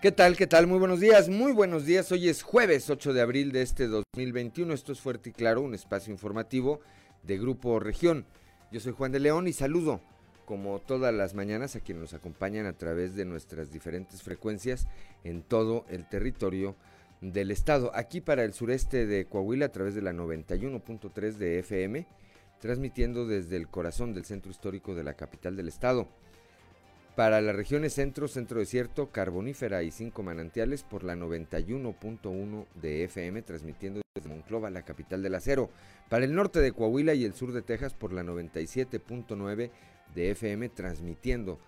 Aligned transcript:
¿Qué 0.00 0.12
tal? 0.12 0.34
¿Qué 0.34 0.46
tal? 0.46 0.66
Muy 0.66 0.78
buenos 0.78 0.98
días, 0.98 1.28
muy 1.28 1.52
buenos 1.52 1.84
días. 1.84 2.10
Hoy 2.10 2.30
es 2.30 2.42
jueves 2.42 2.88
8 2.88 3.12
de 3.12 3.20
abril 3.20 3.52
de 3.52 3.60
este 3.60 3.86
2021. 3.86 4.72
Esto 4.72 4.92
es 4.92 5.00
Fuerte 5.00 5.28
y 5.28 5.32
Claro, 5.34 5.60
un 5.60 5.74
espacio 5.74 6.10
informativo 6.10 6.80
de 7.22 7.36
Grupo 7.36 7.78
Región. 7.80 8.24
Yo 8.72 8.80
soy 8.80 8.94
Juan 8.94 9.12
de 9.12 9.20
León 9.20 9.46
y 9.46 9.52
saludo, 9.52 10.00
como 10.46 10.78
todas 10.78 11.12
las 11.12 11.34
mañanas, 11.34 11.76
a 11.76 11.80
quienes 11.80 12.00
nos 12.00 12.14
acompañan 12.14 12.64
a 12.64 12.72
través 12.72 13.14
de 13.14 13.26
nuestras 13.26 13.72
diferentes 13.72 14.22
frecuencias 14.22 14.88
en 15.22 15.42
todo 15.42 15.84
el 15.90 16.08
territorio 16.08 16.76
del 17.20 17.50
estado. 17.50 17.92
Aquí 17.94 18.22
para 18.22 18.44
el 18.44 18.54
sureste 18.54 19.04
de 19.04 19.26
Coahuila 19.26 19.66
a 19.66 19.72
través 19.72 19.94
de 19.94 20.00
la 20.00 20.14
91.3 20.14 21.32
de 21.32 21.58
FM, 21.58 22.06
transmitiendo 22.58 23.26
desde 23.26 23.58
el 23.58 23.68
corazón 23.68 24.14
del 24.14 24.24
centro 24.24 24.50
histórico 24.50 24.94
de 24.94 25.04
la 25.04 25.12
capital 25.12 25.56
del 25.56 25.68
estado 25.68 26.08
para 27.16 27.40
las 27.40 27.54
regiones 27.54 27.94
centro, 27.94 28.28
centro 28.28 28.60
desierto, 28.60 29.10
carbonífera 29.10 29.82
y 29.82 29.90
cinco 29.90 30.22
manantiales 30.22 30.82
por 30.84 31.04
la 31.04 31.16
91.1 31.16 32.66
de 32.74 33.04
FM, 33.04 33.42
transmitiendo 33.42 34.00
desde 34.14 34.28
Monclova, 34.28 34.70
la 34.70 34.82
capital 34.82 35.22
del 35.22 35.34
acero. 35.34 35.70
Para 36.08 36.24
el 36.24 36.34
norte 36.34 36.60
de 36.60 36.72
Coahuila 36.72 37.14
y 37.14 37.24
el 37.24 37.34
sur 37.34 37.52
de 37.52 37.62
Texas 37.62 37.94
por 37.94 38.12
la 38.12 38.22
97.9 38.22 39.70
de 40.14 40.30
FM, 40.30 40.68
transmitiendo 40.68 41.58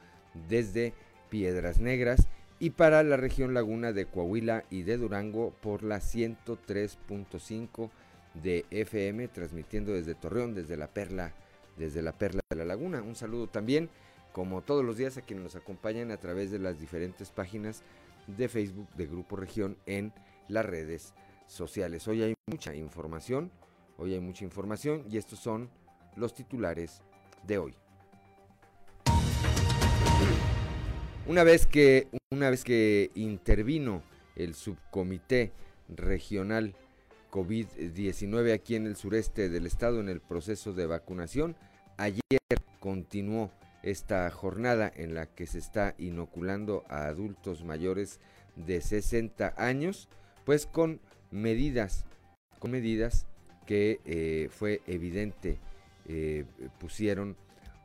desde 0.49 0.95
Piedras 1.29 1.81
Negras. 1.81 2.29
Y 2.59 2.71
para 2.71 3.03
la 3.03 3.17
región 3.17 3.55
laguna 3.55 3.93
de 3.93 4.07
Coahuila 4.07 4.65
y 4.71 4.83
de 4.83 4.97
Durango 4.97 5.53
por 5.61 5.83
la 5.83 5.99
103.5 5.99 7.91
de 8.35 8.65
FM, 8.71 9.27
transmitiendo 9.29 9.93
desde 9.93 10.15
Torreón, 10.15 10.55
desde 10.55 10.77
la 10.77 10.87
Perla, 10.87 11.33
desde 11.77 12.03
la 12.03 12.13
Perla 12.13 12.41
de 12.49 12.57
la 12.57 12.65
Laguna. 12.65 13.03
Un 13.03 13.17
saludo 13.17 13.49
también 13.49 13.91
como 14.33 14.63
todos 14.63 14.85
los 14.85 14.97
días 14.97 15.17
a 15.17 15.23
quienes 15.23 15.45
nos 15.45 15.57
acompañan 15.57 16.11
a 16.11 16.17
través 16.17 16.51
de 16.51 16.59
las 16.59 16.81
diferentes 16.81 17.31
páginas 17.31 17.83
de 18.27 18.49
Facebook 18.49 18.89
de 18.97 19.07
Grupo 19.07 19.37
Región 19.37 19.77
en 19.87 20.13
las 20.49 20.65
redes 20.65 21.15
sociales. 21.47 22.09
Hoy 22.09 22.23
hay 22.23 22.35
mucha 22.47 22.75
información, 22.75 23.51
hoy 23.99 24.15
hay 24.15 24.21
mucha 24.21 24.45
información 24.45 25.05
y 25.11 25.19
estos 25.19 25.39
son 25.39 25.71
los 26.17 26.35
titulares 26.35 27.03
de 27.47 27.59
hoy. 27.59 27.75
Una 31.27 31.45
vez 31.45 31.67
que, 31.67 32.09
una 32.31 32.51
vez 32.51 32.65
que 32.65 33.11
intervino 33.15 34.03
el 34.35 34.55
subcomité 34.55 35.53
regional 35.89 36.75
COVID-19 37.31 38.53
aquí 38.53 38.75
en 38.75 38.87
el 38.87 38.97
sureste 38.97 39.49
del 39.49 39.67
estado 39.67 40.01
en 40.01 40.09
el 40.09 40.21
proceso 40.21 40.73
de 40.73 40.87
vacunación, 40.87 41.57
ayer 41.97 42.21
continuó 42.81 43.51
esta 43.83 44.31
jornada 44.31 44.91
en 44.95 45.15
la 45.15 45.27
que 45.27 45.47
se 45.47 45.59
está 45.59 45.95
inoculando 45.99 46.85
a 46.89 47.07
adultos 47.07 47.65
mayores 47.65 48.21
de 48.57 48.81
60 48.81 49.55
años, 49.57 50.09
pues 50.45 50.67
con 50.67 51.01
medidas, 51.31 52.05
con 52.59 52.71
medidas 52.71 53.27
que 53.67 54.01
eh, 54.05 54.49
fue 54.51 54.83
evidente 54.87 55.59
eh, 56.09 56.45
pusieron 56.79 57.37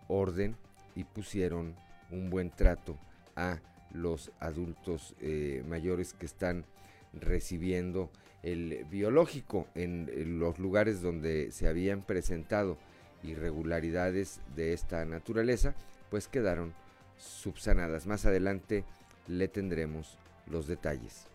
orden 0.07 0.55
y 0.95 1.03
pusieron 1.03 1.75
un 2.09 2.29
buen 2.29 2.49
trato 2.49 2.97
a 3.35 3.59
los 3.91 4.31
adultos 4.39 5.15
eh, 5.21 5.63
mayores 5.67 6.13
que 6.13 6.25
están 6.25 6.65
recibiendo 7.13 8.09
el 8.43 8.85
biológico 8.89 9.67
en 9.75 10.39
los 10.39 10.59
lugares 10.59 11.01
donde 11.01 11.51
se 11.51 11.67
habían 11.67 12.01
presentado 12.01 12.77
irregularidades 13.23 14.41
de 14.55 14.73
esta 14.73 15.05
naturaleza, 15.05 15.75
pues 16.09 16.27
quedaron 16.27 16.73
subsanadas. 17.17 18.07
Más 18.07 18.25
adelante 18.25 18.83
le 19.27 19.47
tendremos 19.47 20.17
los 20.47 20.67
detalles. 20.67 21.27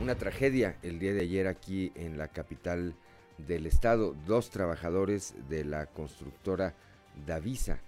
Una 0.00 0.14
tragedia 0.14 0.76
el 0.82 0.98
día 0.98 1.12
de 1.12 1.22
ayer 1.22 1.48
aquí 1.48 1.92
en 1.94 2.18
la 2.18 2.28
capital 2.28 2.94
del 3.38 3.66
estado. 3.66 4.14
Dos 4.26 4.50
trabajadores 4.50 5.34
de 5.48 5.64
la 5.64 5.86
constructora 5.86 6.74
Davisa 7.26 7.80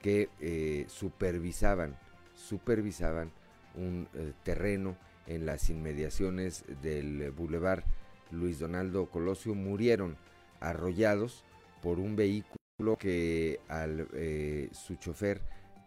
que 0.00 0.30
eh, 0.40 0.86
supervisaban, 0.88 1.96
supervisaban 2.34 3.32
un 3.74 4.08
eh, 4.14 4.32
terreno 4.44 4.96
en 5.26 5.44
las 5.44 5.68
inmediaciones 5.68 6.64
del 6.82 7.30
bulevar 7.32 7.84
Luis 8.30 8.58
Donaldo 8.58 9.06
Colosio 9.06 9.54
murieron 9.54 10.16
arrollados 10.60 11.44
por 11.82 11.98
un 11.98 12.16
vehículo 12.16 12.96
que 12.98 13.60
al 13.68 14.08
eh, 14.14 14.68
su 14.72 14.96
chofer 14.96 15.40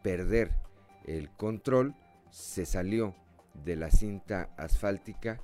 perder 0.03 0.51
el 1.05 1.29
control 1.29 1.95
se 2.29 2.65
salió 2.65 3.15
de 3.65 3.75
la 3.75 3.91
cinta 3.91 4.49
asfáltica 4.57 5.39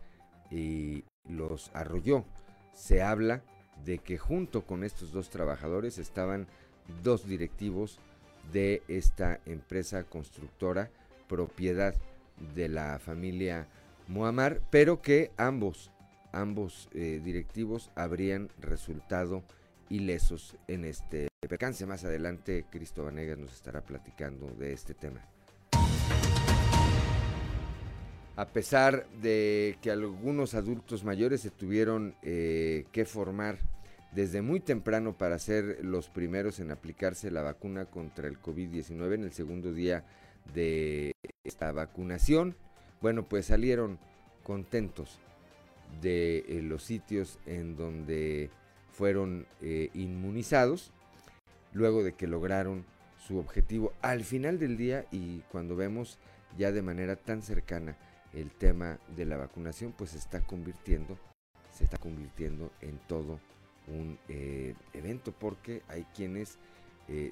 y 0.49 1.03
los 1.27 1.71
arrolló. 1.73 2.25
Se 2.73 3.01
habla 3.01 3.43
de 3.85 3.99
que 3.99 4.17
junto 4.17 4.66
con 4.66 4.83
estos 4.83 5.11
dos 5.11 5.29
trabajadores 5.29 5.97
estaban 5.97 6.47
dos 7.03 7.27
directivos 7.27 7.99
de 8.51 8.81
esta 8.87 9.39
empresa 9.45 10.03
constructora 10.03 10.89
propiedad 11.27 11.93
de 12.55 12.69
la 12.69 12.99
familia 12.99 13.67
Muammar, 14.07 14.61
pero 14.69 15.01
que 15.01 15.31
ambos 15.37 15.91
ambos 16.41 16.89
eh, 16.93 17.19
directivos 17.23 17.91
habrían 17.95 18.49
resultado 18.59 19.43
ilesos 19.89 20.55
en 20.67 20.85
este 20.85 21.27
percance. 21.47 21.85
Más 21.85 22.03
adelante, 22.03 22.65
Cristo 22.69 23.03
Vanegas 23.03 23.37
nos 23.37 23.53
estará 23.53 23.81
platicando 23.81 24.47
de 24.51 24.73
este 24.73 24.93
tema. 24.93 25.21
A 28.35 28.45
pesar 28.49 29.07
de 29.21 29.77
que 29.81 29.89
algunos 29.89 30.53
adultos 30.53 31.03
mayores 31.03 31.41
se 31.41 31.49
tuvieron 31.49 32.15
eh, 32.21 32.85
que 32.91 33.05
formar 33.05 33.57
desde 34.11 34.43
muy 34.43 34.59
temprano 34.59 35.17
para 35.17 35.39
ser 35.39 35.83
los 35.83 36.09
primeros 36.09 36.59
en 36.59 36.69
aplicarse 36.69 37.31
la 37.31 37.41
vacuna 37.41 37.85
contra 37.85 38.27
el 38.27 38.39
COVID-19 38.39 39.15
en 39.15 39.23
el 39.23 39.33
segundo 39.33 39.73
día 39.73 40.05
de 40.53 41.13
esta 41.43 41.71
vacunación, 41.71 42.55
bueno, 43.01 43.27
pues 43.27 43.47
salieron 43.47 43.99
contentos 44.43 45.19
de 46.01 46.39
eh, 46.47 46.61
los 46.61 46.83
sitios 46.83 47.39
en 47.45 47.75
donde 47.75 48.49
fueron 48.91 49.45
eh, 49.61 49.89
inmunizados, 49.93 50.91
luego 51.73 52.03
de 52.03 52.13
que 52.13 52.27
lograron 52.27 52.85
su 53.17 53.37
objetivo. 53.37 53.93
Al 54.01 54.23
final 54.23 54.59
del 54.59 54.77
día 54.77 55.05
y 55.11 55.39
cuando 55.51 55.75
vemos 55.75 56.17
ya 56.57 56.71
de 56.71 56.81
manera 56.81 57.15
tan 57.15 57.41
cercana 57.41 57.97
el 58.33 58.51
tema 58.51 58.99
de 59.15 59.25
la 59.25 59.37
vacunación, 59.37 59.93
pues 59.97 60.11
se 60.11 60.17
está 60.17 60.41
convirtiendo, 60.41 61.17
se 61.73 61.83
está 61.83 61.97
convirtiendo 61.97 62.71
en 62.81 62.97
todo 63.07 63.39
un 63.87 64.17
eh, 64.27 64.75
evento 64.93 65.31
porque 65.31 65.81
hay 65.87 66.05
quienes, 66.15 66.57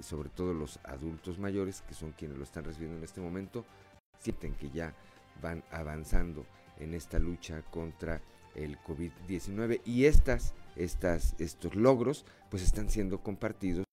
sobre 0.02 0.30
todo 0.30 0.54
los 0.54 0.80
adultos 0.86 1.38
mayores, 1.38 1.82
que 1.82 1.94
son 1.94 2.14
quienes 2.14 2.38
lo 2.38 2.46
están 2.46 2.64
recibiendo 2.64 2.98
en 2.98 3.04
este 3.04 3.20
momento, 3.20 3.66
sienten 4.20 4.54
que 4.54 4.70
ya 4.70 4.94
van 5.42 5.64
avanzando 5.70 6.46
en 6.80 6.94
esta 6.94 7.20
lucha 7.20 7.62
contra 7.64 8.22
el 8.56 8.80
COVID-19 8.80 9.82
y 9.86 10.06
estas, 10.06 10.54
estas, 10.76 11.36
estos 11.40 11.76
logros 11.76 12.26
pues 12.50 12.64
están 12.64 12.90
siendo 12.90 13.22
compartidos 13.22 13.86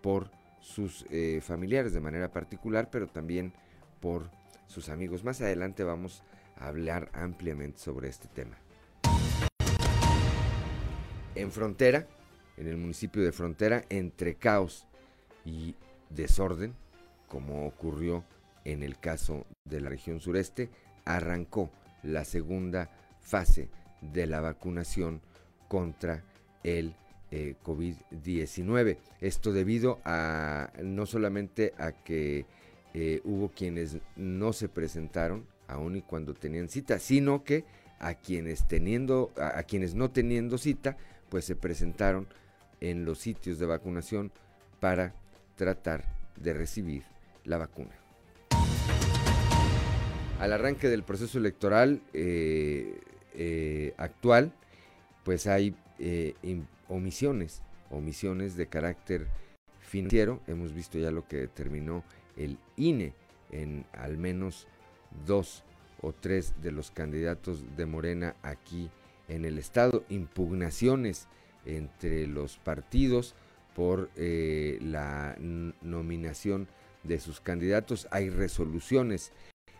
por 0.00 0.30
sus 0.60 1.06
eh, 1.10 1.40
familiares 1.42 1.92
de 1.92 2.00
manera 2.00 2.30
particular, 2.30 2.90
pero 2.90 3.06
también 3.06 3.52
por 4.00 4.30
sus 4.66 4.88
amigos. 4.88 5.24
Más 5.24 5.40
adelante 5.40 5.84
vamos 5.84 6.22
a 6.56 6.68
hablar 6.68 7.10
ampliamente 7.12 7.78
sobre 7.78 8.08
este 8.08 8.28
tema. 8.28 8.56
En 11.34 11.50
Frontera, 11.50 12.06
en 12.56 12.66
el 12.66 12.76
municipio 12.76 13.22
de 13.22 13.32
Frontera, 13.32 13.84
entre 13.88 14.34
caos 14.34 14.86
y 15.44 15.74
desorden, 16.10 16.74
como 17.28 17.66
ocurrió 17.66 18.24
en 18.64 18.82
el 18.82 18.98
caso 18.98 19.46
de 19.64 19.80
la 19.80 19.88
región 19.88 20.20
sureste, 20.20 20.68
arrancó 21.04 21.70
la 22.02 22.24
segunda 22.24 22.90
fase 23.20 23.68
de 24.00 24.26
la 24.26 24.40
vacunación 24.40 25.20
contra 25.68 26.24
el 26.62 26.94
eh, 27.30 27.54
COVID-19. 27.64 28.98
Esto 29.20 29.52
debido 29.52 30.00
a 30.04 30.70
no 30.82 31.06
solamente 31.06 31.72
a 31.78 31.92
que 31.92 32.46
eh, 32.92 33.20
hubo 33.24 33.50
quienes 33.50 33.98
no 34.16 34.52
se 34.52 34.68
presentaron 34.68 35.46
aún 35.68 35.96
y 35.96 36.02
cuando 36.02 36.34
tenían 36.34 36.68
cita, 36.68 36.98
sino 36.98 37.44
que 37.44 37.64
a 38.00 38.14
quienes 38.14 38.66
teniendo 38.66 39.30
a, 39.36 39.62
quienes 39.62 39.94
no 39.94 40.10
teniendo 40.10 40.58
cita, 40.58 40.96
pues 41.28 41.44
se 41.44 41.54
presentaron 41.54 42.26
en 42.80 43.04
los 43.04 43.18
sitios 43.18 43.58
de 43.58 43.66
vacunación 43.66 44.32
para 44.80 45.14
tratar 45.54 46.04
de 46.36 46.54
recibir 46.54 47.04
la 47.44 47.58
vacuna. 47.58 47.94
Al 50.40 50.52
arranque 50.52 50.88
del 50.88 51.04
proceso 51.04 51.38
electoral, 51.38 52.00
eh, 52.14 52.98
eh, 53.34 53.94
actual, 53.96 54.52
pues 55.24 55.46
hay 55.46 55.74
eh, 55.98 56.34
omisiones, 56.88 57.62
omisiones 57.90 58.56
de 58.56 58.66
carácter 58.66 59.26
financiero. 59.80 60.40
Hemos 60.46 60.72
visto 60.74 60.98
ya 60.98 61.10
lo 61.10 61.26
que 61.26 61.36
determinó 61.36 62.04
el 62.36 62.58
INE 62.76 63.12
en 63.50 63.84
al 63.92 64.16
menos 64.16 64.66
dos 65.26 65.64
o 66.00 66.12
tres 66.12 66.54
de 66.62 66.72
los 66.72 66.90
candidatos 66.90 67.64
de 67.76 67.86
Morena 67.86 68.34
aquí 68.42 68.90
en 69.28 69.44
el 69.44 69.58
estado, 69.58 70.04
impugnaciones 70.08 71.28
entre 71.66 72.26
los 72.26 72.58
partidos 72.58 73.34
por 73.74 74.10
eh, 74.16 74.78
la 74.82 75.36
nominación 75.38 76.68
de 77.04 77.20
sus 77.20 77.40
candidatos. 77.40 78.08
Hay 78.10 78.30
resoluciones 78.30 79.32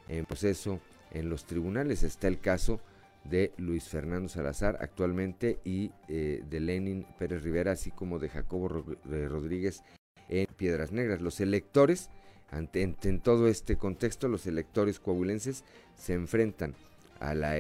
en 0.08 0.24
proceso 0.24 0.80
en 1.10 1.28
los 1.28 1.44
tribunales. 1.44 2.02
Está 2.02 2.28
el 2.28 2.40
caso 2.40 2.80
de 3.24 3.52
Luis 3.58 3.88
Fernando 3.88 4.28
Salazar 4.28 4.78
actualmente 4.80 5.58
y 5.64 5.92
eh, 6.08 6.42
de 6.48 6.60
Lenin 6.60 7.06
Pérez 7.18 7.42
Rivera, 7.42 7.72
así 7.72 7.90
como 7.90 8.18
de 8.18 8.28
Jacobo 8.28 8.68
Rodríguez 8.68 9.82
en 10.28 10.46
Piedras 10.56 10.92
Negras. 10.92 11.20
Los 11.20 11.40
electores, 11.40 12.10
ante, 12.50 12.82
en, 12.82 13.20
todo 13.20 13.48
este 13.48 13.76
contexto, 13.76 14.28
los 14.28 14.46
electores 14.46 15.00
coahuilenses 15.00 15.64
se 15.96 16.14
enfrentan 16.14 16.74
a 17.18 17.34
la, 17.34 17.56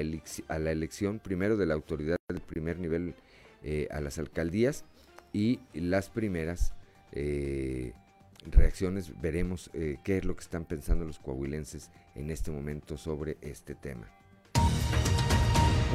a 0.48 0.58
la 0.58 0.72
elección 0.72 1.18
primero 1.18 1.56
de 1.56 1.66
la 1.66 1.74
autoridad 1.74 2.16
del 2.28 2.40
primer 2.40 2.78
nivel 2.78 3.14
eh, 3.62 3.88
a 3.90 4.00
las 4.00 4.18
alcaldías 4.18 4.84
y 5.32 5.60
las 5.74 6.08
primeras 6.08 6.72
eh, 7.12 7.92
reacciones, 8.46 9.20
veremos 9.20 9.70
qué 9.72 10.16
es 10.16 10.24
lo 10.24 10.34
que 10.34 10.42
están 10.42 10.64
pensando 10.64 11.04
los 11.04 11.18
coahuilenses 11.18 11.90
en 12.14 12.30
este 12.30 12.50
momento 12.50 12.96
sobre 12.96 13.36
este 13.42 13.74
tema. 13.74 14.08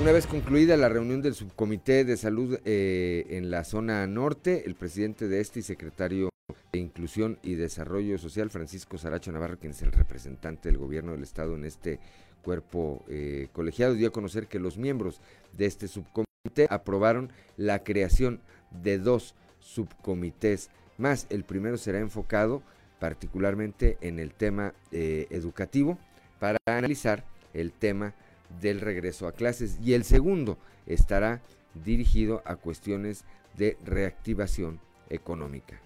Una 0.01 0.12
vez 0.12 0.27
concluida 0.27 0.75
la 0.75 0.89
reunión 0.89 1.21
del 1.21 1.36
subcomité 1.36 2.03
de 2.03 2.18
salud 2.18 2.59
en 2.65 3.50
la 3.50 3.63
zona 3.63 4.06
norte, 4.07 4.63
el 4.65 4.75
presidente 4.75 5.27
de 5.30 5.39
este 5.39 5.62
y 5.62 5.63
secretario 5.63 6.30
de 6.74 6.80
Inclusión 6.80 7.39
y 7.42 7.56
Desarrollo 7.56 8.18
Social, 8.18 8.50
Francisco 8.50 8.97
Saracho 8.97 9.31
Navarro, 9.31 9.57
quien 9.57 9.71
es 9.71 9.81
el 9.81 9.94
representante 9.94 10.69
del 10.69 10.77
gobierno 10.77 11.13
del 11.13 11.24
estado 11.24 11.56
en 11.56 11.63
este 11.63 12.00
cuerpo 12.44 13.06
colegiado, 13.53 13.94
dio 13.94 14.09
a 14.09 14.12
conocer 14.12 14.47
que 14.47 14.59
los 14.59 14.77
miembros 14.77 15.21
de 15.57 15.65
este 15.65 15.88
subcomité 15.88 16.68
aprobaron 16.69 17.31
la 17.56 17.83
creación 17.83 18.41
de 18.83 19.00
dos 19.00 19.33
subcomités 19.59 20.69
más. 20.98 21.25
El 21.30 21.45
primero 21.45 21.77
será 21.77 22.00
enfocado 22.00 22.62
particularmente 23.00 23.98
en 24.01 24.19
el 24.19 24.33
tema 24.33 24.74
eh, 24.91 25.27
educativo 25.30 25.98
para 26.39 26.57
analizar 26.68 27.24
el 27.53 27.71
tema 27.71 28.13
del 28.61 28.81
regreso 28.81 29.27
a 29.27 29.31
clases 29.31 29.77
y 29.83 29.93
el 29.93 30.03
segundo 30.03 30.57
estará 30.85 31.41
dirigido 31.83 32.41
a 32.45 32.55
cuestiones 32.55 33.25
de 33.57 33.77
reactivación 33.83 34.79
económica. 35.09 35.81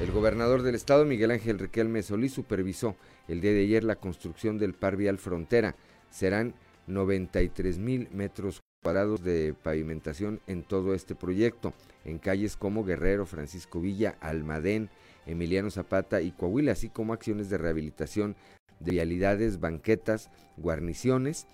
El 0.00 0.10
gobernador 0.10 0.62
del 0.62 0.74
estado, 0.74 1.04
Miguel 1.04 1.30
Ángel 1.30 1.58
Riquelme 1.58 2.02
Solís, 2.02 2.32
supervisó 2.32 2.96
el 3.28 3.40
día 3.40 3.52
de 3.52 3.60
ayer 3.60 3.84
la 3.84 3.96
construcción 3.96 4.58
del 4.58 4.74
par 4.74 4.96
vial 4.96 5.18
frontera. 5.18 5.76
Serán 6.10 6.54
93 6.88 7.78
mil 7.78 8.08
metros 8.10 8.60
cuadrados 8.82 9.22
de 9.22 9.54
pavimentación 9.54 10.40
en 10.46 10.62
todo 10.62 10.94
este 10.94 11.14
proyecto, 11.14 11.72
en 12.04 12.18
calles 12.18 12.56
como 12.56 12.84
Guerrero, 12.84 13.24
Francisco 13.24 13.80
Villa, 13.80 14.16
Almadén, 14.20 14.90
Emiliano 15.26 15.70
Zapata 15.70 16.20
y 16.20 16.32
Coahuila, 16.32 16.72
así 16.72 16.90
como 16.90 17.14
acciones 17.14 17.48
de 17.48 17.56
rehabilitación 17.56 18.36
de 18.84 18.92
vialidades, 18.92 19.60
banquetas, 19.60 20.30
guarniciones 20.56 21.46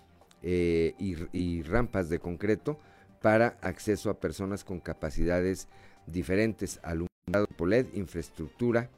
eh, 0.42 0.94
y, 0.98 1.62
rampas 1.62 2.08
de 2.08 2.18
concreto 2.18 2.78
para 3.20 3.58
acceso 3.60 4.10
a 4.10 4.18
personas 4.18 4.64
con 4.64 4.80
capacidades 4.80 5.68
diferentes, 6.06 6.80
alumbrado 6.82 7.46
POLED, 7.56 7.86
infraestructura 7.94 8.88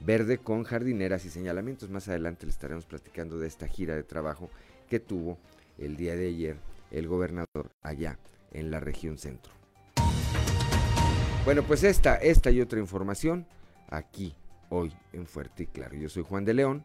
verde 0.00 0.38
con 0.38 0.64
jardineras 0.64 1.24
y 1.24 1.30
señalamientos. 1.30 1.90
Más 1.90 2.08
adelante 2.08 2.46
le 2.46 2.52
estaremos 2.52 2.86
platicando 2.86 3.38
de 3.38 3.46
esta 3.46 3.68
gira 3.68 3.94
de 3.94 4.02
trabajo 4.02 4.50
que 4.88 4.98
tuvo 4.98 5.38
el 5.78 5.96
día 5.96 6.16
de 6.16 6.28
ayer 6.28 6.56
el 6.90 7.06
gobernador 7.06 7.70
allá 7.82 8.18
en 8.52 8.70
la 8.70 8.80
región 8.80 9.18
centro. 9.18 9.52
Bueno, 11.44 11.62
pues 11.62 11.84
esta, 11.84 12.16
esta 12.16 12.50
y 12.50 12.60
otra 12.60 12.80
información 12.80 13.46
aquí, 13.88 14.34
hoy 14.68 14.92
en 15.12 15.26
Fuerte 15.26 15.62
y 15.64 15.66
Claro. 15.66 15.96
Yo 15.96 16.08
soy 16.08 16.22
Juan 16.22 16.44
de 16.44 16.54
León 16.54 16.84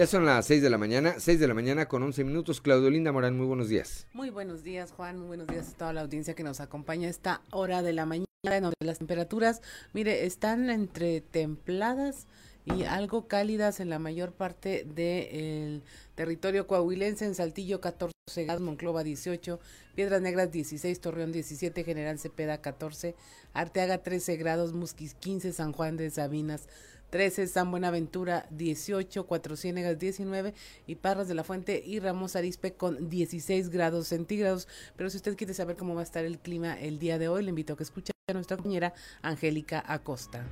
Ya 0.00 0.06
son 0.06 0.24
las 0.24 0.46
6 0.46 0.62
de 0.62 0.70
la 0.70 0.78
mañana, 0.78 1.16
6 1.18 1.38
de 1.38 1.46
la 1.46 1.52
mañana 1.52 1.86
con 1.86 2.02
11 2.02 2.24
minutos. 2.24 2.62
Claudio 2.62 2.88
Linda 2.88 3.12
Morán, 3.12 3.36
muy 3.36 3.44
buenos 3.44 3.68
días. 3.68 4.06
Muy 4.14 4.30
buenos 4.30 4.62
días, 4.62 4.92
Juan. 4.92 5.18
Muy 5.18 5.26
buenos 5.26 5.46
días 5.46 5.74
a 5.74 5.76
toda 5.76 5.92
la 5.92 6.00
audiencia 6.00 6.34
que 6.34 6.42
nos 6.42 6.60
acompaña 6.60 7.06
a 7.06 7.10
esta 7.10 7.42
hora 7.50 7.82
de 7.82 7.92
la 7.92 8.06
mañana, 8.06 8.26
las 8.82 8.96
temperaturas, 8.96 9.60
mire, 9.92 10.24
están 10.24 10.70
entre 10.70 11.20
templadas 11.20 12.28
y 12.64 12.84
algo 12.84 13.28
cálidas 13.28 13.78
en 13.78 13.90
la 13.90 13.98
mayor 13.98 14.32
parte 14.32 14.84
del 14.84 15.82
territorio 16.14 16.66
coahuilense, 16.66 17.26
en 17.26 17.34
Saltillo 17.34 17.82
14 17.82 18.14
grados, 18.36 18.62
Monclova 18.62 19.04
18, 19.04 19.60
Piedras 19.94 20.22
Negras 20.22 20.50
16, 20.50 20.98
Torreón 20.98 21.30
17, 21.30 21.84
General 21.84 22.18
Cepeda 22.18 22.62
14, 22.62 23.14
Arteaga 23.52 23.98
13 23.98 24.36
grados, 24.36 24.72
Musquis 24.72 25.12
15, 25.12 25.52
San 25.52 25.72
Juan 25.72 25.98
de 25.98 26.08
Sabinas 26.08 26.68
13, 27.10 27.48
San 27.48 27.70
Buenaventura 27.70 28.46
18, 28.50 29.26
Cuatro 29.26 29.56
Ciénegas 29.56 29.98
19 29.98 30.54
y 30.86 30.94
Parras 30.94 31.28
de 31.28 31.34
la 31.34 31.44
Fuente 31.44 31.82
y 31.84 31.98
Ramos 31.98 32.36
Arispe 32.36 32.74
con 32.74 33.10
16 33.10 33.68
grados 33.70 34.08
centígrados. 34.08 34.68
Pero 34.96 35.10
si 35.10 35.16
usted 35.16 35.36
quiere 35.36 35.54
saber 35.54 35.76
cómo 35.76 35.94
va 35.94 36.00
a 36.00 36.04
estar 36.04 36.24
el 36.24 36.38
clima 36.38 36.78
el 36.78 36.98
día 36.98 37.18
de 37.18 37.28
hoy, 37.28 37.42
le 37.42 37.50
invito 37.50 37.74
a 37.74 37.76
que 37.76 37.82
escuche 37.82 38.12
a 38.28 38.32
nuestra 38.32 38.56
compañera 38.56 38.94
Angélica 39.22 39.84
Acosta. 39.86 40.46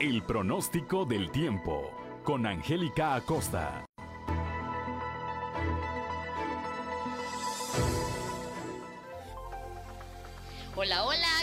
El 0.00 0.22
pronóstico 0.24 1.04
del 1.04 1.30
tiempo 1.30 1.90
con 2.24 2.46
Angélica 2.46 3.14
Acosta. 3.14 3.86
Hola, 10.78 11.04
hola, 11.04 11.35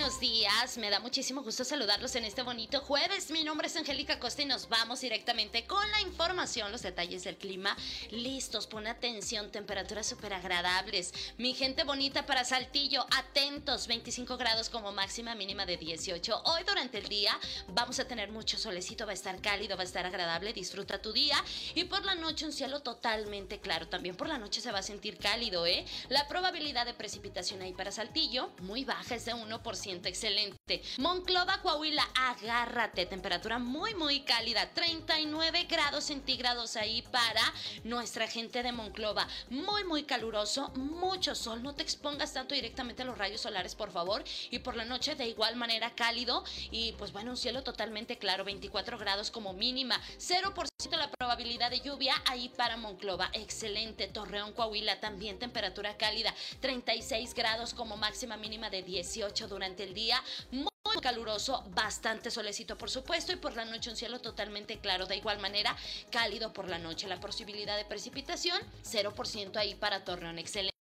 buenos 0.00 0.18
días, 0.18 0.78
me 0.78 0.88
da 0.88 0.98
muchísimo 0.98 1.42
gusto 1.42 1.62
saludarlos 1.62 2.14
en 2.14 2.24
este 2.24 2.42
bonito 2.42 2.80
jueves. 2.80 3.30
Mi 3.30 3.44
nombre 3.44 3.66
es 3.66 3.76
Angélica 3.76 4.18
Costa 4.18 4.40
y 4.40 4.46
nos 4.46 4.70
vamos 4.70 5.02
directamente 5.02 5.66
con 5.66 5.90
la 5.90 6.00
información, 6.00 6.72
los 6.72 6.80
detalles 6.80 7.22
del 7.24 7.36
clima. 7.36 7.76
Listos, 8.10 8.66
pon 8.66 8.86
atención, 8.86 9.50
temperaturas 9.50 10.06
súper 10.06 10.32
agradables. 10.32 11.12
Mi 11.36 11.52
gente 11.52 11.84
bonita 11.84 12.24
para 12.24 12.46
Saltillo, 12.46 13.04
atentos, 13.14 13.88
25 13.88 14.38
grados 14.38 14.70
como 14.70 14.90
máxima 14.90 15.34
mínima 15.34 15.66
de 15.66 15.76
18. 15.76 16.44
Hoy 16.46 16.62
durante 16.66 16.96
el 16.96 17.06
día 17.06 17.38
vamos 17.68 18.00
a 18.00 18.06
tener 18.08 18.32
mucho 18.32 18.56
solecito, 18.56 19.04
va 19.04 19.10
a 19.10 19.14
estar 19.14 19.38
cálido, 19.42 19.76
va 19.76 19.82
a 19.82 19.86
estar 19.86 20.06
agradable, 20.06 20.54
disfruta 20.54 21.02
tu 21.02 21.12
día. 21.12 21.36
Y 21.74 21.84
por 21.84 22.06
la 22.06 22.14
noche 22.14 22.46
un 22.46 22.52
cielo 22.52 22.80
totalmente 22.80 23.60
claro, 23.60 23.86
también 23.86 24.16
por 24.16 24.28
la 24.28 24.38
noche 24.38 24.62
se 24.62 24.72
va 24.72 24.78
a 24.78 24.82
sentir 24.82 25.18
cálido, 25.18 25.66
¿eh? 25.66 25.84
La 26.08 26.26
probabilidad 26.26 26.86
de 26.86 26.94
precipitación 26.94 27.60
ahí 27.60 27.74
para 27.74 27.92
Saltillo, 27.92 28.48
muy 28.60 28.86
baja, 28.86 29.14
es 29.14 29.26
de 29.26 29.34
1%, 29.34 29.89
excelente. 29.90 30.82
Monclova, 30.98 31.60
Coahuila, 31.62 32.06
agárrate, 32.14 33.06
temperatura 33.06 33.58
muy, 33.58 33.94
muy 33.94 34.20
cálida, 34.20 34.68
39 34.70 35.64
grados 35.64 36.04
centígrados 36.04 36.76
ahí 36.76 37.02
para 37.02 37.42
nuestra 37.84 38.28
gente 38.28 38.62
de 38.62 38.72
Monclova. 38.72 39.26
Muy, 39.48 39.84
muy 39.84 40.04
caluroso, 40.04 40.68
mucho 40.76 41.34
sol, 41.34 41.62
no 41.62 41.74
te 41.74 41.82
expongas 41.82 42.32
tanto 42.32 42.54
directamente 42.54 43.02
a 43.02 43.06
los 43.06 43.18
rayos 43.18 43.40
solares, 43.40 43.74
por 43.74 43.90
favor. 43.90 44.22
Y 44.50 44.60
por 44.60 44.76
la 44.76 44.84
noche 44.84 45.14
de 45.14 45.26
igual 45.26 45.56
manera 45.56 45.94
cálido 45.94 46.44
y 46.70 46.92
pues 46.92 47.12
bueno, 47.12 47.32
un 47.32 47.36
cielo 47.36 47.62
totalmente 47.62 48.18
claro, 48.18 48.44
24 48.44 48.98
grados 48.98 49.30
como 49.30 49.52
mínima, 49.52 50.00
0% 50.18 50.70
la 50.96 51.10
probabilidad 51.10 51.70
de 51.70 51.80
lluvia 51.80 52.14
ahí 52.26 52.48
para 52.48 52.76
Monclova, 52.76 53.30
excelente. 53.32 54.08
Torreón, 54.08 54.52
Coahuila, 54.52 54.98
también 55.00 55.38
temperatura 55.38 55.96
cálida, 55.96 56.34
36 56.60 57.34
grados 57.34 57.74
como 57.74 57.96
máxima 57.96 58.36
mínima 58.36 58.70
de 58.70 58.82
18 58.82 59.48
durante 59.48 59.79
el 59.80 59.94
día. 59.94 60.22
Muy 60.50 60.70
caluroso, 61.02 61.64
bastante 61.74 62.30
solecito 62.30 62.76
por 62.76 62.90
supuesto 62.90 63.32
y 63.32 63.36
por 63.36 63.54
la 63.54 63.64
noche 63.64 63.90
un 63.90 63.96
cielo 63.96 64.20
totalmente 64.20 64.78
claro. 64.78 65.06
De 65.06 65.16
igual 65.16 65.38
manera, 65.38 65.76
cálido 66.10 66.52
por 66.52 66.68
la 66.68 66.78
noche. 66.78 67.08
La 67.08 67.20
posibilidad 67.20 67.76
de 67.76 67.84
precipitación, 67.84 68.60
0% 68.84 69.56
ahí 69.56 69.74
para 69.74 70.04
Torreón. 70.04 70.38
Excelente. 70.38 70.79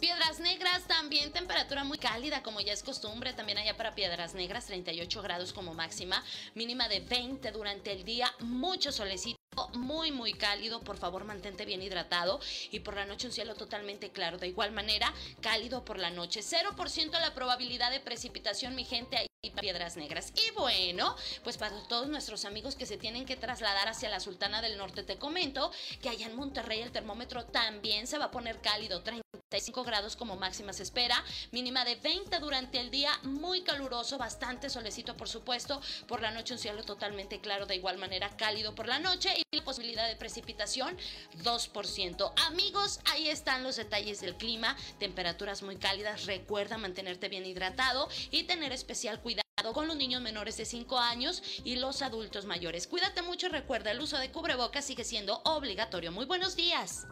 Piedras 0.00 0.38
Negras 0.40 0.86
también 0.86 1.32
temperatura 1.32 1.82
muy 1.82 1.96
cálida 1.96 2.42
como 2.42 2.60
ya 2.60 2.74
es 2.74 2.82
costumbre, 2.82 3.32
también 3.32 3.56
allá 3.56 3.74
para 3.74 3.94
Piedras 3.94 4.34
Negras 4.34 4.66
38 4.66 5.22
grados 5.22 5.54
como 5.54 5.72
máxima, 5.72 6.22
mínima 6.54 6.88
de 6.88 7.00
20 7.00 7.50
durante 7.52 7.92
el 7.92 8.04
día, 8.04 8.30
mucho 8.40 8.92
solecito 8.92 9.38
muy 9.72 10.12
muy 10.12 10.34
cálido, 10.34 10.82
por 10.82 10.98
favor 10.98 11.24
mantente 11.24 11.64
bien 11.64 11.80
hidratado 11.80 12.38
y 12.70 12.80
por 12.80 12.96
la 12.96 13.06
noche 13.06 13.28
un 13.28 13.32
cielo 13.32 13.54
totalmente 13.54 14.10
claro, 14.10 14.36
de 14.36 14.48
igual 14.48 14.72
manera 14.72 15.14
cálido 15.40 15.86
por 15.86 15.98
la 15.98 16.10
noche, 16.10 16.40
0% 16.40 17.12
la 17.12 17.32
probabilidad 17.32 17.90
de 17.90 18.00
precipitación 18.00 18.74
mi 18.74 18.84
gente 18.84 19.26
Piedras 19.60 19.96
Negras. 19.96 20.32
Y 20.34 20.50
bueno, 20.52 21.16
pues 21.44 21.56
para 21.56 21.76
todos 21.88 22.08
nuestros 22.08 22.44
amigos 22.44 22.74
que 22.74 22.86
se 22.86 22.96
tienen 22.96 23.24
que 23.24 23.36
trasladar 23.36 23.88
hacia 23.88 24.08
la 24.08 24.20
Sultana 24.20 24.60
del 24.60 24.76
Norte, 24.76 25.02
te 25.02 25.18
comento 25.18 25.70
que 26.02 26.08
allá 26.08 26.26
en 26.26 26.36
Monterrey 26.36 26.80
el 26.80 26.92
termómetro 26.92 27.44
también 27.44 28.06
se 28.06 28.18
va 28.18 28.26
a 28.26 28.30
poner 28.30 28.60
cálido, 28.60 29.02
35 29.02 29.84
grados 29.84 30.16
como 30.16 30.36
máxima 30.36 30.72
se 30.72 30.82
espera, 30.82 31.22
mínima 31.52 31.84
de 31.84 31.96
20 31.96 32.38
durante 32.38 32.80
el 32.80 32.90
día, 32.90 33.12
muy 33.22 33.62
caluroso, 33.62 34.18
bastante 34.18 34.68
solecito 34.68 35.16
por 35.16 35.28
supuesto, 35.28 35.80
por 36.06 36.20
la 36.20 36.30
noche 36.30 36.54
un 36.54 36.58
cielo 36.58 36.82
totalmente 36.82 37.40
claro, 37.40 37.66
de 37.66 37.76
igual 37.76 37.98
manera 37.98 38.36
cálido 38.36 38.74
por 38.74 38.88
la 38.88 38.98
noche 38.98 39.30
y 39.36 39.56
la 39.56 39.64
posibilidad 39.64 40.08
de 40.08 40.16
precipitación 40.16 40.96
2%. 41.42 42.32
Amigos, 42.46 43.00
ahí 43.06 43.28
están 43.28 43.62
los 43.62 43.76
detalles 43.76 44.20
del 44.20 44.36
clima, 44.36 44.76
temperaturas 44.98 45.62
muy 45.62 45.76
cálidas, 45.76 46.26
recuerda 46.26 46.78
mantenerte 46.78 47.28
bien 47.28 47.46
hidratado 47.46 48.08
y 48.30 48.44
tener 48.44 48.72
especial 48.72 49.20
cuidado 49.20 49.35
con 49.72 49.88
los 49.88 49.96
niños 49.96 50.20
menores 50.20 50.58
de 50.58 50.66
5 50.66 50.98
años 50.98 51.42
y 51.64 51.76
los 51.76 52.02
adultos 52.02 52.44
mayores. 52.44 52.86
Cuídate 52.86 53.22
mucho 53.22 53.46
y 53.46 53.50
recuerda, 53.50 53.90
el 53.90 54.00
uso 54.00 54.18
de 54.18 54.30
cubrebocas 54.30 54.84
sigue 54.84 55.02
siendo 55.02 55.40
obligatorio. 55.44 56.12
Muy 56.12 56.26
buenos 56.26 56.56
días. 56.56 57.06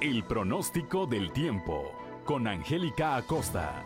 El 0.00 0.24
pronóstico 0.24 1.06
del 1.06 1.30
tiempo 1.34 1.92
con 2.24 2.48
Angélica 2.48 3.16
Acosta. 3.16 3.84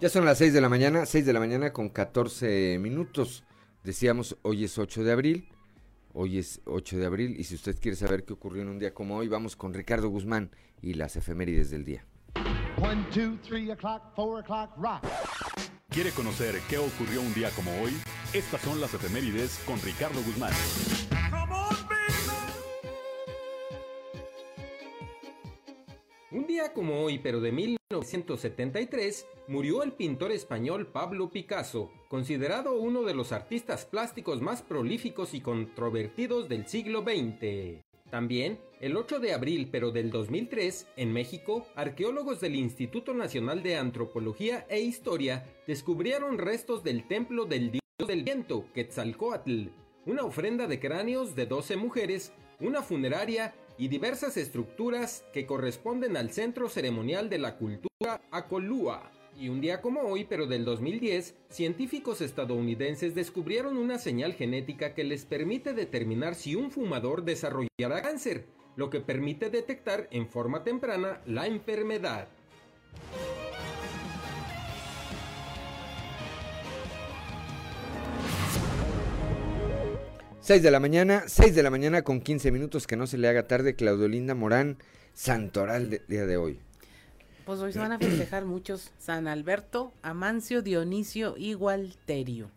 Ya 0.00 0.08
son 0.08 0.24
las 0.24 0.38
6 0.38 0.54
de 0.54 0.60
la 0.62 0.70
mañana, 0.70 1.04
6 1.04 1.26
de 1.26 1.32
la 1.34 1.40
mañana 1.40 1.74
con 1.74 1.90
14 1.90 2.78
minutos. 2.80 3.44
Decíamos, 3.84 4.38
hoy 4.40 4.64
es 4.64 4.78
8 4.78 5.04
de 5.04 5.12
abril. 5.12 5.48
Hoy 6.14 6.38
es 6.38 6.60
8 6.66 6.98
de 6.98 7.06
abril 7.06 7.36
y 7.38 7.44
si 7.44 7.54
usted 7.54 7.78
quiere 7.80 7.96
saber 7.96 8.24
qué 8.24 8.34
ocurrió 8.34 8.62
en 8.62 8.68
un 8.68 8.78
día 8.78 8.92
como 8.92 9.16
hoy, 9.16 9.28
vamos 9.28 9.56
con 9.56 9.72
Ricardo 9.72 10.08
Guzmán 10.10 10.50
y 10.82 10.94
las 10.94 11.16
efemérides 11.16 11.70
del 11.70 11.84
día. 11.84 12.04
¿Quiere 15.88 16.10
conocer 16.10 16.54
qué 16.68 16.76
ocurrió 16.76 17.22
un 17.22 17.32
día 17.32 17.50
como 17.56 17.70
hoy? 17.80 17.92
Estas 18.34 18.60
son 18.60 18.80
las 18.80 18.92
efemérides 18.92 19.62
con 19.66 19.80
Ricardo 19.80 20.22
Guzmán. 20.22 20.52
Un 26.34 26.46
día 26.46 26.72
como 26.72 27.02
hoy, 27.02 27.18
pero 27.18 27.42
de 27.42 27.52
1973, 27.52 29.26
murió 29.48 29.82
el 29.82 29.92
pintor 29.92 30.32
español 30.32 30.86
Pablo 30.86 31.28
Picasso, 31.28 31.90
considerado 32.08 32.72
uno 32.72 33.02
de 33.02 33.12
los 33.12 33.32
artistas 33.32 33.84
plásticos 33.84 34.40
más 34.40 34.62
prolíficos 34.62 35.34
y 35.34 35.42
controvertidos 35.42 36.48
del 36.48 36.66
siglo 36.66 37.02
XX. 37.02 37.82
También, 38.10 38.58
el 38.80 38.96
8 38.96 39.20
de 39.20 39.34
abril 39.34 39.68
pero 39.70 39.90
del 39.90 40.10
2003, 40.10 40.86
en 40.96 41.12
México, 41.12 41.66
arqueólogos 41.74 42.40
del 42.40 42.54
Instituto 42.54 43.12
Nacional 43.12 43.62
de 43.62 43.76
Antropología 43.76 44.64
e 44.70 44.80
Historia 44.80 45.44
descubrieron 45.66 46.38
restos 46.38 46.82
del 46.82 47.06
templo 47.08 47.44
del 47.44 47.72
dios 47.72 48.08
del 48.08 48.22
viento, 48.22 48.64
Quetzalcoatl, 48.72 49.66
una 50.06 50.24
ofrenda 50.24 50.66
de 50.66 50.80
cráneos 50.80 51.34
de 51.34 51.44
12 51.44 51.76
mujeres, 51.76 52.32
una 52.58 52.80
funeraria 52.80 53.54
y 53.82 53.88
diversas 53.88 54.36
estructuras 54.36 55.24
que 55.32 55.44
corresponden 55.44 56.16
al 56.16 56.30
centro 56.30 56.68
ceremonial 56.68 57.28
de 57.28 57.38
la 57.38 57.56
cultura 57.56 58.20
Acolúa. 58.30 59.10
Y 59.36 59.48
un 59.48 59.60
día 59.60 59.80
como 59.80 60.02
hoy, 60.02 60.22
pero 60.22 60.46
del 60.46 60.64
2010, 60.64 61.34
científicos 61.48 62.20
estadounidenses 62.20 63.16
descubrieron 63.16 63.76
una 63.76 63.98
señal 63.98 64.34
genética 64.34 64.94
que 64.94 65.02
les 65.02 65.24
permite 65.24 65.72
determinar 65.72 66.36
si 66.36 66.54
un 66.54 66.70
fumador 66.70 67.24
desarrollará 67.24 68.02
cáncer, 68.02 68.46
lo 68.76 68.88
que 68.88 69.00
permite 69.00 69.50
detectar 69.50 70.06
en 70.12 70.28
forma 70.28 70.62
temprana 70.62 71.20
la 71.26 71.48
enfermedad. 71.48 72.28
6 80.42 80.60
de 80.60 80.72
la 80.72 80.80
mañana, 80.80 81.22
6 81.28 81.54
de 81.54 81.62
la 81.62 81.70
mañana 81.70 82.02
con 82.02 82.20
15 82.20 82.50
minutos, 82.50 82.88
que 82.88 82.96
no 82.96 83.06
se 83.06 83.16
le 83.16 83.28
haga 83.28 83.46
tarde, 83.46 83.76
Claudio 83.76 84.08
Linda 84.08 84.34
Morán, 84.34 84.76
Santoral 85.14 85.88
del 85.88 86.02
día 86.08 86.26
de 86.26 86.36
hoy. 86.36 86.58
Pues 87.46 87.60
hoy 87.60 87.72
se 87.72 87.78
van 87.78 87.92
a 87.92 87.98
festejar 88.00 88.44
muchos, 88.44 88.90
San 88.98 89.28
Alberto, 89.28 89.92
Amancio, 90.02 90.60
Dionisio 90.60 91.36
y 91.38 91.52
Gualterio. 91.54 92.50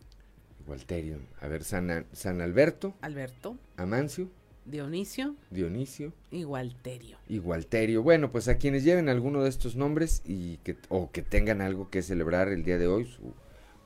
Gualterio, 0.66 1.20
a 1.40 1.48
ver, 1.48 1.64
San, 1.64 2.08
San 2.12 2.42
Alberto. 2.42 2.96
Alberto. 3.02 3.56
Amancio. 3.78 4.32
Dionisio. 4.66 5.36
Dionisio. 5.52 6.12
Y 6.32 6.42
Gualterio. 6.42 7.20
Y 7.30 7.38
Gualterio. 7.38 8.02
Bueno, 8.02 8.32
pues 8.32 8.48
a 8.48 8.58
quienes 8.58 8.84
lleven 8.84 9.10
alguno 9.10 9.44
de 9.44 9.50
estos 9.50 9.76
nombres 9.76 10.24
y 10.26 10.58
que, 10.64 10.76
o 10.90 11.12
que 11.12 11.22
tengan 11.22 11.62
algo 11.62 11.92
que 11.92 12.02
celebrar 12.02 12.48
el 12.48 12.64
día 12.64 12.80
de 12.80 12.88
hoy, 12.88 13.06
su 13.06 13.36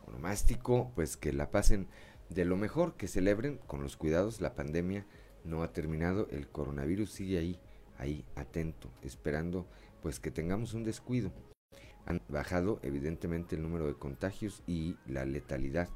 onomástico, 0.07 0.89
pues 0.95 1.17
que 1.17 1.33
la 1.33 1.51
pasen 1.51 1.87
de 2.29 2.45
lo 2.45 2.57
mejor 2.57 2.95
que 2.95 3.07
celebren 3.07 3.59
con 3.67 3.81
los 3.83 3.97
cuidados. 3.97 4.41
La 4.41 4.55
pandemia 4.55 5.05
no 5.43 5.63
ha 5.63 5.73
terminado, 5.73 6.27
el 6.31 6.47
coronavirus 6.47 7.11
sigue 7.11 7.37
ahí, 7.37 7.59
ahí 7.97 8.25
atento, 8.35 8.89
esperando 9.03 9.67
pues 10.01 10.19
que 10.19 10.31
tengamos 10.31 10.73
un 10.73 10.83
descuido. 10.83 11.31
Han 12.05 12.21
bajado 12.29 12.79
evidentemente 12.81 13.55
el 13.55 13.61
número 13.61 13.87
de 13.87 13.95
contagios 13.95 14.63
y 14.65 14.95
la 15.05 15.25
letalidad. 15.25 15.89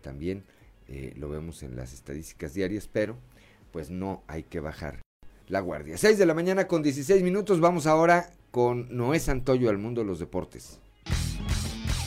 También 0.00 0.44
eh, 0.88 1.12
lo 1.16 1.28
vemos 1.28 1.62
en 1.62 1.76
las 1.76 1.92
estadísticas 1.92 2.54
diarias, 2.54 2.88
pero 2.90 3.16
pues 3.70 3.90
no 3.90 4.22
hay 4.26 4.44
que 4.44 4.60
bajar 4.60 5.00
la 5.48 5.60
guardia. 5.60 5.98
6 5.98 6.18
de 6.18 6.26
la 6.26 6.34
mañana 6.34 6.66
con 6.66 6.82
16 6.82 7.22
minutos, 7.22 7.60
vamos 7.60 7.86
ahora 7.86 8.30
con 8.50 8.94
Noé 8.94 9.18
Santoyo 9.18 9.70
al 9.70 9.78
mundo 9.78 10.02
de 10.02 10.06
los 10.06 10.18
deportes. 10.18 10.80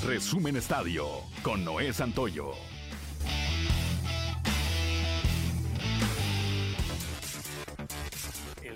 Resumen 0.06 0.56
Estadio 0.56 1.08
con 1.42 1.64
Noé 1.64 1.92
Santoyo. 1.94 2.52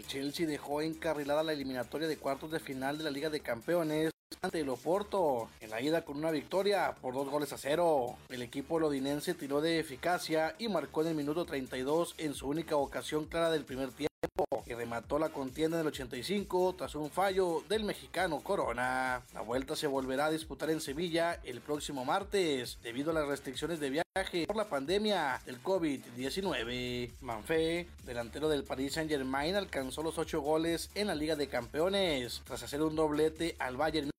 Chelsea 0.10 0.48
dejó 0.48 0.82
encarrilada 0.82 1.44
la 1.44 1.54
eliminatoria 1.54 2.08
de 2.08 2.18
cuartos 2.18 2.50
de 2.50 2.60
final 2.60 2.98
de 2.98 3.04
la 3.04 3.12
Liga 3.12 3.30
de 3.30 3.42
Campeones 3.42 4.10
ante 4.42 4.60
el 4.60 4.70
Oporto 4.70 5.50
en 5.62 5.70
la 5.70 5.82
ida 5.82 6.04
con 6.04 6.18
una 6.18 6.32
victoria 6.32 6.96
por 7.00 7.14
dos 7.14 7.30
goles 7.30 7.54
a 7.54 7.60
cero. 7.60 8.18
El 8.30 8.42
equipo 8.42 8.80
lodinense 8.80 9.36
tiró 9.36 9.62
de 9.62 9.80
eficacia 9.80 10.56
y 10.58 10.68
marcó 10.68 11.04
en 11.04 11.10
el 11.10 11.16
minuto 11.16 11.46
32 11.46 12.16
en 12.18 12.34
su 12.34 12.48
única 12.48 12.76
ocasión 12.76 13.26
clara 13.26 13.52
del 13.52 13.66
primer 13.66 13.90
tiempo 13.90 14.09
y 14.70 14.74
remató 14.76 15.18
la 15.18 15.30
contienda 15.30 15.78
en 15.78 15.82
el 15.82 15.88
85 15.88 16.76
tras 16.78 16.94
un 16.94 17.10
fallo 17.10 17.64
del 17.68 17.84
mexicano 17.84 18.40
Corona. 18.42 19.24
La 19.34 19.42
vuelta 19.42 19.76
se 19.76 19.88
volverá 19.88 20.28
a 20.28 20.32
disputar 20.32 20.70
en 20.70 20.80
Sevilla 20.80 21.40
el 21.44 21.60
próximo 21.60 22.06
martes 22.06 22.78
debido 22.84 23.10
a 23.10 23.16
las 23.16 23.28
restricciones 23.28 23.80
de 23.80 23.90
viaje 23.90 24.46
por 24.46 24.56
la 24.56 24.70
pandemia 24.70 25.42
del 25.46 25.62
COVID-19. 25.64 27.12
Manfé, 27.22 27.88
delantero 28.06 28.48
del 28.48 28.64
Paris 28.64 28.94
Saint 28.94 29.10
Germain, 29.10 29.56
alcanzó 29.56 30.04
los 30.04 30.20
8 30.20 30.40
goles 30.42 30.92
en 30.94 31.08
la 31.08 31.16
Liga 31.16 31.36
de 31.36 31.48
Campeones 31.48 32.42
tras 32.46 32.62
hacer 32.62 32.84
un 32.84 32.96
doblete 32.96 33.56
al 33.58 33.76
Bayern 33.76 34.12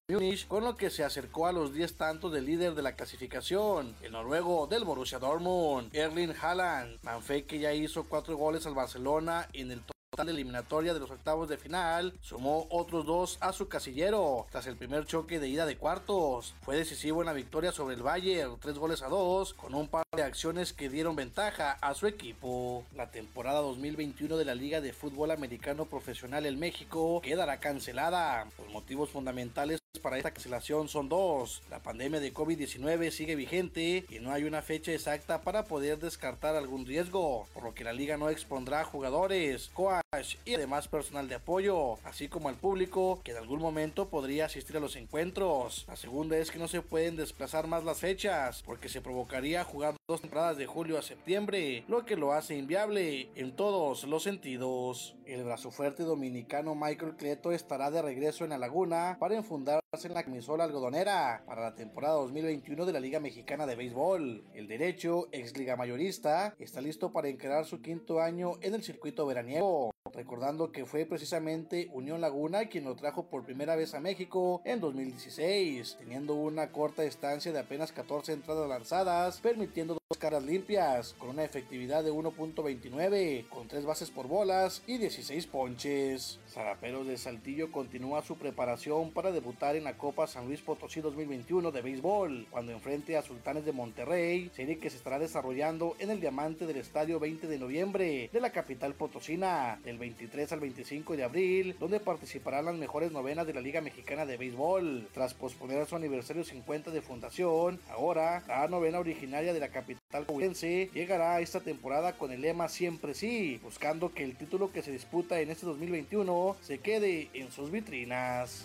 con 0.49 0.65
lo 0.65 0.77
que 0.77 0.91
se 0.91 1.05
acercó 1.05 1.47
a 1.47 1.53
los 1.53 1.73
10 1.73 1.95
tantos 1.95 2.33
del 2.33 2.45
líder 2.45 2.75
de 2.75 2.83
la 2.83 2.97
clasificación, 2.97 3.95
el 4.03 4.11
noruego 4.11 4.67
del 4.67 4.83
Borussia 4.83 5.21
Dortmund, 5.21 5.95
Erling 5.95 6.35
Haaland. 6.41 6.99
Manfé 7.05 7.45
que 7.45 7.61
ya 7.61 7.73
hizo 7.73 8.03
4 8.03 8.37
goles 8.37 8.67
al 8.67 8.75
Barcelona 8.75 9.49
en 9.53 9.71
el 9.71 9.81
total 10.11 10.31
eliminatoria 10.31 10.93
de 10.93 10.99
los 10.99 11.13
octavos 11.13 11.49
de 11.49 11.57
final, 11.57 12.13
sumó 12.21 12.67
otros 12.71 13.07
dos 13.07 13.39
a 13.41 13.53
su 13.53 13.69
casillero 13.69 14.45
tras 14.51 14.67
el 14.67 14.75
primer 14.75 15.07
choque 15.07 15.39
de 15.39 15.49
ida 15.49 15.67
de 15.67 15.77
cuartos. 15.77 16.57
Fue 16.63 16.77
decisivo 16.77 17.23
en 17.23 17.27
la 17.27 17.33
victoria 17.33 17.71
sobre 17.71 17.95
el 17.95 18.03
Bayern, 18.03 18.59
tres 18.59 18.77
goles 18.77 19.03
a 19.03 19.09
dos, 19.09 19.55
con 19.55 19.73
un 19.73 19.87
par 19.87 20.03
de 20.17 20.25
acciones 20.25 20.73
que 20.73 20.89
dieron 20.89 21.15
ventaja 21.15 21.79
a 21.81 21.95
su 21.95 22.09
equipo. 22.09 22.85
La 22.97 23.13
temporada 23.13 23.61
2021 23.61 24.37
de 24.37 24.45
la 24.45 24.57
Liga 24.57 24.81
de 24.81 24.93
Fútbol 24.93 25.31
Americano 25.31 25.85
Profesional 25.85 26.45
en 26.45 26.59
México 26.59 27.21
quedará 27.23 27.61
cancelada 27.61 28.49
por 28.57 28.69
motivos 28.71 29.11
fundamentales 29.11 29.81
para 29.99 30.17
esta 30.17 30.33
cancelación 30.33 30.89
son 30.89 31.09
dos. 31.09 31.63
La 31.71 31.81
pandemia 31.81 32.21
de 32.21 32.33
COVID-19 32.33 33.11
sigue 33.11 33.35
vigente 33.35 34.05
y 34.09 34.19
no 34.21 34.33
hay 34.33 34.45
una 34.45 34.63
fecha 34.63 34.93
exacta 34.93 35.43
para 35.43 35.65
poder 35.65 35.99
descartar 35.99 36.55
algún 36.55 36.87
riesgo, 36.87 37.47
por 37.53 37.65
lo 37.65 37.75
que 37.75 37.85
la 37.85 37.93
liga 37.93 38.17
no 38.17 38.31
expondrá 38.31 38.85
jugadores, 38.85 39.71
coach 39.75 40.37
y 40.45 40.55
además 40.55 40.89
personal 40.89 41.29
de 41.29 41.35
apoyo, 41.37 41.99
así 42.05 42.29
como 42.29 42.49
al 42.49 42.55
público 42.55 43.21
que 43.25 43.33
en 43.33 43.39
algún 43.39 43.61
momento 43.61 44.09
podría 44.09 44.47
asistir 44.47 44.77
a 44.77 44.81
los 44.81 44.97
encuentros. 44.97 45.85
La 45.89 45.97
segunda 45.97 46.37
es 46.37 46.51
que 46.51 46.59
no 46.59 46.69
se 46.69 46.83
pueden 46.83 47.17
desplazar 47.17 47.67
más 47.67 47.85
las 47.85 47.99
fechas, 47.99 48.63
porque 48.65 48.89
se 48.89 49.01
provocaría 49.01 49.65
jugar 49.65 49.97
dos 50.09 50.21
temporadas 50.21 50.57
de 50.57 50.67
julio 50.67 50.99
a 50.99 51.03
septiembre, 51.03 51.85
lo 51.89 52.05
que 52.05 52.17
lo 52.17 52.33
hace 52.33 52.57
inviable 52.57 53.29
en 53.35 53.55
todos 53.57 54.05
los 54.05 54.23
sentidos. 54.23 55.17
El 55.27 55.45
brazo 55.45 55.71
fuerte 55.71 56.03
dominicano 56.03 56.75
Michael 56.75 57.17
Cleto 57.17 57.53
estará 57.53 57.91
de 57.91 58.03
regreso 58.03 58.45
en 58.45 58.51
la 58.51 58.59
laguna 58.59 59.17
para 59.21 59.37
enfundarse 59.37 59.81
en 59.93 60.15
la 60.15 60.23
camisola 60.23 60.63
algodonera 60.63 61.43
para 61.47 61.63
la 61.63 61.75
temporada 61.75 62.15
2021 62.15 62.87
de 62.87 62.93
la 62.93 63.01
Liga 63.01 63.19
Mexicana 63.19 63.67
de 63.67 63.75
Béisbol. 63.75 64.45
El 64.55 64.69
derecho, 64.69 65.29
ex 65.33 65.57
liga 65.57 65.75
mayorista, 65.75 66.55
está 66.61 66.81
listo 66.81 67.13
para 67.13 67.27
encarar 67.27 67.65
su 67.65 67.83
quinto 67.83 68.21
año 68.21 68.53
en 68.63 68.75
el 68.75 68.85
circuito 68.85 69.27
veraniego 69.27 69.91
recordando 70.15 70.73
que 70.73 70.85
fue 70.85 71.07
precisamente 71.07 71.89
Unión 71.93 72.21
Laguna 72.21 72.67
quien 72.67 72.85
lo 72.85 72.97
trajo 72.97 73.25
por 73.25 73.45
primera 73.45 73.77
vez 73.77 73.95
a 73.95 74.01
México 74.01 74.61
en 74.65 74.81
2016, 74.81 75.97
teniendo 75.99 76.35
una 76.35 76.71
corta 76.73 77.05
estancia 77.05 77.53
de 77.53 77.59
apenas 77.61 77.93
14 77.93 78.33
entradas 78.33 78.69
lanzadas, 78.69 79.41
permitiendo 79.41 79.95
dos 79.95 80.19
caras 80.19 80.43
limpias, 80.43 81.15
con 81.19 81.31
una 81.31 81.45
efectividad 81.45 82.03
de 82.03 82.13
1.29, 82.13 83.49
con 83.49 83.69
3 83.69 83.85
bases 83.85 84.11
por 84.11 84.27
bolas 84.27 84.83
y 84.87 84.99
16 84.99 85.47
ponches. 85.47 86.41
Zaraperos 86.49 87.07
de 87.07 87.17
Saltillo 87.17 87.71
continúa 87.71 88.23
su 88.23 88.37
preparación 88.37 89.13
para 89.13 89.31
debutar 89.31 89.77
en 89.77 89.85
la 89.85 89.97
Copa 89.97 90.27
San 90.27 90.47
Luis 90.47 90.61
Potosí 90.61 91.01
2021 91.01 91.71
de 91.71 91.83
béisbol, 91.83 92.47
cuando 92.51 92.73
enfrente 92.73 93.17
a 93.17 93.23
Sultanes 93.23 93.65
de 93.65 93.73
Monterrey, 93.73 94.51
serie 94.55 94.79
que 94.79 94.91
se 94.91 94.97
estará 94.97 95.19
desarrollando 95.19 95.95
en 95.99 96.11
el 96.11 96.21
diamante 96.21 96.67
del 96.67 96.79
estadio 96.79 97.21
20 97.21 97.47
de 97.47 97.59
noviembre 97.59 98.31
de 98.33 98.41
la 98.41 98.51
capital 98.51 98.95
potosina, 98.95 99.81
del 99.85 99.99
23 100.01 100.51
al 100.53 100.61
25 100.61 101.17
de 101.17 101.23
abril, 101.23 101.77
donde 101.79 102.01
participarán 102.01 102.65
las 102.65 102.75
mejores 102.75 103.13
novenas 103.13 103.47
de 103.47 103.55
la 103.55 103.61
Liga 103.61 103.81
Mexicana 103.81 104.27
de 104.27 104.37
Béisbol. 104.37 105.07
Tras 105.15 105.35
posponer 105.35 105.87
su 105.87 105.95
aniversario 105.95 106.43
50 106.43 106.91
de 106.91 107.03
fundación, 107.03 107.79
ahora 107.89 108.43
la 108.49 108.67
novena 108.67 108.99
originaria 108.99 109.53
de 109.53 109.61
la 109.61 109.69
capital 109.69 110.27
coahuilense 110.27 110.91
llegará 110.93 111.37
a 111.37 111.41
esta 111.41 111.61
temporada 111.61 112.15
con 112.15 112.33
el 112.33 112.41
lema 112.41 112.69
Siempre 112.69 113.15
sí, 113.15 113.61
buscando 113.63 114.13
que 114.13 114.25
el 114.25 114.37
título 114.37 114.73
que 114.73 114.83
se 114.83 114.91
disputa 114.91 115.41
en 115.41 115.51
este 115.51 115.67
2021 115.67 116.57
se 116.61 116.79
quede 116.79 117.29
en 117.35 117.53
sus 117.53 117.71
vitrinas. 117.71 118.65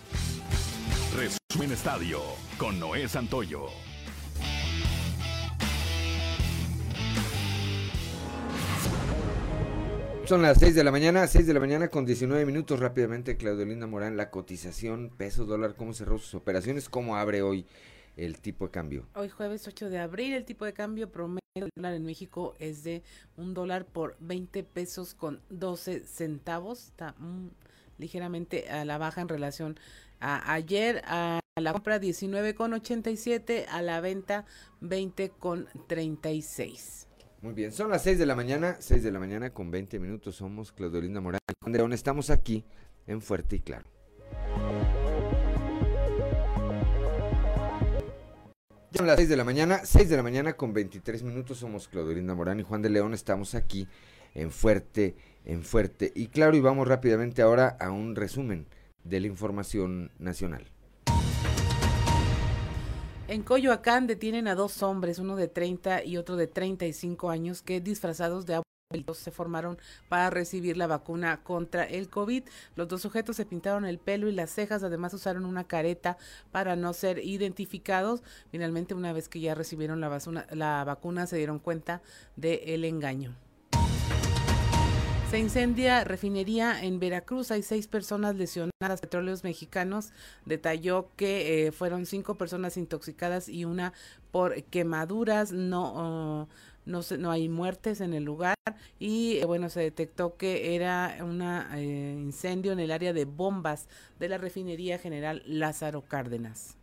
Resumen 1.15 1.71
Estadio 1.71 2.21
con 2.57 2.79
Noé 2.79 3.07
Santoyo. 3.07 3.69
Son 10.27 10.41
las 10.41 10.57
6 10.57 10.73
de 10.73 10.83
la 10.83 10.91
mañana, 10.91 11.27
6 11.27 11.45
de 11.45 11.53
la 11.53 11.59
mañana 11.59 11.89
con 11.89 12.03
19 12.03 12.47
minutos. 12.47 12.79
Rápidamente, 12.79 13.37
Claudio 13.37 13.63
Linda 13.63 13.85
Morán, 13.85 14.17
la 14.17 14.31
cotización 14.31 15.11
peso 15.15 15.45
dólar, 15.45 15.75
cómo 15.75 15.93
cerró 15.93 16.17
sus 16.17 16.33
operaciones, 16.33 16.89
cómo 16.89 17.15
abre 17.15 17.43
hoy 17.43 17.67
el 18.17 18.39
tipo 18.39 18.65
de 18.65 18.71
cambio. 18.71 19.05
Hoy 19.13 19.29
jueves 19.29 19.67
8 19.67 19.91
de 19.91 19.99
abril, 19.99 20.33
el 20.33 20.43
tipo 20.43 20.65
de 20.65 20.73
cambio 20.73 21.11
promedio 21.11 21.69
dólar 21.75 21.93
en 21.93 22.05
México 22.05 22.55
es 22.57 22.83
de 22.83 23.03
un 23.37 23.53
dólar 23.53 23.85
por 23.85 24.17
20 24.19 24.63
pesos 24.63 25.13
con 25.13 25.41
12 25.51 26.07
centavos. 26.07 26.87
Está 26.87 27.13
ligeramente 27.99 28.67
a 28.71 28.83
la 28.83 28.97
baja 28.97 29.21
en 29.21 29.29
relación 29.29 29.79
a 30.19 30.53
ayer. 30.53 31.03
A 31.05 31.39
la 31.61 31.71
compra 31.71 32.01
19,87, 32.01 33.67
a 33.69 33.83
la 33.83 34.01
venta 34.01 34.47
20,36. 34.81 37.05
Muy 37.41 37.53
bien, 37.53 37.71
son 37.71 37.89
las 37.89 38.03
6 38.03 38.17
de 38.17 38.25
la 38.25 38.35
mañana, 38.35 38.77
6 38.79 39.03
de 39.03 39.11
la 39.11 39.19
mañana 39.19 39.51
con 39.51 39.69
20 39.71 39.99
minutos. 39.99 40.35
Somos 40.35 40.71
Claudolinda 40.71 41.21
Morán 41.21 41.39
y 41.65 41.69
León. 41.69 41.93
Estamos 41.93 42.29
aquí 42.29 42.65
en 43.07 43.21
Fuerte 43.21 43.57
y 43.57 43.59
Claro. 43.59 43.85
Son 48.93 49.07
las 49.07 49.17
6 49.17 49.27
de 49.27 49.35
la 49.35 49.43
mañana, 49.43 49.81
6 49.83 50.09
de 50.09 50.15
la 50.15 50.23
mañana 50.23 50.53
con 50.53 50.73
23 50.73 51.23
minutos. 51.23 51.57
Somos 51.57 51.87
Claudolinda 51.87 52.33
Morán 52.33 52.59
y 52.59 52.63
Juan 52.63 52.81
de 52.81 52.89
León. 52.89 53.13
Estamos 53.13 53.53
aquí 53.53 53.87
en 54.33 54.51
Fuerte 54.51 55.15
en 55.45 55.63
Fuerte 55.63 56.11
y 56.15 56.27
Claro 56.27 56.55
y 56.57 56.59
vamos 56.59 56.87
rápidamente 56.87 57.41
ahora 57.41 57.77
a 57.79 57.91
un 57.91 58.15
resumen 58.15 58.67
de 59.03 59.19
la 59.19 59.27
información 59.27 60.11
nacional. 60.17 60.74
En 63.27 63.41
Coyoacán 63.41 64.05
detienen 64.05 64.47
a 64.47 64.53
dos 64.53 64.83
hombres, 64.83 65.17
uno 65.17 65.35
de 65.35 65.47
30 65.47 66.03
y 66.03 66.17
otro 66.17 66.35
de 66.35 66.45
35 66.45 67.31
años, 67.31 67.63
que 67.63 67.81
disfrazados 67.81 68.45
de 68.45 68.61
abuelitos 68.91 69.17
se 69.17 69.31
formaron 69.31 69.79
para 70.09 70.29
recibir 70.29 70.77
la 70.77 70.85
vacuna 70.85 71.41
contra 71.41 71.85
el 71.85 72.07
COVID. 72.07 72.43
Los 72.75 72.87
dos 72.87 73.01
sujetos 73.01 73.35
se 73.35 73.47
pintaron 73.47 73.83
el 73.85 73.97
pelo 73.97 74.29
y 74.29 74.31
las 74.31 74.51
cejas, 74.51 74.83
además 74.83 75.15
usaron 75.15 75.45
una 75.45 75.63
careta 75.63 76.17
para 76.51 76.75
no 76.75 76.93
ser 76.93 77.17
identificados. 77.17 78.21
Finalmente, 78.51 78.93
una 78.93 79.11
vez 79.11 79.27
que 79.27 79.39
ya 79.39 79.55
recibieron 79.55 79.99
la, 80.01 80.21
la 80.51 80.83
vacuna, 80.83 81.25
se 81.25 81.37
dieron 81.37 81.57
cuenta 81.57 82.03
del 82.35 82.59
el 82.63 82.85
engaño. 82.85 83.35
Se 85.35 85.41
incendia 85.41 86.05
refinería 86.05 86.81
en 86.81 86.97
Veracruz. 86.97 87.51
Hay 87.51 87.61
seis 87.61 87.87
personas 87.87 88.37
lesionadas. 88.37 89.01
Petróleos 89.01 89.43
Mexicanos 89.43 90.13
detalló 90.45 91.09
que 91.17 91.67
eh, 91.67 91.73
fueron 91.73 92.05
cinco 92.05 92.35
personas 92.35 92.77
intoxicadas 92.77 93.49
y 93.49 93.65
una 93.65 93.91
por 94.31 94.63
quemaduras. 94.63 95.51
No, 95.51 95.91
oh, 95.93 96.47
no, 96.85 97.01
no 97.19 97.31
hay 97.31 97.49
muertes 97.49 97.99
en 97.99 98.13
el 98.13 98.23
lugar. 98.23 98.55
Y 98.97 99.39
eh, 99.39 99.45
bueno, 99.45 99.67
se 99.67 99.81
detectó 99.81 100.37
que 100.37 100.73
era 100.73 101.17
un 101.19 101.41
eh, 101.41 102.15
incendio 102.17 102.71
en 102.71 102.79
el 102.79 102.91
área 102.91 103.11
de 103.11 103.25
bombas 103.25 103.89
de 104.17 104.29
la 104.29 104.37
refinería 104.37 104.99
general 104.99 105.43
Lázaro 105.45 106.01
Cárdenas. 106.07 106.77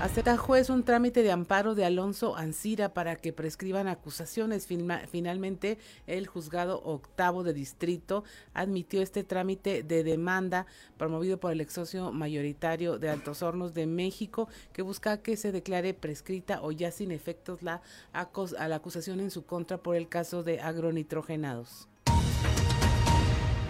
Acepta 0.00 0.38
juez 0.38 0.70
un 0.70 0.82
trámite 0.82 1.22
de 1.22 1.30
amparo 1.30 1.74
de 1.74 1.84
Alonso 1.84 2.34
Ancira 2.34 2.94
para 2.94 3.16
que 3.16 3.34
prescriban 3.34 3.86
acusaciones. 3.86 4.66
Finalmente, 4.66 5.76
el 6.06 6.26
juzgado 6.26 6.80
octavo 6.82 7.42
de 7.42 7.52
distrito 7.52 8.24
admitió 8.54 9.02
este 9.02 9.24
trámite 9.24 9.82
de 9.82 10.02
demanda 10.02 10.64
promovido 10.96 11.38
por 11.38 11.52
el 11.52 11.60
ex 11.60 11.74
socio 11.74 12.12
mayoritario 12.12 12.98
de 12.98 13.10
Altos 13.10 13.42
Hornos 13.42 13.74
de 13.74 13.86
México, 13.86 14.48
que 14.72 14.80
busca 14.80 15.18
que 15.18 15.36
se 15.36 15.52
declare 15.52 15.92
prescrita 15.92 16.62
o 16.62 16.72
ya 16.72 16.90
sin 16.92 17.10
efectos 17.10 17.60
la, 17.62 17.82
la 18.14 18.74
acusación 18.74 19.20
en 19.20 19.30
su 19.30 19.44
contra 19.44 19.82
por 19.82 19.96
el 19.96 20.08
caso 20.08 20.42
de 20.42 20.62
agronitrogenados. 20.62 21.88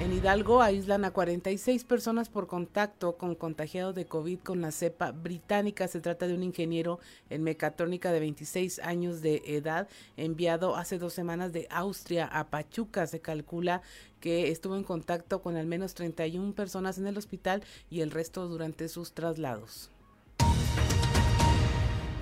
En 0.00 0.14
Hidalgo 0.14 0.62
aíslan 0.62 1.04
a 1.04 1.10
46 1.10 1.84
personas 1.84 2.30
por 2.30 2.46
contacto 2.46 3.18
con 3.18 3.34
contagiados 3.34 3.94
de 3.94 4.06
COVID 4.06 4.38
con 4.38 4.62
la 4.62 4.72
cepa 4.72 5.12
británica. 5.12 5.88
Se 5.88 6.00
trata 6.00 6.26
de 6.26 6.32
un 6.32 6.42
ingeniero 6.42 7.00
en 7.28 7.42
mecatrónica 7.42 8.10
de 8.10 8.20
26 8.20 8.78
años 8.78 9.20
de 9.20 9.42
edad 9.44 9.88
enviado 10.16 10.74
hace 10.76 10.96
dos 10.96 11.12
semanas 11.12 11.52
de 11.52 11.68
Austria 11.70 12.24
a 12.24 12.48
Pachuca. 12.48 13.06
Se 13.06 13.20
calcula 13.20 13.82
que 14.20 14.50
estuvo 14.50 14.74
en 14.74 14.84
contacto 14.84 15.42
con 15.42 15.56
al 15.56 15.66
menos 15.66 15.92
31 15.92 16.54
personas 16.54 16.96
en 16.96 17.06
el 17.06 17.18
hospital 17.18 17.62
y 17.90 18.00
el 18.00 18.10
resto 18.10 18.48
durante 18.48 18.88
sus 18.88 19.12
traslados. 19.12 19.90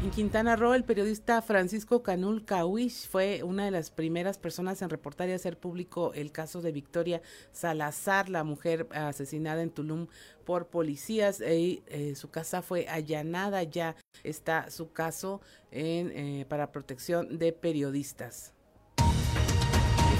En 0.01 0.13
Quintana 0.13 0.55
Roo, 0.55 0.75
el 0.75 0.85
periodista 0.85 1.43
Francisco 1.43 2.05
Canul 2.05 2.45
Cahuich 2.45 3.09
fue 3.09 3.43
una 3.43 3.65
de 3.65 3.73
las 3.73 3.91
primeras 3.91 4.39
personas 4.39 4.81
en 4.81 4.91
reportar 4.91 5.29
y 5.29 5.33
hacer 5.33 5.59
público 5.59 6.13
el 6.15 6.31
caso 6.31 6.63
de 6.63 6.71
Victoria 6.71 7.21
Salazar, 7.51 8.29
la 8.29 8.45
mujer 8.45 8.87
asesinada 8.93 9.61
en 9.61 9.71
Tulum 9.71 10.07
por 10.45 10.69
policías. 10.69 11.41
Y, 11.41 11.83
eh, 11.89 12.15
su 12.15 12.31
casa 12.31 12.63
fue 12.63 12.87
allanada, 12.89 13.65
ya 13.65 13.97
está 14.23 14.71
su 14.71 14.93
caso 14.93 15.41
en, 15.73 16.13
eh, 16.13 16.47
para 16.49 16.71
protección 16.71 17.37
de 17.37 17.53
periodistas. 17.53 18.55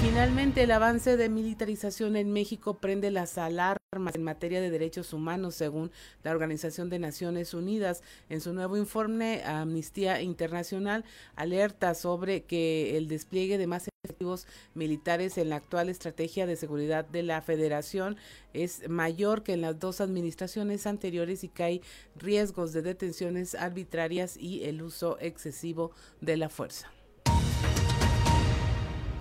Finalmente, 0.01 0.63
el 0.63 0.71
avance 0.71 1.15
de 1.15 1.29
militarización 1.29 2.17
en 2.17 2.33
México 2.33 2.79
prende 2.79 3.11
las 3.11 3.37
alarmas 3.37 3.78
en 3.91 4.23
materia 4.23 4.61
de 4.61 4.69
derechos 4.69 5.13
humanos, 5.13 5.55
según 5.55 5.89
la 6.23 6.29
Organización 6.29 6.91
de 6.91 6.99
Naciones 6.99 7.55
Unidas. 7.55 8.03
En 8.29 8.39
su 8.39 8.53
nuevo 8.53 8.77
informe, 8.77 9.41
Amnistía 9.43 10.21
Internacional 10.21 11.03
alerta 11.35 11.95
sobre 11.95 12.43
que 12.43 12.97
el 12.97 13.07
despliegue 13.07 13.57
de 13.57 13.65
más 13.65 13.89
efectivos 14.03 14.45
militares 14.75 15.39
en 15.39 15.49
la 15.49 15.55
actual 15.55 15.89
estrategia 15.89 16.45
de 16.45 16.55
seguridad 16.55 17.03
de 17.03 17.23
la 17.23 17.41
Federación 17.41 18.17
es 18.53 18.87
mayor 18.87 19.41
que 19.41 19.53
en 19.53 19.61
las 19.61 19.79
dos 19.79 20.01
administraciones 20.01 20.85
anteriores 20.85 21.43
y 21.43 21.49
que 21.49 21.63
hay 21.63 21.81
riesgos 22.15 22.73
de 22.73 22.83
detenciones 22.83 23.55
arbitrarias 23.55 24.37
y 24.37 24.65
el 24.65 24.83
uso 24.83 25.17
excesivo 25.19 25.93
de 26.21 26.37
la 26.37 26.49
fuerza. 26.49 26.91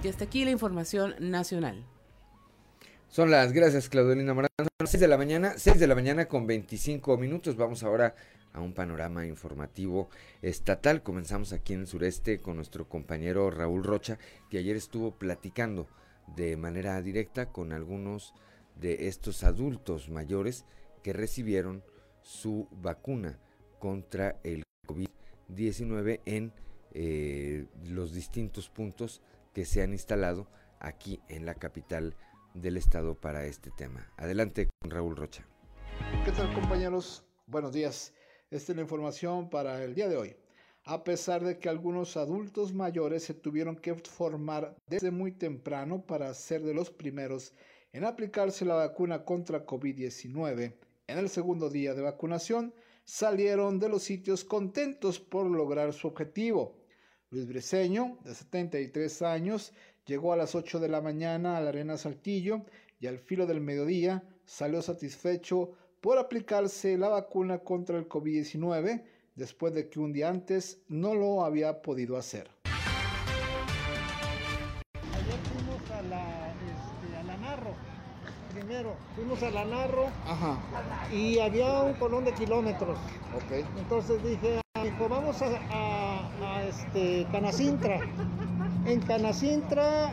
Y 0.05 0.09
hasta 0.09 0.25
aquí 0.25 0.45
la 0.45 0.51
información 0.51 1.15
nacional. 1.21 1.87
Son 3.11 3.31
las 3.31 3.55
gracias, 3.55 3.89
Claudelina 3.89 4.35
Morán. 4.35 4.51
Son 4.59 4.69
las 4.79 4.91
6 4.91 5.01
de 5.01 5.09
la 5.09 5.17
mañana, 5.17 5.55
6 5.57 5.81
de 5.81 5.87
la 5.87 5.95
mañana 5.95 6.29
con 6.29 6.47
25 6.47 7.17
minutos. 7.17 7.57
Vamos 7.57 7.83
ahora 7.83 8.15
a 8.53 8.61
un 8.61 8.75
panorama 8.75 9.25
informativo 9.25 10.11
estatal. 10.43 11.03
Comenzamos 11.03 11.55
aquí 11.55 11.73
en 11.73 11.81
el 11.81 11.87
sureste 11.87 12.39
con 12.39 12.57
nuestro 12.57 12.87
compañero 12.87 13.51
Raúl 13.51 13.83
Rocha, 13.83 14.19
que 14.51 14.59
ayer 14.59 14.77
estuvo 14.77 15.13
platicando 15.13 15.89
de 16.37 16.59
manera 16.59 17.01
directa 17.01 17.51
con 17.51 17.73
algunos 17.73 18.35
de 18.77 19.09
estos 19.09 19.43
adultos 19.43 20.11
mayores 20.11 20.67
que 21.03 21.15
recibieron 21.15 21.83
su 22.21 22.69
vacuna 22.71 23.39
contra 23.79 24.39
el 24.45 24.65
COVID-19 24.87 26.21
en 26.27 26.53
eh, 26.93 27.65
los 27.87 28.13
distintos 28.13 28.69
puntos 28.69 29.23
que 29.55 29.65
se 29.65 29.83
han 29.83 29.93
instalado 29.93 30.47
aquí 30.79 31.21
en 31.29 31.47
la 31.47 31.55
capital 31.55 32.15
del 32.55 32.77
Estado 32.77 33.15
para 33.15 33.45
este 33.47 33.71
tema. 33.71 34.11
Adelante 34.17 34.69
con 34.81 34.91
Raúl 34.91 35.17
Rocha. 35.17 35.47
¿Qué 36.25 36.33
tal 36.33 36.53
compañeros? 36.55 37.25
Buenos 37.47 37.73
días. 37.73 38.13
Esta 38.51 38.73
es 38.73 38.77
la 38.77 38.83
información 38.83 39.51
para 39.51 39.83
el 39.83 39.95
día 39.95 40.09
de 40.09 40.17
hoy. 40.17 40.37
A 40.85 41.05
pesar 41.05 41.45
de 41.45 41.59
que 41.59 41.69
algunos 41.69 42.17
adultos 42.17 42.73
mayores 42.73 43.25
se 43.25 43.35
tuvieron 43.35 43.77
que 43.77 43.95
formar 43.95 44.75
desde 44.87 45.11
muy 45.11 45.33
temprano 45.33 46.01
para 46.07 46.33
ser 46.35 46.63
de 46.63 46.75
los 46.75 46.91
primeros 46.91 47.53
en 47.93 48.05
aplicarse 48.05 48.65
la 48.65 48.75
vacuna 48.75 49.25
contra 49.25 49.67
COVID-19, 49.67 50.75
en 51.07 51.19
el 51.19 51.29
segundo 51.29 51.71
día 51.71 51.95
de 51.95 52.03
vacunación 52.03 52.75
salieron 53.05 53.79
de 53.79 53.89
los 53.89 54.03
sitios 54.03 54.45
contentos 54.45 55.19
por 55.19 55.47
lograr 55.47 55.93
su 55.95 56.09
objetivo. 56.09 56.77
Luis 57.31 57.47
Briceño, 57.47 58.19
de 58.25 58.35
73 58.35 59.23
años, 59.23 59.73
Llegó 60.09 60.33
a 60.33 60.37
las 60.37 60.55
8 60.55 60.81
de 60.81 60.89
la 60.89 61.03
mañana 61.03 61.59
a 61.59 61.61
la 61.61 61.69
Arena 61.69 61.99
Saltillo 61.99 62.63
y 62.99 63.09
al 63.09 63.19
filo 63.19 63.47
del 63.47 63.61
mediodía 63.61 64.23
salió 64.47 64.81
satisfecho 64.81 65.73
por 66.01 66.17
aplicarse 66.17 66.97
la 66.97 67.11
vacuna 67.11 67.59
contra 67.59 67.99
el 67.99 68.09
COVID-19 68.09 69.03
después 69.35 69.75
de 69.75 69.91
que 69.91 70.01
un 70.01 70.15
día 70.15 70.31
antes 70.31 70.81
no 70.89 71.15
lo 71.15 71.45
había 71.45 71.83
podido 71.83 72.17
hacer. 72.17 72.49
Ayer 74.95 75.39
fuimos 75.53 75.91
a 75.91 76.01
la, 76.05 76.55
este, 76.55 77.17
a 77.19 77.23
la 77.25 77.37
Narro, 77.37 77.73
primero, 78.55 78.95
fuimos 79.15 79.43
a 79.43 79.51
la 79.51 79.67
Narro 79.67 80.07
Ajá, 80.25 80.59
y 81.13 81.39
había 81.39 81.83
un 81.83 81.93
colón 81.99 82.25
de 82.25 82.33
kilómetros. 82.33 82.99
ok. 83.37 83.53
Entonces 83.79 84.23
dije, 84.25 84.63
"Ah, 84.75 84.87
hijo, 84.87 85.07
vamos 85.07 85.43
a, 85.43 85.49
a- 85.71 86.31
a, 86.57 86.65
este, 86.65 87.27
Canacintra. 87.31 88.01
En 88.89 89.01
Canacintra 89.01 90.11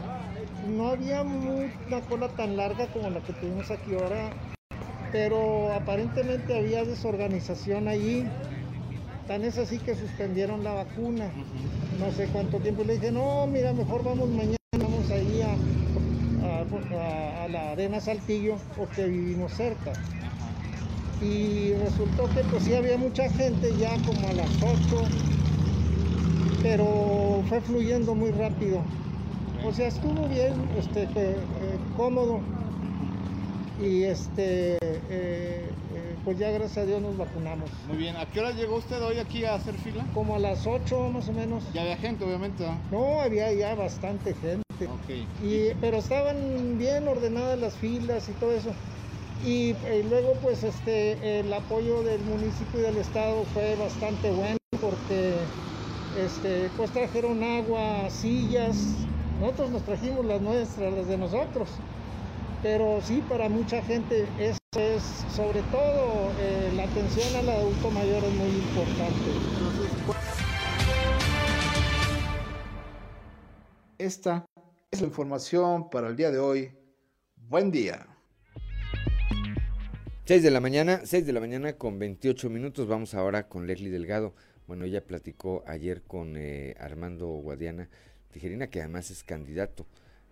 no 0.68 0.90
había 0.90 1.22
una 1.22 2.02
cola 2.10 2.28
tan 2.28 2.58
larga 2.58 2.88
como 2.88 3.10
la 3.10 3.22
que 3.22 3.32
tuvimos 3.32 3.72
aquí 3.72 3.94
ahora, 3.94 4.30
pero 5.14 5.74
aparentemente 5.74 6.58
había 6.58 6.84
desorganización 6.84 7.88
allí. 7.88 8.26
Tan 9.28 9.46
es 9.46 9.58
así 9.58 9.78
que 9.80 9.96
suspendieron 9.96 10.64
la 10.64 10.74
vacuna. 10.74 11.30
No 12.00 12.12
sé 12.12 12.28
cuánto 12.34 12.58
tiempo. 12.60 12.84
Le 12.84 12.96
dije, 12.96 13.12
no, 13.12 13.48
mira, 13.48 13.72
mejor 13.72 14.04
vamos 14.04 14.28
mañana, 14.30 14.58
vamos 14.74 15.10
ahí 15.10 15.42
a- 15.42 15.56
a 17.44 17.48
la 17.48 17.72
arena 17.72 18.02
Saltillo 18.02 18.58
porque 18.76 19.06
vivimos 19.08 19.54
cerca. 19.54 19.92
Y 21.22 21.74
resultó 21.76 22.28
que 22.34 22.42
pues 22.50 22.64
sí 22.64 22.76
había 22.76 22.98
mucha 22.98 23.30
gente 23.30 23.72
ya 23.80 23.92
como 24.06 24.28
a 24.28 24.34
las 24.34 24.50
8, 24.62 25.02
pero 26.66 27.44
fue 27.48 27.62
fluyendo 27.62 28.16
muy 28.16 28.32
rápido. 28.32 28.82
O 29.64 29.72
sea, 29.72 29.88
estuvo 29.88 30.28
bien, 30.28 30.54
este, 30.80 31.08
fue, 31.10 31.34
eh, 31.34 31.78
cómodo. 31.96 32.40
Y 33.80 34.04
este, 34.04 34.74
eh, 34.74 34.80
eh, 35.10 35.70
pues 36.24 36.40
ya 36.40 36.50
gracias 36.50 36.80
a 36.80 36.86
Dios 36.86 37.04
nos 37.04 37.16
vacunamos. 37.18 37.70
Muy 37.88 37.98
bien. 37.98 38.16
¿A 38.16 38.26
qué 38.26 38.40
hora 38.40 38.50
llegó 38.52 38.78
usted 38.78 39.00
hoy 39.04 39.20
aquí 39.20 39.46
a 39.46 39.54
hacer 39.54 39.76
fila? 39.76 40.04
Como 40.16 40.36
a 40.36 40.40
las 40.40 40.66
8 40.66 41.10
más 41.10 41.30
o 41.30 41.34
menos. 41.34 41.64
Ya 41.72 41.84
había 41.84 41.98
gente, 41.98 42.26
obviamente. 42.26 42.64
¿no? 42.64 42.80
No, 42.92 43.22
había 43.22 43.54
ya 43.54 43.76
bastante 43.76 44.34
gente. 44.34 44.64
Ok. 44.82 45.44
Y, 45.44 45.76
pero 45.80 45.98
estaban 45.98 46.80
bien 46.80 47.08
ordenadas 47.08 47.60
las 47.60 47.76
filas 47.76 48.28
y 48.28 48.32
todo 48.34 48.54
eso. 48.54 48.72
Y, 49.46 49.72
eh, 49.86 50.04
luego 50.10 50.34
pues 50.42 50.64
este 50.64 51.42
el 51.42 51.54
apoyo 51.54 52.02
del 52.02 52.22
municipio 52.22 52.80
y 52.80 52.84
del 52.84 52.98
estado 52.98 53.44
fue 53.54 53.76
bastante 53.76 54.32
bueno 54.32 54.58
porque 54.82 55.44
este 56.18 56.70
pues 56.78 56.92
trajeron 56.92 57.44
agua, 57.44 58.10
sillas. 58.10 58.78
Nosotros 59.40 59.72
nos 59.72 59.84
trajimos 59.84 60.26
las 60.26 60.42
nuestras, 60.42 60.94
las 60.94 61.08
de 61.08 61.18
nosotros. 61.18 61.70
Pero 62.64 63.00
sí, 63.04 63.24
para 63.30 63.50
mucha 63.50 63.82
gente 63.82 64.26
eso 64.40 64.58
es, 64.78 65.04
sobre 65.36 65.62
todo, 65.72 66.32
eh, 66.40 66.72
la 66.76 66.84
atención 66.84 67.36
al 67.36 67.50
adulto 67.50 67.92
mayor 67.92 68.24
es 68.24 68.34
muy 68.34 68.50
importante. 68.50 70.16
Esta 73.98 74.46
es 74.92 75.02
la 75.02 75.08
información 75.08 75.90
para 75.90 76.08
el 76.08 76.16
día 76.16 76.32
de 76.32 76.40
hoy. 76.40 76.72
Buen 77.36 77.72
día. 77.72 78.08
6 80.26 80.42
de 80.42 80.50
la 80.50 80.60
mañana, 80.60 81.02
6 81.04 81.26
de 81.26 81.34
la 81.34 81.40
mañana 81.40 81.74
con 81.74 82.00
28 82.00 82.50
minutos. 82.50 82.88
Vamos 82.88 83.14
ahora 83.14 83.48
con 83.48 83.68
Leslie 83.68 83.92
Delgado. 83.92 84.34
Bueno, 84.68 84.86
ella 84.86 85.06
platicó 85.06 85.64
ayer 85.68 86.02
con 86.02 86.38
eh, 86.38 86.76
Armando 86.80 87.28
Guadiana 87.28 87.90
Tijerina, 88.32 88.68
que 88.68 88.80
además 88.80 89.12
es 89.12 89.24
candidato, 89.24 89.86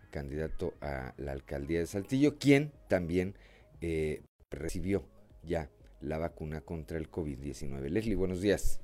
candidato 0.10 0.74
a 0.82 1.14
la 1.18 1.32
alcaldía 1.32 1.80
de 1.80 1.88
Saltillo, 1.88 2.38
quien 2.38 2.72
también 2.88 3.36
eh, 3.82 4.24
recibió 4.50 5.06
ya 5.44 5.70
la 6.02 6.18
vacuna 6.18 6.62
contra 6.62 6.98
el 6.98 7.10
COVID-19. 7.10 7.90
Leslie, 7.90 8.16
buenos 8.16 8.42
días. 8.42 8.80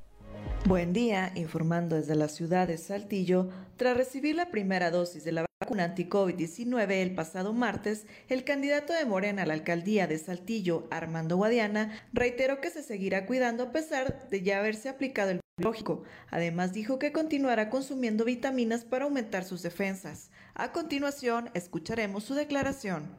Buen 0.65 0.93
día, 0.93 1.31
informando 1.35 1.95
desde 1.95 2.15
la 2.15 2.27
ciudad 2.27 2.67
de 2.67 2.77
Saltillo, 2.77 3.49
tras 3.77 3.97
recibir 3.97 4.35
la 4.35 4.51
primera 4.51 4.91
dosis 4.91 5.23
de 5.23 5.31
la 5.31 5.48
vacuna 5.61 5.83
anti-COVID-19 5.83 6.89
el 6.93 7.13
pasado 7.13 7.51
martes, 7.51 8.05
el 8.29 8.45
candidato 8.45 8.93
de 8.93 9.03
Morena 9.03 9.41
a 9.41 9.45
la 9.45 9.53
alcaldía 9.53 10.07
de 10.07 10.17
Saltillo, 10.17 10.87
Armando 10.89 11.35
Guadiana, 11.35 11.91
reiteró 12.13 12.61
que 12.61 12.69
se 12.69 12.81
seguirá 12.81 13.25
cuidando 13.25 13.63
a 13.63 13.71
pesar 13.73 14.29
de 14.29 14.41
ya 14.41 14.59
haberse 14.59 14.87
aplicado 14.87 15.31
el 15.31 15.41
biológico. 15.57 16.03
Además 16.31 16.71
dijo 16.71 16.97
que 16.97 17.11
continuará 17.11 17.69
consumiendo 17.69 18.23
vitaminas 18.23 18.85
para 18.85 19.03
aumentar 19.03 19.43
sus 19.43 19.61
defensas. 19.61 20.31
A 20.55 20.71
continuación, 20.71 21.51
escucharemos 21.53 22.23
su 22.23 22.35
declaración. 22.35 23.17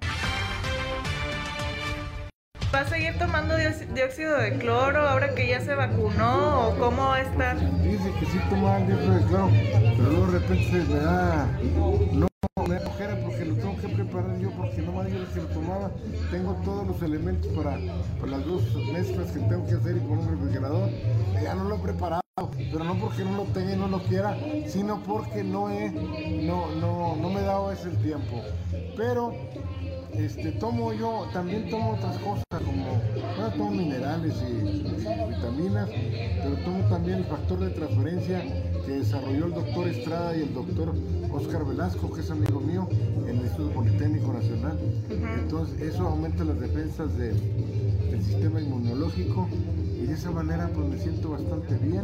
¿Va 2.72 2.81
a 2.81 2.88
seguir 2.88 3.18
tomando 3.18 3.57
dióxido 3.57 4.38
de 4.38 4.57
cloro 4.57 5.00
ahora 5.00 5.35
que 5.35 5.46
ya 5.46 5.61
se 5.61 5.74
vacunó 5.74 6.68
o 6.68 6.79
cómo 6.79 7.03
va 7.03 7.16
a 7.16 7.22
estar? 7.22 7.57
Dice 7.83 8.12
que 8.18 8.26
sí 8.26 8.38
tomaban 8.48 8.87
dióxido 8.87 9.14
de 9.14 9.26
cloro, 9.26 9.50
pero 9.98 10.11
luego 10.11 10.26
de 10.26 10.38
repente 10.38 10.70
se 10.70 10.94
me 10.94 11.00
da, 11.00 11.46
no, 12.12 12.30
da 12.68 12.81
flojera 12.81 13.16
porque 13.23 13.44
lo 13.44 13.55
tengo 13.55 13.77
que 13.77 13.88
preparar 13.88 14.38
yo 14.38 14.51
porque 14.53 14.83
no 14.83 14.92
me 14.92 15.11
dijo 15.11 15.33
que 15.33 15.40
lo 15.40 15.46
tomaba. 15.49 15.90
Tengo 16.31 16.53
todos 16.64 16.87
los 16.87 17.03
elementos 17.03 17.51
para, 17.53 17.79
para 18.18 18.33
las 18.33 18.46
dos 18.46 18.62
mezclas 18.92 19.33
que 19.33 19.40
tengo 19.40 19.66
que 19.66 19.75
hacer 19.75 19.96
y 19.96 20.01
con 20.01 20.18
un 20.18 20.29
refrigerador. 20.29 20.90
Ya 21.42 21.55
no 21.55 21.64
lo 21.64 21.77
he 21.77 21.79
preparado, 21.79 22.23
pero 22.71 22.85
no 22.85 22.95
porque 22.99 23.25
no 23.25 23.37
lo 23.37 23.45
tenga 23.45 23.73
y 23.73 23.77
no 23.77 23.88
lo 23.88 23.99
quiera, 24.05 24.37
sino 24.66 25.03
porque 25.03 25.43
no 25.43 25.71
he, 25.71 25.90
no, 25.90 26.75
no, 26.77 27.16
no 27.16 27.31
me 27.31 27.40
he 27.40 27.45
dado 27.45 27.73
ese 27.73 27.90
tiempo. 27.90 28.43
Pero 28.97 29.35
este, 30.14 30.53
tomo 30.53 30.93
yo, 30.93 31.27
también 31.33 31.69
tomo 31.69 31.93
otras 31.93 32.16
cosas 32.19 32.45
como, 32.51 33.01
bueno, 33.37 33.51
tomo 33.57 33.71
minerales 33.71 34.35
y, 34.43 34.53
y 34.53 35.29
vitaminas, 35.29 35.90
pero 35.90 36.57
tomo 36.64 36.88
también 36.88 37.19
el 37.19 37.25
factor 37.25 37.61
de 37.61 37.71
transferencia 37.71 38.43
que 38.87 38.93
desarrolló 38.93 39.47
el 39.47 39.55
doctor 39.55 39.88
Estrada 39.88 40.37
y 40.37 40.43
el 40.43 40.55
doctor 40.55 40.95
Oscar 41.33 41.64
Velasco, 41.64 42.12
que 42.12 42.21
es 42.21 42.31
amigo 42.31 42.61
mío, 42.61 42.88
en 43.27 43.37
el 43.38 43.45
Instituto 43.45 43.75
Politécnico 43.75 44.33
Nacional. 44.33 44.79
Entonces, 45.11 45.81
eso 45.81 46.07
aumenta 46.07 46.45
las 46.45 46.59
defensas 46.59 47.16
del, 47.19 47.37
del 48.11 48.23
sistema 48.23 48.61
inmunológico 48.61 49.49
de 50.11 50.16
esa 50.16 50.31
manera 50.33 50.68
pues 50.75 50.88
me 50.88 50.99
siento 50.99 51.31
bastante 51.31 51.75
bien 51.77 52.03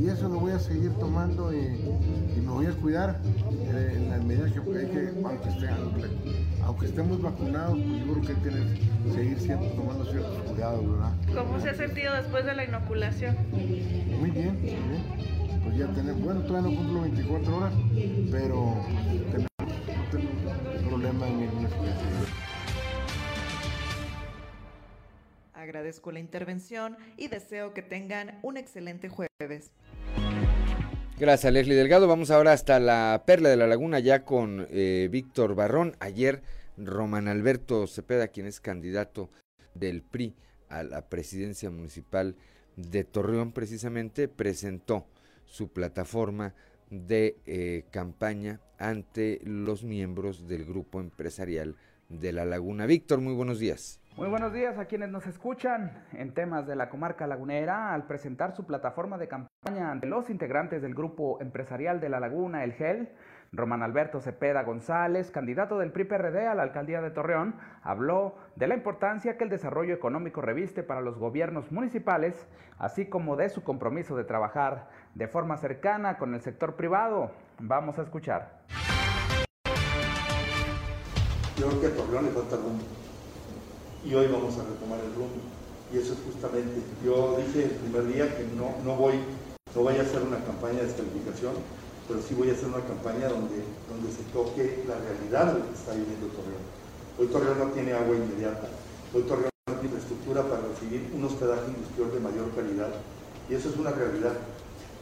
y 0.00 0.08
eso 0.08 0.28
lo 0.28 0.38
voy 0.38 0.52
a 0.52 0.58
seguir 0.60 0.92
tomando 0.92 1.52
y, 1.52 1.58
y 1.58 2.40
me 2.40 2.52
voy 2.52 2.66
a 2.66 2.70
cuidar 2.72 3.18
eh, 3.50 3.94
en 3.96 4.10
la 4.10 4.18
medida 4.18 4.46
que, 4.46 4.52
que 4.62 5.10
aunque, 5.24 5.48
esté- 5.48 5.68
aunque, 5.68 6.06
aunque 6.64 6.86
estemos 6.86 7.20
vacunados, 7.20 7.78
pues 7.78 8.04
yo 8.06 8.12
creo 8.12 8.22
que 8.22 8.32
hay 8.32 8.38
que 9.06 9.12
seguir 9.12 9.40
siendo, 9.40 9.66
tomando 9.70 10.04
ciertos 10.04 10.38
cuidados, 10.50 10.88
¿verdad? 10.88 11.12
¿Cómo 11.34 11.60
se 11.60 11.70
ha 11.70 11.74
sentido 11.74 12.14
después 12.14 12.44
de 12.44 12.54
la 12.54 12.64
inoculación? 12.64 13.36
Muy 13.52 14.30
bien, 14.30 14.52
muy 14.60 14.70
bien. 14.70 15.60
Pues 15.64 15.76
ya 15.78 15.86
tenemos, 15.88 16.22
bueno, 16.22 16.40
todavía 16.42 16.70
no 16.70 16.76
cumplo 16.76 17.00
24 17.02 17.56
horas, 17.56 17.72
pero 18.30 18.74
tenemos, 19.32 19.48
Agradezco 25.86 26.10
la 26.10 26.18
intervención 26.18 26.96
y 27.16 27.28
deseo 27.28 27.72
que 27.72 27.80
tengan 27.80 28.40
un 28.42 28.56
excelente 28.56 29.08
jueves. 29.08 29.70
Gracias, 31.16 31.52
Leslie 31.52 31.76
Delgado. 31.76 32.08
Vamos 32.08 32.32
ahora 32.32 32.50
hasta 32.50 32.80
la 32.80 33.22
Perla 33.24 33.50
de 33.50 33.56
la 33.56 33.68
Laguna, 33.68 34.00
ya 34.00 34.24
con 34.24 34.66
eh, 34.70 35.08
Víctor 35.12 35.54
Barrón. 35.54 35.94
Ayer 36.00 36.42
Román 36.76 37.28
Alberto 37.28 37.86
Cepeda, 37.86 38.26
quien 38.26 38.46
es 38.46 38.58
candidato 38.60 39.30
del 39.74 40.02
PRI 40.02 40.34
a 40.68 40.82
la 40.82 41.08
presidencia 41.08 41.70
municipal 41.70 42.34
de 42.74 43.04
Torreón, 43.04 43.52
precisamente 43.52 44.26
presentó 44.26 45.06
su 45.44 45.68
plataforma 45.68 46.52
de 46.90 47.36
eh, 47.46 47.84
campaña 47.92 48.60
ante 48.76 49.40
los 49.44 49.84
miembros 49.84 50.48
del 50.48 50.64
grupo 50.64 51.00
empresarial 51.00 51.76
de 52.08 52.32
La 52.32 52.44
Laguna. 52.44 52.86
Víctor, 52.86 53.20
muy 53.20 53.34
buenos 53.34 53.60
días. 53.60 54.00
Muy 54.16 54.28
buenos 54.28 54.54
días 54.54 54.78
a 54.78 54.86
quienes 54.86 55.10
nos 55.10 55.26
escuchan 55.26 55.92
en 56.14 56.32
temas 56.32 56.66
de 56.66 56.74
la 56.74 56.88
comarca 56.88 57.26
lagunera 57.26 57.92
al 57.92 58.06
presentar 58.06 58.56
su 58.56 58.64
plataforma 58.64 59.18
de 59.18 59.28
campaña 59.28 59.90
ante 59.90 60.06
los 60.06 60.30
integrantes 60.30 60.80
del 60.80 60.94
grupo 60.94 61.38
empresarial 61.42 62.00
de 62.00 62.08
La 62.08 62.18
Laguna, 62.18 62.64
el 62.64 62.72
GEL. 62.72 63.10
Román 63.52 63.82
Alberto 63.82 64.22
Cepeda 64.22 64.62
González, 64.62 65.30
candidato 65.30 65.78
del 65.78 65.92
PRI-PRD 65.92 66.46
a 66.46 66.54
la 66.54 66.62
alcaldía 66.62 67.02
de 67.02 67.10
Torreón, 67.10 67.56
habló 67.82 68.36
de 68.56 68.66
la 68.66 68.74
importancia 68.74 69.36
que 69.36 69.44
el 69.44 69.50
desarrollo 69.50 69.92
económico 69.92 70.40
reviste 70.40 70.82
para 70.82 71.02
los 71.02 71.18
gobiernos 71.18 71.70
municipales, 71.70 72.48
así 72.78 73.10
como 73.10 73.36
de 73.36 73.50
su 73.50 73.64
compromiso 73.64 74.16
de 74.16 74.24
trabajar 74.24 74.88
de 75.14 75.28
forma 75.28 75.58
cercana 75.58 76.16
con 76.16 76.32
el 76.32 76.40
sector 76.40 76.74
privado. 76.74 77.32
Vamos 77.58 77.98
a 77.98 78.02
escuchar. 78.02 78.62
Yo 81.58 81.68
creo 81.68 81.80
que 81.82 81.88
Torreón 81.88 82.24
le 82.24 82.30
falta. 82.30 82.56
Y 84.04 84.14
hoy 84.14 84.26
vamos 84.28 84.54
a 84.58 84.64
retomar 84.64 85.00
el 85.00 85.14
rumbo. 85.14 85.40
Y 85.92 85.98
eso 85.98 86.14
es 86.14 86.18
justamente, 86.26 86.82
yo 87.04 87.38
dije 87.38 87.70
el 87.70 87.78
primer 87.78 88.06
día 88.10 88.36
que 88.36 88.42
no, 88.58 88.74
no 88.82 88.98
voy, 88.98 89.14
no 89.74 89.82
voy 89.82 89.94
a 89.96 90.02
hacer 90.02 90.22
una 90.22 90.42
campaña 90.42 90.82
de 90.82 90.90
descalificación, 90.90 91.54
pero 92.08 92.20
sí 92.22 92.34
voy 92.34 92.50
a 92.50 92.54
hacer 92.54 92.66
una 92.66 92.82
campaña 92.82 93.28
donde, 93.28 93.62
donde 93.86 94.10
se 94.10 94.26
toque 94.34 94.82
la 94.86 94.98
realidad 94.98 95.54
de 95.54 95.58
lo 95.60 95.66
que 95.66 95.74
está 95.78 95.94
viviendo 95.94 96.26
Torreón. 96.34 96.66
Hoy 97.18 97.26
Torreón 97.30 97.58
no 97.58 97.70
tiene 97.70 97.94
agua 97.94 98.18
inmediata, 98.18 98.66
hoy 99.14 99.22
Torreón 99.30 99.54
no 99.70 99.78
tiene 99.78 99.94
infraestructura 99.94 100.42
para 100.42 100.66
recibir 100.66 101.06
un 101.14 101.22
hospedaje 101.22 101.70
industrial 101.70 102.10
de 102.10 102.20
mayor 102.20 102.50
calidad, 102.50 102.90
y 103.46 103.54
eso 103.54 103.70
es 103.70 103.76
una 103.78 103.94
realidad, 103.94 104.34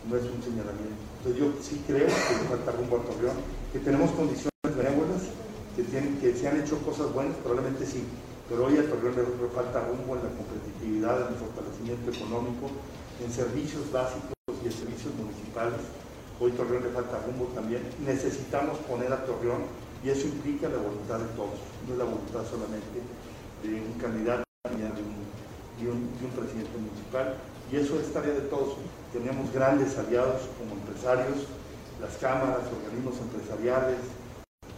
no 0.05 0.17
es 0.21 0.25
un 0.29 0.41
señalamiento. 0.45 1.01
Entonces 1.25 1.41
yo 1.41 1.47
sí 1.65 1.81
creo 1.89 2.13
que 2.13 2.45
falta 2.45 2.77
rumbo 2.77 3.01
a 3.01 3.09
Torreón, 3.09 3.41
que 3.73 3.81
tenemos 3.81 4.13
condiciones 4.13 4.53
benévolas, 4.69 5.33
que, 5.77 5.83
tienen, 5.83 6.21
que 6.21 6.37
se 6.37 6.45
han 6.45 6.61
hecho 6.61 6.77
cosas 6.85 7.09
buenas, 7.13 7.37
probablemente 7.41 7.89
sí, 7.89 8.05
pero 8.49 8.67
hoy 8.67 8.79
a 8.79 8.89
Torreón 8.89 9.17
le 9.17 9.49
falta 9.49 9.87
rumbo 9.87 10.17
en 10.17 10.23
la 10.25 10.31
competitividad, 10.37 11.23
en 11.23 11.35
el 11.35 11.41
fortalecimiento 11.41 12.11
económico, 12.11 12.71
en 13.25 13.31
servicios 13.31 13.91
básicos 13.91 14.33
y 14.63 14.67
en 14.67 14.73
servicios 14.73 15.15
municipales, 15.15 15.81
Hoy 16.41 16.51
Torreón 16.51 16.83
le 16.83 16.91
falta 16.91 17.23
rumbo 17.25 17.47
también. 17.55 17.83
Necesitamos 18.05 18.79
poner 18.91 19.13
a 19.13 19.25
Torreón 19.25 19.63
y 20.03 20.11
eso 20.11 20.27
implica 20.27 20.69
la 20.69 20.79
voluntad 20.79 21.21
de 21.21 21.31
todos, 21.37 21.63
no 21.87 21.93
es 21.95 21.99
la 21.99 22.05
voluntad 22.05 22.43
solamente 22.51 22.99
de 23.63 23.81
un 23.81 23.95
candidato 24.03 24.43
ni 24.75 24.83
de 24.83 25.91
un, 25.91 26.11
presidente 26.35 26.75
municipal. 26.75 27.39
Y 27.71 27.77
eso 27.77 28.01
es 28.01 28.13
tarea 28.13 28.35
de 28.35 28.51
todos. 28.51 28.75
Tenemos 29.13 29.53
grandes 29.53 29.97
aliados 29.97 30.43
como 30.59 30.75
empresarios, 30.75 31.47
las 32.03 32.19
cámaras, 32.19 32.67
organismos 32.83 33.15
empresariales, 33.23 34.03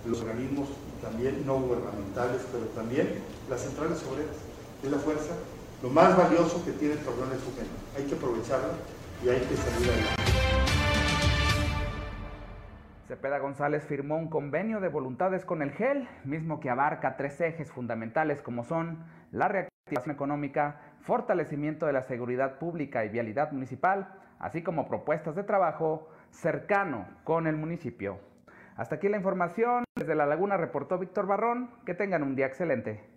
los 0.05 0.21
organismos 0.21 0.69
también 1.01 1.47
no 1.47 1.59
gubernamentales, 1.59 2.43
pero 2.53 2.67
también 2.77 3.25
las 3.49 3.61
centrales 3.61 4.05
obreras. 4.05 4.37
Es 4.83 4.91
la 4.91 4.99
fuerza. 4.99 5.35
Lo 5.83 5.91
más 5.91 6.17
valioso 6.17 6.65
que 6.65 6.73
tiene 6.73 6.97
Torreón 6.97 7.33
es 7.33 7.41
su. 7.41 7.53
Hay 7.97 8.05
que 8.05 8.15
aprovecharla 8.15 8.75
y 9.25 9.29
hay 9.29 9.41
que 9.41 9.57
salir 9.57 9.91
adelante. 9.91 10.23
Cepeda 13.07 13.39
González 13.39 13.85
firmó 13.87 14.17
un 14.17 14.29
convenio 14.29 14.81
de 14.81 14.89
voluntades 14.89 15.45
con 15.45 15.63
el 15.63 15.71
GEL, 15.71 16.09
mismo 16.25 16.59
que 16.59 16.71
abarca 16.71 17.17
tres 17.17 17.41
ejes 17.41 17.71
fundamentales 17.71 18.43
como 18.43 18.65
son 18.65 19.05
la 19.31 19.47
reactivación 19.47 20.15
económica, 20.15 20.81
fortalecimiento 21.03 21.87
de 21.87 21.93
la 21.93 22.03
seguridad 22.03 22.59
pública 22.59 23.05
y 23.05 23.09
vialidad 23.09 23.53
municipal, 23.53 24.13
así 24.41 24.63
como 24.63 24.89
propuestas 24.89 25.37
de 25.37 25.45
trabajo 25.45 26.09
cercano 26.31 27.07
con 27.23 27.47
el 27.47 27.57
municipio. 27.57 28.19
Hasta 28.77 28.97
aquí 28.97 29.09
la 29.09 29.17
información. 29.17 29.85
Desde 29.97 30.15
La 30.15 30.27
Laguna 30.27 30.57
reportó 30.57 30.99
Víctor 30.99 31.27
Barrón. 31.27 31.71
Que 31.87 31.95
tengan 31.95 32.23
un 32.23 32.37
día 32.37 32.47
excelente. 32.47 33.16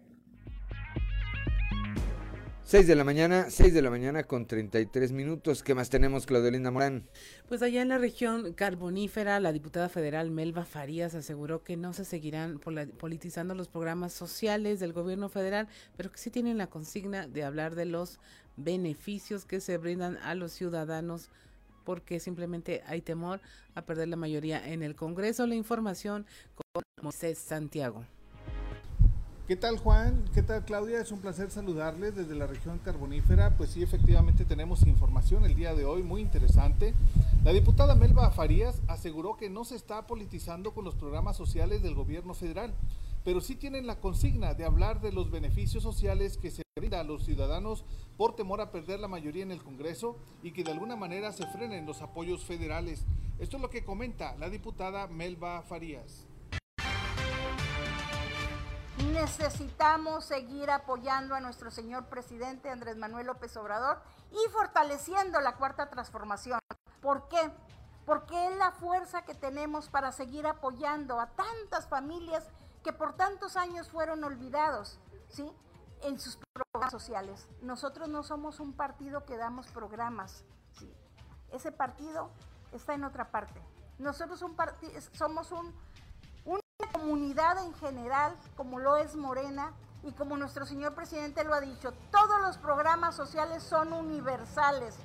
6 2.69 2.86
de 2.86 2.93
la 2.93 3.03
mañana, 3.03 3.49
6 3.49 3.73
de 3.73 3.82
la 3.82 3.89
mañana 3.89 4.25
con 4.25 4.45
33 4.45 5.12
minutos. 5.12 5.63
¿Qué 5.63 5.73
más 5.73 5.89
tenemos, 5.89 6.27
Claudelinda 6.27 6.69
Morán? 6.69 7.10
Pues 7.47 7.63
allá 7.63 7.82
en 7.82 7.88
la 7.88 7.97
región 7.97 8.53
carbonífera, 8.53 9.39
la 9.39 9.51
diputada 9.51 9.89
federal 9.89 10.29
Melba 10.29 10.65
Farías 10.65 11.15
aseguró 11.15 11.63
que 11.63 11.77
no 11.77 11.93
se 11.93 12.05
seguirán 12.05 12.60
politizando 12.60 13.55
los 13.55 13.69
programas 13.69 14.13
sociales 14.13 14.79
del 14.79 14.93
gobierno 14.93 15.29
federal, 15.29 15.67
pero 15.97 16.12
que 16.12 16.19
sí 16.19 16.29
tienen 16.29 16.60
la 16.60 16.67
consigna 16.67 17.27
de 17.27 17.43
hablar 17.43 17.73
de 17.73 17.86
los 17.86 18.19
beneficios 18.55 19.45
que 19.45 19.62
se 19.62 19.79
brindan 19.79 20.17
a 20.17 20.36
los 20.36 20.51
ciudadanos 20.51 21.32
porque 21.86 22.19
simplemente 22.19 22.84
hay 22.86 23.01
temor 23.01 23.41
a 23.73 23.82
perder 23.82 24.10
la 24.10 24.15
mayoría 24.15 24.63
en 24.63 24.84
el 24.84 24.95
Congreso. 24.95 25.47
La 25.47 25.55
información 25.55 26.27
con 26.53 26.84
Moisés 27.01 27.39
Santiago. 27.39 28.05
¿Qué 29.49 29.55
tal 29.55 29.79
Juan? 29.79 30.29
¿Qué 30.31 30.43
tal 30.43 30.63
Claudia? 30.63 31.01
Es 31.01 31.12
un 31.12 31.21
placer 31.21 31.49
saludarles 31.49 32.15
desde 32.15 32.35
la 32.35 32.45
región 32.45 32.77
carbonífera. 32.77 33.57
Pues 33.57 33.71
sí, 33.71 33.81
efectivamente 33.81 34.45
tenemos 34.45 34.85
información 34.85 35.43
el 35.43 35.55
día 35.55 35.73
de 35.73 35.85
hoy 35.85 36.03
muy 36.03 36.21
interesante. 36.21 36.93
La 37.43 37.51
diputada 37.51 37.95
Melba 37.95 38.29
Farías 38.29 38.83
aseguró 38.88 39.38
que 39.38 39.49
no 39.49 39.65
se 39.65 39.75
está 39.75 40.05
politizando 40.05 40.75
con 40.75 40.85
los 40.85 40.93
programas 40.93 41.35
sociales 41.35 41.81
del 41.81 41.95
gobierno 41.95 42.35
federal, 42.35 42.75
pero 43.25 43.41
sí 43.41 43.55
tienen 43.55 43.88
la 43.88 43.99
consigna 43.99 44.53
de 44.53 44.65
hablar 44.65 45.01
de 45.01 45.12
los 45.12 45.31
beneficios 45.31 45.81
sociales 45.81 46.38
que 46.38 46.51
se 46.51 46.62
brinda 46.77 46.99
a 46.99 47.03
los 47.03 47.25
ciudadanos 47.25 47.85
por 48.17 48.35
temor 48.35 48.62
a 48.62 48.69
perder 48.69 48.99
la 48.99 49.07
mayoría 49.07 49.41
en 49.41 49.51
el 49.51 49.63
Congreso 49.63 50.15
y 50.43 50.51
que 50.51 50.63
de 50.63 50.73
alguna 50.73 50.95
manera 50.95 51.31
se 51.31 51.47
frenen 51.47 51.88
los 51.88 52.03
apoyos 52.03 52.45
federales. 52.45 53.03
Esto 53.39 53.57
es 53.57 53.63
lo 53.63 53.71
que 53.71 53.83
comenta 53.83 54.35
la 54.35 54.51
diputada 54.51 55.07
Melba 55.07 55.63
Farías. 55.63 56.28
Necesitamos 59.07 60.25
seguir 60.25 60.69
apoyando 60.69 61.33
a 61.33 61.39
nuestro 61.39 61.71
señor 61.71 62.05
presidente 62.07 62.69
Andrés 62.69 62.97
Manuel 62.97 63.27
López 63.27 63.55
Obrador 63.55 64.01
y 64.31 64.51
fortaleciendo 64.51 65.39
la 65.39 65.55
cuarta 65.55 65.89
transformación. 65.89 66.59
¿Por 67.01 67.27
qué? 67.29 67.51
Porque 68.05 68.47
es 68.47 68.57
la 68.57 68.71
fuerza 68.71 69.23
que 69.23 69.35
tenemos 69.35 69.88
para 69.89 70.12
seguir 70.12 70.45
apoyando 70.47 71.19
a 71.19 71.27
tantas 71.27 71.88
familias 71.88 72.45
que 72.83 72.91
por 72.91 73.13
tantos 73.13 73.55
años 73.55 73.89
fueron 73.89 74.23
olvidados, 74.23 74.99
¿sí? 75.29 75.49
En 76.01 76.19
sus 76.19 76.38
programas 76.53 76.91
sociales. 76.91 77.47
Nosotros 77.62 78.09
no 78.09 78.23
somos 78.23 78.59
un 78.59 78.73
partido 78.73 79.25
que 79.25 79.38
damos 79.38 79.67
programas, 79.67 80.43
¿sí? 80.77 80.93
Ese 81.51 81.71
partido 81.71 82.31
está 82.73 82.93
en 82.93 83.05
otra 83.05 83.31
parte. 83.31 83.62
Nosotros 83.97 84.39
somos 85.13 85.51
un 85.51 85.73
comunidad 87.09 87.63
en 87.63 87.73
general, 87.75 88.35
como 88.55 88.79
lo 88.79 88.97
es 88.97 89.15
Morena, 89.15 89.71
y 90.03 90.11
como 90.13 90.37
nuestro 90.37 90.65
señor 90.65 90.93
presidente 90.95 91.43
lo 91.43 91.53
ha 91.53 91.59
dicho, 91.59 91.91
todos 92.11 92.41
los 92.41 92.57
programas 92.57 93.15
sociales 93.15 93.63
son 93.63 93.91
universales, 93.93 94.95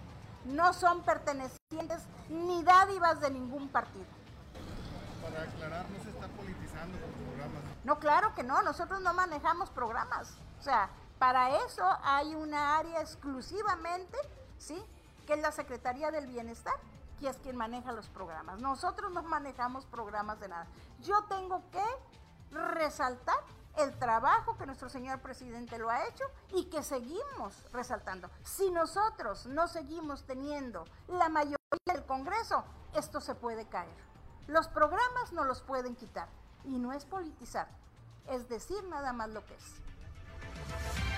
no 0.44 0.72
son 0.72 1.02
pertenecientes 1.02 2.02
ni 2.28 2.62
dádivas 2.62 3.20
de 3.20 3.30
ningún 3.30 3.68
partido. 3.68 4.04
Para 5.22 5.42
aclarar, 5.42 5.86
no 5.90 6.02
se 6.02 6.10
está 6.10 6.28
politizando 6.28 6.98
con 7.00 7.10
programas. 7.12 7.62
No, 7.82 7.98
claro 7.98 8.34
que 8.34 8.42
no, 8.42 8.62
nosotros 8.62 9.00
no 9.00 9.14
manejamos 9.14 9.70
programas. 9.70 10.36
O 10.60 10.62
sea, 10.62 10.90
para 11.18 11.56
eso 11.64 11.84
hay 12.02 12.34
una 12.34 12.76
área 12.76 13.00
exclusivamente, 13.00 14.16
¿sí? 14.58 14.80
Que 15.26 15.34
es 15.34 15.40
la 15.40 15.52
Secretaría 15.52 16.10
del 16.10 16.26
Bienestar 16.26 16.74
que 17.24 17.30
es 17.30 17.38
quien 17.38 17.56
maneja 17.56 17.90
los 17.92 18.06
programas. 18.10 18.60
Nosotros 18.60 19.10
no 19.10 19.22
manejamos 19.22 19.86
programas 19.86 20.38
de 20.40 20.48
nada. 20.48 20.66
Yo 21.00 21.24
tengo 21.24 21.62
que 21.70 21.82
resaltar 22.50 23.38
el 23.78 23.98
trabajo 23.98 24.58
que 24.58 24.66
nuestro 24.66 24.90
señor 24.90 25.20
presidente 25.20 25.78
lo 25.78 25.88
ha 25.88 26.06
hecho 26.06 26.24
y 26.52 26.66
que 26.66 26.82
seguimos 26.82 27.54
resaltando. 27.72 28.28
Si 28.42 28.70
nosotros 28.70 29.46
no 29.46 29.68
seguimos 29.68 30.24
teniendo 30.24 30.84
la 31.08 31.30
mayoría 31.30 31.56
del 31.86 32.04
Congreso, 32.04 32.62
esto 32.92 33.22
se 33.22 33.34
puede 33.34 33.66
caer. 33.68 33.96
Los 34.46 34.68
programas 34.68 35.32
no 35.32 35.44
los 35.44 35.62
pueden 35.62 35.96
quitar 35.96 36.28
y 36.64 36.78
no 36.78 36.92
es 36.92 37.06
politizar, 37.06 37.68
es 38.28 38.50
decir 38.50 38.84
nada 38.84 39.14
más 39.14 39.30
lo 39.30 39.42
que 39.46 39.54
es. 39.54 41.13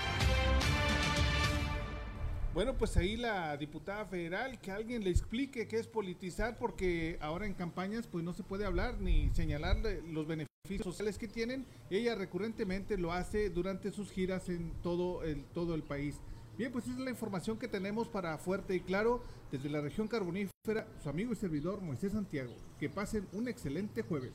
Bueno, 2.57 2.75
pues 2.75 2.97
ahí 2.97 3.17
la 3.17 3.55
diputada 3.55 4.03
federal, 4.07 4.59
que 4.59 4.71
alguien 4.71 5.03
le 5.03 5.11
explique 5.11 5.67
qué 5.67 5.77
es 5.77 5.85
politizar, 5.85 6.57
porque 6.57 7.19
ahora 7.21 7.45
en 7.45 7.53
campañas 7.53 8.07
pues 8.07 8.23
no 8.23 8.33
se 8.33 8.41
puede 8.41 8.65
hablar 8.65 8.99
ni 8.99 9.29
señalar 9.35 9.77
los 10.07 10.25
beneficios 10.25 10.83
sociales 10.83 11.19
que 11.19 11.27
tienen. 11.27 11.67
Ella 11.91 12.15
recurrentemente 12.15 12.97
lo 12.97 13.13
hace 13.13 13.51
durante 13.51 13.91
sus 13.91 14.09
giras 14.09 14.49
en 14.49 14.71
todo 14.81 15.23
el, 15.23 15.43
todo 15.53 15.75
el 15.75 15.83
país. 15.83 16.19
Bien, 16.57 16.71
pues 16.71 16.85
esa 16.85 16.95
es 16.95 16.99
la 16.99 17.11
información 17.11 17.59
que 17.59 17.67
tenemos 17.67 18.07
para 18.07 18.35
Fuerte 18.39 18.73
y 18.73 18.79
Claro 18.79 19.21
desde 19.51 19.69
la 19.69 19.81
región 19.81 20.07
carbonífera, 20.07 20.87
su 21.03 21.09
amigo 21.09 21.33
y 21.33 21.35
servidor 21.35 21.81
Moisés 21.81 22.13
Santiago. 22.13 22.55
Que 22.79 22.89
pasen 22.89 23.27
un 23.33 23.49
excelente 23.49 24.01
jueves. 24.01 24.33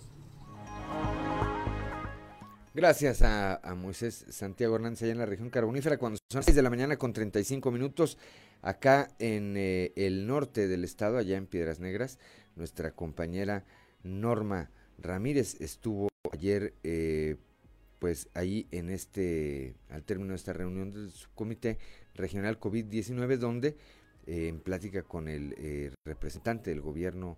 Gracias 2.75 3.21
a, 3.21 3.61
Moisés 3.77 4.25
Santiago 4.31 4.77
Hernández 4.77 5.03
allá 5.03 5.13
en 5.13 5.19
la 5.19 5.27
región 5.27 5.51
carbonífera, 5.51 5.99
cuando 5.99 6.17
son 6.31 6.39
las 6.39 6.47
6 6.47 6.57
de 6.57 6.63
la 6.63 6.71
mañana 6.71 6.97
con 6.97 7.13
35 7.13 7.71
minutos, 7.71 8.17
acá 8.63 9.11
en 9.19 9.59
eh, 9.59 9.93
el 9.95 10.27
norte 10.27 10.69
del 10.69 10.83
estado, 10.83 11.19
allá 11.19 11.37
en 11.37 11.47
Piedras 11.47 11.81
Negras, 11.81 12.19
nuestra 12.57 12.93
compañera 12.93 13.67
Norma 14.03 14.71
Ramírez 14.97 15.61
estuvo 15.61 16.09
ayer, 16.33 16.73
eh, 16.83 17.37
pues 17.99 18.31
ahí 18.33 18.67
en 18.71 18.89
este, 18.89 19.75
al 19.91 20.03
término 20.05 20.31
de 20.31 20.37
esta 20.37 20.55
reunión 20.55 20.93
del 20.93 21.11
subcomité 21.11 21.77
regional 22.15 22.59
COVID-19, 22.59 23.37
donde 23.37 23.77
eh, 24.27 24.49
en 24.49 24.61
plática 24.61 25.03
con 25.03 25.29
el 25.29 25.93
representante 26.07 26.71
del 26.71 26.81
gobierno 26.81 27.37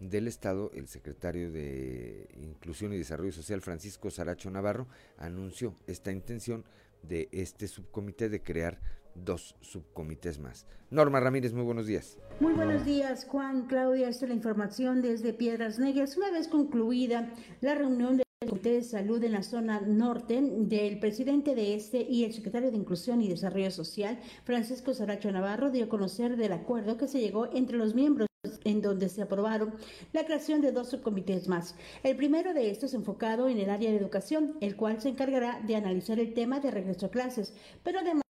del 0.00 0.28
Estado, 0.28 0.70
el 0.74 0.88
secretario 0.88 1.50
de 1.50 2.28
Inclusión 2.36 2.92
y 2.92 2.98
Desarrollo 2.98 3.32
Social, 3.32 3.60
Francisco 3.60 4.10
Saracho 4.10 4.50
Navarro, 4.50 4.86
anunció 5.16 5.74
esta 5.86 6.12
intención 6.12 6.64
de 7.02 7.28
este 7.32 7.68
subcomité 7.68 8.28
de 8.28 8.42
crear 8.42 8.80
dos 9.14 9.56
subcomités 9.60 10.38
más. 10.38 10.66
Norma 10.90 11.20
Ramírez, 11.20 11.52
muy 11.52 11.64
buenos 11.64 11.86
días. 11.86 12.18
Muy 12.40 12.52
buenos 12.52 12.84
días, 12.84 13.24
Juan, 13.24 13.66
Claudia. 13.66 14.08
Esta 14.08 14.26
es 14.26 14.28
la 14.28 14.36
información 14.36 15.02
desde 15.02 15.32
Piedras 15.32 15.78
Negras. 15.78 16.16
Una 16.16 16.30
vez 16.30 16.48
concluida 16.48 17.32
la 17.60 17.74
reunión 17.74 18.18
del 18.18 18.26
Comité 18.46 18.72
de 18.72 18.82
Salud 18.82 19.22
en 19.24 19.32
la 19.32 19.42
zona 19.42 19.80
norte 19.80 20.40
del 20.40 20.98
presidente 20.98 21.54
de 21.54 21.74
este 21.74 22.02
y 22.02 22.24
el 22.24 22.34
secretario 22.34 22.70
de 22.70 22.76
Inclusión 22.76 23.22
y 23.22 23.28
Desarrollo 23.28 23.70
Social, 23.70 24.20
Francisco 24.44 24.92
Saracho 24.92 25.32
Navarro, 25.32 25.70
dio 25.70 25.86
a 25.86 25.88
conocer 25.88 26.36
del 26.36 26.52
acuerdo 26.52 26.98
que 26.98 27.08
se 27.08 27.20
llegó 27.20 27.50
entre 27.52 27.78
los 27.78 27.94
miembros 27.94 28.28
en 28.64 28.82
donde 28.82 29.08
se 29.08 29.22
aprobaron 29.22 29.74
la 30.12 30.24
creación 30.24 30.60
de 30.60 30.72
dos 30.72 30.90
subcomités 30.90 31.48
más. 31.48 31.74
El 32.02 32.16
primero 32.16 32.54
de 32.54 32.70
estos 32.70 32.94
enfocado 32.94 33.48
en 33.48 33.58
el 33.58 33.70
área 33.70 33.90
de 33.90 33.96
educación, 33.96 34.56
el 34.60 34.76
cual 34.76 35.00
se 35.00 35.10
encargará 35.10 35.60
de 35.60 35.76
analizar 35.76 36.18
el 36.18 36.34
tema 36.34 36.60
de 36.60 36.70
regreso 36.70 37.06
a 37.06 37.10
clases, 37.10 37.52
pero 37.82 38.00
además 38.00 38.24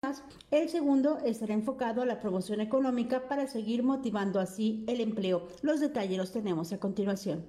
el 0.52 0.70
segundo 0.70 1.20
estará 1.26 1.54
enfocado 1.54 2.02
a 2.02 2.06
la 2.06 2.20
promoción 2.20 2.62
económica 2.62 3.28
para 3.28 3.48
seguir 3.48 3.84
motivando 3.84 4.40
así 4.40 4.84
el 4.88 5.02
empleo. 5.02 5.48
Los 5.62 5.80
detalles 5.80 6.18
los 6.18 6.32
tenemos 6.32 6.74
a 6.74 6.80
continuación. 6.80 7.46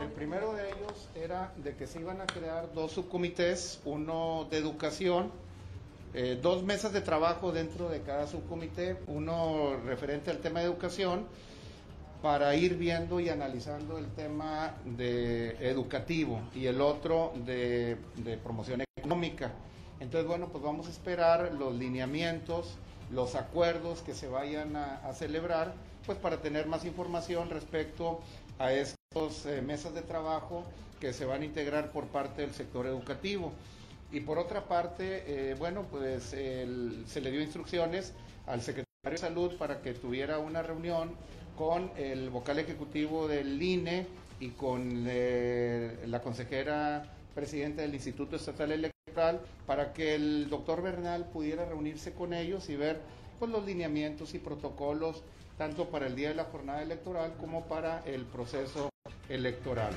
El 0.00 0.10
primero 0.12 0.52
de 0.54 0.68
ellos 0.68 1.08
era 1.14 1.52
de 1.62 1.74
que 1.74 1.86
se 1.86 2.00
iban 2.00 2.20
a 2.20 2.26
crear 2.26 2.72
dos 2.72 2.92
subcomités, 2.92 3.80
uno 3.84 4.46
de 4.50 4.58
educación 4.58 5.30
eh, 6.14 6.38
dos 6.40 6.62
mesas 6.62 6.92
de 6.92 7.00
trabajo 7.00 7.50
dentro 7.50 7.88
de 7.88 8.02
cada 8.02 8.26
subcomité, 8.28 8.96
uno 9.08 9.76
referente 9.84 10.30
al 10.30 10.38
tema 10.38 10.60
de 10.60 10.66
educación, 10.66 11.26
para 12.24 12.54
ir 12.56 12.76
viendo 12.76 13.20
y 13.20 13.28
analizando 13.28 13.98
el 13.98 14.06
tema 14.14 14.76
de 14.84 15.50
educativo 15.68 16.40
y 16.54 16.64
el 16.66 16.80
otro 16.80 17.34
de, 17.44 17.98
promoción 18.42 18.82
económica. 18.96 19.52
Entonces, 20.00 20.26
bueno, 20.26 20.48
pues 20.48 20.64
vamos 20.64 20.86
a 20.86 20.90
esperar 20.90 21.52
los 21.52 21.74
lineamientos, 21.74 22.76
los 23.12 23.34
acuerdos 23.34 24.00
que 24.00 24.14
se 24.14 24.26
vayan 24.26 24.74
a, 24.74 25.12
celebrar, 25.12 25.74
pues 26.06 26.16
para 26.16 26.40
tener 26.40 26.66
más 26.66 26.86
información 26.86 27.50
respecto 27.50 28.20
a 28.58 28.72
estas 28.72 29.44
eh, 29.44 29.60
mesas 29.60 29.92
de 29.92 30.00
trabajo 30.00 30.64
que 31.00 31.12
se 31.12 31.26
van 31.26 31.42
a 31.42 31.44
integrar 31.44 31.92
por 31.92 32.06
parte 32.06 32.40
del 32.40 32.54
sector 32.54 32.86
educativo. 32.86 33.52
Y 34.14 34.20
por 34.20 34.38
otra 34.38 34.68
parte, 34.68 35.24
eh, 35.26 35.54
bueno, 35.58 35.86
pues 35.90 36.22
se 36.22 37.20
le 37.20 37.30
dio 37.32 37.42
instrucciones 37.42 38.12
al 38.46 38.62
secretario 38.62 38.86
de 39.02 39.18
Salud 39.18 39.56
para 39.56 39.82
que 39.82 39.92
tuviera 39.92 40.38
una 40.38 40.62
reunión 40.62 41.10
con 41.58 41.90
el 41.96 42.30
vocal 42.30 42.60
ejecutivo 42.60 43.26
del 43.26 43.60
INE 43.60 44.06
y 44.38 44.50
con 44.50 45.04
eh, 45.08 45.98
la 46.06 46.22
consejera 46.22 47.12
presidenta 47.34 47.82
del 47.82 47.92
Instituto 47.92 48.36
Estatal 48.36 48.70
Electoral 48.70 49.40
para 49.66 49.92
que 49.92 50.14
el 50.14 50.48
doctor 50.48 50.80
Bernal 50.80 51.26
pudiera 51.32 51.64
reunirse 51.64 52.12
con 52.12 52.34
ellos 52.34 52.68
y 52.68 52.76
ver 52.76 53.00
pues, 53.40 53.50
los 53.50 53.66
lineamientos 53.66 54.34
y 54.34 54.38
protocolos 54.38 55.24
tanto 55.58 55.88
para 55.88 56.06
el 56.06 56.14
día 56.14 56.28
de 56.28 56.36
la 56.36 56.44
jornada 56.44 56.82
electoral 56.82 57.34
como 57.40 57.64
para 57.66 58.04
el 58.06 58.24
proceso 58.26 58.90
electoral. 59.28 59.92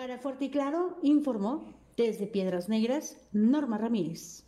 Para 0.00 0.16
Fuerte 0.16 0.46
y 0.46 0.50
Claro, 0.50 0.96
informó 1.02 1.74
desde 1.94 2.26
Piedras 2.26 2.70
Negras, 2.70 3.18
Norma 3.32 3.76
Ramírez. 3.76 4.46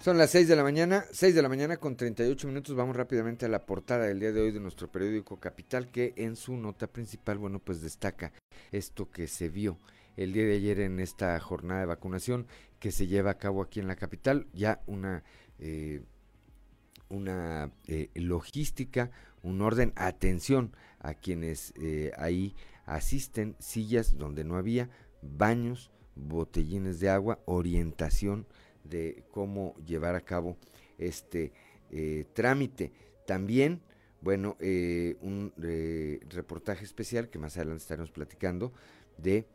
Son 0.00 0.16
las 0.16 0.30
6 0.30 0.46
de 0.46 0.54
la 0.54 0.62
mañana, 0.62 1.04
6 1.10 1.34
de 1.34 1.42
la 1.42 1.48
mañana 1.48 1.78
con 1.78 1.96
38 1.96 2.46
minutos. 2.46 2.76
Vamos 2.76 2.94
rápidamente 2.94 3.46
a 3.46 3.48
la 3.48 3.66
portada 3.66 4.06
del 4.06 4.20
día 4.20 4.30
de 4.30 4.40
hoy 4.40 4.52
de 4.52 4.60
nuestro 4.60 4.86
periódico 4.86 5.40
Capital, 5.40 5.90
que 5.90 6.14
en 6.18 6.36
su 6.36 6.56
nota 6.56 6.86
principal, 6.86 7.38
bueno, 7.38 7.58
pues 7.58 7.82
destaca 7.82 8.32
esto 8.70 9.10
que 9.10 9.26
se 9.26 9.48
vio 9.48 9.76
el 10.16 10.32
día 10.32 10.44
de 10.44 10.54
ayer 10.54 10.78
en 10.78 11.00
esta 11.00 11.40
jornada 11.40 11.80
de 11.80 11.86
vacunación 11.86 12.46
que 12.78 12.92
se 12.92 13.08
lleva 13.08 13.32
a 13.32 13.38
cabo 13.38 13.60
aquí 13.60 13.80
en 13.80 13.88
la 13.88 13.96
capital. 13.96 14.46
Ya 14.52 14.82
una, 14.86 15.24
eh, 15.58 16.00
una 17.08 17.72
eh, 17.88 18.08
logística, 18.14 19.10
un 19.42 19.62
orden, 19.62 19.92
atención 19.96 20.76
a 21.00 21.14
quienes 21.14 21.72
eh, 21.76 22.12
ahí 22.16 22.54
asisten 22.90 23.54
sillas 23.58 24.18
donde 24.18 24.44
no 24.44 24.56
había, 24.56 24.90
baños, 25.22 25.90
botellines 26.16 26.98
de 27.00 27.08
agua, 27.08 27.38
orientación 27.46 28.46
de 28.84 29.24
cómo 29.30 29.76
llevar 29.86 30.16
a 30.16 30.22
cabo 30.22 30.56
este 30.98 31.52
eh, 31.90 32.26
trámite. 32.34 32.92
También, 33.26 33.80
bueno, 34.20 34.56
eh, 34.58 35.16
un 35.20 35.52
eh, 35.62 36.18
reportaje 36.30 36.84
especial 36.84 37.30
que 37.30 37.38
más 37.38 37.56
adelante 37.56 37.82
estaremos 37.82 38.10
platicando 38.10 38.72
de 39.18 39.46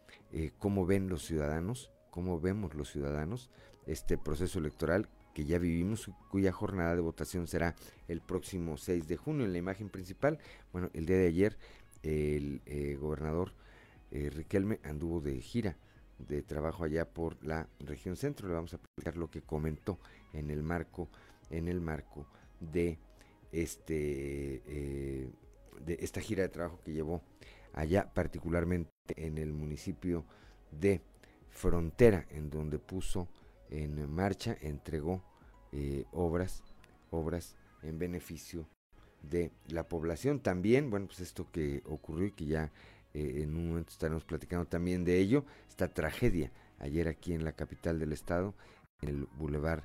cómo 0.59 0.85
ven 0.85 1.07
los 1.07 1.25
ciudadanos, 1.25 1.91
cómo 2.09 2.41
vemos 2.41 2.75
los 2.75 2.91
ciudadanos 2.91 3.49
este 3.85 4.17
proceso 4.17 4.59
electoral 4.59 5.07
que 5.33 5.45
ya 5.45 5.59
vivimos, 5.59 6.09
cuya 6.29 6.51
jornada 6.51 6.95
de 6.95 7.01
votación 7.01 7.47
será 7.47 7.75
el 8.07 8.21
próximo 8.21 8.77
6 8.77 9.07
de 9.07 9.17
junio. 9.17 9.45
En 9.45 9.51
la 9.51 9.59
imagen 9.59 9.89
principal, 9.89 10.39
bueno, 10.71 10.89
el 10.93 11.05
día 11.05 11.17
de 11.17 11.27
ayer 11.27 11.57
el 12.05 12.61
eh, 12.65 12.95
gobernador 12.99 13.51
eh, 14.11 14.29
Riquelme 14.29 14.79
anduvo 14.83 15.19
de 15.19 15.41
gira 15.41 15.75
de 16.19 16.43
trabajo 16.43 16.83
allá 16.83 17.05
por 17.05 17.43
la 17.43 17.67
región 17.79 18.15
centro. 18.15 18.47
Le 18.47 18.53
vamos 18.53 18.73
a 18.73 18.77
explicar 18.77 19.17
lo 19.17 19.29
que 19.29 19.41
comentó 19.41 19.99
en 20.31 20.49
el 20.49 20.63
marco, 20.63 21.09
en 21.49 21.67
el 21.67 21.81
marco 21.81 22.27
de 22.59 22.99
este 23.51 24.61
eh, 24.65 25.29
de 25.85 25.97
esta 25.99 26.21
gira 26.21 26.43
de 26.43 26.49
trabajo 26.49 26.79
que 26.85 26.93
llevó 26.93 27.21
allá, 27.73 28.13
particularmente 28.13 28.91
en 29.17 29.37
el 29.37 29.51
municipio 29.51 30.25
de 30.71 31.01
Frontera, 31.49 32.25
en 32.29 32.49
donde 32.49 32.79
puso 32.79 33.27
en 33.69 34.09
marcha, 34.09 34.55
entregó 34.61 35.21
obras, 36.13 36.63
obras 37.11 37.57
en 37.83 37.99
beneficio 37.99 38.65
de 39.29 39.51
la 39.67 39.87
población. 39.87 40.39
También, 40.39 40.89
bueno, 40.89 41.07
pues 41.07 41.19
esto 41.19 41.49
que 41.51 41.81
ocurrió 41.85 42.27
y 42.27 42.31
que 42.31 42.45
ya 42.45 42.71
eh, 43.13 43.41
en 43.43 43.55
un 43.55 43.69
momento 43.69 43.91
estaremos 43.91 44.23
platicando 44.23 44.65
también 44.65 45.03
de 45.03 45.19
ello, 45.19 45.45
esta 45.69 45.93
tragedia 45.93 46.51
ayer 46.79 47.07
aquí 47.07 47.33
en 47.33 47.43
la 47.43 47.53
capital 47.53 47.99
del 47.99 48.13
estado, 48.13 48.53
en 49.01 49.09
el 49.09 49.27
bulevar 49.37 49.83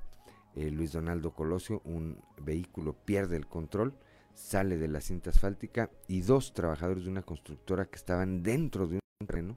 eh, 0.56 0.70
Luis 0.70 0.92
Donaldo 0.92 1.32
Colosio, 1.32 1.80
un 1.84 2.18
vehículo 2.42 2.92
pierde 2.92 3.36
el 3.36 3.46
control, 3.46 3.94
sale 4.34 4.78
de 4.78 4.88
la 4.88 5.00
cinta 5.00 5.30
asfáltica 5.30 5.90
y 6.08 6.22
dos 6.22 6.54
trabajadores 6.54 7.04
de 7.04 7.10
una 7.10 7.22
constructora 7.22 7.86
que 7.86 7.96
estaban 7.96 8.42
dentro 8.42 8.88
de 8.88 8.96
un 8.96 9.26
terreno, 9.26 9.56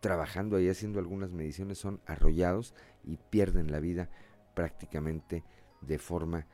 trabajando 0.00 0.56
ahí 0.56 0.68
haciendo 0.68 0.98
algunas 0.98 1.30
mediciones, 1.30 1.78
son 1.78 2.00
arrollados 2.06 2.74
y 3.04 3.16
pierden 3.16 3.70
la 3.70 3.80
vida 3.80 4.10
prácticamente 4.54 5.44
de 5.80 5.98
forma 5.98 6.46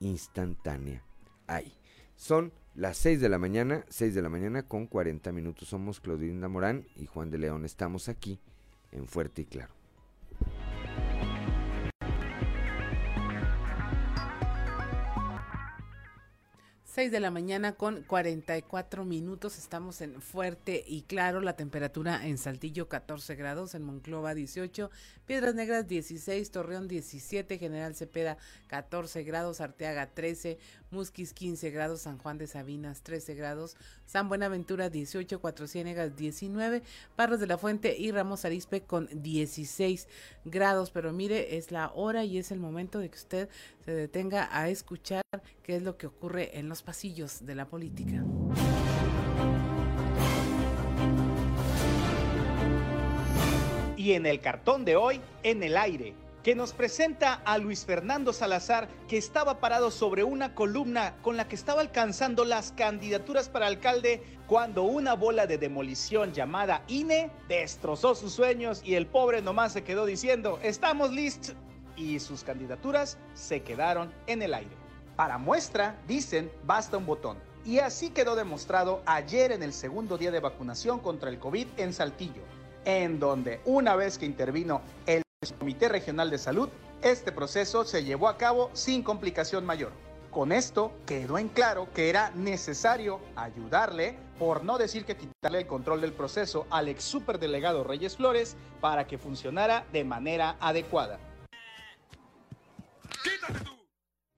instantánea. 0.00 1.02
Ahí. 1.46 1.72
Son 2.16 2.52
las 2.74 2.96
6 2.98 3.20
de 3.20 3.28
la 3.28 3.38
mañana, 3.38 3.84
6 3.88 4.14
de 4.14 4.22
la 4.22 4.28
mañana 4.28 4.62
con 4.62 4.86
40 4.86 5.32
minutos. 5.32 5.68
Somos 5.68 6.00
Claudinda 6.00 6.48
Morán 6.48 6.86
y 6.96 7.06
Juan 7.06 7.30
de 7.30 7.38
León. 7.38 7.64
Estamos 7.64 8.08
aquí 8.08 8.40
en 8.92 9.06
Fuerte 9.06 9.42
y 9.42 9.44
Claro. 9.44 9.75
6 16.96 17.12
de 17.12 17.20
la 17.20 17.30
mañana 17.30 17.74
con 17.74 18.04
44 18.04 19.04
minutos. 19.04 19.58
Estamos 19.58 20.00
en 20.00 20.22
fuerte 20.22 20.82
y 20.86 21.02
claro. 21.02 21.42
La 21.42 21.54
temperatura 21.54 22.26
en 22.26 22.38
Saltillo 22.38 22.88
14 22.88 23.34
grados, 23.34 23.74
en 23.74 23.82
Monclova 23.82 24.34
18, 24.34 24.90
Piedras 25.26 25.54
Negras 25.54 25.86
16, 25.86 26.50
Torreón 26.50 26.88
17, 26.88 27.58
General 27.58 27.94
Cepeda 27.94 28.38
14 28.68 29.24
grados, 29.24 29.60
Arteaga 29.60 30.06
13, 30.06 30.56
Musquis 30.90 31.34
15 31.34 31.70
grados, 31.70 32.00
San 32.00 32.16
Juan 32.16 32.38
de 32.38 32.46
Sabinas 32.46 33.02
13 33.02 33.34
grados, 33.34 33.76
San 34.06 34.30
Buenaventura 34.30 34.88
18, 34.88 35.38
Cuatro 35.38 35.66
Ciénegas 35.66 36.16
19, 36.16 36.82
Parros 37.14 37.40
de 37.40 37.46
la 37.46 37.58
Fuente 37.58 37.94
y 37.98 38.10
Ramos 38.10 38.46
Arispe 38.46 38.80
con 38.80 39.10
16 39.12 40.08
grados. 40.46 40.90
Pero 40.90 41.12
mire, 41.12 41.58
es 41.58 41.70
la 41.72 41.92
hora 41.94 42.24
y 42.24 42.38
es 42.38 42.50
el 42.50 42.58
momento 42.58 43.00
de 43.00 43.10
que 43.10 43.18
usted 43.18 43.48
se 43.86 43.94
detenga 43.94 44.48
a 44.50 44.68
escuchar 44.68 45.22
qué 45.62 45.76
es 45.76 45.82
lo 45.82 45.96
que 45.96 46.08
ocurre 46.08 46.58
en 46.58 46.68
los 46.68 46.82
pasillos 46.82 47.46
de 47.46 47.54
la 47.54 47.66
política. 47.66 48.24
Y 53.96 54.14
en 54.14 54.26
el 54.26 54.40
cartón 54.40 54.84
de 54.84 54.96
hoy, 54.96 55.20
en 55.44 55.62
el 55.62 55.76
aire, 55.76 56.14
que 56.42 56.56
nos 56.56 56.72
presenta 56.72 57.34
a 57.34 57.58
Luis 57.58 57.84
Fernando 57.84 58.32
Salazar, 58.32 58.88
que 59.06 59.18
estaba 59.18 59.60
parado 59.60 59.92
sobre 59.92 60.24
una 60.24 60.52
columna 60.52 61.14
con 61.22 61.36
la 61.36 61.46
que 61.46 61.54
estaba 61.54 61.80
alcanzando 61.80 62.44
las 62.44 62.72
candidaturas 62.72 63.48
para 63.48 63.68
alcalde 63.68 64.20
cuando 64.48 64.82
una 64.82 65.14
bola 65.14 65.46
de 65.46 65.58
demolición 65.58 66.32
llamada 66.32 66.82
INE 66.88 67.30
destrozó 67.48 68.16
sus 68.16 68.32
sueños 68.32 68.82
y 68.84 68.94
el 68.94 69.06
pobre 69.06 69.42
nomás 69.42 69.72
se 69.72 69.84
quedó 69.84 70.06
diciendo, 70.06 70.58
estamos 70.62 71.12
listos, 71.12 71.54
y 71.96 72.18
sus 72.20 72.44
candidaturas 72.44 73.18
se 73.34 73.62
quedaron 73.62 74.12
en 74.26 74.42
el 74.42 74.54
aire. 74.54 74.76
Para 75.16 75.38
muestra, 75.38 75.98
dicen, 76.06 76.50
basta 76.64 76.96
un 76.96 77.06
botón. 77.06 77.38
Y 77.64 77.78
así 77.78 78.10
quedó 78.10 78.36
demostrado 78.36 79.02
ayer 79.06 79.50
en 79.50 79.62
el 79.62 79.72
segundo 79.72 80.18
día 80.18 80.30
de 80.30 80.40
vacunación 80.40 81.00
contra 81.00 81.30
el 81.30 81.38
COVID 81.38 81.66
en 81.78 81.92
Saltillo, 81.92 82.42
en 82.84 83.18
donde 83.18 83.60
una 83.64 83.96
vez 83.96 84.18
que 84.18 84.26
intervino 84.26 84.82
el 85.06 85.22
Comité 85.58 85.88
Regional 85.88 86.30
de 86.30 86.38
Salud, 86.38 86.68
este 87.02 87.32
proceso 87.32 87.84
se 87.84 88.04
llevó 88.04 88.28
a 88.28 88.36
cabo 88.36 88.70
sin 88.72 89.02
complicación 89.02 89.66
mayor. 89.66 89.90
Con 90.30 90.52
esto 90.52 90.92
quedó 91.06 91.38
en 91.38 91.48
claro 91.48 91.88
que 91.94 92.10
era 92.10 92.30
necesario 92.34 93.20
ayudarle, 93.36 94.18
por 94.38 94.64
no 94.64 94.76
decir 94.76 95.04
que 95.04 95.16
quitarle 95.16 95.60
el 95.60 95.66
control 95.66 96.02
del 96.02 96.12
proceso 96.12 96.66
al 96.68 96.88
ex 96.88 97.04
superdelegado 97.04 97.84
Reyes 97.84 98.16
Flores 98.16 98.54
para 98.80 99.06
que 99.06 99.16
funcionara 99.18 99.86
de 99.92 100.04
manera 100.04 100.56
adecuada. 100.60 101.18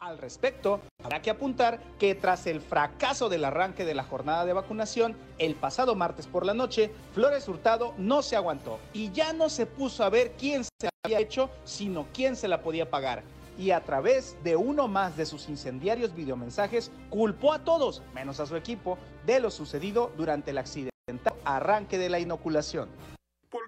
Al 0.01 0.17
respecto, 0.17 0.81
habrá 1.03 1.21
que 1.21 1.31
apuntar 1.31 1.81
que 1.99 2.15
tras 2.15 2.47
el 2.47 2.61
fracaso 2.61 3.29
del 3.29 3.45
arranque 3.45 3.85
de 3.85 3.95
la 3.95 4.05
jornada 4.05 4.45
de 4.45 4.53
vacunación 4.53 5.17
el 5.39 5.57
pasado 5.57 5.97
martes 5.97 6.29
por 6.29 6.47
la 6.47 6.55
noche, 6.55 6.93
Flores 7.15 7.49
Hurtado 7.49 7.95
no 7.99 8.23
se 8.23 8.37
aguantó 8.37 8.79
y 8.93 9.11
ya 9.11 9.33
no 9.33 9.49
se 9.49 9.67
puso 9.67 10.05
a 10.05 10.09
ver 10.09 10.35
quién 10.39 10.63
se 10.63 10.89
había 11.05 11.19
hecho, 11.19 11.51
sino 11.65 12.07
quién 12.15 12.37
se 12.37 12.47
la 12.47 12.63
podía 12.63 12.89
pagar. 12.89 13.25
Y 13.59 13.73
a 13.73 13.83
través 13.83 14.37
de 14.45 14.55
uno 14.55 14.87
más 14.87 15.17
de 15.17 15.27
sus 15.27 15.49
incendiarios 15.49 16.15
videomensajes, 16.15 16.93
culpó 17.11 17.53
a 17.53 17.65
todos, 17.65 18.01
menos 18.15 18.39
a 18.39 18.47
su 18.47 18.55
equipo, 18.55 18.99
de 19.27 19.41
lo 19.41 19.51
sucedido 19.51 20.13
durante 20.17 20.53
el 20.53 20.59
accidental 20.59 21.35
arranque 21.45 21.99
de 21.99 22.09
la 22.09 22.21
inoculación. 22.21 22.89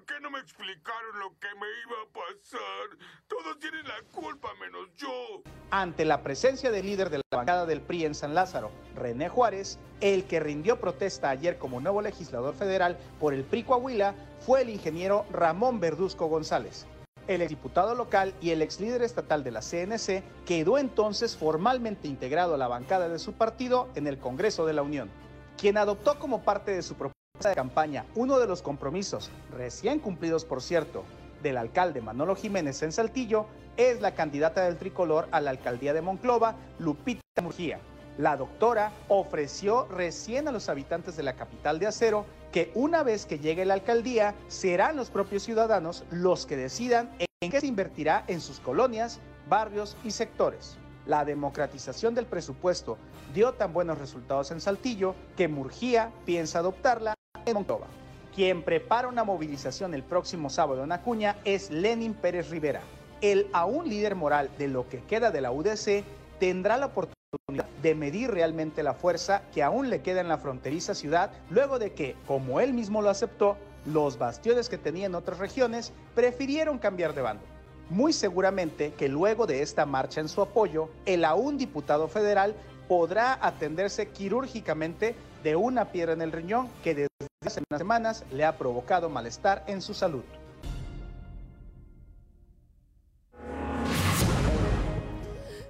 ¿Por 0.01 0.15
qué 0.15 0.19
no 0.19 0.31
me 0.31 0.39
explicaron 0.39 1.19
lo 1.19 1.29
que 1.37 1.47
me 1.59 1.67
iba 1.85 2.01
a 2.01 2.11
pasar? 2.11 2.97
Todos 3.27 3.59
tienen 3.59 3.87
la 3.87 4.01
culpa 4.11 4.49
menos 4.59 4.89
yo. 4.97 5.43
Ante 5.69 6.05
la 6.05 6.23
presencia 6.23 6.71
del 6.71 6.87
líder 6.87 7.11
de 7.11 7.17
la 7.17 7.37
bancada 7.37 7.67
del 7.67 7.81
PRI 7.81 8.05
en 8.05 8.15
San 8.15 8.33
Lázaro, 8.33 8.71
René 8.95 9.29
Juárez, 9.29 9.77
el 9.99 10.23
que 10.23 10.39
rindió 10.39 10.79
protesta 10.79 11.29
ayer 11.29 11.59
como 11.59 11.79
nuevo 11.81 12.01
legislador 12.01 12.55
federal 12.55 12.97
por 13.19 13.35
el 13.35 13.43
PRI 13.43 13.63
Coahuila 13.63 14.15
fue 14.39 14.63
el 14.63 14.71
ingeniero 14.71 15.27
Ramón 15.31 15.79
Verduzco 15.79 16.25
González. 16.25 16.87
El 17.27 17.43
exdiputado 17.43 17.93
local 17.93 18.33
y 18.41 18.49
el 18.49 18.63
ex 18.63 18.79
líder 18.79 19.03
estatal 19.03 19.43
de 19.43 19.51
la 19.51 19.61
CNC 19.61 20.23
quedó 20.47 20.79
entonces 20.79 21.37
formalmente 21.37 22.07
integrado 22.07 22.55
a 22.55 22.57
la 22.57 22.67
bancada 22.67 23.07
de 23.07 23.19
su 23.19 23.33
partido 23.33 23.87
en 23.93 24.07
el 24.07 24.17
Congreso 24.17 24.65
de 24.65 24.73
la 24.73 24.81
Unión, 24.81 25.11
quien 25.59 25.77
adoptó 25.77 26.17
como 26.17 26.41
parte 26.41 26.71
de 26.71 26.81
su 26.81 26.95
propuesta 26.95 27.20
de 27.49 27.55
campaña 27.55 28.05
uno 28.15 28.39
de 28.39 28.47
los 28.47 28.61
compromisos, 28.61 29.31
recién 29.55 29.99
cumplidos 29.99 30.45
por 30.45 30.61
cierto, 30.61 31.03
del 31.41 31.57
alcalde 31.57 32.01
Manolo 32.01 32.35
Jiménez 32.35 32.81
en 32.83 32.91
Saltillo, 32.91 33.47
es 33.77 34.01
la 34.01 34.13
candidata 34.13 34.63
del 34.65 34.77
tricolor 34.77 35.27
a 35.31 35.41
la 35.41 35.49
alcaldía 35.49 35.93
de 35.93 36.01
Monclova, 36.01 36.55
Lupita 36.79 37.21
Murgía. 37.41 37.79
La 38.17 38.37
doctora 38.37 38.91
ofreció 39.07 39.87
recién 39.87 40.47
a 40.47 40.51
los 40.51 40.69
habitantes 40.69 41.15
de 41.15 41.23
la 41.23 41.33
capital 41.33 41.79
de 41.79 41.87
acero 41.87 42.25
que 42.51 42.71
una 42.75 43.03
vez 43.03 43.25
que 43.25 43.39
llegue 43.39 43.65
la 43.65 43.73
alcaldía, 43.73 44.35
serán 44.47 44.97
los 44.97 45.09
propios 45.09 45.43
ciudadanos 45.43 46.03
los 46.11 46.45
que 46.45 46.57
decidan 46.57 47.09
en 47.39 47.49
qué 47.49 47.61
se 47.61 47.67
invertirá 47.67 48.25
en 48.27 48.41
sus 48.41 48.59
colonias, 48.59 49.19
barrios 49.47 49.95
y 50.03 50.11
sectores. 50.11 50.77
La 51.05 51.25
democratización 51.25 52.13
del 52.13 52.25
presupuesto 52.25 52.97
dio 53.33 53.53
tan 53.53 53.73
buenos 53.73 53.97
resultados 53.97 54.51
en 54.51 54.61
Saltillo 54.61 55.15
que 55.37 55.47
Murgía 55.47 56.11
piensa 56.25 56.59
adoptarla 56.59 57.15
en 57.45 57.53
Monclova. 57.53 57.87
Quien 58.35 58.63
prepara 58.63 59.07
una 59.07 59.23
movilización 59.23 59.93
el 59.93 60.03
próximo 60.03 60.49
sábado 60.49 60.83
en 60.83 60.91
Acuña 60.91 61.37
es 61.43 61.69
Lenin 61.69 62.13
Pérez 62.13 62.49
Rivera. 62.49 62.81
El 63.19 63.47
aún 63.53 63.89
líder 63.89 64.15
moral 64.15 64.49
de 64.57 64.67
lo 64.67 64.87
que 64.87 65.03
queda 65.03 65.31
de 65.31 65.41
la 65.41 65.51
UDC 65.51 66.03
tendrá 66.39 66.77
la 66.77 66.87
oportunidad 66.87 67.67
de 67.81 67.95
medir 67.95 68.31
realmente 68.31 68.83
la 68.83 68.93
fuerza 68.93 69.43
que 69.53 69.63
aún 69.63 69.89
le 69.89 70.01
queda 70.01 70.21
en 70.21 70.27
la 70.27 70.37
fronteriza 70.37 70.95
ciudad 70.95 71.31
luego 71.49 71.77
de 71.79 71.93
que, 71.93 72.15
como 72.25 72.59
él 72.59 72.73
mismo 72.73 73.01
lo 73.01 73.09
aceptó, 73.09 73.57
los 73.85 74.17
bastiones 74.17 74.69
que 74.69 74.77
tenía 74.77 75.07
en 75.07 75.15
otras 75.15 75.39
regiones 75.39 75.91
prefirieron 76.15 76.77
cambiar 76.77 77.13
de 77.13 77.21
bando. 77.21 77.43
Muy 77.89 78.13
seguramente 78.13 78.93
que 78.93 79.09
luego 79.09 79.47
de 79.47 79.61
esta 79.61 79.85
marcha 79.85 80.21
en 80.21 80.29
su 80.29 80.41
apoyo, 80.41 80.89
el 81.05 81.25
aún 81.25 81.57
diputado 81.57 82.07
federal 82.07 82.55
podrá 82.91 83.39
atenderse 83.41 84.09
quirúrgicamente 84.09 85.15
de 85.45 85.55
una 85.55 85.93
piedra 85.93 86.11
en 86.11 86.21
el 86.21 86.33
riñón 86.33 86.67
que 86.83 86.93
desde 86.93 87.07
hace 87.45 87.61
unas 87.69 87.79
semanas 87.79 88.25
le 88.33 88.43
ha 88.43 88.57
provocado 88.57 89.09
malestar 89.09 89.63
en 89.67 89.81
su 89.81 89.93
salud. 89.93 90.25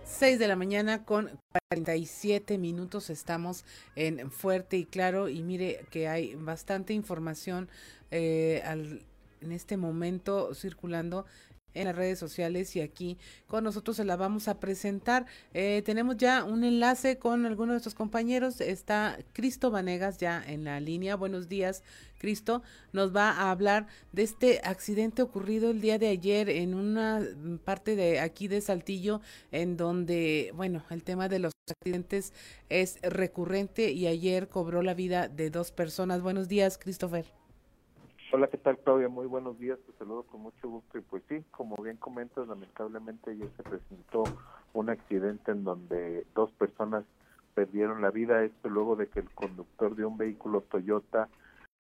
Seis 0.04 0.40
de 0.40 0.48
la 0.48 0.56
mañana 0.56 1.06
con 1.06 1.30
47 1.70 2.58
minutos 2.58 3.12
estamos 3.12 3.66
en 3.96 4.32
Fuerte 4.32 4.78
y 4.78 4.86
Claro 4.86 5.30
y 5.30 5.44
mire 5.44 5.86
que 5.92 6.08
hay 6.08 6.34
bastante 6.34 6.94
información 6.94 7.70
eh, 8.10 8.64
en 8.66 9.52
este 9.52 9.78
momento 9.78 10.56
circulando 10.56 11.28
en 11.74 11.86
las 11.86 11.96
redes 11.96 12.20
sociales 12.20 12.76
y 12.76 12.82
aquí 12.82 13.18
con 13.48 13.64
nosotros 13.64 13.98
se 13.98 14.06
la 14.06 14.16
vamos 14.16 14.48
a 14.48 14.60
presentar. 14.60 15.26
Eh, 15.54 15.82
tenemos 15.86 16.18
ya 16.18 16.44
un 16.44 16.64
enlace 16.64 17.18
con 17.18 17.46
algunos 17.46 17.70
de 17.70 17.74
nuestros 17.74 17.96
compañeros. 17.96 18.62
Está 18.62 19.18
Cristo 19.34 19.72
Vanegas 19.72 20.18
ya 20.18 20.44
en 20.46 20.64
la 20.64 20.80
línea. 20.80 21.16
Buenos 21.16 21.50
días, 21.50 21.84
Cristo. 22.18 22.62
Nos 22.94 23.16
va 23.16 23.32
a 23.32 23.52
hablar 23.52 23.88
de 24.12 24.24
este 24.24 24.62
accidente 24.64 25.22
ocurrido 25.22 25.72
el 25.72 25.82
día 25.82 25.98
de 25.98 26.08
ayer 26.08 26.50
en 26.50 26.74
una 26.74 27.22
parte 27.64 27.96
de 27.96 28.20
aquí 28.20 28.48
de 28.48 28.62
Saltillo, 28.62 29.22
en 29.52 29.78
donde, 29.78 30.52
bueno, 30.56 30.84
el 30.90 31.04
tema 31.04 31.30
de 31.30 31.40
los 31.40 31.54
accidentes 31.70 32.34
es 32.70 33.00
recurrente 33.02 33.92
y 33.92 34.08
ayer 34.08 34.50
cobró 34.50 34.82
la 34.82 34.94
vida 34.94 35.28
de 35.28 35.50
dos 35.50 35.72
personas. 35.72 36.22
Buenos 36.22 36.48
días, 36.48 36.78
Christopher. 36.78 37.41
Hola, 38.34 38.48
¿qué 38.48 38.58
tal 38.58 38.78
Claudia? 38.78 39.10
Muy 39.10 39.28
buenos 39.28 39.60
días, 39.60 39.78
te 39.86 39.92
saludo 39.98 40.24
con 40.24 40.40
mucho 40.40 40.70
gusto. 40.70 40.98
Y 40.98 41.02
pues 41.02 41.22
sí, 41.28 41.44
como 41.52 41.76
bien 41.76 41.98
comentas, 41.98 42.48
lamentablemente 42.48 43.32
ayer 43.32 43.50
se 43.58 43.64
presentó 43.64 44.32
un 44.72 44.90
accidente 44.90 45.52
en 45.52 45.66
donde 45.66 46.26
dos 46.34 46.50
personas 46.54 47.04
perdieron 47.56 48.02
la 48.02 48.10
vida, 48.10 48.42
esto 48.46 48.70
luego 48.70 48.96
de 48.96 49.08
que 49.08 49.20
el 49.20 49.30
conductor 49.32 49.98
de 49.98 50.06
un 50.06 50.18
vehículo 50.18 50.62
Toyota 50.62 51.28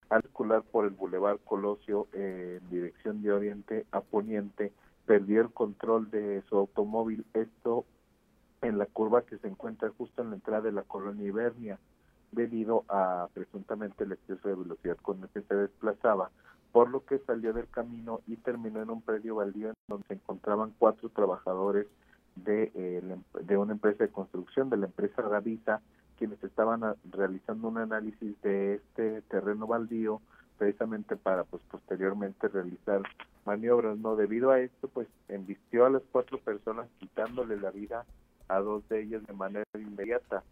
al 0.09 0.23
circular 0.23 0.63
por 0.63 0.83
el 0.83 0.91
Boulevard 0.91 1.39
Colosio 1.45 2.09
en 2.11 2.59
dirección 2.69 3.21
de 3.21 3.31
oriente 3.31 3.85
a 3.91 4.01
poniente 4.01 4.73
perdió 5.05 5.39
el 5.39 5.53
control 5.53 6.11
de 6.11 6.41
su 6.49 6.57
automóvil, 6.57 7.23
esto 7.33 7.85
en 8.61 8.77
la 8.77 8.87
curva 8.87 9.21
que 9.21 9.37
se 9.37 9.47
encuentra 9.47 9.89
justo 9.97 10.21
en 10.21 10.31
la 10.31 10.35
entrada 10.35 10.63
de 10.63 10.73
la 10.73 10.83
colonia 10.83 11.25
Ibernia 11.25 11.79
debido 12.31 12.85
a 12.89 13.27
presuntamente 13.33 14.03
el 14.03 14.13
exceso 14.13 14.47
de 14.47 14.55
velocidad 14.55 14.97
con 14.97 15.21
el 15.21 15.29
que 15.29 15.41
se 15.41 15.55
desplazaba, 15.55 16.31
por 16.71 16.89
lo 16.89 17.05
que 17.05 17.19
salió 17.19 17.53
del 17.53 17.67
camino 17.67 18.21
y 18.27 18.37
terminó 18.37 18.81
en 18.81 18.89
un 18.89 19.01
predio 19.01 19.35
baldío 19.35 19.69
en 19.69 19.73
donde 19.87 20.07
se 20.07 20.13
encontraban 20.13 20.73
cuatro 20.79 21.09
trabajadores 21.09 21.87
de, 22.35 22.71
eh, 22.75 23.17
de 23.41 23.57
una 23.57 23.73
empresa 23.73 24.05
de 24.05 24.11
construcción, 24.11 24.69
de 24.69 24.77
la 24.77 24.85
empresa 24.85 25.21
Gavisa, 25.21 25.81
quienes 26.17 26.41
estaban 26.43 26.81
realizando 27.11 27.67
un 27.67 27.79
análisis 27.79 28.39
de 28.41 28.75
este 28.75 29.21
terreno 29.23 29.67
baldío 29.67 30.21
precisamente 30.57 31.15
para 31.15 31.43
pues 31.43 31.63
posteriormente 31.63 32.47
realizar 32.47 33.01
maniobras 33.45 33.97
no 33.97 34.15
debido 34.15 34.51
a 34.51 34.59
esto 34.59 34.87
pues 34.87 35.07
embistió 35.27 35.87
a 35.87 35.89
las 35.89 36.03
cuatro 36.11 36.37
personas 36.37 36.87
quitándole 36.99 37.59
la 37.59 37.71
vida 37.71 38.05
a 38.47 38.59
dos 38.59 38.87
de 38.87 39.01
ellas 39.01 39.25
de 39.25 39.33
manera 39.33 39.65
inmediata 39.73 40.43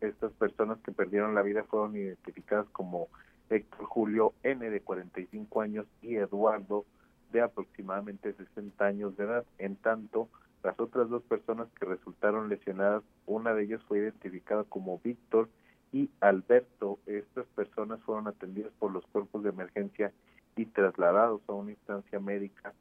estas 0.00 0.32
personas 0.32 0.78
que 0.80 0.92
perdieron 0.92 1.34
la 1.34 1.42
vida 1.42 1.64
fueron 1.64 1.96
identificadas 1.96 2.66
como 2.70 3.08
Héctor 3.50 3.84
Julio 3.86 4.34
N 4.42 4.68
de 4.68 4.80
45 4.80 5.60
años 5.60 5.86
y 6.02 6.16
Eduardo 6.16 6.84
de 7.32 7.42
aproximadamente 7.42 8.32
60 8.32 8.84
años 8.84 9.16
de 9.16 9.24
edad. 9.24 9.44
En 9.58 9.76
tanto, 9.76 10.28
las 10.62 10.78
otras 10.80 11.08
dos 11.08 11.22
personas 11.22 11.68
que 11.78 11.86
resultaron 11.86 12.48
lesionadas, 12.48 13.02
una 13.26 13.54
de 13.54 13.64
ellas 13.64 13.82
fue 13.86 13.98
identificada 13.98 14.64
como 14.64 15.00
Víctor 15.02 15.48
y 15.92 16.10
Alberto. 16.20 16.98
Estas 17.06 17.46
personas 17.48 18.00
fueron 18.02 18.28
atendidas 18.28 18.72
por 18.78 18.92
los 18.92 19.06
cuerpos 19.06 19.42
de 19.42 19.50
emergencia 19.50 20.12
y 20.56 20.66
trasladados 20.66 21.40
a 21.46 21.52
una 21.52 21.70
instancia 21.70 22.18
médica 22.18 22.74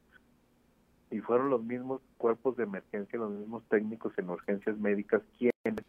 y 1.10 1.20
fueron 1.20 1.50
los 1.50 1.64
mismos 1.64 2.02
cuerpos 2.18 2.58
de 2.58 2.64
emergencia, 2.64 3.20
los 3.20 3.32
mismos 3.32 3.64
técnicos 3.70 4.14
en 4.18 4.30
urgencias 4.30 4.78
médicas 4.78 5.22
quienes 5.38 5.86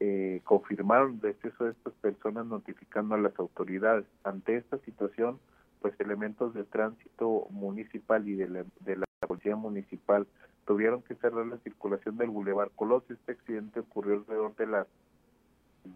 eh, 0.00 0.40
confirmaron 0.44 1.14
el 1.14 1.20
deceso 1.20 1.64
de 1.64 1.72
estas 1.72 1.92
personas 1.94 2.46
notificando 2.46 3.14
a 3.14 3.18
las 3.18 3.36
autoridades. 3.38 4.06
Ante 4.22 4.56
esta 4.56 4.78
situación, 4.78 5.38
pues 5.80 5.98
elementos 6.00 6.54
de 6.54 6.64
tránsito 6.64 7.46
municipal 7.50 8.28
y 8.28 8.34
de 8.34 8.48
la, 8.48 8.64
de 8.80 8.96
la 8.96 9.06
policía 9.26 9.56
municipal 9.56 10.26
tuvieron 10.66 11.02
que 11.02 11.14
cerrar 11.16 11.46
la 11.46 11.58
circulación 11.58 12.16
del 12.16 12.30
Boulevard 12.30 12.70
Colosio. 12.76 13.14
Este 13.14 13.32
accidente 13.32 13.80
ocurrió 13.80 14.14
alrededor 14.14 14.54
de 14.56 14.66
las 14.66 14.86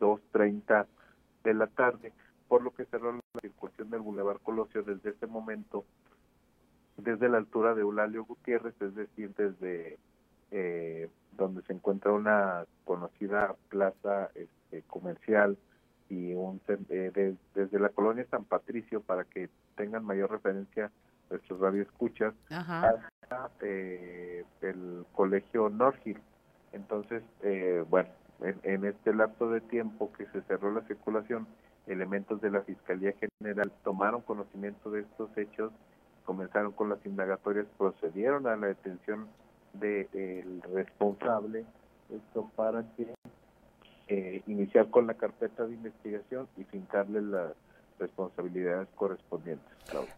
2.30 0.00 0.86
de 1.44 1.54
la 1.54 1.66
tarde, 1.68 2.12
por 2.48 2.62
lo 2.62 2.72
que 2.72 2.86
cerró 2.86 3.12
la 3.12 3.40
circulación 3.40 3.90
del 3.90 4.00
Boulevard 4.00 4.40
Colosio 4.42 4.82
desde 4.82 5.10
ese 5.10 5.26
momento, 5.26 5.84
desde 6.96 7.28
la 7.28 7.38
altura 7.38 7.74
de 7.74 7.82
Eulalio 7.82 8.24
Gutiérrez, 8.24 8.74
es 8.80 8.94
decir, 8.94 9.34
desde 9.36 9.98
eh, 10.52 11.08
donde 11.36 11.62
se 11.62 11.72
encuentra 11.72 12.12
una 12.12 12.66
conocida 12.84 13.56
plaza 13.68 14.30
este, 14.34 14.82
comercial 14.82 15.56
y 16.08 16.34
un 16.34 16.60
eh, 16.68 17.34
desde 17.54 17.78
la 17.78 17.88
colonia 17.88 18.26
San 18.30 18.44
Patricio 18.44 19.00
para 19.00 19.24
que 19.24 19.48
tengan 19.76 20.04
mayor 20.04 20.30
referencia 20.30 20.90
nuestros 21.30 21.58
radioescuchas 21.60 22.34
hasta 22.50 23.50
eh, 23.62 24.44
el 24.60 25.06
colegio 25.14 25.70
Norgil. 25.70 26.18
Entonces, 26.72 27.22
eh, 27.42 27.82
bueno, 27.88 28.10
en, 28.42 28.60
en, 28.62 28.84
este 28.84 29.14
lapso 29.14 29.48
de 29.48 29.62
tiempo 29.62 30.12
que 30.12 30.26
se 30.26 30.42
cerró 30.42 30.70
la 30.72 30.82
circulación, 30.82 31.46
elementos 31.86 32.40
de 32.42 32.50
la 32.50 32.60
Fiscalía 32.60 33.14
General 33.40 33.72
tomaron 33.82 34.20
conocimiento 34.20 34.90
de 34.90 35.00
estos 35.00 35.36
hechos, 35.38 35.72
comenzaron 36.24 36.72
con 36.72 36.90
las 36.90 37.04
indagatorias, 37.06 37.66
procedieron 37.78 38.46
a 38.46 38.56
la 38.56 38.66
detención 38.68 39.28
del 39.74 40.62
responsable, 40.62 41.64
esto 42.10 42.50
para 42.54 42.84
que 42.96 43.14
eh, 44.08 44.42
iniciar 44.46 44.90
con 44.90 45.06
la 45.06 45.14
carpeta 45.14 45.64
de 45.64 45.74
investigación 45.74 46.46
y 46.58 46.64
fincarle 46.64 47.22
las 47.22 47.52
responsabilidades 47.98 48.88
correspondientes. 48.94 49.66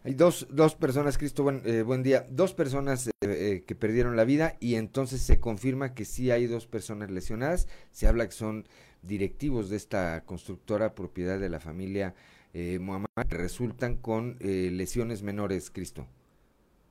Hay 0.03 0.15
dos, 0.15 0.47
dos 0.49 0.75
personas, 0.75 1.17
Cristo, 1.17 1.43
buen, 1.43 1.61
eh, 1.65 1.83
buen 1.83 2.03
día, 2.03 2.25
dos 2.29 2.53
personas 2.53 3.09
eh, 3.21 3.63
que 3.65 3.75
perdieron 3.75 4.15
la 4.15 4.25
vida 4.25 4.55
y 4.59 4.75
entonces 4.75 5.21
se 5.21 5.39
confirma 5.39 5.93
que 5.93 6.03
sí 6.03 6.31
hay 6.31 6.47
dos 6.47 6.67
personas 6.67 7.11
lesionadas, 7.11 7.67
se 7.91 8.07
habla 8.07 8.25
que 8.25 8.33
son 8.33 8.67
directivos 9.01 9.69
de 9.69 9.77
esta 9.77 10.21
constructora 10.25 10.95
propiedad 10.95 11.39
de 11.39 11.49
la 11.49 11.59
familia 11.59 12.15
eh, 12.53 12.79
Muhammad, 12.79 13.07
resultan 13.29 13.97
con 13.97 14.37
lesiones 14.39 15.21
menores, 15.23 15.69
Cristo. 15.69 16.07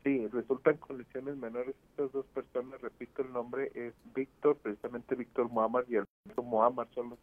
Sí, 0.04 0.28
resultan 0.28 0.76
con 0.76 0.98
lesiones 0.98 1.38
menores. 1.38 1.74
Estas 1.90 2.12
dos 2.12 2.26
personas, 2.26 2.78
repito 2.82 3.22
el 3.22 3.32
nombre, 3.32 3.72
es 3.74 3.94
Víctor, 4.14 4.58
precisamente 4.58 5.14
Víctor 5.14 5.48
Muhammad 5.48 5.84
y 5.88 5.96
Alberto 5.96 6.42
Muhammad. 6.42 6.88
Son 6.94 7.10
las 7.10 7.18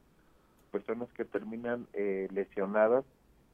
personas 0.71 1.07
que 1.13 1.23
terminan 1.23 1.85
eh, 1.93 2.27
lesionadas. 2.31 3.05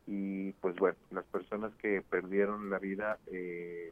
Y 0.06 0.54
pues 0.54 0.78
bueno, 0.78 0.96
las 1.12 1.26
personas 1.26 1.76
que 1.76 2.02
perdieron 2.10 2.70
la 2.70 2.80
vida, 2.80 3.20
eh, 3.28 3.92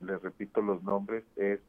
les 0.00 0.20
repito 0.20 0.60
los 0.60 0.82
nombres, 0.82 1.22
es 1.36 1.60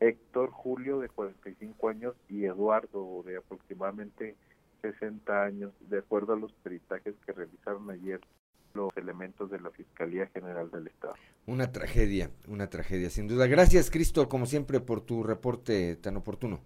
Héctor 0.00 0.50
Julio 0.50 0.98
de 0.98 1.08
45 1.08 1.88
años 1.88 2.16
y 2.28 2.46
Eduardo 2.46 3.22
de 3.24 3.36
aproximadamente 3.36 4.34
60 4.82 5.44
años, 5.44 5.72
de 5.88 5.98
acuerdo 5.98 6.32
a 6.32 6.36
los 6.36 6.52
peritajes 6.52 7.14
que 7.24 7.32
realizaron 7.32 7.88
ayer 7.90 8.20
los 8.74 8.96
elementos 8.96 9.50
de 9.50 9.60
la 9.60 9.70
Fiscalía 9.70 10.26
General 10.28 10.70
del 10.70 10.88
Estado. 10.88 11.14
Una 11.46 11.72
tragedia, 11.72 12.30
una 12.48 12.68
tragedia, 12.68 13.10
sin 13.10 13.28
duda. 13.28 13.46
Gracias, 13.46 13.90
Cristo, 13.90 14.28
como 14.28 14.46
siempre, 14.46 14.80
por 14.80 15.00
tu 15.00 15.22
reporte 15.22 15.96
tan 15.96 16.16
oportuno. 16.16 16.60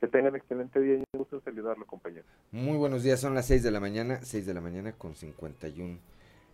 Que 0.00 0.08
tengan 0.08 0.36
excelente 0.36 0.80
día 0.80 0.94
y 0.94 0.98
un 0.98 1.18
gusto 1.18 1.40
saludarlo, 1.40 1.86
compañero. 1.86 2.24
Muy 2.52 2.76
buenos 2.76 3.02
días, 3.02 3.20
son 3.20 3.34
las 3.34 3.46
6 3.46 3.62
de 3.62 3.70
la 3.70 3.80
mañana, 3.80 4.20
6 4.22 4.46
de 4.46 4.54
la 4.54 4.60
mañana 4.60 4.92
con 4.92 5.14
51 5.14 5.98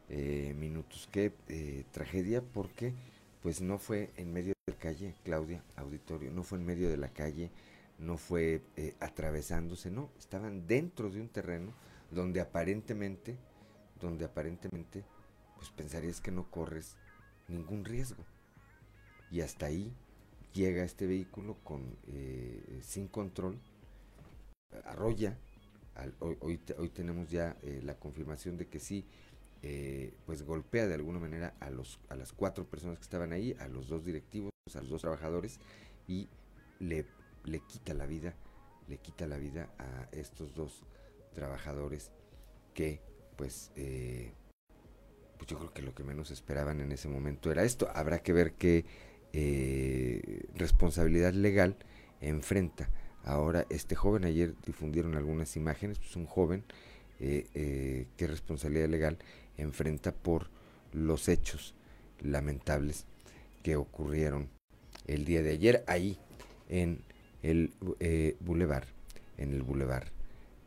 eh, 0.09 0.55
minutos. 0.59 1.09
Qué 1.13 1.33
eh, 1.49 1.85
tragedia, 1.93 2.43
porque 2.43 2.95
pues 3.43 3.61
no 3.61 3.79
fue 3.79 4.11
en 4.17 4.33
medio 4.33 4.55
de 4.67 4.73
la 4.73 4.79
calle, 4.79 5.15
Claudia, 5.25 5.63
auditorio, 5.77 6.31
no 6.31 6.43
fue 6.43 6.59
en 6.59 6.67
medio 6.67 6.89
de 6.89 6.97
la 6.97 7.09
calle, 7.09 7.51
no 7.99 8.17
fue 8.17 8.63
eh, 8.77 8.95
atravesándose, 9.01 9.91
no, 9.91 10.11
estaban 10.19 10.67
dentro 10.67 11.11
de 11.11 11.21
un 11.21 11.29
terreno 11.29 11.73
donde 12.11 12.41
aparentemente 12.41 13.37
donde 14.01 14.25
aparentemente 14.25 15.05
pues 15.57 15.71
pensarías 15.71 16.21
que 16.21 16.31
no 16.31 16.51
corres 16.51 16.97
ningún 17.49 17.85
riesgo. 17.85 18.25
Y 19.31 19.43
hasta 19.43 19.67
ahí 19.67 19.93
llega 20.53 20.85
este 20.85 21.07
vehículo 21.07 21.57
con 21.63 21.97
eh, 22.09 22.81
sin 22.83 23.09
control, 23.09 23.59
arrolla, 24.85 25.37
hoy, 26.21 26.61
hoy, 26.79 26.89
tenemos 26.89 27.31
ya 27.31 27.57
eh, 27.63 27.81
la 27.83 27.95
confirmación 27.99 28.57
de 28.57 28.67
que 28.67 28.81
sí, 28.81 29.05
eh, 29.63 30.15
pues 30.27 30.43
golpea 30.43 30.87
de 30.87 30.95
alguna 30.95 31.19
manera 31.19 31.55
a, 31.61 31.71
los, 31.71 32.01
a 32.09 32.17
las 32.17 32.33
cuatro 32.33 32.65
personas 32.65 32.99
que 32.99 33.05
estaban 33.05 33.33
ahí, 33.33 33.55
a 33.61 33.69
los 33.69 33.89
dos 33.89 34.05
directivos, 34.05 34.51
a 34.75 34.81
los 34.81 34.91
dos 34.91 35.03
trabajadores, 35.03 35.61
y 36.09 36.29
le, 36.79 37.07
le 37.45 37.61
quita 37.61 37.95
la 37.95 38.07
vida, 38.07 38.35
le 38.89 38.99
quita 38.99 39.27
la 39.27 39.37
vida 39.37 39.71
a 39.79 40.09
estos 40.13 40.55
dos 40.55 40.83
trabajadores 41.35 42.11
que 42.75 43.01
pues, 43.41 43.71
eh, 43.75 44.33
pues 45.39 45.49
yo 45.49 45.57
creo 45.57 45.73
que 45.73 45.81
lo 45.81 45.95
que 45.95 46.05
menos 46.05 46.31
esperaban 46.31 46.79
en 46.83 46.93
ese 46.93 47.09
momento 47.09 47.51
era 47.51 47.65
esto. 47.65 47.89
Habrá 47.95 48.19
que 48.19 48.35
ver 48.35 48.53
qué 48.53 48.85
eh, 49.33 50.43
responsabilidad 50.57 51.33
legal 51.33 51.79
enfrenta 52.21 52.91
ahora 53.25 53.65
este 53.71 53.95
joven. 53.95 54.27
Ayer 54.27 54.53
difundieron 54.67 55.17
algunas 55.17 55.57
imágenes, 55.57 55.99
pues 55.99 56.17
un 56.17 56.27
joven, 56.27 56.65
eh, 57.19 58.09
qué 58.19 58.27
responsabilidad 58.27 58.91
legal 58.91 59.17
enfrenta 59.57 60.13
por 60.13 60.51
los 60.93 61.27
hechos 61.27 61.75
lamentables 62.21 63.07
que 63.63 63.77
ocurrieron 63.77 64.51
el 65.07 65.25
día 65.25 65.43
de 65.43 65.53
ayer 65.53 65.83
ahí 65.87 66.19
en 66.69 67.01
el 67.43 67.73
bulevar, 68.41 68.85
en 69.39 69.55
el 69.55 69.63
bulevar 69.63 70.20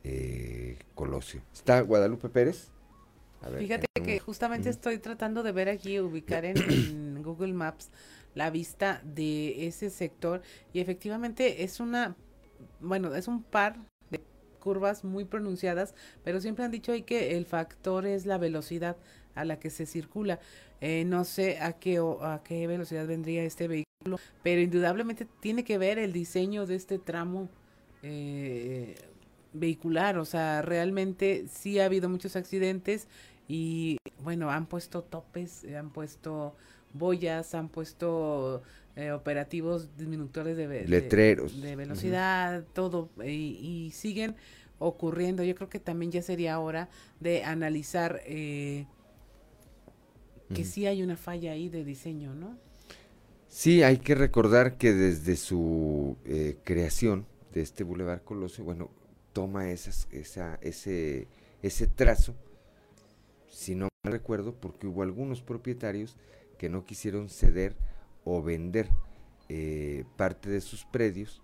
eh, 0.04 0.78
Colosio. 0.96 1.42
¿Está 1.54 1.82
Guadalupe 1.82 2.30
Pérez? 2.30 2.70
Fíjate 3.58 3.88
que 4.04 4.20
justamente 4.20 4.70
estoy 4.70 5.00
tratando 5.00 5.44
de 5.44 5.52
ver 5.52 5.70
aquí, 5.70 6.00
ubicar 6.00 6.46
en, 6.46 7.22
Google 7.24 7.54
Maps 7.54 7.90
la 8.36 8.50
vista 8.50 9.02
de 9.04 9.68
ese 9.68 9.90
sector 9.90 10.42
y 10.74 10.80
efectivamente 10.80 11.64
es 11.64 11.80
una, 11.80 12.16
bueno, 12.80 13.16
es 13.16 13.28
un 13.28 13.44
par 13.44 13.78
de 14.10 14.22
curvas 14.60 15.04
muy 15.04 15.24
pronunciadas, 15.24 15.94
pero 16.24 16.42
siempre 16.42 16.66
han 16.66 16.72
dicho 16.72 16.92
ahí 16.92 17.04
que 17.04 17.38
el 17.38 17.46
factor 17.46 18.06
es 18.06 18.26
la 18.26 18.38
velocidad 18.38 18.98
a 19.36 19.46
la 19.46 19.60
que 19.60 19.70
se 19.70 19.86
circula. 19.86 20.40
Eh, 20.82 21.06
no 21.06 21.24
sé 21.24 21.60
a 21.60 21.74
qué, 21.74 21.98
a 21.98 22.42
qué 22.44 22.68
velocidad 22.68 23.08
vendría 23.08 23.44
este 23.44 23.68
vehículo, 23.68 24.20
pero 24.42 24.60
indudablemente 24.60 25.28
tiene 25.40 25.64
que 25.64 25.78
ver 25.78 25.98
el 25.98 26.12
diseño 26.12 26.66
de 26.66 26.76
este 26.76 27.00
tramo 27.00 27.50
eh, 28.02 28.96
vehicular, 29.54 30.18
o 30.18 30.26
sea, 30.26 30.62
realmente 30.62 31.46
sí 31.52 31.80
ha 31.80 31.86
habido 31.86 32.10
muchos 32.10 32.36
accidentes 32.36 33.08
y 33.48 33.98
bueno, 34.24 34.52
han 34.52 34.66
puesto 34.66 35.04
topes, 35.04 35.66
han 35.66 35.92
puesto 35.92 36.56
boyas, 36.94 37.56
han 37.56 37.70
puesto 37.70 38.64
eh, 38.96 39.12
operativos 39.12 39.96
disminutores 39.98 40.56
de, 40.56 40.88
letreros 40.88 41.62
de, 41.62 41.76
velocidad, 41.76 42.64
todo 42.74 43.10
y, 43.26 43.92
siguen 43.94 44.36
ocurriendo. 44.80 45.44
Yo 45.44 45.56
creo 45.56 45.70
que 45.70 45.80
también 45.80 46.12
ya 46.12 46.22
sería 46.22 46.60
hora 46.60 46.90
de 47.20 47.44
analizar 47.44 48.22
eh, 48.26 48.86
que 50.54 50.64
sí 50.64 50.86
hay 50.86 51.02
una 51.02 51.18
falla 51.18 51.52
ahí 51.52 51.70
de 51.70 51.84
diseño, 51.84 52.34
¿no? 52.34 52.58
Sí, 53.48 53.84
hay 53.84 53.98
que 53.98 54.16
recordar 54.16 54.78
que 54.78 54.94
desde 54.94 55.36
su 55.36 56.18
eh, 56.26 56.58
creación 56.64 57.28
de 57.54 57.62
este 57.62 57.84
Boulevard 57.84 58.24
Colosio, 58.24 58.64
bueno, 58.64 58.90
toma 59.34 59.72
esas, 59.72 60.08
esa, 60.12 60.56
ese, 60.62 61.28
ese 61.62 61.88
trazo, 61.88 62.36
si 63.50 63.76
no 63.76 63.90
me 64.04 64.12
recuerdo, 64.12 64.54
porque 64.54 64.88
hubo 64.88 65.04
algunos 65.04 65.42
propietarios 65.42 66.16
que 66.58 66.70
no 66.70 66.86
quisieron 66.86 67.30
ceder 67.30 67.76
o 68.24 68.42
vender 68.42 68.90
eh, 69.50 70.06
parte 70.16 70.50
de 70.50 70.62
sus 70.62 70.86
predios 70.86 71.42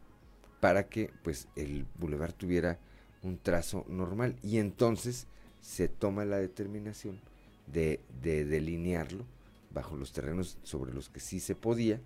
para 0.60 0.88
que 0.88 1.12
pues 1.24 1.48
el 1.56 1.86
bulevar 1.98 2.34
tuviera 2.34 2.80
un 3.24 3.38
trazo 3.38 3.86
normal. 3.88 4.36
Y 4.44 4.58
entonces 4.58 5.28
se 5.62 5.88
toma 5.88 6.26
la 6.26 6.38
determinación 6.38 7.20
de, 7.68 8.00
delinearlo 8.22 9.26
bajo 9.72 9.96
los 9.96 10.14
terrenos 10.14 10.58
sobre 10.64 10.94
los 10.94 11.10
que 11.10 11.20
sí 11.20 11.40
se 11.40 11.54
podía 11.54 12.02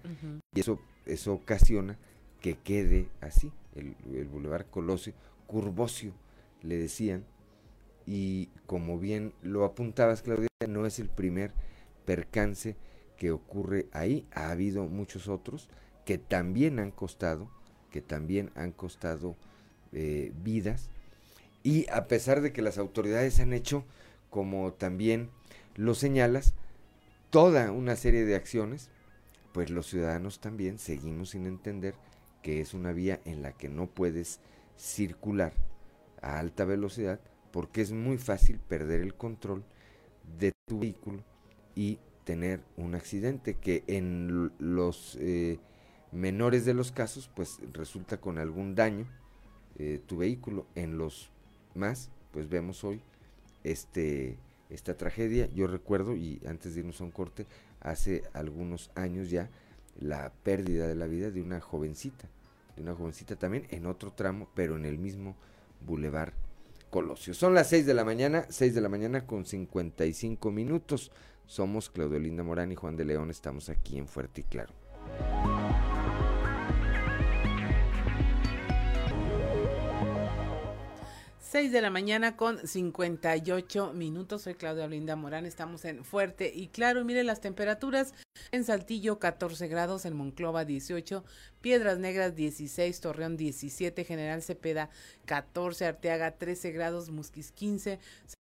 y 0.54 0.60
eso 0.60 0.80
eso 1.06 1.34
ocasiona 1.34 1.98
que 2.42 2.56
quede 2.56 3.08
así 3.22 3.54
el, 3.74 3.96
el 4.14 4.26
bulevar 4.26 4.66
Colosio 4.66 5.14
curvocio, 5.48 6.14
le 6.62 6.78
decían, 6.78 7.26
y 8.06 8.48
como 8.66 9.00
bien 9.00 9.34
lo 9.42 9.66
apuntabas, 9.66 10.22
Claudia, 10.22 10.50
no 10.68 10.86
es 10.86 11.00
el 11.00 11.10
primer 11.10 11.54
percance 12.06 12.76
que 13.18 13.32
ocurre 13.32 13.88
ahí. 13.92 14.28
Ha 14.34 14.52
habido 14.52 14.86
muchos 14.86 15.28
otros 15.28 15.70
que 16.06 16.18
también 16.18 16.80
han 16.80 16.92
costado, 16.92 17.50
que 17.92 18.02
también 18.02 18.52
han 18.56 18.72
costado 18.72 19.36
eh, 19.92 20.32
vidas. 20.44 20.90
Y 21.64 21.90
a 21.90 22.08
pesar 22.08 22.42
de 22.42 22.52
que 22.52 22.62
las 22.62 22.78
autoridades 22.78 23.40
han 23.40 23.54
hecho, 23.54 23.86
como 24.30 24.74
también 24.74 25.30
lo 25.76 25.96
señalas, 25.96 26.54
toda 27.30 27.72
una 27.72 27.96
serie 27.96 28.26
de 28.26 28.36
acciones, 28.36 28.90
pues 29.54 29.70
los 29.70 29.88
ciudadanos 29.88 30.40
también 30.40 30.78
seguimos 30.78 31.30
sin 31.30 31.46
entender 31.46 31.96
que 32.42 32.60
es 32.60 32.74
una 32.74 32.92
vía 32.92 33.22
en 33.24 33.42
la 33.42 33.54
que 33.54 33.70
no 33.70 33.88
puedes 33.88 34.40
circular 34.76 35.54
a 36.22 36.40
alta 36.40 36.66
velocidad 36.66 37.20
porque 37.52 37.82
es 37.82 37.92
muy 37.92 38.18
fácil 38.18 38.60
perder 38.60 39.02
el 39.02 39.14
control 39.14 39.64
de 40.40 40.54
tu 40.66 40.80
vehículo 40.80 41.24
y 41.76 42.00
tener 42.24 42.62
un 42.78 42.96
accidente 42.96 43.56
que 43.56 43.84
en 43.88 44.52
los 44.58 45.18
eh, 45.20 45.60
menores 46.12 46.66
de 46.66 46.74
los 46.74 46.92
casos 46.92 47.30
pues 47.36 47.60
resulta 47.74 48.18
con 48.20 48.38
algún 48.38 48.76
daño 48.76 49.06
eh, 49.78 50.02
tu 50.06 50.18
vehículo. 50.18 50.66
En 50.76 50.98
los 50.98 51.30
más 51.76 52.10
pues 52.32 52.50
vemos 52.50 52.84
hoy 52.84 53.02
este 53.64 54.38
esta 54.70 54.98
tragedia. 54.98 55.48
Yo 55.54 55.68
recuerdo 55.68 56.16
y 56.16 56.42
antes 56.48 56.74
de 56.74 56.80
irnos 56.80 57.02
a 57.02 57.04
un 57.04 57.12
corte 57.12 57.46
hace 57.82 58.24
algunos 58.34 58.90
años 58.96 59.30
ya 59.30 59.50
la 60.00 60.34
pérdida 60.44 60.88
de 60.88 60.96
la 60.96 61.06
vida 61.06 61.30
de 61.30 61.42
una 61.42 61.62
jovencita 61.62 62.28
de 62.76 62.82
una 62.82 62.96
jovencita 62.96 63.36
también 63.36 63.68
en 63.70 63.86
otro 63.86 64.12
tramo 64.12 64.50
pero 64.54 64.76
en 64.76 64.86
el 64.86 64.98
mismo 64.98 65.36
bulevar 65.82 66.34
Colosio. 66.90 67.34
Son 67.34 67.56
las 67.56 67.70
6 67.70 67.88
de 67.88 67.94
la 67.96 68.06
mañana, 68.06 68.46
6 68.50 68.76
de 68.76 68.82
la 68.82 68.90
mañana 68.90 69.26
con 69.26 69.46
55 69.46 70.52
minutos. 70.52 71.12
Somos 71.48 71.90
Claudio 71.90 72.20
Linda 72.20 72.44
Morán 72.44 72.72
y 72.72 72.76
Juan 72.76 72.96
de 72.96 73.06
León, 73.06 73.32
estamos 73.32 73.70
aquí 73.70 73.98
en 73.98 74.08
Fuerte 74.08 74.42
y 74.42 74.44
Claro. 74.44 74.74
6 81.54 81.72
de 81.72 81.82
la 81.82 81.92
mañana 81.92 82.36
con 82.36 82.68
58 82.68 83.94
minutos. 83.94 84.42
Soy 84.42 84.56
Claudia 84.56 84.86
Olinda 84.86 85.16
Morán. 85.16 85.46
Estamos 85.46 85.86
en 85.86 86.04
Fuerte 86.04 86.52
y 86.52 86.70
Claro. 86.70 87.06
Mire 87.06 87.24
las 87.24 87.42
temperaturas. 87.42 88.16
En 88.52 88.64
Saltillo 88.64 89.20
14 89.20 89.68
grados, 89.68 90.06
en 90.06 90.16
Monclova 90.16 90.66
18, 90.66 91.24
Piedras 91.62 92.00
Negras 92.00 92.36
16, 92.36 93.00
Torreón 93.00 93.38
17, 93.38 94.04
General 94.04 94.42
Cepeda 94.42 94.90
14, 95.26 95.86
Arteaga 95.86 96.32
13 96.32 96.72
grados, 96.72 97.12
Musquis 97.12 97.52
15, 97.52 98.00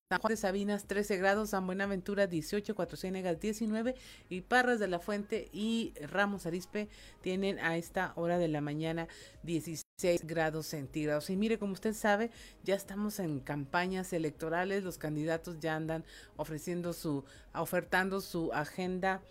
San 0.09 0.19
Juan 0.19 0.31
de 0.31 0.37
Sabinas 0.37 0.85
13 0.85 1.17
grados, 1.17 1.51
San 1.51 1.67
Buenaventura 1.67 2.25
18, 2.25 2.73
Cuatro 2.73 2.97
Ciénegas 2.97 3.39
19 3.39 3.93
y 4.29 4.41
Parras 4.41 4.79
de 4.79 4.87
la 4.87 4.97
Fuente 4.97 5.49
y 5.53 5.93
Ramos 6.01 6.47
Arispe 6.47 6.89
tienen 7.21 7.59
a 7.59 7.77
esta 7.77 8.13
hora 8.15 8.39
de 8.39 8.47
la 8.47 8.61
mañana 8.61 9.07
16 9.43 9.83
grados 10.23 10.67
centígrados. 10.67 11.29
Y 11.29 11.37
mire, 11.37 11.57
como 11.57 11.73
usted 11.73 11.93
sabe, 11.93 12.31
ya 12.63 12.75
estamos 12.75 13.19
en 13.19 13.39
campañas 13.39 14.13
electorales, 14.13 14.83
los 14.83 14.97
candidatos 14.97 15.59
ya 15.59 15.75
andan 15.75 16.03
ofreciendo 16.35 16.93
su, 16.93 17.23
ofertando 17.53 18.21
su 18.21 18.51
agenda 18.53 19.21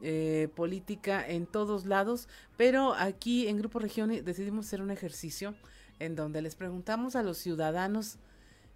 eh, 0.00 0.48
política 0.56 1.24
en 1.26 1.46
todos 1.46 1.86
lados, 1.86 2.28
pero 2.56 2.94
aquí 2.94 3.46
en 3.46 3.58
Grupo 3.58 3.78
Región 3.78 4.10
decidimos 4.24 4.66
hacer 4.66 4.82
un 4.82 4.90
ejercicio 4.90 5.54
en 6.00 6.16
donde 6.16 6.42
les 6.42 6.56
preguntamos 6.56 7.14
a 7.14 7.22
los 7.22 7.38
ciudadanos 7.38 8.18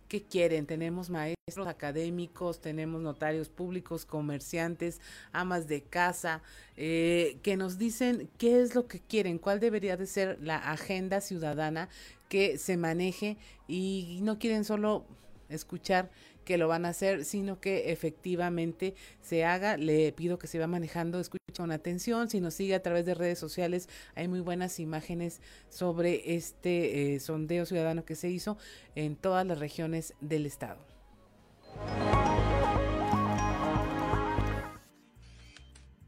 qué 0.09 0.23
quieren. 0.23 0.67
Tenemos 0.67 1.11
maestros 1.11 1.67
académicos, 1.67 2.61
tenemos 2.61 3.03
notarios 3.03 3.49
públicos, 3.49 4.05
comerciantes, 4.05 5.01
amas 5.33 5.69
de 5.69 5.83
casa, 5.83 6.43
eh, 6.77 7.39
que 7.43 7.57
nos 7.57 7.79
dicen 7.79 8.29
qué 8.39 8.61
es 8.61 8.75
lo 8.75 8.87
que 8.87 9.01
quieren, 9.01 9.39
cuál 9.39 9.61
debería 9.61 9.97
de 9.97 10.07
ser 10.07 10.39
la 10.41 10.57
agenda 10.57 11.21
ciudadana 11.21 11.89
que 12.29 12.59
se 12.59 12.77
maneje 12.77 13.37
y 13.69 14.21
no 14.23 14.39
quieren 14.39 14.65
solo 14.65 15.05
escuchar 15.49 16.11
que 16.47 16.57
lo 16.57 16.69
van 16.69 16.87
a 16.87 16.91
hacer, 16.91 17.27
sino 17.27 17.61
que 17.61 17.93
efectivamente 17.93 18.95
se 19.21 19.45
haga. 19.45 19.77
Le 19.77 20.13
pido 20.13 20.39
que 20.39 20.47
se 20.47 20.59
va 20.59 20.67
manejando, 20.67 21.21
escuche 21.21 21.43
con 21.55 21.73
atención. 21.73 22.31
Si 22.31 22.41
nos 22.41 22.55
sigue 22.55 22.75
a 22.75 22.83
través 22.83 23.05
de 23.05 23.15
redes 23.15 23.39
sociales, 23.39 23.89
hay 24.15 24.29
muy 24.29 24.41
buenas 24.41 24.79
imágenes 24.81 25.43
sobre 25.69 26.37
este 26.37 27.15
eh, 27.15 27.21
sondeo 27.21 27.67
ciudadano 27.67 28.05
que 28.05 28.15
se 28.15 28.31
hizo 28.31 28.57
en 28.95 29.17
todas 29.17 29.45
las 29.45 29.59
regiones 29.59 30.15
del 30.21 30.47
estado. 30.47 30.79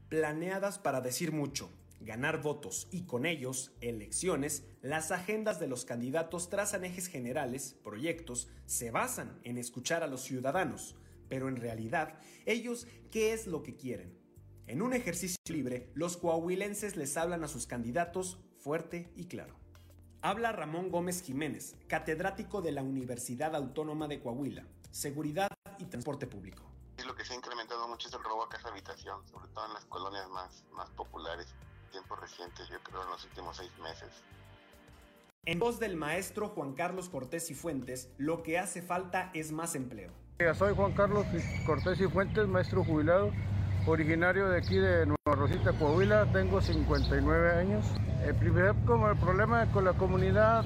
Planeadas 0.07 0.79
para 0.79 1.01
decir 1.01 1.31
mucho 1.33 1.69
ganar 2.01 2.41
votos 2.41 2.87
y 2.91 3.05
con 3.05 3.25
ellos 3.25 3.73
elecciones, 3.81 4.63
las 4.81 5.11
agendas 5.11 5.59
de 5.59 5.67
los 5.67 5.85
candidatos 5.85 6.49
trazan 6.49 6.85
ejes 6.85 7.07
generales, 7.07 7.75
proyectos, 7.83 8.49
se 8.65 8.91
basan 8.91 9.39
en 9.43 9.57
escuchar 9.57 10.03
a 10.03 10.07
los 10.07 10.21
ciudadanos, 10.21 10.95
pero 11.27 11.47
en 11.47 11.57
realidad, 11.57 12.19
ellos, 12.45 12.87
¿qué 13.11 13.33
es 13.33 13.47
lo 13.47 13.63
que 13.63 13.75
quieren? 13.75 14.17
En 14.67 14.81
un 14.81 14.93
ejercicio 14.93 15.37
libre, 15.49 15.89
los 15.93 16.17
coahuilenses 16.17 16.95
les 16.95 17.17
hablan 17.17 17.43
a 17.43 17.47
sus 17.47 17.65
candidatos 17.65 18.39
fuerte 18.59 19.11
y 19.15 19.25
claro. 19.25 19.55
Habla 20.21 20.51
Ramón 20.51 20.89
Gómez 20.89 21.21
Jiménez, 21.21 21.75
catedrático 21.87 22.61
de 22.61 22.71
la 22.71 22.83
Universidad 22.83 23.55
Autónoma 23.55 24.07
de 24.07 24.19
Coahuila, 24.19 24.67
Seguridad 24.91 25.49
y 25.79 25.85
Transporte 25.85 26.27
Público. 26.27 26.63
Lo 27.05 27.15
que 27.15 27.23
se 27.23 27.33
ha 27.33 27.37
incrementado 27.37 27.87
mucho 27.87 28.09
es 28.09 28.13
el 28.13 28.21
robo 28.21 28.43
a 28.43 28.49
casa 28.49 28.67
habitación, 28.67 29.25
sobre 29.27 29.47
todo 29.49 29.65
en 29.65 29.73
las 29.73 29.85
colonias 29.85 30.29
más, 30.29 30.65
más 30.73 30.89
populares 30.91 31.47
tiempos 31.89 32.19
recientes, 32.19 32.67
yo 32.69 32.79
creo 32.83 33.03
en 33.03 33.09
los 33.09 33.23
últimos 33.25 33.57
seis 33.57 33.71
meses. 33.81 34.09
En 35.45 35.59
voz 35.59 35.79
del 35.79 35.95
maestro 35.95 36.49
Juan 36.49 36.73
Carlos 36.73 37.09
Cortés 37.09 37.49
y 37.49 37.55
Fuentes, 37.55 38.09
lo 38.17 38.43
que 38.43 38.59
hace 38.59 38.81
falta 38.81 39.31
es 39.33 39.51
más 39.51 39.75
empleo. 39.75 40.11
Soy 40.53 40.75
Juan 40.75 40.93
Carlos 40.93 41.25
Cortés 41.65 41.99
y 41.99 42.07
Fuentes, 42.07 42.47
maestro 42.47 42.83
jubilado, 42.83 43.31
originario 43.87 44.49
de 44.49 44.57
aquí 44.57 44.77
de 44.77 45.05
Nueva 45.05 45.35
Rosita, 45.35 45.73
Coahuila, 45.73 46.31
tengo 46.31 46.61
59 46.61 47.51
años. 47.51 47.85
El 48.23 48.35
primer 48.35 48.75
como 48.85 49.09
el 49.09 49.17
problema 49.17 49.65
con 49.71 49.85
la 49.85 49.93
comunidad, 49.93 50.65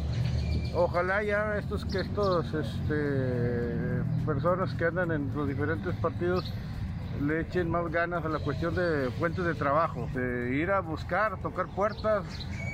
ojalá 0.75 1.23
ya 1.23 1.57
estos 1.57 1.85
que 1.85 2.01
estos 2.01 2.53
este, 2.53 4.03
personas 4.25 4.73
que 4.73 4.85
andan 4.85 5.11
en 5.11 5.33
los 5.35 5.47
diferentes 5.47 5.95
partidos 5.95 6.51
le 7.21 7.41
echen 7.41 7.69
más 7.69 7.89
ganas 7.91 8.25
a 8.25 8.29
la 8.29 8.39
cuestión 8.39 8.75
de 8.75 9.09
fuentes 9.11 9.45
de 9.45 9.53
trabajo, 9.53 10.09
de 10.13 10.55
ir 10.55 10.71
a 10.71 10.79
buscar, 10.79 11.41
tocar 11.41 11.67
puertas, 11.67 12.25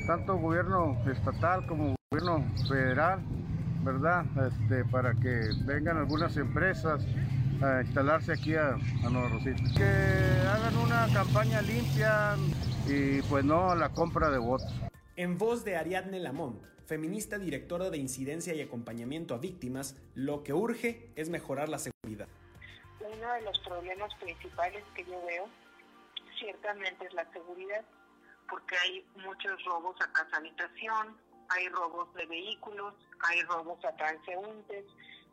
tanto 0.07 0.37
gobierno 0.37 0.97
estatal 1.09 1.65
como 1.67 1.95
gobierno 2.11 2.45
federal, 2.67 3.19
¿verdad? 3.83 4.25
Este, 4.47 4.85
para 4.85 5.13
que 5.13 5.49
vengan 5.65 5.97
algunas 5.97 6.35
empresas 6.37 7.05
a 7.61 7.81
instalarse 7.81 8.33
aquí 8.33 8.55
a, 8.55 8.69
a 8.69 9.09
Nueva 9.09 9.29
Rosita. 9.29 9.61
Que 9.75 10.47
hagan 10.47 10.77
una 10.77 11.07
campaña 11.13 11.61
limpia 11.61 12.35
y 12.87 13.21
pues 13.23 13.43
no 13.43 13.75
la 13.75 13.89
compra 13.89 14.31
de 14.31 14.37
votos. 14.37 14.73
En 15.15 15.37
voz 15.37 15.65
de 15.65 15.75
Ariadne 15.75 16.19
Lamont, 16.19 16.61
feminista 16.85 17.37
directora 17.37 17.89
de 17.89 17.97
incidencia 17.97 18.53
y 18.53 18.61
acompañamiento 18.61 19.35
a 19.35 19.37
víctimas, 19.37 19.97
lo 20.15 20.43
que 20.43 20.53
urge 20.53 21.11
es 21.15 21.29
mejorar 21.29 21.67
la 21.69 21.77
seguridad 21.77 22.27
uno 23.13 23.33
de 23.33 23.41
los 23.41 23.59
problemas 23.59 24.13
principales 24.15 24.83
que 24.95 25.05
yo 25.05 25.23
veo 25.25 25.49
ciertamente 26.39 27.05
es 27.05 27.13
la 27.13 27.29
seguridad, 27.31 27.83
porque 28.49 28.75
hay 28.77 29.05
muchos 29.15 29.63
robos 29.65 29.95
a 30.01 30.11
casa 30.11 30.37
habitación, 30.37 31.17
hay 31.49 31.67
robos 31.69 32.13
de 32.13 32.25
vehículos, 32.25 32.93
hay 33.21 33.41
robos 33.43 33.83
a 33.83 33.95
transeúntes, 33.95 34.85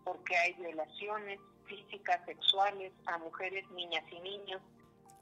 porque 0.05 0.37
hay 0.37 0.55
violaciones 0.55 1.41
físicas, 1.66 2.20
sexuales 2.27 2.93
a 3.07 3.18
mujeres, 3.18 3.68
niñas 3.70 4.05
y 4.11 4.20
niños. 4.20 4.61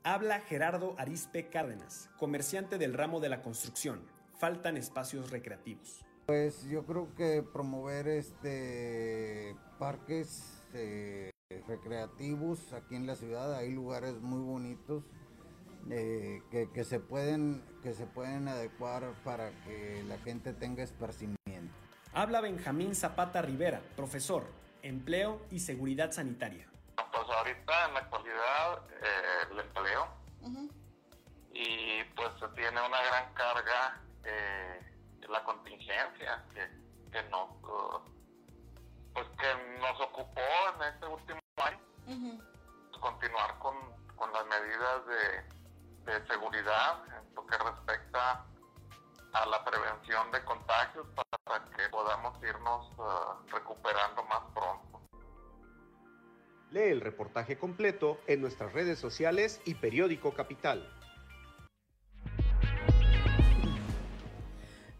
Habla 0.02 0.40
Gerardo 0.40 0.94
Arispe 0.98 1.48
Cárdenas, 1.48 2.10
comerciante 2.18 2.78
del 2.78 2.92
ramo 2.92 3.20
de 3.20 3.30
la 3.30 3.42
construcción. 3.42 4.06
Faltan 4.38 4.76
espacios 4.76 5.30
recreativos. 5.30 6.04
Pues 6.26 6.68
yo 6.68 6.84
creo 6.84 7.14
que 7.14 7.42
promover 7.42 8.08
este 8.08 9.56
parques 9.78 10.62
eh, 10.74 11.30
recreativos 11.66 12.72
aquí 12.72 12.96
en 12.96 13.06
la 13.06 13.16
ciudad, 13.16 13.54
hay 13.54 13.72
lugares 13.72 14.14
muy 14.20 14.42
bonitos 14.42 15.04
eh, 15.90 16.42
que, 16.50 16.84
se 16.84 17.00
pueden, 17.00 17.62
que 17.82 17.92
se 17.92 18.06
pueden 18.06 18.48
adecuar 18.48 19.12
para 19.22 19.50
que 19.64 20.02
la 20.08 20.18
gente 20.18 20.52
tenga 20.52 20.82
esparcimiento. 20.82 21.38
Habla 22.12 22.40
Benjamín 22.40 22.94
Zapata 22.94 23.42
Rivera, 23.42 23.82
profesor, 23.96 24.46
empleo 24.82 25.42
y 25.50 25.60
seguridad 25.60 26.12
sanitaria. 26.12 26.68
Pues 26.96 27.28
ahorita 27.28 27.88
en 27.88 27.94
la 27.94 28.00
actualidad 28.00 28.82
eh, 29.02 29.48
el 29.50 29.58
empleo 29.60 30.08
y 31.52 32.04
pues 32.16 32.30
tiene 32.54 32.80
una 32.80 33.02
gran 33.02 33.34
carga 33.34 34.00
eh, 34.24 34.80
la 35.28 35.42
contingencia 35.44 36.44
que, 36.52 37.10
que 37.10 37.28
no 37.30 37.58
pues 39.14 39.26
que 39.38 39.78
nos 39.80 40.00
ocupó 40.00 40.40
en 40.74 40.92
este 40.92 41.06
último 41.06 41.43
año 41.56 42.40
continuar 43.00 43.58
con, 43.58 43.74
con, 44.16 44.32
las 44.32 44.46
medidas 44.46 45.06
de, 45.06 46.12
de 46.12 46.26
seguridad 46.26 47.02
en 47.06 47.34
lo 47.34 47.46
que 47.46 47.56
respecta 47.58 48.44
a 49.32 49.46
la 49.46 49.64
prevención 49.64 50.30
de 50.30 50.42
contagios 50.44 51.06
para 51.14 51.64
que 51.76 51.88
podamos 51.90 52.36
irnos 52.42 52.90
uh, 52.98 53.46
recuperando 53.52 54.24
más 54.24 54.42
pronto. 54.54 55.00
Lee 56.70 56.90
el 56.90 57.00
reportaje 57.00 57.58
completo 57.58 58.20
en 58.26 58.40
nuestras 58.40 58.72
redes 58.72 58.98
sociales 58.98 59.60
y 59.64 59.74
periódico 59.74 60.32
Capital. 60.34 60.88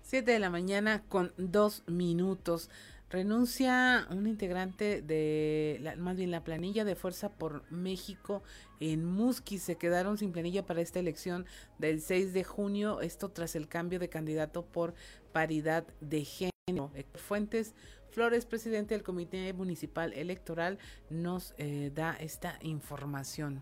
7 0.02 0.30
de 0.30 0.38
la 0.38 0.50
mañana 0.50 1.02
con 1.09 1.32
dos 1.36 1.82
minutos. 1.88 2.70
Renuncia 3.11 4.07
un 4.11 4.26
integrante 4.26 5.00
de, 5.02 5.78
la, 5.82 5.94
más 5.96 6.16
bien 6.16 6.30
la 6.30 6.42
planilla 6.42 6.84
de 6.84 6.96
Fuerza 6.96 7.30
por 7.30 7.70
México 7.70 8.42
en 8.80 9.05
Musqui. 9.05 9.59
Se 9.59 9.76
quedaron 9.76 10.18
sin 10.18 10.32
planilla 10.32 10.66
para 10.66 10.80
esta 10.80 10.98
elección 10.98 11.46
del 11.78 12.00
6 12.00 12.32
de 12.32 12.44
junio. 12.44 13.00
Esto 13.00 13.30
tras 13.30 13.55
el 13.55 13.68
cambio 13.68 13.98
de 13.98 14.09
candidato 14.09 14.64
por 14.64 14.94
paridad 15.32 15.86
de 16.00 16.24
género. 16.24 16.90
Fuentes 17.14 17.74
Flores, 18.11 18.46
presidente 18.46 18.94
del 18.94 19.02
Comité 19.02 19.52
Municipal 19.52 20.12
Electoral, 20.12 20.78
nos 21.11 21.52
eh, 21.59 21.90
da 21.92 22.12
esta 22.14 22.59
información. 22.62 23.61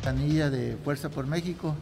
Planilla 0.00 0.48
de 0.48 0.76
Fuerza 0.82 1.10
por 1.10 1.26
México, 1.26 1.74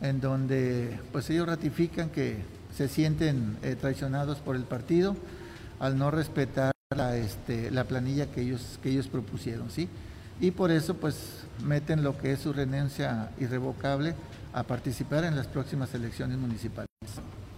en 0.00 0.20
donde 0.20 1.00
pues 1.10 1.28
ellos 1.30 1.48
ratifican 1.48 2.10
que 2.10 2.36
se 2.78 2.86
sienten 2.86 3.56
eh, 3.64 3.74
traicionados 3.74 4.38
por 4.38 4.54
el 4.54 4.62
partido 4.62 5.16
al 5.80 5.98
no 5.98 6.12
respetar 6.12 6.70
la, 6.96 7.16
este, 7.16 7.72
la 7.72 7.82
planilla 7.82 8.26
que 8.26 8.42
ellos, 8.42 8.78
que 8.80 8.90
ellos 8.90 9.08
propusieron, 9.08 9.68
¿sí? 9.68 9.88
Y 10.40 10.52
por 10.52 10.70
eso 10.70 10.94
pues 10.94 11.16
meten 11.64 12.04
lo 12.04 12.16
que 12.16 12.30
es 12.32 12.38
su 12.38 12.52
renuncia 12.52 13.30
irrevocable 13.40 14.14
a 14.52 14.62
participar 14.62 15.24
en 15.24 15.34
las 15.34 15.48
próximas 15.48 15.92
elecciones 15.92 16.38
municipales. 16.38 16.86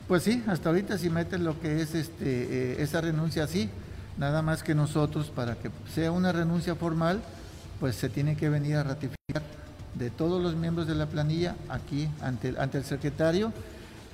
Pues 0.09 0.23
sí, 0.23 0.43
hasta 0.47 0.71
ahorita 0.71 0.97
sí 0.97 1.11
meten 1.11 1.45
lo 1.45 1.61
que 1.61 1.83
es 1.83 1.95
este, 1.95 2.15
eh, 2.25 2.83
esa 2.83 3.03
renuncia 3.03 3.45
así, 3.45 3.69
nada 4.17 4.41
más 4.41 4.63
que 4.63 4.75
nosotros 4.75 5.29
para 5.29 5.55
que 5.57 5.71
sea 5.95 6.13
una 6.13 6.33
renuncia 6.33 6.75
formal, 6.77 7.21
pues 7.79 7.95
se 7.95 8.09
tiene 8.09 8.37
que 8.37 8.49
venir 8.49 8.77
a 8.77 8.85
ratificar 8.85 9.43
de 9.97 10.09
todos 10.09 10.43
los 10.43 10.57
miembros 10.57 10.87
de 10.87 10.95
la 10.95 11.05
planilla 11.05 11.57
aquí 11.69 12.09
ante, 12.23 12.55
ante 12.59 12.79
el 12.79 12.85
secretario 12.85 13.53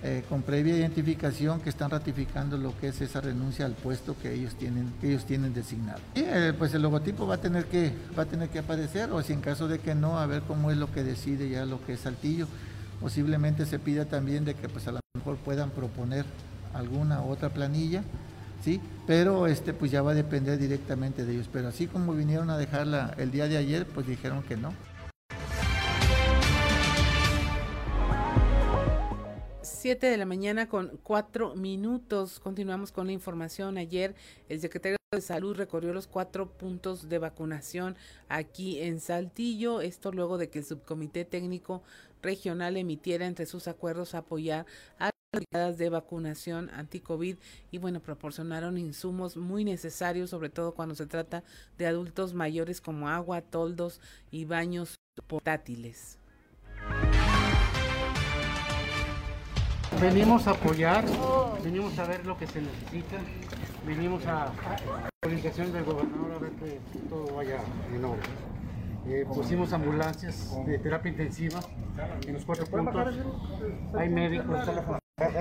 eh, 0.02 0.24
con 0.28 0.42
previa 0.42 0.76
identificación 0.76 1.60
que 1.60 1.70
están 1.70 1.90
ratificando 1.90 2.58
lo 2.58 2.78
que 2.78 2.88
es 2.88 3.00
esa 3.00 3.22
renuncia 3.22 3.64
al 3.64 3.72
puesto 3.72 4.14
que 4.20 4.34
ellos 4.34 4.54
tienen, 4.54 4.92
que 5.00 5.08
ellos 5.08 5.24
tienen 5.24 5.54
designado. 5.54 6.00
Eh, 6.14 6.52
pues 6.58 6.74
el 6.74 6.82
logotipo 6.82 7.26
va 7.26 7.36
a 7.36 7.40
tener 7.40 7.64
que, 7.64 7.92
va 8.16 8.24
a 8.24 8.26
tener 8.26 8.50
que 8.50 8.58
aparecer, 8.58 9.10
o 9.10 9.22
si 9.22 9.32
en 9.32 9.40
caso 9.40 9.68
de 9.68 9.78
que 9.78 9.94
no, 9.94 10.18
a 10.18 10.26
ver 10.26 10.42
cómo 10.42 10.70
es 10.70 10.76
lo 10.76 10.92
que 10.92 11.02
decide 11.02 11.48
ya 11.48 11.64
lo 11.64 11.84
que 11.84 11.94
es 11.94 12.00
Saltillo. 12.00 12.46
Posiblemente 13.00 13.64
se 13.64 13.78
pida 13.78 14.04
también 14.04 14.44
de 14.44 14.54
que 14.54 14.68
pues 14.68 14.86
a 14.86 14.92
lo 14.92 15.00
mejor 15.14 15.36
puedan 15.38 15.70
proponer 15.70 16.26
alguna 16.74 17.22
otra 17.22 17.48
planilla, 17.48 18.02
sí, 18.62 18.80
pero 19.06 19.46
este 19.46 19.72
pues 19.72 19.90
ya 19.90 20.02
va 20.02 20.10
a 20.10 20.14
depender 20.14 20.58
directamente 20.58 21.24
de 21.24 21.32
ellos. 21.32 21.48
Pero 21.50 21.68
así 21.68 21.86
como 21.86 22.12
vinieron 22.12 22.50
a 22.50 22.58
dejarla 22.58 23.14
el 23.16 23.30
día 23.30 23.48
de 23.48 23.56
ayer, 23.56 23.86
pues 23.86 24.06
dijeron 24.06 24.42
que 24.42 24.56
no. 24.56 24.74
7 29.86 30.08
de 30.08 30.16
la 30.16 30.26
mañana 30.26 30.68
con 30.68 30.98
cuatro 31.04 31.54
minutos. 31.54 32.40
Continuamos 32.40 32.90
con 32.90 33.06
la 33.06 33.12
información. 33.12 33.78
Ayer 33.78 34.16
el 34.48 34.60
secretario 34.60 34.96
de 35.12 35.20
Salud 35.20 35.54
recorrió 35.54 35.94
los 35.94 36.08
cuatro 36.08 36.50
puntos 36.50 37.08
de 37.08 37.20
vacunación 37.20 37.94
aquí 38.28 38.80
en 38.80 38.98
Saltillo. 38.98 39.80
Esto 39.80 40.10
luego 40.10 40.38
de 40.38 40.50
que 40.50 40.58
el 40.58 40.64
subcomité 40.64 41.24
técnico 41.24 41.84
regional 42.20 42.76
emitiera 42.76 43.28
entre 43.28 43.46
sus 43.46 43.68
acuerdos 43.68 44.16
apoyar 44.16 44.66
a 44.98 45.10
de 45.52 45.88
vacunación 45.88 46.68
anti-COVID 46.70 47.36
y 47.70 47.78
bueno, 47.78 48.00
proporcionaron 48.00 48.78
insumos 48.78 49.36
muy 49.36 49.62
necesarios, 49.62 50.30
sobre 50.30 50.48
todo 50.48 50.74
cuando 50.74 50.96
se 50.96 51.06
trata 51.06 51.44
de 51.78 51.86
adultos 51.86 52.34
mayores 52.34 52.80
como 52.80 53.08
agua, 53.08 53.40
toldos 53.40 54.00
y 54.32 54.46
baños 54.46 54.96
portátiles. 55.28 56.18
Venimos 60.00 60.46
a 60.46 60.50
apoyar, 60.50 61.04
venimos 61.64 61.98
a 61.98 62.04
ver 62.04 62.26
lo 62.26 62.36
que 62.36 62.46
se 62.46 62.60
necesita, 62.60 63.16
venimos 63.86 64.26
a 64.26 64.52
orientación 65.24 65.72
del 65.72 65.84
gobernador 65.84 66.32
a 66.34 66.38
ver 66.38 66.52
que 66.52 66.80
todo 67.08 67.34
vaya 67.34 67.58
en 67.94 68.04
orden. 68.04 68.20
Eh, 69.08 69.24
pusimos 69.26 69.72
ambulancias 69.72 70.54
de 70.66 70.78
terapia 70.78 71.10
intensiva 71.10 71.60
en 72.26 72.34
los 72.34 72.44
cuatro 72.44 72.66
puntos. 72.66 73.14
Hay 73.94 74.08
médicos, 74.10 74.68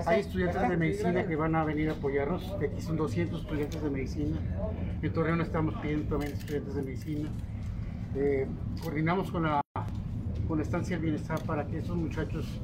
hay 0.06 0.20
estudiantes 0.22 0.70
de 0.70 0.78
medicina 0.78 1.28
que 1.28 1.36
van 1.36 1.56
a 1.56 1.66
venir 1.66 1.89
a 1.89 1.93
apoyarnos. 1.93 2.56
Aquí 2.64 2.82
son 2.82 2.96
200 2.96 3.41
estudiantes 3.41 3.82
de 3.82 3.89
medicina. 3.89 4.38
En 5.02 5.12
Torreón 5.12 5.41
estamos 5.41 5.76
pidiendo 5.82 6.08
también 6.08 6.32
estudiantes 6.32 6.76
de 6.76 6.82
medicina. 6.82 7.30
Eh, 8.16 8.48
coordinamos 8.82 9.32
con 9.32 9.43
la, 9.43 9.60
con 10.48 10.60
la 10.60 10.64
estancia 10.64 10.96
del 10.96 11.04
bienestar 11.04 11.41
para 11.43 11.68
que 11.68 11.80
esos 11.80 11.98
muchachos 11.98 12.62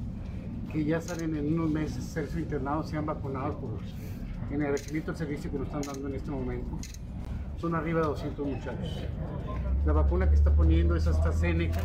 que 0.72 0.86
ya 0.86 1.02
salen 1.02 1.36
en 1.36 1.54
unos 1.54 1.70
meses 1.70 2.04
ser 2.04 2.28
su 2.28 2.40
internado 2.40 2.84
sean 2.84 3.06
vacunados 3.06 3.56
por, 3.56 3.80
en 4.52 4.62
el 4.62 4.72
requerimiento 4.72 5.12
del 5.12 5.18
servicio 5.18 5.52
que 5.52 5.58
nos 5.58 5.68
están 5.68 5.82
dando 5.82 6.08
en 6.08 6.16
este 6.16 6.32
momento. 6.32 6.78
Son 7.58 7.76
arriba 7.76 8.02
de 8.02 8.08
200 8.08 8.46
muchachos. 8.46 9.06
La 9.86 9.94
vacuna 9.94 10.30
que 10.30 10.36
está 10.36 10.54
poniendo 10.54 10.96
es 10.96 11.08
hasta 11.08 11.32
Seneca. 11.32 11.82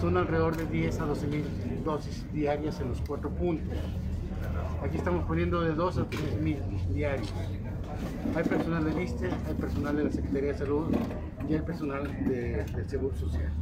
Son 0.00 0.16
alrededor 0.16 0.56
de 0.56 0.66
10 0.66 1.00
a 1.00 1.04
12 1.04 1.26
mil 1.26 1.44
dosis 1.84 2.24
diarias 2.32 2.80
en 2.80 2.88
los 2.88 3.00
cuatro 3.06 3.30
puntos. 3.30 3.76
Aquí 4.82 4.96
estamos 4.96 5.24
poniendo 5.24 5.60
de 5.60 5.74
2 5.74 5.98
a 5.98 6.04
3 6.04 6.40
mil 6.40 6.58
diarios. 6.92 7.32
Hay 8.34 8.44
personal 8.44 8.84
de 8.84 9.02
ISTE, 9.02 9.26
hay 9.26 9.54
personal 9.54 9.96
de 9.96 10.04
la 10.04 10.10
Secretaría 10.10 10.52
de 10.52 10.58
Salud 10.58 10.86
y 11.48 11.54
hay 11.54 11.60
personal 11.60 12.04
de, 12.24 12.64
del 12.64 12.88
Seguro 12.88 13.14
Social. 13.14 13.52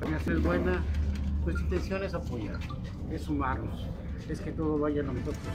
La 0.00 0.16
es 0.16 0.42
buena, 0.42 0.82
nuestra 1.48 1.64
intención 1.64 2.04
es 2.04 2.12
apoyar, 2.12 2.58
es 3.10 3.22
sumarnos, 3.22 3.86
es 4.28 4.38
que 4.38 4.52
todo 4.52 4.76
vaya 4.78 5.02
lo 5.02 5.14
mejor 5.14 5.32
posible. 5.32 5.54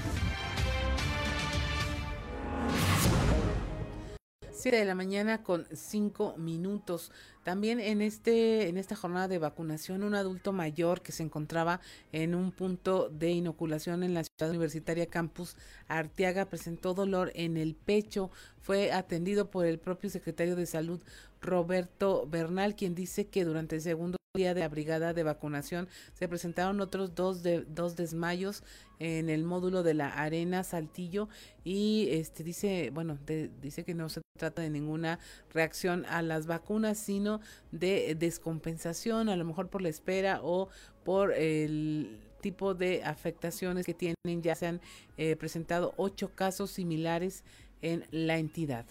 7 4.52 4.76
de 4.76 4.86
la 4.86 4.96
mañana 4.96 5.44
con 5.44 5.68
5 5.72 6.36
minutos. 6.38 7.12
También 7.44 7.80
en 7.80 8.02
este 8.02 8.70
en 8.70 8.78
esta 8.78 8.96
jornada 8.96 9.28
de 9.28 9.38
vacunación 9.38 10.04
un 10.04 10.16
adulto 10.16 10.52
mayor 10.52 11.02
que 11.02 11.12
se 11.12 11.22
encontraba 11.22 11.80
en 12.12 12.34
un 12.34 12.52
punto 12.52 13.10
de 13.10 13.30
inoculación 13.32 14.02
en 14.02 14.16
la 14.16 14.24
ciudad 14.24 14.50
universitaria 14.50 15.06
Campus 15.06 15.58
Arteaga 15.88 16.46
presentó 16.46 16.96
dolor 16.96 17.32
en 17.36 17.56
el 17.56 17.76
pecho, 17.76 18.32
fue 18.62 18.92
atendido 18.92 19.52
por 19.52 19.68
el 19.68 19.78
propio 19.78 20.10
secretario 20.10 20.56
de 20.56 20.66
Salud 20.66 21.02
Roberto 21.40 22.26
Bernal, 22.26 22.76
quien 22.76 22.96
dice 22.96 23.28
que 23.28 23.46
durante 23.46 23.76
el 23.76 23.82
segundo 23.82 24.18
día 24.36 24.56
de 24.56 24.62
la 24.62 24.68
brigada 24.70 25.14
de 25.14 25.22
vacunación 25.22 25.88
se 26.16 26.28
presentaron 26.28 26.82
otros 26.82 27.14
dos 27.14 27.44
de 27.44 27.66
dos 27.66 27.96
desmayos 27.96 28.64
en 28.98 29.30
el 29.30 29.44
módulo 29.44 29.84
de 29.84 29.94
la 29.94 30.10
arena 30.10 30.64
Saltillo 30.64 31.30
y 31.64 32.08
este 32.10 32.44
dice 32.44 32.90
bueno 32.92 33.20
dice 33.62 33.84
que 33.84 33.94
no 33.94 34.10
se 34.10 34.24
trata 34.40 34.64
de 34.64 34.72
ninguna 34.72 35.20
reacción 35.54 36.04
a 36.08 36.24
las 36.24 36.48
vacunas 36.48 36.98
sino 36.98 37.42
de 37.72 38.16
descompensación 38.16 39.30
a 39.30 39.36
lo 39.36 39.46
mejor 39.46 39.70
por 39.70 39.84
la 39.84 39.90
espera 39.90 40.40
o 40.42 40.68
por 41.04 41.32
el 41.34 42.20
tipo 42.42 42.74
de 42.74 43.04
afectaciones 43.04 43.86
que 43.86 43.94
tienen. 43.94 44.42
Ya 44.42 44.56
se 44.56 44.66
han 44.66 44.82
eh, 45.18 45.36
presentado 45.36 45.94
ocho 45.96 46.32
casos 46.36 46.72
similares 46.72 47.44
en 47.82 48.04
la 48.12 48.38
entidad. 48.38 48.86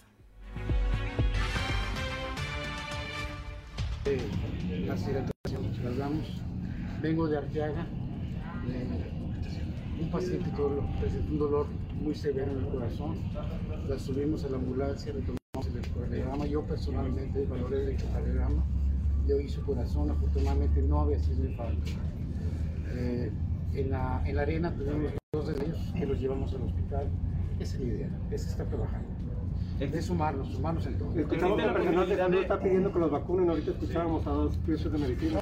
Hidrataciones 4.05 5.32
Vengo 7.01 7.27
de 7.27 7.37
Arteaga, 7.37 7.85
un 9.99 10.09
paciente 10.09 10.49
presentó 11.01 11.29
un 11.29 11.39
dolor 11.39 11.67
muy 12.01 12.15
severo 12.15 12.53
en 12.53 12.59
el 12.59 12.67
corazón, 12.69 13.17
la 13.89 13.99
subimos 13.99 14.45
a 14.45 14.49
la 14.49 14.57
ambulancia, 14.57 15.11
le 15.11 15.19
tomamos 15.19 15.67
el 15.67 15.73
electrocardiograma, 15.73 16.45
yo 16.45 16.61
personalmente 16.61 17.45
valoré 17.47 17.81
el 17.81 17.87
electrocardiograma, 17.89 18.63
le 19.27 19.33
oí 19.33 19.49
su 19.49 19.61
corazón, 19.65 20.09
afortunadamente 20.09 20.81
no 20.81 21.01
había 21.01 21.19
sido 21.19 21.43
infarto. 21.43 21.91
Eh, 22.93 23.29
en, 23.73 23.89
la, 23.89 24.23
en 24.25 24.35
la 24.37 24.41
arena 24.43 24.73
tenemos 24.73 25.11
dos 25.33 25.47
de 25.47 25.65
ellos 25.65 25.93
que 25.97 26.05
los 26.05 26.17
llevamos 26.17 26.53
al 26.53 26.61
hospital, 26.61 27.09
esa 27.59 27.75
es 27.75 27.81
la 27.81 27.87
idea, 27.87 28.09
es 28.31 28.47
estar 28.47 28.67
trabajando 28.67 29.09
es 29.79 30.05
sumarnos, 30.05 30.51
sumarnos 30.51 30.85
en 30.85 30.97
todo. 30.97 31.19
Escuchamos 31.19 31.57
que 31.57 31.65
la 31.65 31.73
personal 31.73 32.09
de 32.09 32.15
salud 32.15 32.41
está 32.41 32.59
pidiendo 32.59 32.93
que 32.93 32.99
los 32.99 33.11
vacunen, 33.11 33.49
ahorita 33.49 33.71
escuchábamos 33.71 34.25
a 34.27 34.29
dos 34.31 34.57
piezas 34.65 34.91
de 34.91 34.97
medicina. 34.97 35.41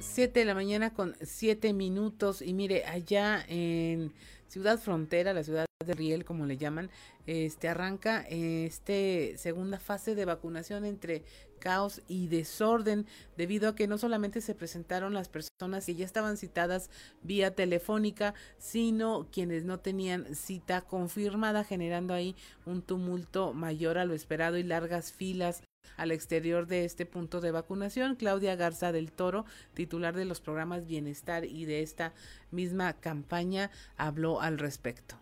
7 0.00 0.40
de 0.40 0.44
la 0.44 0.54
mañana 0.54 0.92
con 0.92 1.16
7 1.20 1.72
minutos 1.72 2.42
y 2.42 2.52
mire, 2.52 2.84
allá 2.84 3.44
en 3.48 4.12
Ciudad 4.48 4.78
Frontera, 4.78 5.32
la 5.32 5.44
ciudad 5.44 5.64
de 5.86 5.94
Riel, 5.94 6.24
como 6.24 6.44
le 6.44 6.56
llaman, 6.56 6.90
este 7.26 7.68
arranca 7.68 8.26
este 8.28 9.34
segunda 9.38 9.78
fase 9.78 10.14
de 10.14 10.24
vacunación 10.24 10.84
entre 10.84 11.22
caos 11.60 12.02
y 12.08 12.26
desorden 12.26 13.06
debido 13.36 13.68
a 13.68 13.76
que 13.76 13.86
no 13.86 13.98
solamente 13.98 14.40
se 14.40 14.56
presentaron 14.56 15.14
las 15.14 15.28
personas 15.28 15.86
que 15.86 15.94
ya 15.94 16.04
estaban 16.04 16.36
citadas 16.36 16.90
vía 17.22 17.54
telefónica, 17.54 18.34
sino 18.58 19.28
quienes 19.30 19.64
no 19.64 19.78
tenían 19.78 20.34
cita 20.34 20.80
confirmada, 20.80 21.62
generando 21.62 22.14
ahí 22.14 22.34
un 22.66 22.82
tumulto 22.82 23.52
mayor 23.52 23.98
a 23.98 24.04
lo 24.04 24.14
esperado 24.14 24.58
y 24.58 24.64
largas 24.64 25.12
filas 25.12 25.62
al 25.96 26.12
exterior 26.12 26.66
de 26.66 26.84
este 26.84 27.06
punto 27.06 27.40
de 27.40 27.50
vacunación. 27.50 28.16
Claudia 28.16 28.56
Garza 28.56 28.90
del 28.92 29.12
Toro, 29.12 29.44
titular 29.74 30.16
de 30.16 30.24
los 30.24 30.40
programas 30.40 30.86
Bienestar 30.86 31.44
y 31.44 31.66
de 31.66 31.82
esta 31.82 32.12
misma 32.50 32.94
campaña, 32.94 33.70
habló 33.96 34.40
al 34.40 34.58
respecto. 34.58 35.16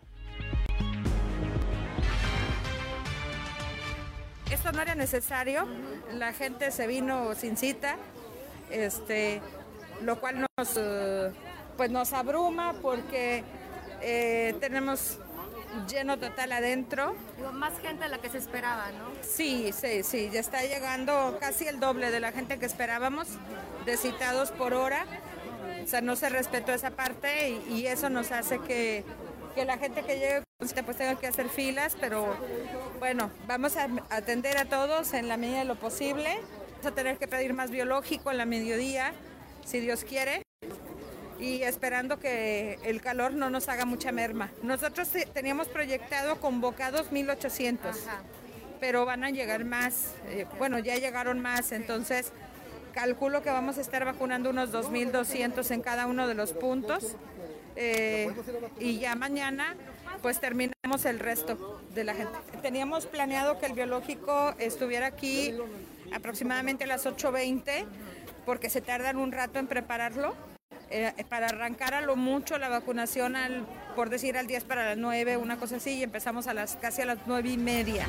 Esto 4.51 4.71
no 4.71 4.81
era 4.81 4.95
necesario, 4.95 5.67
la 6.11 6.33
gente 6.33 6.71
se 6.71 6.87
vino 6.87 7.35
sin 7.35 7.55
cita, 7.55 7.97
este, 8.71 9.41
lo 10.01 10.19
cual 10.19 10.47
nos, 10.57 10.73
eh, 10.75 11.31
pues 11.77 11.91
nos 11.91 12.13
abruma 12.13 12.73
porque 12.81 13.43
eh, 14.01 14.55
tenemos 14.59 15.19
lleno 15.87 16.17
total 16.17 16.51
adentro. 16.51 17.15
Digo, 17.37 17.51
más 17.51 17.79
gente 17.79 18.05
de 18.05 18.09
la 18.09 18.17
que 18.17 18.29
se 18.29 18.39
esperaba, 18.39 18.87
¿no? 18.91 19.11
Sí, 19.21 19.71
sí, 19.71 20.01
sí, 20.01 20.31
ya 20.33 20.39
está 20.39 20.63
llegando 20.63 21.37
casi 21.39 21.67
el 21.67 21.79
doble 21.79 22.09
de 22.09 22.19
la 22.19 22.31
gente 22.31 22.57
que 22.57 22.65
esperábamos, 22.65 23.27
de 23.85 23.97
citados 23.97 24.49
por 24.49 24.73
hora. 24.73 25.05
O 25.83 25.87
sea, 25.87 26.01
no 26.01 26.15
se 26.15 26.27
respetó 26.27 26.73
esa 26.73 26.89
parte 26.89 27.49
y, 27.49 27.73
y 27.73 27.87
eso 27.87 28.09
nos 28.09 28.31
hace 28.31 28.59
que, 28.59 29.05
que, 29.59 29.65
la 29.65 29.77
gente 29.77 30.03
que 30.03 30.17
llegue 30.17 30.43
pues 30.57 30.97
tenga 30.97 31.15
que 31.15 31.27
hacer 31.27 31.49
filas, 31.49 31.97
pero 31.99 32.33
bueno, 32.99 33.29
vamos 33.45 33.75
a 33.75 33.89
atender 34.09 34.57
a 34.57 34.65
todos 34.65 35.13
en 35.13 35.27
la 35.27 35.35
medida 35.35 35.59
de 35.59 35.65
lo 35.65 35.75
posible. 35.75 36.39
Vamos 36.71 36.85
a 36.85 36.91
tener 36.91 37.17
que 37.17 37.27
pedir 37.27 37.53
más 37.53 37.69
biológico 37.69 38.31
en 38.31 38.37
la 38.37 38.45
mediodía, 38.45 39.11
si 39.65 39.81
Dios 39.81 40.05
quiere 40.05 40.43
y 41.39 41.63
esperando 41.63 42.19
que 42.19 42.79
el 42.83 43.01
calor 43.01 43.33
no 43.33 43.49
nos 43.49 43.67
haga 43.67 43.85
mucha 43.85 44.13
merma. 44.13 44.49
Nosotros 44.63 45.09
teníamos 45.33 45.67
proyectado 45.67 46.39
convocados 46.39 47.11
1800, 47.11 47.97
pero 48.79 49.05
van 49.05 49.25
a 49.25 49.29
llegar 49.29 49.65
más, 49.65 50.13
eh, 50.27 50.45
bueno, 50.57 50.79
ya 50.79 50.95
llegaron 50.95 51.39
más, 51.39 51.73
entonces 51.73 52.31
calculo 52.93 53.41
que 53.41 53.49
vamos 53.49 53.77
a 53.77 53.81
estar 53.81 54.05
vacunando 54.05 54.49
unos 54.49 54.71
2200 54.71 55.69
en 55.71 55.81
cada 55.81 56.07
uno 56.07 56.27
de 56.27 56.33
los 56.33 56.53
puntos 56.53 57.15
eh, 57.81 58.29
y 58.77 58.99
ya 58.99 59.15
mañana 59.15 59.73
pues 60.21 60.41
terminamos 60.41 61.05
el 61.05 61.17
resto 61.17 61.81
de 61.95 62.03
la 62.03 62.13
gente. 62.13 62.37
Teníamos 62.61 63.05
planeado 63.05 63.57
que 63.57 63.67
el 63.67 63.73
biológico 63.73 64.53
estuviera 64.59 65.07
aquí 65.07 65.53
aproximadamente 66.13 66.83
a 66.83 66.87
las 66.87 67.05
8.20 67.05 67.85
porque 68.45 68.69
se 68.69 68.81
tardan 68.81 69.15
un 69.15 69.31
rato 69.31 69.59
en 69.59 69.67
prepararlo 69.67 70.35
eh, 70.89 71.13
para 71.29 71.47
arrancar 71.47 71.93
a 71.93 72.01
lo 72.01 72.17
mucho 72.17 72.57
la 72.57 72.67
vacunación, 72.67 73.37
al, 73.37 73.65
por 73.95 74.09
decir 74.09 74.37
al 74.37 74.47
10 74.47 74.65
para 74.65 74.83
las 74.83 74.97
9, 74.97 75.37
una 75.37 75.57
cosa 75.57 75.77
así, 75.77 75.99
y 75.99 76.03
empezamos 76.03 76.47
a 76.47 76.53
las 76.53 76.75
casi 76.75 77.03
a 77.03 77.05
las 77.05 77.19
9 77.27 77.47
y 77.47 77.57
media. 77.57 78.05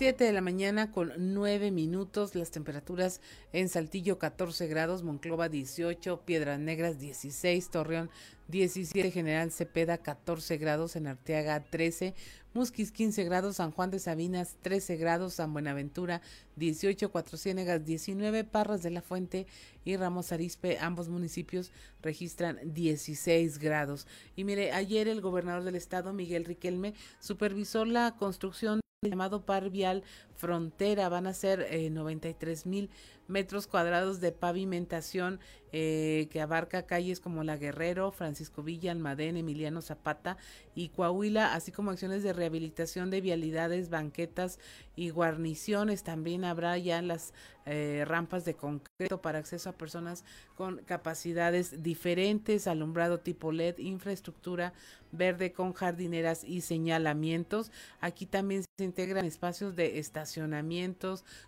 7 0.00 0.24
de 0.24 0.32
la 0.32 0.40
mañana 0.40 0.92
con 0.92 1.12
9 1.18 1.70
minutos, 1.70 2.34
las 2.34 2.50
temperaturas 2.50 3.20
en 3.52 3.68
Saltillo 3.68 4.18
14 4.18 4.66
grados, 4.66 5.02
Monclova 5.02 5.50
18, 5.50 6.22
Piedras 6.24 6.58
Negras 6.58 6.98
16, 6.98 7.68
Torreón 7.68 8.08
17, 8.48 9.10
General 9.10 9.52
Cepeda 9.52 9.98
14 9.98 10.56
grados, 10.56 10.96
en 10.96 11.06
Arteaga 11.06 11.62
13, 11.68 12.14
Musquis 12.54 12.92
15 12.92 13.24
grados, 13.24 13.56
San 13.56 13.72
Juan 13.72 13.90
de 13.90 13.98
Sabinas 13.98 14.56
13 14.62 14.96
grados, 14.96 15.34
San 15.34 15.52
Buenaventura 15.52 16.22
18, 16.56 17.12
Cuatro 17.12 17.36
Ciénegas 17.36 17.84
19, 17.84 18.44
Parras 18.44 18.82
de 18.82 18.88
la 18.88 19.02
Fuente 19.02 19.46
y 19.84 19.98
Ramos 19.98 20.32
Arispe, 20.32 20.78
ambos 20.78 21.10
municipios 21.10 21.72
registran 22.00 22.58
16 22.72 23.58
grados. 23.58 24.06
Y 24.34 24.44
mire, 24.44 24.72
ayer 24.72 25.08
el 25.08 25.20
gobernador 25.20 25.62
del 25.62 25.74
estado, 25.74 26.14
Miguel 26.14 26.46
Riquelme, 26.46 26.94
supervisó 27.18 27.84
la 27.84 28.16
construcción 28.18 28.79
llamado 29.08 29.46
par 29.46 29.70
vial 29.70 30.02
frontera 30.40 31.08
van 31.10 31.26
a 31.26 31.34
ser 31.34 31.66
eh, 31.70 31.90
93 31.90 32.64
mil 32.66 32.90
metros 33.28 33.66
cuadrados 33.66 34.20
de 34.20 34.32
pavimentación 34.32 35.38
eh, 35.72 36.26
que 36.32 36.40
abarca 36.40 36.86
calles 36.86 37.20
como 37.20 37.44
La 37.44 37.56
Guerrero, 37.56 38.10
Francisco 38.10 38.64
Villa, 38.64 38.90
Almadén, 38.90 39.36
Emiliano 39.36 39.82
Zapata 39.82 40.36
y 40.74 40.88
Coahuila, 40.88 41.54
así 41.54 41.70
como 41.70 41.92
acciones 41.92 42.24
de 42.24 42.32
rehabilitación 42.32 43.08
de 43.10 43.20
vialidades, 43.20 43.88
banquetas 43.88 44.58
y 44.96 45.10
guarniciones. 45.10 46.02
También 46.02 46.44
habrá 46.44 46.76
ya 46.76 47.00
las 47.02 47.32
eh, 47.66 48.04
rampas 48.04 48.44
de 48.44 48.54
concreto 48.54 49.22
para 49.22 49.38
acceso 49.38 49.70
a 49.70 49.78
personas 49.78 50.24
con 50.56 50.78
capacidades 50.78 51.84
diferentes, 51.84 52.66
alumbrado 52.66 53.20
tipo 53.20 53.52
LED, 53.52 53.78
infraestructura 53.78 54.72
verde 55.12 55.52
con 55.52 55.72
jardineras 55.72 56.42
y 56.42 56.62
señalamientos. 56.62 57.70
Aquí 58.00 58.26
también 58.26 58.64
se 58.76 58.84
integran 58.84 59.24
espacios 59.24 59.76
de 59.76 59.98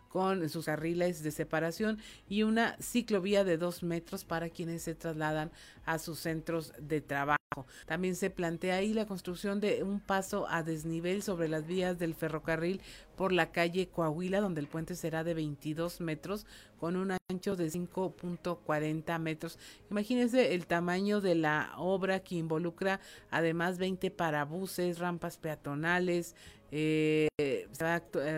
con 0.09 0.49
sus 0.51 0.67
carriles 0.67 1.23
de 1.23 1.31
separación 1.31 1.99
y 2.29 2.43
una 2.43 2.77
ciclovía 2.81 3.45
de 3.45 3.57
dos 3.57 3.83
metros 3.83 4.25
para 4.25 4.51
quienes 4.51 4.83
se 4.83 4.95
trasladan 4.95 5.51
a 5.87 5.99
sus 5.99 6.19
centros 6.19 6.75
de 6.79 7.01
trabajo. 7.01 7.39
También 7.87 8.15
se 8.15 8.31
plantea 8.31 8.77
ahí 8.77 8.93
la 8.93 9.07
construcción 9.07 9.61
de 9.61 9.83
un 9.83 10.01
paso 10.01 10.47
a 10.49 10.63
desnivel 10.63 11.23
sobre 11.23 11.49
las 11.49 11.67
vías 11.67 11.99
del 11.99 12.15
ferrocarril 12.15 12.81
por 13.17 13.33
la 13.33 13.53
calle 13.53 13.89
Coahuila, 13.89 14.41
donde 14.41 14.61
el 14.61 14.69
puente 14.69 14.95
será 14.95 15.25
de 15.25 15.35
22 15.35 16.01
metros 16.01 16.47
con 16.79 16.97
un 16.97 17.17
ancho 17.31 17.57
de 17.57 17.69
5.40 17.69 19.19
metros. 19.19 19.59
Imagínense 19.91 20.55
el 20.55 20.67
tamaño 20.67 21.21
de 21.21 21.35
la 21.35 21.73
obra 21.77 22.21
que 22.21 22.37
involucra 22.37 23.01
además 23.31 23.79
20 23.79 24.11
parabuses, 24.11 24.99
rampas 24.99 25.37
peatonales, 25.37 26.35
eh, 26.73 27.29
eh, 27.39 27.69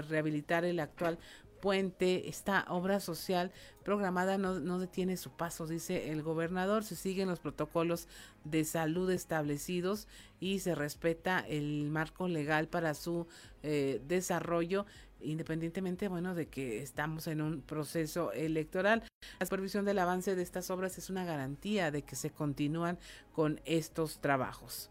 rehabilitar 0.09 0.64
el 0.64 0.80
actual 0.80 1.18
puente, 1.64 2.28
esta 2.28 2.66
obra 2.68 3.01
social 3.01 3.51
programada 3.85 4.37
no, 4.37 4.61
no, 4.61 4.78
detiene 4.78 5.16
su 5.16 5.30
paso, 5.30 5.66
dice 5.66 6.11
el 6.11 6.22
gobernador, 6.22 6.85
se 6.85 6.95
siguen 6.95 7.28
los 7.28 7.41
protocolos 7.41 8.07
de 8.45 8.64
salud 8.64 9.11
establecidos 9.11 10.07
y 10.41 10.59
se 10.59 10.74
respeta 10.74 11.39
el 11.39 11.89
marco 11.91 12.28
legal 12.28 12.68
para 12.68 12.93
su 12.93 13.28
eh, 13.62 14.03
desarrollo, 14.07 14.85
independientemente, 15.22 16.09
bueno, 16.09 16.35
de 16.35 16.49
que 16.49 16.82
estamos 16.82 17.28
en 17.28 17.41
un 17.41 17.62
proceso 17.62 18.30
electoral. 18.32 19.03
La 19.41 19.47
supervisión 19.47 19.87
del 19.87 20.01
avance 20.01 20.35
de 20.37 20.43
estas 20.43 20.68
obras 20.68 20.99
es 20.99 21.09
una 21.09 21.24
garantía 21.24 21.91
de 21.91 22.03
que 22.03 22.14
se 22.14 22.28
continúan 22.28 22.99
con 23.32 23.62
estos 23.64 24.20
trabajos. 24.20 24.91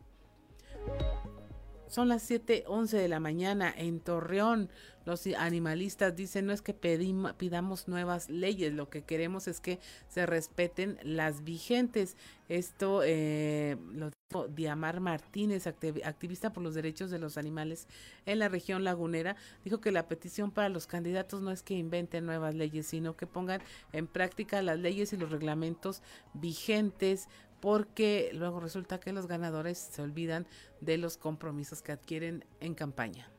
Son 1.93 2.09
las 2.09 2.23
7:11 2.23 2.97
de 2.97 3.07
la 3.07 3.19
mañana 3.19 3.71
en 3.77 3.99
Torreón. 3.99 4.71
Los 5.05 5.27
animalistas 5.27 6.15
dicen 6.15 6.47
no 6.47 6.51
es 6.51 6.63
que 6.63 6.73
pidamos 6.73 7.87
nuevas 7.87 8.31
leyes, 8.31 8.73
lo 8.73 8.89
que 8.89 9.03
queremos 9.03 9.47
es 9.47 9.59
que 9.59 9.79
se 10.07 10.25
respeten 10.25 10.97
las 11.03 11.43
vigentes. 11.43 12.17
Esto 12.49 13.01
eh, 13.05 13.77
lo 13.91 14.09
dijo 14.09 14.47
Diamar 14.47 15.01
Martínez, 15.01 15.67
activista 15.67 16.51
por 16.51 16.63
los 16.63 16.73
derechos 16.73 17.11
de 17.11 17.19
los 17.19 17.37
animales 17.37 17.87
en 18.25 18.39
la 18.39 18.49
región 18.49 18.83
lagunera. 18.83 19.35
Dijo 19.63 19.79
que 19.79 19.91
la 19.91 20.07
petición 20.07 20.49
para 20.49 20.69
los 20.69 20.87
candidatos 20.87 21.43
no 21.43 21.51
es 21.51 21.61
que 21.61 21.75
inventen 21.75 22.25
nuevas 22.25 22.55
leyes, 22.55 22.87
sino 22.87 23.15
que 23.15 23.27
pongan 23.27 23.61
en 23.91 24.07
práctica 24.07 24.63
las 24.63 24.79
leyes 24.79 25.13
y 25.13 25.17
los 25.17 25.29
reglamentos 25.29 26.01
vigentes 26.33 27.27
porque 27.63 28.29
luego 28.33 28.59
resulta 28.59 28.99
que 28.99 29.13
los 29.13 29.25
ganadores 29.25 29.77
se 29.77 30.01
olvidan 30.01 30.45
de 30.81 30.97
los 30.97 31.15
compromisos 31.15 31.81
que 31.81 31.93
adquieren 31.93 32.45
en 32.59 32.75
campaña. 32.75 33.31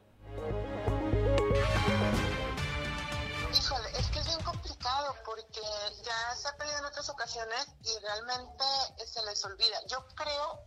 Híjole, 3.53 3.89
es 3.99 4.07
que 4.07 4.21
es 4.21 4.27
bien 4.27 4.41
complicado 4.41 5.15
porque 5.27 5.61
ya 6.03 6.37
se 6.37 6.49
ha 6.49 6.57
pedido 6.57 6.79
en 6.79 6.87
otras 6.87 7.11
ocasiones 7.11 7.67
y 7.83 7.99
realmente 8.01 8.65
se 9.05 9.23
les 9.27 9.45
olvida. 9.45 9.77
Yo 9.89 10.07
creo 10.15 10.59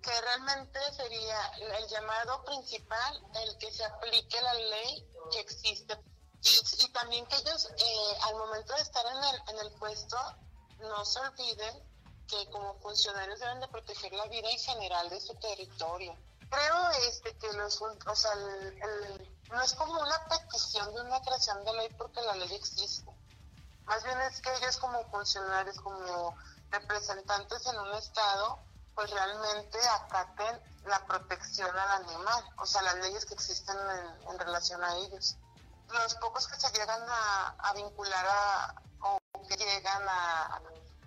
que 0.00 0.20
realmente 0.20 0.78
sería 0.92 1.40
el 1.76 1.88
llamado 1.88 2.44
principal 2.44 3.20
el 3.42 3.58
que 3.58 3.72
se 3.72 3.84
aplique 3.84 4.40
la 4.42 4.54
ley 4.54 5.08
que 5.32 5.40
existe 5.40 5.98
y, 6.40 6.92
también 6.92 7.26
que 7.26 7.34
ellos 7.34 7.68
eh, 7.76 8.18
al 8.28 8.36
momento 8.36 8.72
de 8.76 8.82
estar 8.82 9.04
en 9.48 9.58
el 9.58 9.72
puesto 9.72 10.16
no 10.78 11.04
se 11.04 11.18
olviden 11.18 11.89
que 12.30 12.50
como 12.50 12.74
funcionarios 12.80 13.40
deben 13.40 13.60
de 13.60 13.68
proteger 13.68 14.12
la 14.12 14.26
vida 14.26 14.48
en 14.48 14.58
general 14.58 15.10
de 15.10 15.20
su 15.20 15.34
territorio. 15.34 16.16
Creo 16.48 16.90
este 17.08 17.36
que 17.38 17.52
los, 17.54 17.80
o 17.80 18.16
sea, 18.16 18.34
no 19.50 19.62
es 19.62 19.74
como 19.74 20.00
una 20.00 20.24
petición 20.28 20.94
de 20.94 21.00
una 21.02 21.20
creación 21.20 21.64
de 21.64 21.72
ley 21.74 21.88
porque 21.98 22.20
la 22.22 22.34
ley 22.34 22.54
existe. 22.54 23.10
Más 23.84 24.02
bien 24.04 24.20
es 24.22 24.40
que 24.40 24.54
ellos 24.56 24.76
como 24.76 25.02
funcionarios, 25.10 25.76
como 25.80 26.34
representantes 26.70 27.66
en 27.66 27.78
un 27.78 27.94
estado, 27.94 28.60
pues 28.94 29.10
realmente 29.10 29.78
acaten 29.88 30.60
la 30.86 31.04
protección 31.06 31.76
al 31.76 32.04
animal, 32.04 32.44
o 32.58 32.66
sea, 32.66 32.82
las 32.82 32.96
leyes 32.96 33.26
que 33.26 33.34
existen 33.34 33.76
en, 34.28 34.38
relación 34.38 34.82
a 34.82 34.96
ellos. 34.96 35.36
Los 35.88 36.14
pocos 36.16 36.46
que 36.46 36.58
se 36.58 36.70
llegan 36.72 37.02
a, 37.08 37.72
vincular 37.74 38.26
a, 38.26 38.74
o 39.02 39.18
que 39.48 39.56
llegan 39.56 40.02
a, 40.08 40.60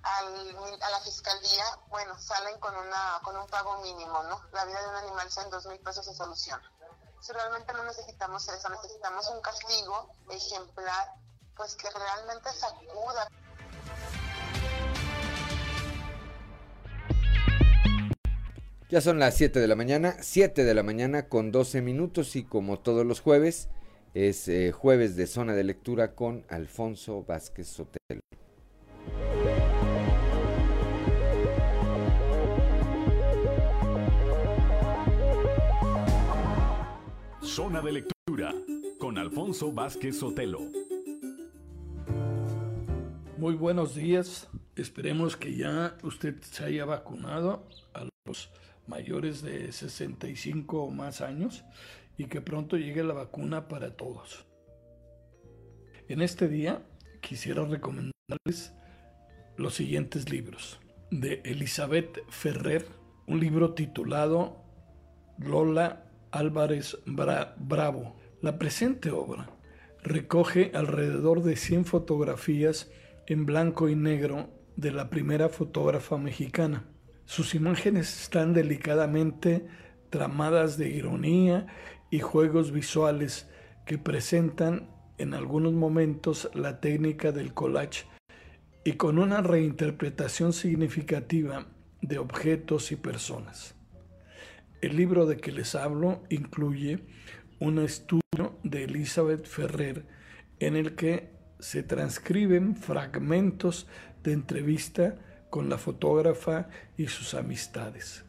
a 0.03 0.89
la 0.91 0.99
fiscalía, 0.99 1.63
bueno, 1.89 2.17
salen 2.19 2.59
con 2.59 2.75
una 2.75 3.19
con 3.23 3.37
un 3.37 3.47
pago 3.47 3.81
mínimo, 3.81 4.21
¿no? 4.23 4.41
La 4.51 4.65
vida 4.65 4.81
de 4.81 4.89
un 4.89 4.95
animal 4.95 5.27
en 5.43 5.49
dos 5.49 5.65
mil 5.67 5.79
pesos 5.79 6.05
se 6.05 6.13
soluciona. 6.13 6.63
Si 7.21 7.31
realmente 7.31 7.71
no 7.73 7.85
necesitamos 7.85 8.47
eso, 8.49 8.69
necesitamos 8.69 9.29
un 9.29 9.41
castigo 9.41 10.09
ejemplar, 10.29 11.13
pues 11.55 11.75
que 11.75 11.89
realmente 11.89 12.49
sacuda. 12.51 13.27
Ya 18.89 19.01
son 19.01 19.19
las 19.19 19.35
7 19.35 19.59
de 19.59 19.67
la 19.67 19.75
mañana, 19.75 20.17
7 20.21 20.65
de 20.65 20.73
la 20.73 20.83
mañana 20.83 21.29
con 21.29 21.51
12 21.51 21.81
minutos 21.81 22.35
y 22.35 22.43
como 22.43 22.77
todos 22.77 23.05
los 23.05 23.21
jueves, 23.21 23.69
es 24.13 24.47
eh, 24.49 24.71
jueves 24.71 25.15
de 25.15 25.25
zona 25.25 25.53
de 25.53 25.63
lectura 25.63 26.15
con 26.15 26.45
Alfonso 26.49 27.23
Vázquez 27.23 27.69
Sotelo. 27.69 28.21
Zona 37.53 37.81
de 37.81 37.91
lectura 37.91 38.51
con 38.97 39.19
Alfonso 39.19 39.71
Vázquez 39.71 40.17
Sotelo. 40.17 40.61
Muy 43.37 43.53
buenos 43.53 43.93
días. 43.93 44.49
Esperemos 44.75 45.37
que 45.37 45.55
ya 45.55 45.95
usted 46.01 46.41
se 46.41 46.65
haya 46.65 46.85
vacunado 46.85 47.67
a 47.93 48.07
los 48.25 48.49
mayores 48.87 49.43
de 49.43 49.71
65 49.71 50.81
o 50.81 50.89
más 50.89 51.21
años 51.21 51.63
y 52.17 52.25
que 52.25 52.41
pronto 52.41 52.75
llegue 52.75 53.03
la 53.03 53.13
vacuna 53.13 53.67
para 53.67 53.95
todos. 53.95 54.47
En 56.07 56.23
este 56.23 56.47
día 56.47 56.81
quisiera 57.21 57.63
recomendarles 57.65 58.73
los 59.57 59.75
siguientes 59.75 60.31
libros. 60.31 60.79
De 61.11 61.43
Elizabeth 61.45 62.27
Ferrer, 62.29 62.87
un 63.27 63.39
libro 63.39 63.75
titulado 63.75 64.57
Lola 65.37 66.09
Álvarez 66.33 66.97
Bravo. 67.05 68.17
La 68.41 68.59
presente 68.59 69.09
obra 69.09 69.49
recoge 70.03 70.71
alrededor 70.73 71.43
de 71.43 71.55
100 71.55 71.85
fotografías 71.85 72.91
en 73.25 73.45
blanco 73.45 73.87
y 73.87 73.95
negro 73.95 74.49
de 74.75 74.91
la 74.91 75.09
primera 75.09 75.47
fotógrafa 75.47 76.17
mexicana 76.17 76.89
sus 77.25 77.55
imágenes 77.55 78.21
están 78.21 78.53
delicadamente 78.53 79.65
tramadas 80.09 80.77
de 80.77 80.89
ironía 80.89 81.67
y 82.09 82.19
juegos 82.19 82.71
visuales 82.71 83.49
que 83.85 83.97
presentan 83.97 84.89
en 85.17 85.33
algunos 85.33 85.73
momentos 85.73 86.49
la 86.53 86.79
técnica 86.79 87.31
del 87.31 87.53
collage 87.53 88.05
y 88.83 88.93
con 88.93 89.19
una 89.19 89.41
reinterpretación 89.41 90.51
significativa 90.51 91.67
de 92.01 92.19
objetos 92.19 92.91
y 92.91 92.97
personas. 92.97 93.75
El 94.83 94.97
libro 94.97 95.25
de 95.25 95.37
que 95.37 95.53
les 95.53 95.75
hablo 95.75 96.23
incluye 96.29 96.99
un 97.61 97.79
estudio 97.79 98.59
de 98.63 98.83
Elizabeth 98.83 99.45
Ferrer 99.47 100.05
en 100.59 100.75
el 100.75 100.95
que 100.95 101.31
se 101.57 101.83
transcriben 101.83 102.75
fragmentos 102.75 103.87
de 104.23 104.33
entrevista 104.33 105.15
con 105.49 105.69
la 105.69 105.77
fotógrafa 105.77 106.67
y 106.97 107.07
sus 107.07 107.33
amistades. 107.33 108.25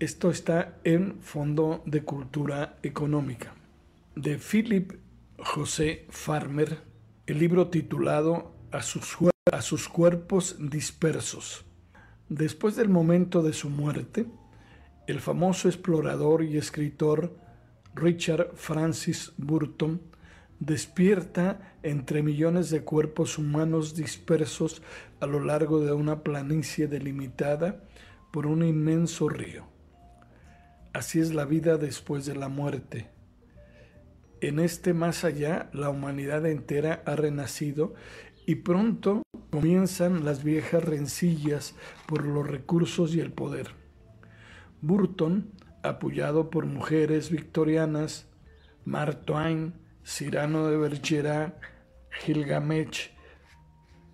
Esto 0.00 0.28
está 0.28 0.76
en 0.82 1.20
Fondo 1.20 1.84
de 1.86 2.02
Cultura 2.02 2.78
Económica. 2.82 3.54
De 4.16 4.38
Philip 4.38 4.94
José 5.38 6.08
Farmer, 6.10 6.78
el 7.28 7.38
libro 7.38 7.68
titulado 7.68 8.56
a 8.72 8.82
sus, 8.82 9.16
a 9.52 9.62
sus 9.62 9.88
cuerpos 9.88 10.56
dispersos. 10.58 11.64
Después 12.28 12.74
del 12.74 12.88
momento 12.88 13.40
de 13.44 13.52
su 13.52 13.70
muerte, 13.70 14.26
el 15.06 15.20
famoso 15.20 15.68
explorador 15.68 16.42
y 16.42 16.56
escritor 16.56 17.36
Richard 17.94 18.50
Francis 18.54 19.32
Burton 19.36 20.00
despierta 20.58 21.76
entre 21.82 22.22
millones 22.22 22.70
de 22.70 22.82
cuerpos 22.82 23.38
humanos 23.38 23.94
dispersos 23.94 24.82
a 25.20 25.26
lo 25.26 25.40
largo 25.40 25.80
de 25.80 25.92
una 25.92 26.22
planicie 26.22 26.88
delimitada 26.88 27.84
por 28.32 28.46
un 28.46 28.64
inmenso 28.64 29.28
río. 29.28 29.66
Así 30.92 31.20
es 31.20 31.34
la 31.34 31.44
vida 31.44 31.76
después 31.76 32.26
de 32.26 32.34
la 32.34 32.48
muerte. 32.48 33.08
En 34.40 34.58
este 34.58 34.92
más 34.92 35.24
allá, 35.24 35.70
la 35.72 35.90
humanidad 35.90 36.46
entera 36.46 37.02
ha 37.06 37.16
renacido 37.16 37.94
y 38.46 38.56
pronto 38.56 39.22
comienzan 39.50 40.24
las 40.24 40.42
viejas 40.42 40.84
rencillas 40.84 41.74
por 42.06 42.24
los 42.24 42.46
recursos 42.46 43.14
y 43.14 43.20
el 43.20 43.32
poder. 43.32 43.85
Burton, 44.80 45.52
apoyado 45.82 46.50
por 46.50 46.66
mujeres 46.66 47.30
victorianas, 47.30 48.28
Mark 48.84 49.24
Twain, 49.24 49.74
Cyrano 50.04 50.68
de 50.68 50.76
Bergerac, 50.76 51.54
Gilgamesh, 52.20 53.10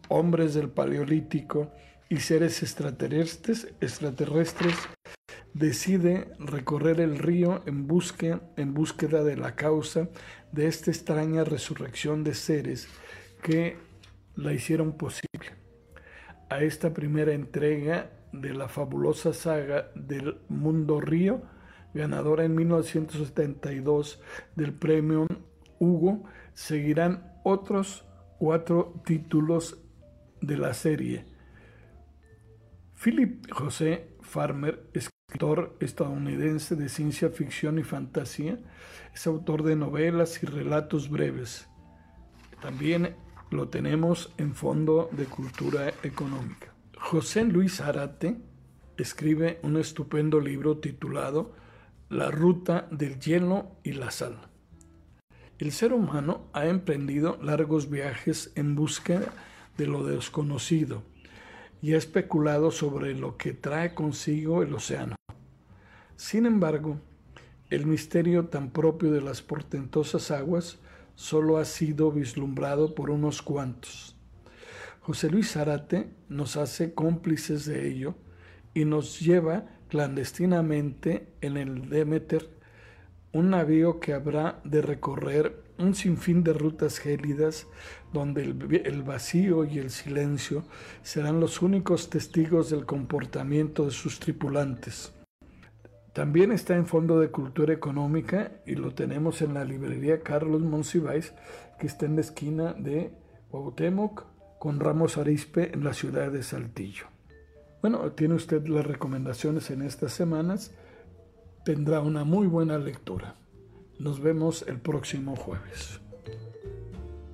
hombres 0.08 0.54
del 0.54 0.68
Paleolítico 0.70 1.72
y 2.08 2.16
seres 2.16 2.62
extraterrestres, 2.62 3.74
extraterrestres 3.80 4.74
decide 5.54 6.32
recorrer 6.38 7.00
el 7.00 7.18
río 7.18 7.62
en, 7.66 7.86
en 8.56 8.74
búsqueda 8.74 9.22
de 9.22 9.36
la 9.36 9.54
causa 9.54 10.08
de 10.50 10.66
esta 10.66 10.90
extraña 10.90 11.44
resurrección 11.44 12.24
de 12.24 12.34
seres 12.34 12.88
que 13.42 13.76
la 14.34 14.52
hicieron 14.52 14.96
posible. 14.96 15.28
A 16.48 16.62
esta 16.62 16.92
primera 16.92 17.32
entrega 17.32 18.10
de 18.32 18.54
la 18.54 18.68
fabulosa 18.68 19.32
saga 19.32 19.90
del 19.94 20.38
Mundo 20.48 21.00
Río, 21.00 21.42
ganadora 21.94 22.44
en 22.44 22.54
1972 22.54 24.20
del 24.56 24.72
premio 24.72 25.26
Hugo, 25.78 26.24
seguirán 26.54 27.40
otros 27.44 28.04
cuatro 28.38 29.00
títulos 29.04 29.78
de 30.40 30.56
la 30.56 30.74
serie. 30.74 31.24
Philip 33.02 33.50
José 33.52 34.16
Farmer, 34.20 34.88
escritor 34.92 35.76
estadounidense 35.80 36.76
de 36.76 36.88
ciencia 36.88 37.30
ficción 37.30 37.78
y 37.78 37.82
fantasía, 37.82 38.58
es 39.14 39.26
autor 39.26 39.62
de 39.62 39.76
novelas 39.76 40.42
y 40.42 40.46
relatos 40.46 41.10
breves. 41.10 41.68
También 42.60 43.16
lo 43.50 43.68
tenemos 43.68 44.32
en 44.38 44.54
Fondo 44.54 45.08
de 45.12 45.24
Cultura 45.24 45.92
Económica. 46.02 46.71
José 47.04 47.44
Luis 47.44 47.80
Arate 47.80 48.36
escribe 48.96 49.58
un 49.64 49.76
estupendo 49.76 50.38
libro 50.38 50.78
titulado 50.78 51.52
La 52.08 52.30
ruta 52.30 52.86
del 52.92 53.18
hielo 53.18 53.72
y 53.82 53.92
la 53.92 54.12
sal. 54.12 54.38
El 55.58 55.72
ser 55.72 55.92
humano 55.92 56.46
ha 56.52 56.66
emprendido 56.66 57.38
largos 57.42 57.90
viajes 57.90 58.52
en 58.54 58.76
búsqueda 58.76 59.32
de 59.76 59.88
lo 59.88 60.04
desconocido 60.04 61.02
y 61.82 61.94
ha 61.94 61.98
especulado 61.98 62.70
sobre 62.70 63.14
lo 63.14 63.36
que 63.36 63.52
trae 63.52 63.94
consigo 63.94 64.62
el 64.62 64.72
océano. 64.72 65.16
Sin 66.16 66.46
embargo, 66.46 66.98
el 67.68 67.84
misterio 67.84 68.46
tan 68.46 68.70
propio 68.70 69.10
de 69.10 69.20
las 69.20 69.42
portentosas 69.42 70.30
aguas 70.30 70.78
solo 71.16 71.58
ha 71.58 71.64
sido 71.64 72.12
vislumbrado 72.12 72.94
por 72.94 73.10
unos 73.10 73.42
cuantos. 73.42 74.16
José 75.02 75.30
Luis 75.30 75.50
Zárate 75.50 76.10
nos 76.28 76.56
hace 76.56 76.94
cómplices 76.94 77.66
de 77.66 77.88
ello 77.88 78.14
y 78.72 78.84
nos 78.84 79.18
lleva 79.18 79.64
clandestinamente 79.88 81.26
en 81.40 81.56
el 81.56 81.88
Demeter 81.88 82.48
un 83.32 83.50
navío 83.50 83.98
que 83.98 84.12
habrá 84.12 84.60
de 84.62 84.80
recorrer 84.80 85.64
un 85.76 85.96
sinfín 85.96 86.44
de 86.44 86.52
rutas 86.52 86.98
gélidas 86.98 87.66
donde 88.12 88.44
el, 88.44 89.02
vacío 89.02 89.64
y 89.64 89.78
el 89.78 89.90
silencio 89.90 90.64
serán 91.02 91.40
los 91.40 91.62
únicos 91.62 92.08
testigos 92.08 92.70
del 92.70 92.86
comportamiento 92.86 93.86
de 93.86 93.90
sus 93.90 94.20
tripulantes. 94.20 95.12
También 96.12 96.52
está 96.52 96.76
en 96.76 96.86
Fondo 96.86 97.18
de 97.18 97.32
Cultura 97.32 97.72
Económica 97.72 98.52
y 98.66 98.76
lo 98.76 98.94
tenemos 98.94 99.42
en 99.42 99.54
la 99.54 99.64
librería 99.64 100.20
Carlos 100.20 100.60
Monsiváis, 100.60 101.32
que 101.80 101.88
está 101.88 102.06
en 102.06 102.14
la 102.14 102.20
esquina 102.20 102.74
de 102.74 103.10
Cuauhtémoc 103.50 104.31
con 104.62 104.78
Ramos 104.78 105.18
Arispe 105.18 105.72
en 105.74 105.82
la 105.82 105.92
ciudad 105.92 106.30
de 106.30 106.44
Saltillo. 106.44 107.06
Bueno, 107.80 108.12
tiene 108.12 108.34
usted 108.34 108.64
las 108.68 108.86
recomendaciones 108.86 109.72
en 109.72 109.82
estas 109.82 110.12
semanas 110.12 110.70
tendrá 111.64 111.98
una 111.98 112.22
muy 112.22 112.46
buena 112.46 112.78
lectura. 112.78 113.34
Nos 113.98 114.20
vemos 114.20 114.64
el 114.68 114.78
próximo 114.78 115.34
jueves. 115.34 116.00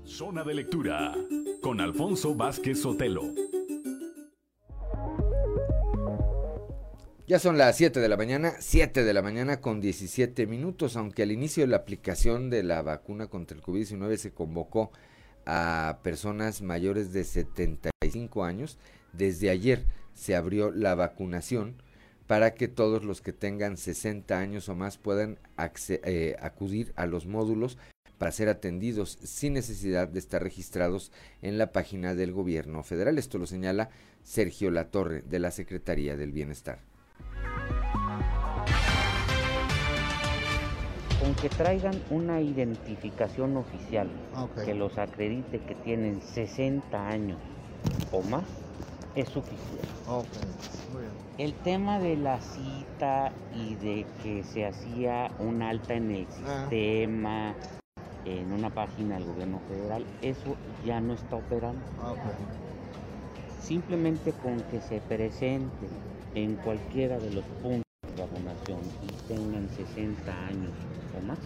Zona 0.05 0.43
de 0.43 0.55
lectura 0.55 1.15
con 1.61 1.83
Alfonso 1.83 2.35
Vázquez 2.35 2.81
Sotelo. 2.81 3.25
Ya 7.27 7.39
son 7.39 7.59
las 7.59 7.77
7 7.77 8.01
de 8.01 8.09
la 8.09 8.17
mañana, 8.17 8.55
7 8.59 9.05
de 9.05 9.13
la 9.13 9.21
mañana 9.21 9.61
con 9.61 9.83
17 9.83 10.47
minutos, 10.47 10.97
aunque 10.97 11.25
al 11.25 11.33
inicio 11.33 11.63
de 11.63 11.67
la 11.67 11.77
aplicación 11.77 12.49
de 12.49 12.63
la 12.63 12.81
vacuna 12.81 13.27
contra 13.27 13.55
el 13.55 13.63
COVID-19 13.63 14.17
se 14.17 14.33
convocó 14.33 14.93
a 15.49 16.01
personas 16.03 16.61
mayores 16.61 17.13
de 17.15 17.25
75 17.25 18.45
años, 18.45 18.79
desde 19.15 19.49
ayer 19.49 19.87
se 20.13 20.37
abrió 20.37 20.71
la 20.71 20.95
vacunación 20.95 21.83
para 22.27 22.53
que 22.53 22.69
todos 22.69 23.03
los 23.03 23.23
que 23.23 23.33
tengan 23.33 23.79
60 23.79 24.39
años 24.39 24.69
o 24.69 24.75
más 24.75 24.99
puedan 24.99 25.39
eh, 25.89 26.37
acudir 26.41 26.93
a 26.97 27.07
los 27.07 27.25
módulos 27.27 27.79
para 28.19 28.31
ser 28.31 28.51
atendidos 28.51 29.19
sin 29.23 29.55
necesidad 29.55 30.07
de 30.07 30.19
estar 30.19 30.43
registrados 30.43 31.13
en 31.41 31.57
la 31.57 31.73
página 31.73 32.15
del 32.15 32.33
gobierno 32.33 32.83
federal. 32.83 33.17
Esto 33.17 33.39
lo 33.39 33.47
señala 33.47 33.89
Sergio 34.23 34.71
Latorre 34.71 35.23
de 35.23 35.39
la 35.39 35.51
Secretaría 35.51 36.19
del 36.19 36.33
Bienestar. 36.33 36.81
Con 41.29 41.35
que 41.35 41.51
traigan 41.51 41.93
una 42.09 42.41
identificación 42.41 43.59
oficial 43.59 44.09
que 44.65 44.75
los 44.75 44.97
acredite 44.97 45.59
que 45.61 45.75
tienen 45.75 46.23
60 46.23 47.07
años 47.07 47.39
o 48.13 48.23
más, 48.23 48.45
es 49.15 49.29
suficiente. 49.29 49.89
El 51.37 51.53
tema 51.53 51.99
de 51.99 52.17
la 52.17 52.41
cita 52.41 53.31
y 53.55 53.75
de 53.75 54.07
que 54.23 54.43
se 54.43 54.65
hacía 54.65 55.31
un 55.39 55.61
alta 55.61 55.95
en 55.95 56.13
el 56.13 56.27
ah. 56.47 56.63
sistema, 56.63 57.55
en 58.25 58.51
una 58.51 58.71
página 58.71 59.17
del 59.17 59.27
gobierno 59.27 59.61
federal, 59.69 60.07
eso 60.23 60.57
ya 60.87 60.99
no 60.99 61.13
está 61.13 61.37
operando. 61.37 61.83
Simplemente 63.61 64.33
con 64.33 64.61
que 64.71 64.81
se 64.81 65.01
presente 65.03 65.89
en 66.35 66.57
cualquiera 66.57 67.19
de 67.19 67.31
los 67.33 67.45
puntos 67.63 67.83
de 68.17 68.23
vacunación 68.23 68.81
y 69.03 69.29
tengan 69.29 69.69
60 69.69 70.47
años 70.47 70.73
o 71.19 71.27
más, 71.27 71.39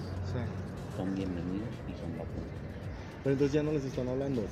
son 0.96 1.14
bienvenidos 1.14 1.68
y 1.88 1.92
son 2.00 2.10
vacunados. 2.12 2.52
Pero 3.22 3.32
entonces 3.32 3.52
ya 3.52 3.62
no 3.62 3.72
les 3.72 3.84
están 3.84 4.08
hablando. 4.08 4.42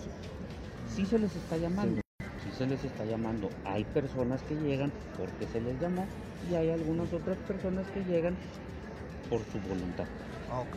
Sí, 0.94 1.04
se 1.06 1.18
les 1.18 1.34
está 1.34 1.56
llamando, 1.56 2.00
sí. 2.42 2.50
se 2.56 2.66
les 2.66 2.82
está 2.84 3.04
llamando. 3.04 3.50
Hay 3.64 3.84
personas 3.84 4.42
que 4.42 4.54
llegan 4.56 4.92
porque 5.18 5.46
se 5.52 5.60
les 5.60 5.80
llamó 5.80 6.06
y 6.50 6.54
hay 6.54 6.70
algunas 6.70 7.12
otras 7.12 7.36
personas 7.38 7.86
que 7.88 8.04
llegan 8.04 8.36
por 9.28 9.40
su 9.52 9.58
voluntad. 9.68 10.06
Ah, 10.50 10.60
ok. 10.60 10.76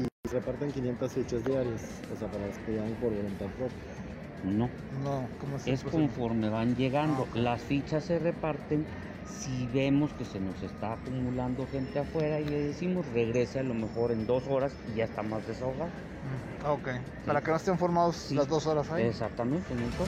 ¿Y 0.00 0.28
se 0.28 0.34
reparten 0.34 0.72
500 0.72 1.12
fichas 1.12 1.44
diarias? 1.44 1.82
O 2.12 2.18
sea, 2.18 2.28
para 2.28 2.46
los 2.46 2.56
que 2.58 2.72
llegan 2.72 2.92
por 2.94 3.10
voluntad 3.10 3.46
propia. 3.58 3.96
No. 4.44 4.68
No, 5.02 5.28
¿cómo 5.40 5.56
es 5.64 5.82
conforme 5.84 6.48
van 6.48 6.74
llegando. 6.76 7.26
Ah, 7.34 7.38
Las 7.38 7.62
fichas 7.62 8.04
se 8.04 8.18
reparten 8.18 8.86
si 9.28 9.66
vemos 9.72 10.12
que 10.14 10.24
se 10.24 10.40
nos 10.40 10.60
está 10.62 10.94
acumulando 10.94 11.66
gente 11.66 11.98
afuera 11.98 12.40
y 12.40 12.44
le 12.44 12.68
decimos 12.68 13.06
regrese 13.12 13.60
a 13.60 13.62
lo 13.62 13.74
mejor 13.74 14.12
en 14.12 14.26
dos 14.26 14.46
horas 14.48 14.72
y 14.92 14.98
ya 14.98 15.04
está 15.04 15.22
más 15.22 15.46
desahogado. 15.46 15.90
Mm, 15.90 16.66
ok, 16.66 16.88
para 17.26 17.40
que 17.40 17.50
no 17.50 17.56
estén 17.56 17.78
formados 17.78 18.30
las 18.32 18.48
dos 18.48 18.66
horas 18.66 18.90
ahí. 18.90 19.04
Exactamente, 19.04 19.74
¿no? 19.74 20.06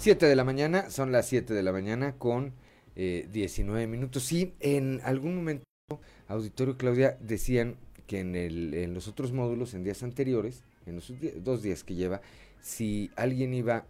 7 0.00 0.24
de 0.24 0.34
la 0.34 0.44
mañana, 0.44 0.88
son 0.88 1.12
las 1.12 1.26
7 1.26 1.52
de 1.52 1.62
la 1.62 1.72
mañana 1.72 2.14
con 2.16 2.54
eh, 2.96 3.28
19 3.32 3.86
minutos. 3.86 4.22
Sí, 4.22 4.54
en 4.60 5.02
algún 5.04 5.36
momento, 5.36 5.64
auditorio 6.26 6.78
Claudia, 6.78 7.18
decían 7.20 7.76
que 8.06 8.20
en, 8.20 8.34
el, 8.34 8.72
en 8.72 8.94
los 8.94 9.08
otros 9.08 9.32
módulos, 9.32 9.74
en 9.74 9.84
días 9.84 10.02
anteriores, 10.02 10.64
en 10.86 10.96
los 10.96 11.12
dos 11.44 11.62
días 11.62 11.84
que 11.84 11.96
lleva, 11.96 12.22
si 12.62 13.10
alguien 13.14 13.52
iba 13.52 13.84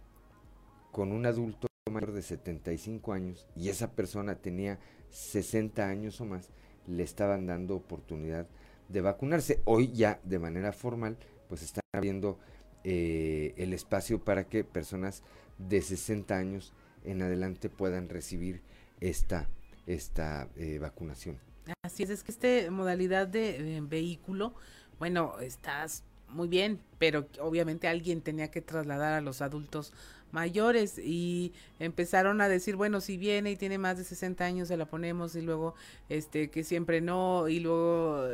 con 0.91 1.11
un 1.11 1.25
adulto 1.25 1.67
mayor 1.91 2.11
de 2.11 2.21
75 2.21 3.13
años 3.13 3.47
y 3.55 3.69
esa 3.69 3.91
persona 3.91 4.35
tenía 4.35 4.79
60 5.09 5.87
años 5.87 6.21
o 6.21 6.25
más, 6.25 6.49
le 6.87 7.03
estaban 7.03 7.45
dando 7.45 7.75
oportunidad 7.75 8.47
de 8.89 9.01
vacunarse. 9.01 9.61
Hoy 9.65 9.91
ya 9.91 10.19
de 10.23 10.39
manera 10.39 10.71
formal, 10.73 11.17
pues 11.47 11.63
están 11.63 11.83
abriendo 11.93 12.39
eh, 12.83 13.53
el 13.57 13.73
espacio 13.73 14.23
para 14.23 14.47
que 14.47 14.63
personas 14.63 15.23
de 15.57 15.81
60 15.81 16.35
años 16.35 16.73
en 17.03 17.21
adelante 17.21 17.69
puedan 17.69 18.09
recibir 18.09 18.61
esta, 18.99 19.49
esta 19.85 20.49
eh, 20.55 20.79
vacunación. 20.79 21.39
Así 21.83 22.03
es, 22.03 22.09
es 22.09 22.23
que 22.23 22.31
esta 22.31 22.71
modalidad 22.71 23.27
de 23.27 23.77
eh, 23.77 23.81
vehículo, 23.81 24.53
bueno, 24.99 25.39
estás 25.39 26.03
muy 26.31 26.47
bien, 26.47 26.79
pero 26.97 27.27
obviamente 27.39 27.87
alguien 27.87 28.21
tenía 28.21 28.51
que 28.51 28.61
trasladar 28.61 29.13
a 29.13 29.21
los 29.21 29.41
adultos 29.41 29.93
mayores 30.31 30.97
y 30.97 31.53
empezaron 31.79 32.41
a 32.41 32.47
decir, 32.47 32.75
bueno, 32.75 33.01
si 33.01 33.17
viene 33.17 33.51
y 33.51 33.55
tiene 33.55 33.77
más 33.77 33.97
de 33.97 34.03
60 34.03 34.43
años 34.43 34.67
se 34.67 34.77
la 34.77 34.85
ponemos 34.85 35.35
y 35.35 35.41
luego 35.41 35.75
este 36.09 36.49
que 36.49 36.63
siempre 36.63 37.01
no 37.01 37.47
y 37.47 37.59
luego 37.59 38.27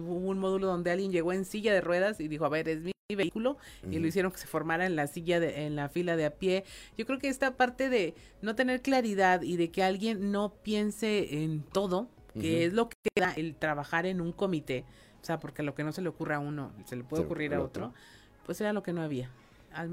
hubo 0.00 0.14
un 0.14 0.38
módulo 0.38 0.66
donde 0.66 0.90
alguien 0.90 1.12
llegó 1.12 1.32
en 1.32 1.44
silla 1.44 1.72
de 1.72 1.80
ruedas 1.80 2.20
y 2.20 2.28
dijo, 2.28 2.44
a 2.44 2.48
ver, 2.48 2.68
es 2.68 2.80
mi 2.82 2.92
vehículo 3.14 3.58
y 3.90 3.98
lo 3.98 4.06
hicieron 4.06 4.32
que 4.32 4.38
se 4.38 4.46
formara 4.46 4.86
en 4.86 4.96
la 4.96 5.06
silla 5.06 5.40
de, 5.40 5.66
en 5.66 5.76
la 5.76 5.88
fila 5.88 6.16
de 6.16 6.24
a 6.24 6.30
pie. 6.30 6.64
Yo 6.96 7.06
creo 7.06 7.18
que 7.18 7.28
esta 7.28 7.56
parte 7.56 7.88
de 7.88 8.14
no 8.40 8.54
tener 8.54 8.80
claridad 8.80 9.42
y 9.42 9.56
de 9.56 9.70
que 9.70 9.82
alguien 9.82 10.32
no 10.32 10.54
piense 10.62 11.42
en 11.42 11.62
todo, 11.62 12.08
que 12.32 12.64
es 12.64 12.72
lo 12.72 12.88
que 12.88 12.96
da 13.14 13.32
el 13.34 13.54
trabajar 13.54 14.06
en 14.06 14.22
un 14.22 14.32
comité, 14.32 14.86
o 15.22 15.24
sea, 15.24 15.38
porque 15.38 15.62
lo 15.62 15.74
que 15.74 15.84
no 15.84 15.92
se 15.92 16.02
le 16.02 16.08
ocurre 16.08 16.34
a 16.34 16.38
uno, 16.40 16.72
se 16.84 16.96
le 16.96 17.04
puede 17.04 17.22
ocurrir 17.24 17.54
a 17.54 17.62
otro, 17.62 17.94
pues 18.44 18.60
era 18.60 18.72
lo 18.72 18.82
que 18.82 18.92
no 18.92 19.02
había 19.02 19.30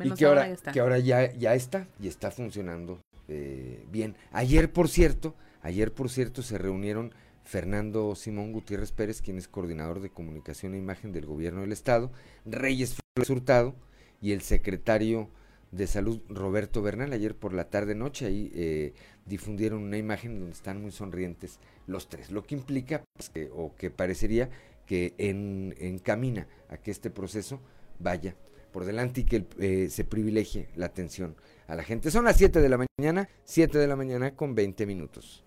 y 0.03 0.11
que 0.11 0.25
ahora, 0.25 0.47
ya 0.47 0.53
está. 0.53 0.71
Que 0.71 0.79
ahora 0.79 0.99
ya, 0.99 1.31
ya 1.33 1.53
está 1.53 1.87
y 1.99 2.07
está 2.07 2.31
funcionando 2.31 2.99
eh, 3.27 3.85
bien. 3.91 4.15
Ayer, 4.31 4.71
por 4.71 4.89
cierto, 4.89 5.35
ayer, 5.61 5.93
por 5.93 6.09
cierto, 6.09 6.41
se 6.41 6.57
reunieron 6.57 7.13
Fernando 7.43 8.15
Simón 8.15 8.51
Gutiérrez 8.51 8.91
Pérez, 8.91 9.21
quien 9.21 9.37
es 9.37 9.47
coordinador 9.47 10.01
de 10.01 10.09
comunicación 10.09 10.73
e 10.73 10.77
imagen 10.77 11.11
del 11.11 11.25
gobierno 11.25 11.61
del 11.61 11.71
estado, 11.71 12.11
Reyes 12.45 12.95
Flores 13.15 13.29
Hurtado 13.29 13.75
y 14.21 14.33
el 14.33 14.41
secretario 14.41 15.29
de 15.71 15.87
salud 15.87 16.21
Roberto 16.29 16.81
Bernal. 16.81 17.13
Ayer 17.13 17.35
por 17.35 17.53
la 17.53 17.69
tarde 17.69 17.95
noche 17.95 18.25
ahí 18.25 18.51
eh, 18.53 18.93
difundieron 19.25 19.83
una 19.83 19.97
imagen 19.97 20.39
donde 20.39 20.53
están 20.53 20.81
muy 20.81 20.91
sonrientes 20.91 21.59
los 21.87 22.09
tres, 22.09 22.31
lo 22.31 22.43
que 22.43 22.55
implica 22.55 23.03
pues, 23.15 23.29
que, 23.29 23.49
o 23.53 23.73
que 23.75 23.89
parecería 23.89 24.49
que 24.89 25.13
en, 25.19 25.75
encamina 25.77 26.47
a 26.67 26.77
que 26.77 26.89
este 26.89 27.11
proceso 27.11 27.61
vaya 27.99 28.35
por 28.71 28.85
delante 28.85 29.21
y 29.21 29.23
que 29.23 29.45
eh, 29.59 29.87
se 29.87 30.03
privilegie 30.03 30.69
la 30.75 30.87
atención 30.87 31.35
a 31.67 31.75
la 31.75 31.83
gente. 31.83 32.09
Son 32.09 32.25
las 32.25 32.37
7 32.37 32.59
de 32.59 32.69
la 32.69 32.79
mañana, 32.97 33.29
7 33.43 33.77
de 33.77 33.85
la 33.85 33.95
mañana 33.95 34.35
con 34.35 34.55
20 34.55 34.87
minutos. 34.87 35.43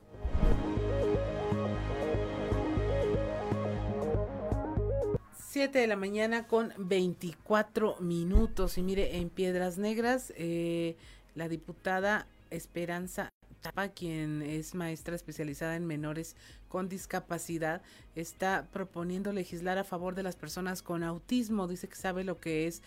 Siete 5.36 5.80
de 5.80 5.88
la 5.88 5.96
mañana 5.96 6.46
con 6.46 6.72
24 6.78 7.96
minutos. 7.98 8.78
Y 8.78 8.82
mire, 8.84 9.16
en 9.16 9.28
Piedras 9.28 9.76
Negras, 9.76 10.32
eh, 10.36 10.94
la 11.34 11.48
diputada 11.48 12.28
Esperanza 12.50 13.28
Tapa, 13.62 13.88
quien 13.90 14.42
es 14.42 14.74
maestra 14.74 15.14
especializada 15.14 15.76
en 15.76 15.86
menores 15.86 16.36
con 16.68 16.88
discapacidad 16.88 17.80
está 18.16 18.66
proponiendo 18.72 19.32
legislar 19.32 19.78
a 19.78 19.84
favor 19.84 20.16
de 20.16 20.24
las 20.24 20.34
personas 20.34 20.82
con 20.82 21.04
autismo. 21.04 21.68
Dice 21.68 21.88
que 21.88 21.94
sabe 21.94 22.24
lo 22.24 22.40
que 22.40 22.66
es 22.66 22.82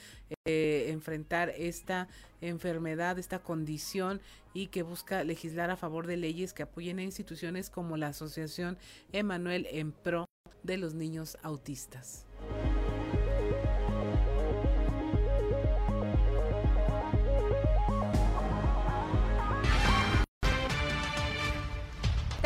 eh, 0.45 0.87
enfrentar 0.89 1.49
esta 1.57 2.09
enfermedad, 2.41 3.17
esta 3.17 3.39
condición 3.39 4.19
y 4.53 4.67
que 4.67 4.83
busca 4.83 5.23
legislar 5.23 5.69
a 5.71 5.77
favor 5.77 6.07
de 6.07 6.17
leyes 6.17 6.53
que 6.53 6.63
apoyen 6.63 6.99
a 6.99 7.03
instituciones 7.03 7.69
como 7.69 7.95
la 7.95 8.07
Asociación 8.07 8.77
Emanuel 9.13 9.67
en 9.71 9.93
pro 9.93 10.25
de 10.63 10.77
los 10.77 10.93
niños 10.93 11.37
autistas. 11.41 12.25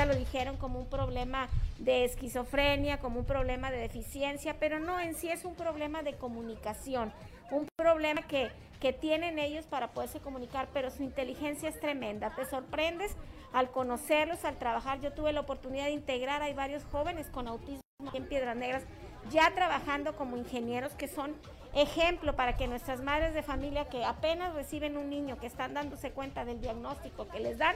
Lo 0.09 0.15
dijeron 0.15 0.57
como 0.57 0.79
un 0.79 0.87
problema 0.87 1.47
de 1.77 2.03
esquizofrenia, 2.03 2.99
como 2.99 3.19
un 3.19 3.25
problema 3.25 3.69
de 3.69 3.77
deficiencia, 3.77 4.55
pero 4.59 4.79
no, 4.79 4.99
en 4.99 5.13
sí 5.13 5.29
es 5.29 5.45
un 5.45 5.53
problema 5.53 6.01
de 6.01 6.15
comunicación, 6.15 7.13
un 7.51 7.67
problema 7.75 8.23
que, 8.23 8.49
que 8.81 8.91
tienen 8.91 9.37
ellos 9.37 9.65
para 9.65 9.91
poderse 9.91 10.19
comunicar, 10.19 10.67
pero 10.73 10.89
su 10.89 11.03
inteligencia 11.03 11.69
es 11.69 11.79
tremenda. 11.79 12.35
Te 12.35 12.45
sorprendes 12.45 13.15
al 13.53 13.69
conocerlos, 13.69 14.45
al 14.45 14.57
trabajar. 14.57 14.99
Yo 14.99 15.13
tuve 15.13 15.31
la 15.31 15.41
oportunidad 15.41 15.85
de 15.85 15.91
integrar, 15.91 16.41
hay 16.41 16.53
varios 16.53 16.83
jóvenes 16.85 17.27
con 17.27 17.47
autismo 17.47 17.81
en 18.11 18.27
Piedras 18.27 18.55
Negras, 18.57 18.83
ya 19.29 19.53
trabajando 19.53 20.15
como 20.15 20.37
ingenieros 20.37 20.93
que 20.93 21.07
son 21.07 21.35
ejemplo 21.75 22.35
para 22.35 22.57
que 22.57 22.67
nuestras 22.67 23.03
madres 23.03 23.35
de 23.35 23.43
familia 23.43 23.89
que 23.89 24.03
apenas 24.03 24.55
reciben 24.55 24.97
un 24.97 25.11
niño, 25.11 25.37
que 25.37 25.45
están 25.45 25.75
dándose 25.75 26.09
cuenta 26.11 26.45
del 26.45 26.61
diagnóstico 26.61 27.27
que 27.27 27.39
les 27.39 27.59
dan, 27.59 27.75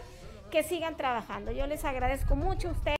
que 0.51 0.63
sigan 0.63 0.97
trabajando. 0.97 1.51
Yo 1.51 1.67
les 1.67 1.83
agradezco 1.85 2.35
mucho 2.35 2.69
a 2.69 2.71
ustedes 2.71 2.97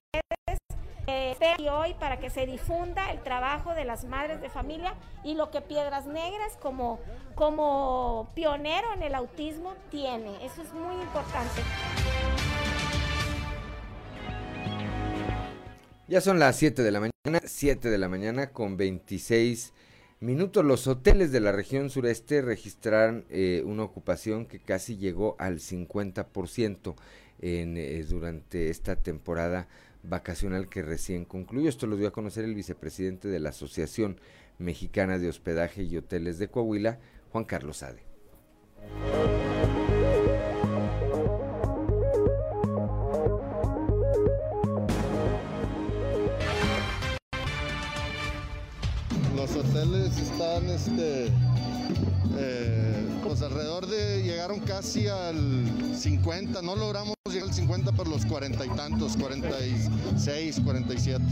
que 1.06 1.32
esté 1.32 1.70
hoy 1.70 1.94
para 1.96 2.18
que 2.18 2.30
se 2.30 2.46
difunda 2.46 3.12
el 3.12 3.22
trabajo 3.22 3.74
de 3.74 3.86
las 3.86 4.06
madres 4.06 4.42
de 4.42 4.50
familia 4.50 4.96
y 5.24 5.36
lo 5.36 5.52
que 5.52 5.62
Piedras 5.62 6.06
Negras 6.06 6.58
como, 6.60 7.00
como 7.36 8.32
pionero 8.36 8.94
en 8.94 9.04
el 9.04 9.16
autismo 9.16 9.76
tiene. 9.90 10.46
Eso 10.46 10.62
es 10.62 10.74
muy 10.74 10.96
importante. 10.96 11.62
Ya 16.08 16.22
son 16.22 16.40
las 16.40 16.56
7 16.58 16.84
de 16.84 16.92
la 16.92 17.00
mañana, 17.00 17.42
7 17.46 17.90
de 17.90 17.98
la 17.98 18.08
mañana 18.08 18.52
con 18.52 18.78
26 18.78 19.74
minutos. 20.20 20.64
Los 20.64 20.88
hoteles 20.88 21.32
de 21.32 21.40
la 21.40 21.52
región 21.52 21.90
sureste 21.90 22.42
registraron 22.42 23.26
eh, 23.30 23.64
una 23.66 23.84
ocupación 23.84 24.46
que 24.46 24.60
casi 24.60 24.98
llegó 24.98 25.36
al 25.40 25.60
50% 25.60 26.96
eh, 27.46 28.06
durante 28.08 28.70
esta 28.70 28.96
temporada 28.96 29.68
vacacional 30.02 30.70
que 30.70 30.82
recién 30.82 31.26
concluyó. 31.26 31.68
Esto 31.68 31.88
lo 31.88 31.98
dio 31.98 32.08
a 32.08 32.14
conocer 32.14 32.46
el 32.46 32.56
vicepresidente 32.56 33.28
de 33.28 33.40
la 33.40 33.50
Asociación 33.50 34.20
Mexicana 34.60 35.20
de 35.20 35.28
Hospedaje 35.28 35.84
y 35.84 35.98
Hoteles 35.98 36.40
de 36.40 36.48
Coahuila, 36.48 37.00
Juan 37.32 37.44
Carlos 37.44 37.84
Ade. 37.84 38.04
los 49.44 49.58
hoteles 49.58 50.18
están 50.18 50.70
este, 50.70 51.30
eh, 52.38 53.06
pues 53.24 53.42
alrededor 53.42 53.88
de 53.88 54.24
llegaron 54.24 54.60
casi 54.60 55.08
al 55.08 55.36
50, 55.96 56.62
no 56.62 56.76
logramos 56.76 57.16
llegar 57.30 57.50
al 57.50 57.54
50 57.54 57.92
por 57.94 58.08
los 58.08 58.26
40 58.26 58.66
y 58.66 58.70
tantos, 58.70 59.16
46, 59.18 60.62
47. 60.64 61.24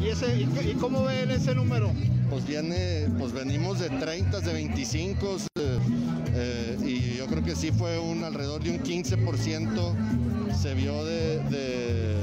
¿Y, 0.00 0.08
ese, 0.08 0.40
y, 0.40 0.74
cómo 0.74 1.04
ven 1.04 1.30
ese 1.30 1.54
número? 1.54 1.92
Pues 2.30 2.46
viene, 2.46 3.08
pues 3.18 3.32
venimos 3.32 3.78
de 3.78 3.88
30, 3.88 4.40
de 4.40 4.52
25 4.52 5.36
eh, 5.56 5.78
eh, 6.34 6.78
y 6.84 7.16
yo 7.16 7.26
creo 7.26 7.42
que 7.42 7.56
sí 7.56 7.72
fue 7.72 7.98
un 7.98 8.24
alrededor 8.24 8.62
de 8.62 8.70
un 8.70 8.80
15% 8.80 10.54
se 10.54 10.74
vio 10.74 11.04
de, 11.04 11.38
de, 11.44 12.16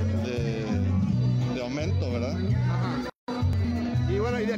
de 1.56 1.62
aumento, 1.62 2.12
¿verdad? 2.12 2.38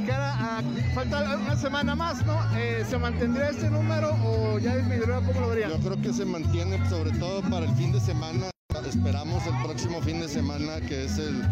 De 0.06 0.12
a, 0.14 0.62
falta 0.94 1.38
una 1.38 1.56
semana 1.56 1.96
más, 1.96 2.24
¿no? 2.26 2.40
Eh, 2.56 2.86
¿Se 2.88 2.98
mantendría 2.98 3.50
este 3.50 3.70
número 3.70 4.16
o 4.24 4.60
ya 4.60 4.76
disminuirá? 4.76 5.22
¿Cómo 5.22 5.40
lo 5.42 5.50
verían? 5.50 5.72
Yo 5.72 5.80
creo 5.80 6.02
que 6.02 6.14
se 6.14 6.26
mantiene, 6.26 6.88
sobre 6.90 7.12
todo 7.18 7.42
para 7.50 7.66
el 7.66 7.76
fin 7.76 7.92
de 7.92 8.00
semana. 8.00 8.50
Esperamos 8.88 9.46
el 9.48 9.64
próximo 9.64 10.02
fin 10.02 10.22
de 10.22 10.30
semana, 10.30 10.80
que 10.82 11.06
es 11.06 11.18
el, 11.18 11.44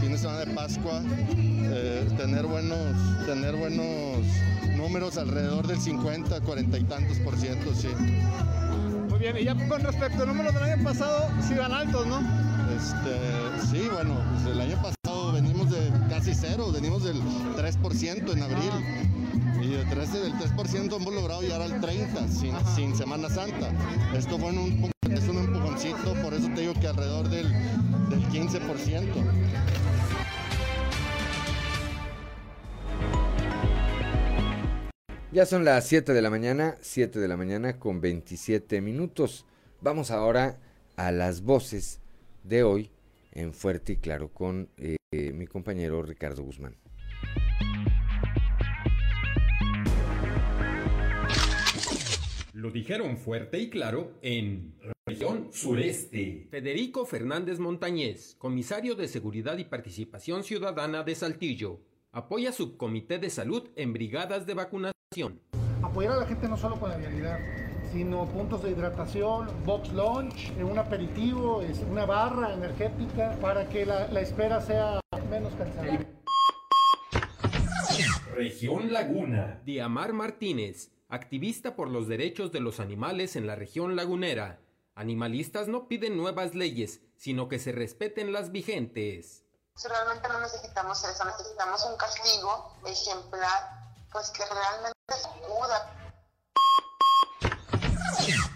fin 0.00 0.12
de 0.12 0.18
semana 0.18 0.40
de 0.40 0.54
Pascua, 0.54 1.02
eh, 1.36 2.08
tener, 2.16 2.46
buenos, 2.46 3.26
tener 3.26 3.56
buenos 3.56 4.18
números 4.76 5.18
alrededor 5.18 5.66
del 5.66 5.78
50, 5.80 6.40
40 6.40 6.78
y 6.78 6.84
tantos 6.84 7.18
por 7.18 7.36
ciento, 7.36 7.74
sí. 7.74 7.88
Muy 9.10 9.18
bien, 9.18 9.36
y 9.36 9.44
ya 9.44 9.54
con 9.68 9.82
respecto 9.82 10.22
al 10.22 10.28
número 10.28 10.52
del 10.52 10.62
año 10.62 10.84
pasado, 10.84 11.28
sí 11.46 11.54
van 11.54 11.72
altos, 11.72 12.06
¿no? 12.06 12.20
Este, 12.76 13.66
sí, 13.70 13.88
bueno, 13.92 14.14
pues 14.32 14.54
el 14.54 14.60
año 14.60 14.76
pasado 14.76 14.99
casi 16.20 16.34
cero, 16.34 16.70
venimos 16.70 17.02
del 17.02 17.16
3% 17.16 18.32
en 18.32 18.42
abril. 18.42 18.70
Y 19.62 19.68
del 19.68 19.86
3%, 19.86 20.10
del 20.20 20.34
3% 20.34 20.96
hemos 20.96 21.14
logrado 21.14 21.40
llegar 21.40 21.62
al 21.62 21.80
30% 21.80 22.28
sin, 22.28 22.54
sin 22.76 22.94
Semana 22.94 23.30
Santa. 23.30 23.72
Esto 24.14 24.38
fue 24.38 24.50
un, 24.50 24.90
es 25.10 25.28
un 25.28 25.38
empujoncito, 25.38 26.14
por 26.22 26.34
eso 26.34 26.48
te 26.54 26.60
digo 26.60 26.74
que 26.74 26.88
alrededor 26.88 27.30
del, 27.30 27.48
del 28.10 28.22
15%. 28.28 29.06
Ya 35.32 35.46
son 35.46 35.64
las 35.64 35.86
7 35.86 36.12
de 36.12 36.20
la 36.20 36.28
mañana, 36.28 36.76
7 36.82 37.18
de 37.18 37.28
la 37.28 37.38
mañana 37.38 37.78
con 37.78 38.02
27 38.02 38.82
minutos. 38.82 39.46
Vamos 39.80 40.10
ahora 40.10 40.58
a 40.96 41.12
las 41.12 41.40
voces 41.40 42.00
de 42.44 42.62
hoy 42.62 42.90
en 43.32 43.54
Fuerte 43.54 43.94
y 43.94 43.96
Claro 43.96 44.28
con 44.28 44.68
eh, 44.76 44.96
mi 45.12 45.44
compañero 45.48 46.02
Ricardo 46.02 46.44
Guzmán. 46.44 46.76
Lo 52.52 52.70
dijeron 52.70 53.16
fuerte 53.16 53.58
y 53.58 53.70
claro 53.70 54.12
en 54.22 54.76
región 55.04 55.48
sureste. 55.50 56.46
Federico 56.48 57.06
Fernández 57.06 57.58
Montañez, 57.58 58.36
comisario 58.38 58.94
de 58.94 59.08
Seguridad 59.08 59.58
y 59.58 59.64
Participación 59.64 60.44
Ciudadana 60.44 61.02
de 61.02 61.16
Saltillo, 61.16 61.80
apoya 62.12 62.52
subcomité 62.52 63.18
de 63.18 63.30
salud 63.30 63.68
en 63.74 63.92
brigadas 63.92 64.46
de 64.46 64.54
vacunación. 64.54 65.40
Apoyar 65.82 66.12
a 66.12 66.16
la 66.18 66.26
gente 66.26 66.48
no 66.48 66.56
solo 66.56 66.78
con 66.78 66.88
la 66.88 66.98
vialidad, 66.98 67.40
sino 67.92 68.26
puntos 68.26 68.62
de 68.62 68.70
hidratación, 68.70 69.48
box 69.64 69.92
lunch, 69.92 70.52
un 70.62 70.78
aperitivo, 70.78 71.62
una 71.90 72.06
barra 72.06 72.54
energética 72.54 73.36
para 73.40 73.68
que 73.68 73.84
la, 73.86 74.04
espera 74.20 74.60
sea 74.60 75.00
menos 75.28 75.52
cansada. 75.54 76.06
Región 78.34 78.92
Laguna. 78.92 79.60
Diamar 79.64 80.12
Martínez, 80.12 80.90
activista 81.08 81.74
por 81.74 81.88
los 81.88 82.08
derechos 82.08 82.52
de 82.52 82.60
los 82.60 82.80
animales 82.80 83.36
en 83.36 83.46
la 83.46 83.56
región 83.56 83.96
lagunera. 83.96 84.60
Animalistas 84.94 85.68
no 85.68 85.88
piden 85.88 86.16
nuevas 86.16 86.54
leyes, 86.54 87.00
sino 87.16 87.48
que 87.48 87.58
se 87.58 87.72
respeten 87.72 88.32
las 88.32 88.52
vigentes. 88.52 89.44
Realmente 89.88 90.28
no 90.28 90.40
necesitamos 90.40 91.02
eso, 91.04 91.24
necesitamos 91.24 91.84
un 91.90 91.96
castigo 91.96 92.76
ejemplar, 92.86 93.94
pues 94.12 94.30
que 94.30 94.42
realmente 94.44 94.98
acuda 95.08 96.09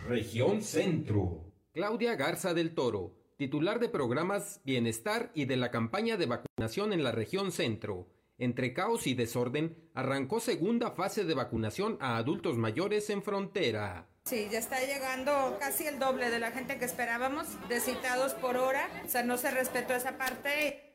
Región 0.08 0.62
Centro. 0.62 1.52
Claudia 1.72 2.16
Garza 2.16 2.52
del 2.54 2.74
Toro, 2.74 3.16
titular 3.36 3.80
de 3.80 3.88
programas 3.88 4.60
Bienestar 4.64 5.30
y 5.34 5.46
de 5.46 5.56
la 5.56 5.70
campaña 5.70 6.16
de 6.16 6.26
vacunación 6.26 6.92
en 6.92 7.02
la 7.02 7.12
región 7.12 7.50
Centro. 7.50 8.08
Entre 8.36 8.74
caos 8.74 9.06
y 9.06 9.14
desorden, 9.14 9.76
arrancó 9.94 10.40
segunda 10.40 10.90
fase 10.90 11.24
de 11.24 11.34
vacunación 11.34 11.96
a 12.00 12.16
adultos 12.16 12.58
mayores 12.58 13.08
en 13.10 13.22
frontera. 13.22 14.06
Sí, 14.24 14.48
ya 14.50 14.58
está 14.58 14.80
llegando 14.80 15.56
casi 15.58 15.86
el 15.86 15.98
doble 15.98 16.30
de 16.30 16.40
la 16.40 16.50
gente 16.50 16.78
que 16.78 16.84
esperábamos, 16.84 17.46
de 17.68 17.80
citados 17.80 18.34
por 18.34 18.56
hora. 18.56 18.88
O 19.04 19.08
sea, 19.08 19.22
no 19.22 19.38
se 19.38 19.50
respetó 19.50 19.94
esa 19.94 20.18
parte. 20.18 20.94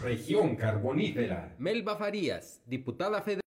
Región 0.00 0.56
Carbonífera. 0.56 1.54
Melba 1.58 1.96
Farías, 1.96 2.60
diputada 2.66 3.22
federal 3.22 3.42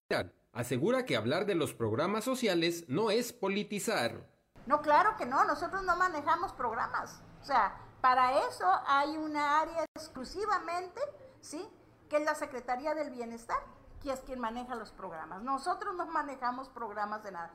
asegura 0.56 1.06
que 1.06 1.18
hablar 1.18 1.46
de 1.46 1.54
los 1.54 1.74
programas 1.74 2.24
sociales 2.24 2.86
no 2.88 3.12
es 3.12 3.34
politizar. 3.34 4.26
No, 4.66 4.82
claro 4.82 5.16
que 5.18 5.26
no, 5.26 5.46
nosotros 5.46 5.84
no 5.84 5.96
manejamos 5.98 6.54
programas. 6.54 7.22
O 7.42 7.46
sea, 7.46 7.78
para 8.02 8.48
eso 8.48 8.66
hay 8.88 9.18
una 9.18 9.60
área 9.60 9.86
exclusivamente, 9.96 11.00
¿sí? 11.42 11.62
Que 12.10 12.18
es 12.18 12.26
la 12.26 12.34
Secretaría 12.36 12.96
del 12.96 13.12
Bienestar, 13.12 13.60
que 14.02 14.12
es 14.12 14.22
quien 14.22 14.40
maneja 14.40 14.76
los 14.76 14.92
programas. 14.92 15.44
Nosotros 15.44 15.94
no 15.96 16.08
manejamos 16.08 16.70
programas 16.70 17.24
de 17.24 17.32
nada. 17.34 17.54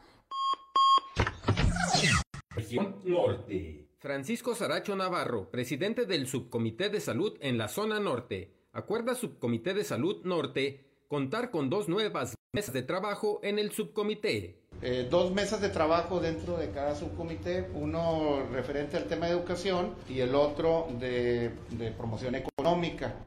Región 2.50 3.00
Norte. 3.04 3.88
Francisco 3.98 4.54
Saracho 4.54 4.94
Navarro, 4.94 5.50
presidente 5.50 6.04
del 6.04 6.26
Subcomité 6.26 6.90
de 6.90 7.00
Salud 7.00 7.36
en 7.40 7.58
la 7.58 7.68
zona 7.68 7.98
norte. 7.98 8.54
Acuerda 8.72 9.14
Subcomité 9.14 9.74
de 9.74 9.84
Salud 9.84 10.22
Norte 10.24 10.89
contar 11.10 11.50
con 11.50 11.70
dos 11.70 11.88
nuevas 11.88 12.36
mesas 12.52 12.72
de 12.72 12.82
trabajo 12.82 13.40
en 13.42 13.58
el 13.58 13.72
subcomité. 13.72 14.60
Eh, 14.80 15.08
dos 15.10 15.32
mesas 15.32 15.60
de 15.60 15.68
trabajo 15.68 16.20
dentro 16.20 16.56
de 16.56 16.70
cada 16.70 16.94
subcomité, 16.94 17.68
uno 17.74 18.46
referente 18.52 18.96
al 18.96 19.06
tema 19.06 19.26
de 19.26 19.32
educación 19.32 19.96
y 20.08 20.20
el 20.20 20.36
otro 20.36 20.86
de, 21.00 21.50
de 21.70 21.90
promoción 21.90 22.36
económica. 22.36 23.26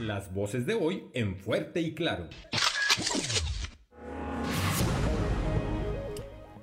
Las 0.00 0.34
voces 0.34 0.66
de 0.66 0.74
hoy 0.74 1.08
en 1.14 1.36
fuerte 1.36 1.80
y 1.80 1.94
claro. 1.94 2.28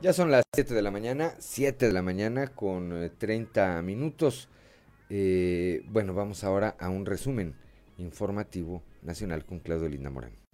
Ya 0.02 0.12
son 0.12 0.32
las 0.32 0.44
7 0.54 0.74
de 0.74 0.82
la 0.82 0.92
mañana, 0.92 1.34
7 1.40 1.88
de 1.88 1.94
la 1.94 2.02
mañana 2.02 2.48
con 2.48 3.10
30 3.18 3.80
eh, 3.80 3.82
minutos. 3.84 4.50
Eh, 5.10 5.82
bueno, 5.88 6.14
vamos 6.14 6.44
ahora 6.44 6.76
a 6.78 6.90
un 6.90 7.06
resumen 7.06 7.56
informativo 7.98 8.84
nacional 9.08 9.46
con 9.46 9.60
Claudio 9.60 9.90
Linda 9.90 10.12
Morán. 10.12 10.47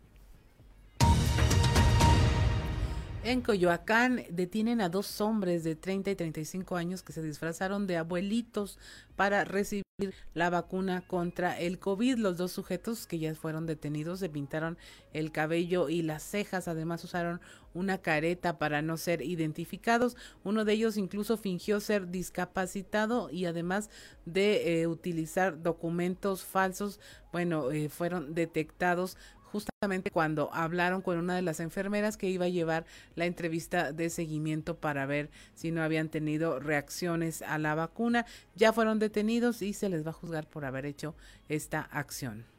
En 3.26 3.40
Coyoacán 3.40 4.26
detienen 4.30 4.82
a 4.82 4.90
dos 4.90 5.22
hombres 5.22 5.64
de 5.64 5.78
30 5.78 6.12
y 6.12 6.16
35 6.16 6.76
años 6.76 7.04
que 7.04 7.14
se 7.14 7.24
disfrazaron 7.24 7.88
de 7.88 7.95
abuelitos 7.95 8.78
para 9.16 9.45
recibir 9.45 9.86
la 10.34 10.50
vacuna 10.50 11.08
contra 11.08 11.58
el 11.58 11.80
COVID. 11.80 12.18
Los 12.18 12.36
dos 12.36 12.52
sujetos 12.52 13.08
que 13.08 13.20
ya 13.20 13.34
fueron 13.34 13.66
detenidos 13.66 14.20
se 14.20 14.28
pintaron 14.28 14.78
el 15.14 15.32
cabello 15.32 15.88
y 15.88 16.02
las 16.02 16.22
cejas, 16.22 16.68
además 16.68 17.06
usaron 17.06 17.40
una 17.74 18.00
careta 18.00 18.58
para 18.58 18.82
no 18.82 18.98
ser 18.98 19.22
identificados. 19.22 20.18
Uno 20.44 20.66
de 20.66 20.74
ellos 20.74 20.98
incluso 20.98 21.38
fingió 21.38 21.80
ser 21.80 22.10
discapacitado 22.10 23.30
y 23.30 23.45
además 23.45 23.90
de 24.26 24.82
eh, 24.82 24.88
utilizar 24.88 25.64
documentos 25.64 26.44
falsos, 26.44 27.00
bueno, 27.32 27.72
eh, 27.72 27.88
fueron 27.88 28.34
detectados 28.34 29.18
justamente 29.53 30.09
cuando 30.09 30.51
hablaron 30.51 31.03
con 31.03 31.19
una 31.19 31.35
de 31.35 31.43
las 31.43 31.59
enfermeras 31.59 32.17
que 32.17 32.27
iba 32.27 32.45
a 32.45 32.49
llevar 32.49 32.85
la 33.15 33.25
entrevista 33.25 33.93
de 33.93 34.09
seguimiento 34.09 34.77
para 34.77 35.05
ver 35.05 35.30
si 35.53 35.69
no 35.69 35.84
habían 35.84 36.09
tenido 36.09 36.59
reacciones 36.59 37.43
a 37.43 37.59
la 37.59 37.75
vacuna. 37.75 38.25
Ya 38.55 38.73
fueron 38.73 38.97
detenidos 38.97 39.61
y 39.61 39.73
se 39.73 39.89
les 39.89 40.05
va 40.05 40.09
a 40.09 40.13
juzgar 40.13 40.49
por 40.49 40.65
haber 40.65 40.88
hecho 40.88 41.15
esta 41.47 41.81
acción. 41.81 42.52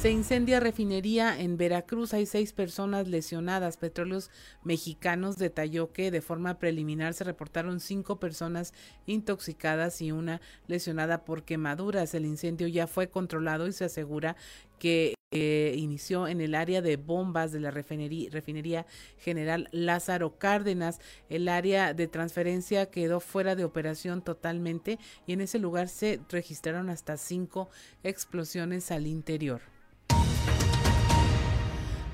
Se 0.00 0.10
incendia 0.10 0.60
refinería 0.60 1.38
en 1.38 1.58
Veracruz. 1.58 2.14
Hay 2.14 2.24
seis 2.24 2.54
personas 2.54 3.06
lesionadas. 3.06 3.76
Petróleos 3.76 4.30
Mexicanos 4.64 5.36
detalló 5.36 5.92
que 5.92 6.10
de 6.10 6.22
forma 6.22 6.58
preliminar 6.58 7.12
se 7.12 7.24
reportaron 7.24 7.80
cinco 7.80 8.18
personas 8.18 8.72
intoxicadas 9.04 10.00
y 10.00 10.10
una 10.10 10.40
lesionada 10.68 11.26
por 11.26 11.44
quemaduras. 11.44 12.14
El 12.14 12.24
incendio 12.24 12.66
ya 12.66 12.86
fue 12.86 13.10
controlado 13.10 13.66
y 13.66 13.74
se 13.74 13.84
asegura 13.84 14.36
que 14.78 15.16
eh, 15.32 15.74
inició 15.76 16.28
en 16.28 16.40
el 16.40 16.54
área 16.54 16.80
de 16.80 16.96
bombas 16.96 17.52
de 17.52 17.60
la 17.60 17.70
refinería, 17.70 18.30
refinería, 18.30 18.86
General 19.18 19.68
Lázaro 19.70 20.38
Cárdenas. 20.38 20.98
El 21.28 21.46
área 21.46 21.92
de 21.92 22.06
transferencia 22.06 22.86
quedó 22.86 23.20
fuera 23.20 23.54
de 23.54 23.64
operación 23.64 24.22
totalmente 24.22 24.98
y 25.26 25.34
en 25.34 25.42
ese 25.42 25.58
lugar 25.58 25.90
se 25.90 26.20
registraron 26.30 26.88
hasta 26.88 27.18
cinco 27.18 27.68
explosiones 28.02 28.90
al 28.92 29.06
interior. 29.06 29.60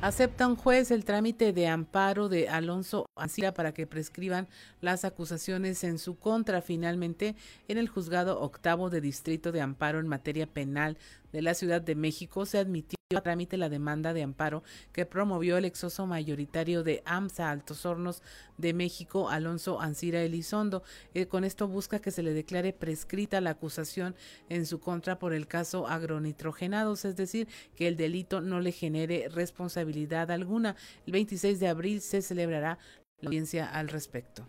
Acepta 0.03 0.47
un 0.47 0.57
juez 0.57 0.91
el 0.91 1.07
trámite 1.07 1.55
de 1.55 1.69
amparo 1.69 2.29
de 2.29 2.51
Alonso 2.51 3.07
Ancira 3.17 3.55
para 3.55 3.73
que 3.73 3.87
prescriban 3.87 4.47
las 4.83 5.07
acusaciones 5.07 5.83
en 5.85 5.99
su 5.99 6.19
contra. 6.19 6.61
Finalmente, 6.61 7.35
en 7.67 7.79
el 7.79 7.89
juzgado 7.89 8.41
octavo 8.41 8.91
de 8.91 9.01
distrito 9.01 9.53
de 9.53 9.63
amparo 9.63 9.99
en 9.99 10.07
materia 10.07 10.47
penal 10.47 10.99
de 11.33 11.43
la 11.43 11.55
Ciudad 11.55 11.81
de 11.81 11.95
México 11.95 12.47
se 12.47 12.59
admitió 12.59 12.97
a 13.15 13.21
trámite 13.21 13.57
la 13.57 13.69
demanda 13.69 14.13
de 14.13 14.25
amparo 14.25 14.65
que 14.93 15.07
promovió 15.07 15.57
el 15.57 15.65
exoso 15.65 16.07
mayoritario 16.09 16.83
de 16.83 17.03
AMSA 17.05 17.51
Altos 17.51 17.87
Hornos 17.87 18.21
de 18.59 18.75
México, 18.75 19.31
Alonso 19.31 19.81
Ancira 19.81 20.23
Elizondo. 20.23 20.83
Eh, 21.15 21.27
con 21.27 21.45
esto 21.45 21.69
busca 21.69 22.01
que 22.01 22.11
se 22.11 22.25
le 22.25 22.33
declare 22.33 22.73
prescrita 22.73 23.41
la 23.41 23.51
acusación 23.51 24.17
en 24.49 24.67
su 24.67 24.81
contra 24.81 25.21
por 25.21 25.35
el 25.35 25.47
caso 25.47 25.87
agronitrogenados, 25.87 27.05
es 27.05 27.15
decir, 27.15 27.47
que 27.77 27.87
el 27.87 27.97
delito 27.97 28.41
no 28.41 28.59
le 28.59 28.73
genere 28.73 29.29
responsabilidad 29.29 30.33
alguna. 30.33 30.75
El 31.07 31.13
26 31.13 31.61
de 31.61 31.69
abril 31.69 32.01
se 32.01 32.23
celebrará 32.23 32.79
la 33.21 33.29
audiencia 33.29 33.71
al 33.71 33.87
respecto. 33.87 34.49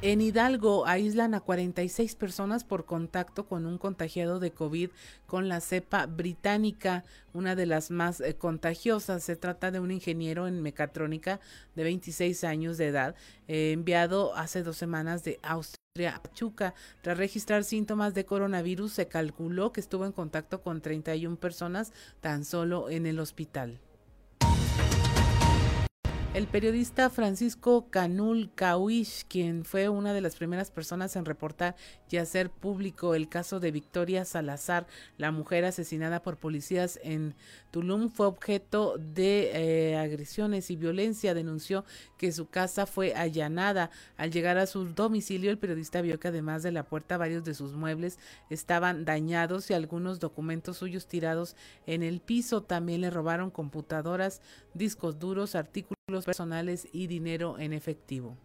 En 0.00 0.20
Hidalgo 0.20 0.86
aíslan 0.86 1.34
a 1.34 1.40
46 1.40 2.14
personas 2.14 2.62
por 2.62 2.84
contacto 2.84 3.48
con 3.48 3.66
un 3.66 3.78
contagiado 3.78 4.38
de 4.38 4.52
COVID 4.52 4.90
con 5.26 5.48
la 5.48 5.60
cepa 5.60 6.06
británica, 6.06 7.04
una 7.32 7.56
de 7.56 7.66
las 7.66 7.90
más 7.90 8.20
eh, 8.20 8.36
contagiosas. 8.36 9.24
Se 9.24 9.34
trata 9.34 9.72
de 9.72 9.80
un 9.80 9.90
ingeniero 9.90 10.46
en 10.46 10.62
mecatrónica 10.62 11.40
de 11.74 11.82
26 11.82 12.44
años 12.44 12.78
de 12.78 12.86
edad, 12.86 13.16
eh, 13.48 13.72
enviado 13.72 14.36
hace 14.36 14.62
dos 14.62 14.76
semanas 14.76 15.24
de 15.24 15.40
Austria 15.42 16.14
a 16.14 16.22
Pachuca. 16.22 16.74
Tras 17.02 17.18
registrar 17.18 17.64
síntomas 17.64 18.14
de 18.14 18.24
coronavirus, 18.24 18.92
se 18.92 19.08
calculó 19.08 19.72
que 19.72 19.80
estuvo 19.80 20.06
en 20.06 20.12
contacto 20.12 20.62
con 20.62 20.80
31 20.80 21.38
personas 21.38 21.92
tan 22.20 22.44
solo 22.44 22.88
en 22.88 23.04
el 23.06 23.18
hospital. 23.18 23.80
El 26.34 26.46
periodista 26.46 27.08
Francisco 27.08 27.88
Canul 27.90 28.50
Cauish, 28.54 29.24
quien 29.26 29.64
fue 29.64 29.88
una 29.88 30.12
de 30.12 30.20
las 30.20 30.36
primeras 30.36 30.70
personas 30.70 31.16
en 31.16 31.24
reportar 31.24 31.74
y 32.10 32.18
hacer 32.18 32.50
público 32.50 33.14
el 33.14 33.30
caso 33.30 33.60
de 33.60 33.72
Victoria 33.72 34.26
Salazar, 34.26 34.86
la 35.16 35.32
mujer 35.32 35.64
asesinada 35.64 36.22
por 36.22 36.36
policías 36.36 37.00
en 37.02 37.34
Tulum, 37.70 38.10
fue 38.10 38.26
objeto 38.26 38.98
de 38.98 39.50
eh, 39.54 39.96
agresiones 39.96 40.70
y 40.70 40.76
violencia. 40.76 41.32
Denunció 41.32 41.84
que 42.18 42.30
su 42.30 42.46
casa 42.46 42.84
fue 42.84 43.14
allanada. 43.14 43.90
Al 44.18 44.30
llegar 44.30 44.58
a 44.58 44.66
su 44.66 44.84
domicilio, 44.84 45.50
el 45.50 45.58
periodista 45.58 46.02
vio 46.02 46.20
que 46.20 46.28
además 46.28 46.62
de 46.62 46.72
la 46.72 46.84
puerta, 46.84 47.16
varios 47.16 47.42
de 47.42 47.54
sus 47.54 47.72
muebles 47.72 48.18
estaban 48.50 49.06
dañados 49.06 49.70
y 49.70 49.74
algunos 49.74 50.20
documentos 50.20 50.76
suyos 50.76 51.08
tirados 51.08 51.56
en 51.86 52.02
el 52.02 52.20
piso. 52.20 52.62
También 52.62 53.00
le 53.00 53.10
robaron 53.10 53.50
computadoras, 53.50 54.42
discos 54.74 55.18
duros, 55.18 55.54
artículos 55.54 55.97
personales 56.24 56.88
y 56.92 57.06
dinero 57.06 57.58
en 57.58 57.72
efectivo. 57.72 58.36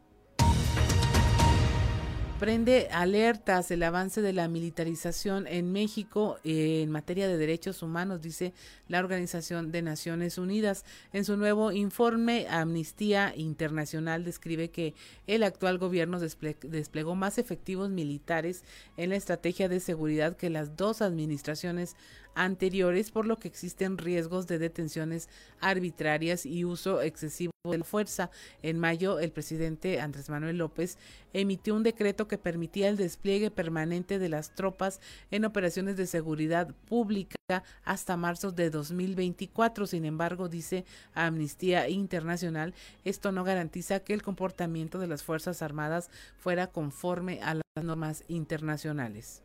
Prende 2.44 2.90
alertas 2.92 3.72
el 3.72 3.84
avance 3.84 4.22
de 4.22 4.34
la 4.34 4.50
militarización 4.50 5.48
en 5.48 5.72
México 5.72 6.40
en 6.44 6.92
materia 6.92 7.26
de 7.26 7.38
derechos 7.38 7.82
humanos, 7.82 8.22
dice 8.22 8.54
la 8.90 9.00
Organización 9.00 9.72
de 9.72 9.82
Naciones 9.82 10.38
Unidas. 10.38 10.84
En 11.14 11.24
su 11.24 11.38
nuevo 11.38 11.72
informe, 11.72 12.48
Amnistía 12.50 13.34
Internacional 13.38 14.26
describe 14.26 14.72
que 14.72 14.94
el 15.26 15.44
actual 15.44 15.78
gobierno 15.78 16.20
desplegó 16.20 17.16
más 17.16 17.38
efectivos 17.38 17.90
militares 17.90 18.66
en 18.98 19.12
la 19.12 19.16
estrategia 19.16 19.70
de 19.70 19.80
seguridad 19.80 20.36
que 20.36 20.50
las 20.50 20.76
dos 20.76 21.02
administraciones 21.02 21.96
anteriores, 22.36 23.10
por 23.12 23.26
lo 23.26 23.40
que 23.40 23.48
existen 23.48 23.98
riesgos 23.98 24.48
de 24.48 24.60
detenciones 24.60 25.30
arbitrarias 25.62 26.46
y 26.46 26.66
uso 26.66 27.02
excesivo 27.02 27.53
de 27.72 27.78
la 27.78 27.86
fuerza. 27.86 28.30
En 28.62 28.78
mayo, 28.78 29.20
el 29.20 29.32
presidente 29.32 30.02
Andrés 30.02 30.30
Manuel 30.30 30.58
López 30.58 30.98
emitió 31.32 31.76
un 31.76 31.84
decreto 31.84 32.28
que 32.28 32.38
permitía 32.38 32.90
el 32.90 32.98
despliegue 32.98 33.52
permanente 33.52 34.20
de 34.20 34.28
las 34.28 34.54
tropas 34.54 35.00
en 35.32 35.46
operaciones 35.46 35.96
de 35.96 36.06
seguridad 36.06 36.76
pública 36.90 37.38
hasta 37.86 38.18
marzo 38.18 38.52
de 38.52 38.70
2024. 38.70 39.88
Sin 39.88 40.04
embargo, 40.04 40.50
dice 40.50 40.84
Amnistía 41.14 41.88
Internacional, 41.88 42.74
esto 43.06 43.32
no 43.32 43.46
garantiza 43.46 44.02
que 44.02 44.14
el 44.14 44.24
comportamiento 44.24 45.00
de 45.00 45.08
las 45.08 45.24
Fuerzas 45.24 45.62
Armadas 45.62 46.10
fuera 46.36 46.68
conforme 46.68 47.40
a 47.44 47.54
las 47.54 47.86
normas 47.86 48.26
internacionales. 48.28 49.42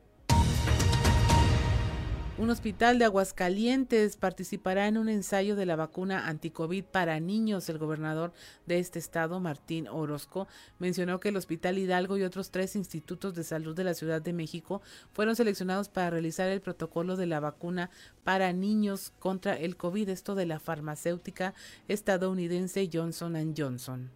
Un 2.38 2.50
hospital 2.50 3.00
de 3.00 3.04
Aguascalientes 3.04 4.16
participará 4.16 4.86
en 4.86 4.96
un 4.96 5.08
ensayo 5.08 5.56
de 5.56 5.66
la 5.66 5.74
vacuna 5.74 6.28
anticovid 6.28 6.84
para 6.84 7.18
niños. 7.18 7.68
El 7.68 7.78
gobernador 7.78 8.32
de 8.64 8.78
este 8.78 9.00
estado, 9.00 9.40
Martín 9.40 9.88
Orozco, 9.88 10.46
mencionó 10.78 11.18
que 11.18 11.30
el 11.30 11.36
Hospital 11.36 11.78
Hidalgo 11.78 12.16
y 12.16 12.22
otros 12.22 12.52
tres 12.52 12.76
institutos 12.76 13.34
de 13.34 13.42
salud 13.42 13.74
de 13.74 13.82
la 13.82 13.94
Ciudad 13.94 14.22
de 14.22 14.32
México 14.32 14.82
fueron 15.12 15.34
seleccionados 15.34 15.88
para 15.88 16.10
realizar 16.10 16.48
el 16.48 16.60
protocolo 16.60 17.16
de 17.16 17.26
la 17.26 17.40
vacuna 17.40 17.90
para 18.22 18.52
niños 18.52 19.12
contra 19.18 19.56
el 19.56 19.76
COVID, 19.76 20.08
esto 20.08 20.36
de 20.36 20.46
la 20.46 20.60
farmacéutica 20.60 21.54
estadounidense 21.88 22.88
Johnson 22.92 23.52
Johnson. 23.56 24.12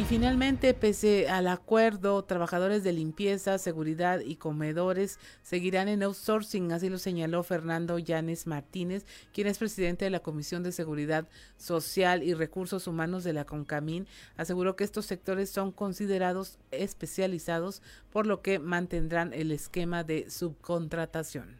Y 0.00 0.04
finalmente, 0.04 0.72
pese 0.72 1.28
al 1.28 1.46
acuerdo, 1.46 2.24
trabajadores 2.24 2.82
de 2.82 2.94
limpieza, 2.94 3.58
seguridad 3.58 4.20
y 4.20 4.36
comedores 4.36 5.18
seguirán 5.42 5.88
en 5.88 6.02
outsourcing, 6.02 6.72
así 6.72 6.88
lo 6.88 6.96
señaló 6.96 7.42
Fernando 7.42 7.98
Llanes 7.98 8.46
Martínez, 8.46 9.04
quien 9.34 9.46
es 9.46 9.58
presidente 9.58 10.06
de 10.06 10.10
la 10.10 10.20
Comisión 10.20 10.62
de 10.62 10.72
Seguridad 10.72 11.28
Social 11.58 12.22
y 12.22 12.32
Recursos 12.32 12.86
Humanos 12.86 13.24
de 13.24 13.34
la 13.34 13.44
CONCAMIN. 13.44 14.06
Aseguró 14.38 14.74
que 14.74 14.84
estos 14.84 15.04
sectores 15.04 15.50
son 15.50 15.70
considerados 15.70 16.58
especializados, 16.70 17.82
por 18.10 18.26
lo 18.26 18.40
que 18.40 18.58
mantendrán 18.58 19.34
el 19.34 19.52
esquema 19.52 20.02
de 20.02 20.30
subcontratación. 20.30 21.58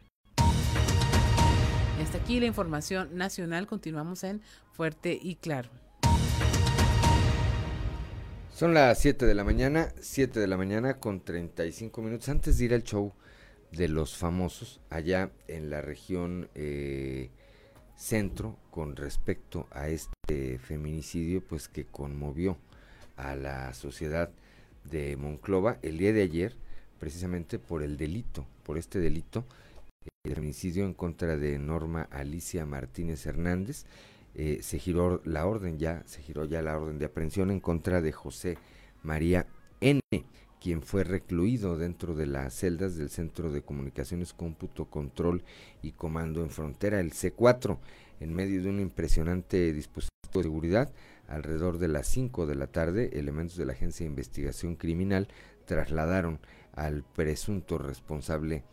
Hasta 2.01 2.17
aquí 2.17 2.39
la 2.39 2.47
información 2.47 3.15
nacional. 3.15 3.67
Continuamos 3.67 4.23
en 4.23 4.41
Fuerte 4.71 5.19
y 5.21 5.35
Claro. 5.35 5.80
Son 8.61 8.75
las 8.75 8.99
7 8.99 9.25
de 9.25 9.33
la 9.33 9.43
mañana, 9.43 9.91
7 10.01 10.39
de 10.39 10.45
la 10.45 10.55
mañana 10.55 10.99
con 10.99 11.21
35 11.21 11.99
minutos. 12.03 12.29
Antes 12.29 12.59
de 12.59 12.65
ir 12.65 12.75
al 12.75 12.83
show 12.83 13.11
de 13.71 13.87
los 13.87 14.15
famosos, 14.15 14.79
allá 14.91 15.31
en 15.47 15.71
la 15.71 15.81
región 15.81 16.47
eh, 16.53 17.31
centro, 17.95 18.59
con 18.69 18.95
respecto 18.95 19.65
a 19.71 19.87
este 19.87 20.59
feminicidio, 20.59 21.43
pues 21.43 21.69
que 21.69 21.85
conmovió 21.87 22.55
a 23.17 23.35
la 23.35 23.73
sociedad 23.73 24.29
de 24.83 25.17
Monclova 25.17 25.79
el 25.81 25.97
día 25.97 26.13
de 26.13 26.21
ayer, 26.21 26.55
precisamente 26.99 27.57
por 27.57 27.81
el 27.81 27.97
delito, 27.97 28.45
por 28.61 28.77
este 28.77 28.99
delito, 28.99 29.43
el 30.23 30.35
feminicidio 30.35 30.85
en 30.85 30.93
contra 30.93 31.35
de 31.35 31.57
Norma 31.57 32.07
Alicia 32.11 32.63
Martínez 32.67 33.25
Hernández 33.25 33.85
eh, 34.33 34.59
se 34.61 34.79
giró 34.79 35.21
la 35.25 35.45
orden 35.45 35.77
ya, 35.77 36.03
se 36.05 36.21
giró 36.21 36.45
ya 36.45 36.61
la 36.61 36.77
orden 36.77 36.99
de 36.99 37.05
aprehensión 37.05 37.51
en 37.51 37.59
contra 37.59 38.01
de 38.01 38.11
José 38.11 38.57
María 39.03 39.47
N, 39.81 40.01
quien 40.61 40.81
fue 40.83 41.03
recluido 41.03 41.77
dentro 41.77 42.15
de 42.15 42.27
las 42.27 42.53
celdas 42.53 42.95
del 42.95 43.09
Centro 43.09 43.51
de 43.51 43.63
Comunicaciones, 43.63 44.33
Cómputo, 44.33 44.85
Control 44.85 45.43
y 45.81 45.91
Comando 45.93 46.43
en 46.43 46.49
Frontera, 46.49 46.99
el 46.99 47.11
C4, 47.11 47.79
en 48.19 48.33
medio 48.33 48.61
de 48.61 48.69
un 48.69 48.79
impresionante 48.79 49.73
dispositivo 49.73 50.11
de 50.33 50.43
seguridad. 50.43 50.93
Alrededor 51.27 51.77
de 51.77 51.87
las 51.87 52.07
5 52.07 52.45
de 52.45 52.55
la 52.55 52.67
tarde, 52.67 53.09
elementos 53.13 53.57
de 53.57 53.65
la 53.65 53.73
Agencia 53.73 54.03
de 54.03 54.11
Investigación 54.11 54.75
Criminal 54.75 55.27
trasladaron 55.65 56.39
al 56.73 57.03
presunto 57.03 57.77
responsable 57.77 58.63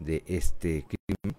de 0.00 0.22
este 0.26 0.84
crimen 0.84 1.36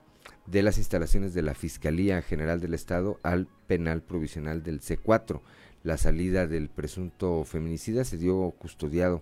de 0.50 0.64
las 0.64 0.78
instalaciones 0.78 1.34
de 1.34 1.44
la 1.44 1.54
Fiscalía 1.54 2.22
General 2.22 2.60
del 2.60 2.74
Estado 2.74 3.20
al 3.22 3.48
penal 3.68 4.02
provisional 4.02 4.64
del 4.64 4.82
C4. 4.82 5.42
La 5.84 5.98
salida 5.98 6.48
del 6.48 6.70
presunto 6.70 7.44
feminicida 7.44 8.04
se 8.04 8.18
dio 8.18 8.52
custodiado 8.58 9.22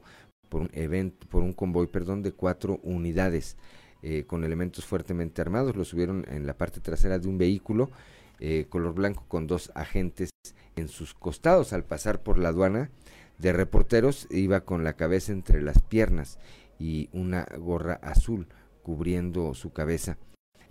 por 0.49 0.61
un 0.61 0.69
evento, 0.73 1.27
por 1.27 1.43
un 1.43 1.53
convoy, 1.53 1.87
perdón, 1.87 2.23
de 2.23 2.31
cuatro 2.31 2.79
unidades 2.83 3.57
eh, 4.01 4.23
con 4.25 4.45
elementos 4.45 4.85
fuertemente 4.85 5.41
armados. 5.41 5.75
Lo 5.75 5.83
subieron 5.83 6.25
en 6.29 6.47
la 6.47 6.57
parte 6.57 6.79
trasera 6.79 7.19
de 7.19 7.27
un 7.27 7.37
vehículo 7.37 7.91
eh, 8.39 8.65
color 8.69 8.93
blanco 8.93 9.25
con 9.27 9.47
dos 9.47 9.71
agentes 9.75 10.29
en 10.77 10.87
sus 10.87 11.13
costados. 11.13 11.73
Al 11.73 11.83
pasar 11.83 12.23
por 12.23 12.37
la 12.37 12.49
aduana 12.49 12.89
de 13.37 13.51
reporteros 13.51 14.27
iba 14.31 14.61
con 14.61 14.85
la 14.85 14.93
cabeza 14.93 15.33
entre 15.33 15.61
las 15.61 15.81
piernas 15.81 16.39
y 16.79 17.09
una 17.11 17.45
gorra 17.59 17.95
azul 18.01 18.47
cubriendo 18.81 19.53
su 19.53 19.73
cabeza 19.73 20.17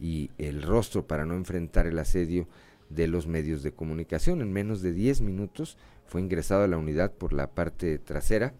y 0.00 0.30
el 0.38 0.62
rostro 0.62 1.06
para 1.06 1.26
no 1.26 1.34
enfrentar 1.34 1.86
el 1.86 1.98
asedio 1.98 2.48
de 2.88 3.08
los 3.08 3.26
medios 3.26 3.62
de 3.62 3.72
comunicación. 3.72 4.40
En 4.40 4.52
menos 4.52 4.82
de 4.82 4.92
10 4.92 5.22
minutos 5.22 5.76
fue 6.06 6.20
ingresado 6.20 6.64
a 6.64 6.68
la 6.68 6.78
unidad 6.78 7.12
por 7.12 7.32
la 7.32 7.50
parte 7.50 7.98
trasera 7.98 8.54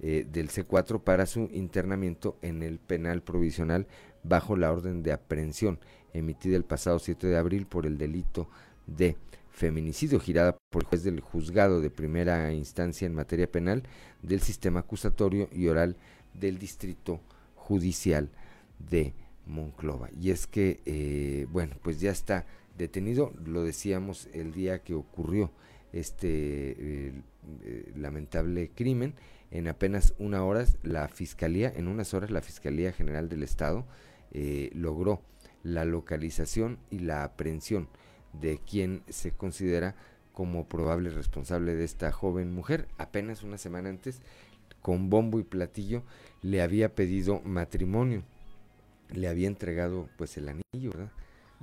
eh, 0.00 0.26
del 0.30 0.48
C4 0.48 1.02
para 1.02 1.26
su 1.26 1.48
internamiento 1.52 2.36
en 2.42 2.62
el 2.62 2.78
penal 2.78 3.22
provisional 3.22 3.86
bajo 4.22 4.56
la 4.56 4.72
orden 4.72 5.02
de 5.02 5.12
aprehensión 5.12 5.78
emitida 6.12 6.56
el 6.56 6.64
pasado 6.64 6.98
7 6.98 7.26
de 7.26 7.36
abril 7.36 7.66
por 7.66 7.86
el 7.86 7.98
delito 7.98 8.48
de 8.86 9.16
feminicidio 9.50 10.20
girada 10.20 10.56
por 10.70 10.82
el 10.82 10.88
juez 10.88 11.02
del 11.02 11.20
juzgado 11.20 11.80
de 11.80 11.90
primera 11.90 12.52
instancia 12.52 13.06
en 13.06 13.14
materia 13.14 13.50
penal 13.50 13.82
del 14.22 14.40
sistema 14.40 14.80
acusatorio 14.80 15.48
y 15.52 15.66
oral 15.66 15.96
del 16.32 16.58
distrito 16.58 17.20
judicial 17.56 18.30
de 18.78 19.14
Monclova. 19.48 20.10
Y 20.20 20.30
es 20.30 20.46
que, 20.46 20.80
eh, 20.86 21.46
bueno, 21.50 21.74
pues 21.82 22.00
ya 22.00 22.10
está 22.10 22.46
detenido, 22.76 23.32
lo 23.44 23.64
decíamos 23.64 24.28
el 24.32 24.52
día 24.52 24.82
que 24.82 24.94
ocurrió 24.94 25.50
este 25.92 26.28
eh, 26.28 27.12
eh, 27.64 27.92
lamentable 27.96 28.70
crimen, 28.74 29.14
en 29.50 29.66
apenas 29.66 30.14
una 30.18 30.44
hora 30.44 30.64
la 30.82 31.08
Fiscalía, 31.08 31.72
en 31.74 31.88
unas 31.88 32.12
horas 32.14 32.30
la 32.30 32.42
Fiscalía 32.42 32.92
General 32.92 33.28
del 33.28 33.42
Estado 33.42 33.86
logró 34.74 35.22
la 35.62 35.86
localización 35.86 36.78
y 36.90 36.98
la 36.98 37.24
aprehensión 37.24 37.88
de 38.34 38.58
quien 38.58 39.02
se 39.08 39.30
considera 39.30 39.94
como 40.34 40.68
probable 40.68 41.08
responsable 41.08 41.74
de 41.74 41.84
esta 41.84 42.12
joven 42.12 42.52
mujer. 42.52 42.88
Apenas 42.98 43.42
una 43.42 43.56
semana 43.56 43.88
antes, 43.88 44.20
con 44.82 45.08
bombo 45.08 45.40
y 45.40 45.44
platillo, 45.44 46.02
le 46.42 46.60
había 46.60 46.94
pedido 46.94 47.40
matrimonio 47.40 48.22
le 49.10 49.28
había 49.28 49.48
entregado 49.48 50.08
pues 50.16 50.36
el 50.36 50.48
anillo, 50.48 50.90
¿verdad? 50.90 51.12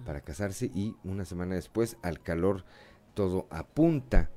Para 0.06 0.22
casarse 0.22 0.72
y 0.74 0.96
una 1.04 1.26
semana 1.26 1.56
después, 1.56 1.98
al 2.02 2.22
calor, 2.22 2.66
todo 3.14 3.48
apunta, 3.50 4.30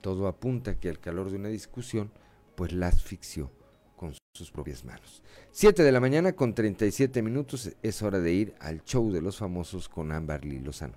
todo 0.00 0.28
apunta 0.28 0.78
que 0.78 0.88
al 0.88 1.00
calor 1.00 1.30
de 1.30 1.36
una 1.36 1.48
discusión, 1.48 2.12
pues 2.54 2.72
la 2.72 2.88
asfixió 2.88 3.50
con 3.96 4.14
sus 4.34 4.50
propias 4.50 4.84
manos. 4.84 5.22
Siete 5.50 5.82
de 5.82 5.92
la 5.92 6.00
mañana 6.00 6.32
con 6.32 6.54
37 6.54 7.22
minutos, 7.22 7.72
es 7.82 8.02
hora 8.02 8.20
de 8.20 8.32
ir 8.32 8.54
al 8.60 8.84
show 8.84 9.10
de 9.10 9.20
los 9.20 9.38
famosos 9.38 9.88
con 9.88 10.12
Amberly 10.12 10.60
Lozano. 10.60 10.96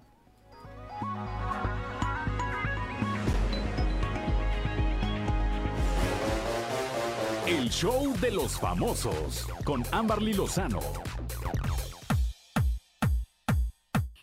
Show 7.74 8.14
de 8.22 8.30
los 8.30 8.60
famosos 8.60 9.48
con 9.66 9.84
Amberly 9.92 10.34
Lozano 10.34 10.80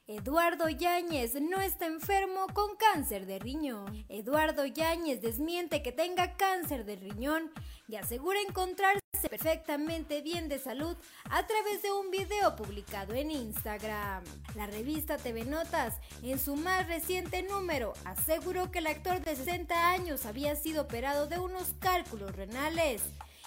Eduardo 0.06 0.68
Yáñez 0.68 1.34
no 1.34 1.60
está 1.60 1.86
enfermo 1.86 2.46
con 2.54 2.76
cáncer 2.76 3.26
de 3.26 3.40
riñón. 3.40 4.04
Eduardo 4.08 4.66
Yáñez 4.66 5.20
desmiente 5.20 5.82
que 5.82 5.90
tenga 5.90 6.36
cáncer 6.36 6.84
de 6.84 6.96
riñón 6.96 7.50
y 7.88 7.96
asegura 7.96 8.38
encontrarse 8.40 9.00
perfectamente 9.28 10.22
bien 10.22 10.48
de 10.48 10.60
salud 10.60 10.96
a 11.24 11.46
través 11.46 11.82
de 11.82 11.92
un 11.92 12.10
video 12.10 12.54
publicado 12.54 13.14
en 13.14 13.32
Instagram. 13.32 14.22
La 14.54 14.66
revista 14.66 15.16
TV 15.16 15.44
Notas, 15.44 15.96
en 16.22 16.38
su 16.38 16.54
más 16.54 16.86
reciente 16.86 17.42
número, 17.42 17.94
aseguró 18.04 18.70
que 18.70 18.78
el 18.78 18.86
actor 18.86 19.20
de 19.20 19.34
60 19.34 19.90
años 19.90 20.24
había 20.24 20.54
sido 20.54 20.82
operado 20.82 21.26
de 21.26 21.40
unos 21.40 21.74
cálculos 21.80 22.34
renales 22.36 23.02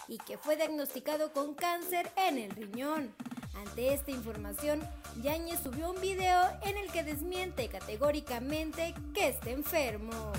y 0.07 0.17
que 0.17 0.37
fue 0.37 0.55
diagnosticado 0.55 1.31
con 1.33 1.53
cáncer 1.53 2.11
en 2.15 2.37
el 2.37 2.51
riñón. 2.51 3.13
Ante 3.55 3.93
esta 3.93 4.11
información, 4.11 4.81
Yáñez 5.21 5.59
subió 5.63 5.91
un 5.91 6.01
video 6.01 6.41
en 6.63 6.77
el 6.77 6.91
que 6.91 7.03
desmiente 7.03 7.67
categóricamente 7.69 8.93
que 9.13 9.29
esté 9.29 9.51
enfermo. 9.51 10.31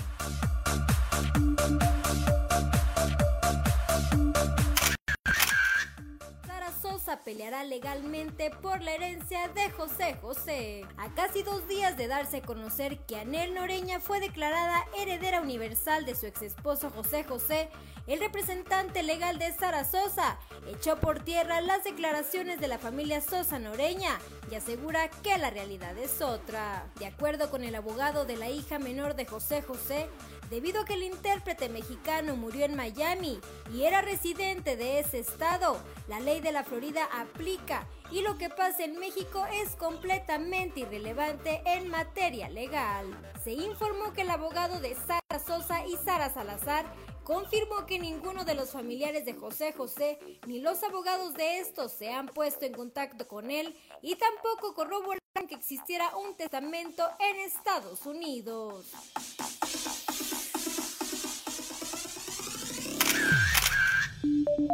Peleará 7.05 7.63
legalmente 7.63 8.49
por 8.49 8.81
la 8.81 8.95
herencia 8.95 9.47
de 9.49 9.69
José 9.69 10.15
José. 10.21 10.85
A 10.97 11.13
casi 11.13 11.43
dos 11.43 11.67
días 11.67 11.97
de 11.97 12.07
darse 12.07 12.37
a 12.37 12.41
conocer 12.41 12.97
que 13.05 13.17
Anel 13.17 13.53
Noreña 13.53 13.99
fue 13.99 14.19
declarada 14.19 14.83
heredera 14.97 15.39
universal 15.39 16.05
de 16.05 16.15
su 16.15 16.25
ex 16.25 16.41
esposo 16.41 16.89
José 16.89 17.23
José, 17.23 17.69
el 18.07 18.19
representante 18.19 19.03
legal 19.03 19.39
de 19.39 19.51
Sara 19.53 19.83
Sosa 19.83 20.37
echó 20.67 20.99
por 20.99 21.19
tierra 21.19 21.61
las 21.61 21.83
declaraciones 21.83 22.59
de 22.59 22.67
la 22.67 22.77
familia 22.77 23.21
Sosa 23.21 23.59
Noreña 23.59 24.19
y 24.51 24.55
asegura 24.55 25.09
que 25.09 25.37
la 25.37 25.49
realidad 25.49 25.97
es 25.97 26.21
otra. 26.21 26.87
De 26.99 27.05
acuerdo 27.05 27.49
con 27.49 27.63
el 27.63 27.73
abogado 27.73 28.25
de 28.25 28.37
la 28.37 28.49
hija 28.49 28.77
menor 28.77 29.15
de 29.15 29.25
José 29.25 29.61
José, 29.61 30.07
debido 30.49 30.81
a 30.81 30.85
que 30.85 30.93
el 30.93 31.03
intérprete 31.03 31.69
mexicano 31.69 32.35
murió 32.35 32.65
en 32.65 32.75
Miami 32.75 33.39
y 33.73 33.83
era 33.83 34.01
residente 34.01 34.75
de 34.75 34.99
ese 34.99 35.19
estado. 35.19 35.77
La 36.07 36.19
ley 36.19 36.41
de 36.41 36.51
la 36.51 36.63
Florida 36.63 37.05
aplica 37.13 37.87
y 38.11 38.21
lo 38.21 38.37
que 38.37 38.49
pasa 38.49 38.83
en 38.83 38.99
México 38.99 39.45
es 39.51 39.75
completamente 39.75 40.81
irrelevante 40.81 41.61
en 41.65 41.89
materia 41.89 42.49
legal. 42.49 43.05
Se 43.43 43.53
informó 43.53 44.13
que 44.13 44.21
el 44.21 44.29
abogado 44.29 44.79
de 44.79 44.95
Sara 44.95 45.43
Sosa 45.45 45.85
y 45.85 45.97
Sara 45.97 46.33
Salazar 46.33 46.85
confirmó 47.23 47.87
que 47.87 47.97
ninguno 47.97 48.45
de 48.45 48.53
los 48.53 48.69
familiares 48.71 49.25
de 49.25 49.33
José 49.33 49.73
José 49.73 50.19
ni 50.45 50.59
los 50.59 50.83
abogados 50.83 51.33
de 51.33 51.59
estos 51.59 51.91
se 51.91 52.11
han 52.11 52.27
puesto 52.27 52.65
en 52.65 52.73
contacto 52.73 53.27
con 53.27 53.49
él 53.49 53.75
y 54.01 54.15
tampoco 54.15 54.75
corroboran 54.75 55.19
que 55.47 55.55
existiera 55.55 56.15
un 56.15 56.35
testamento 56.35 57.03
en 57.19 57.37
Estados 57.41 58.05
Unidos. 58.05 58.85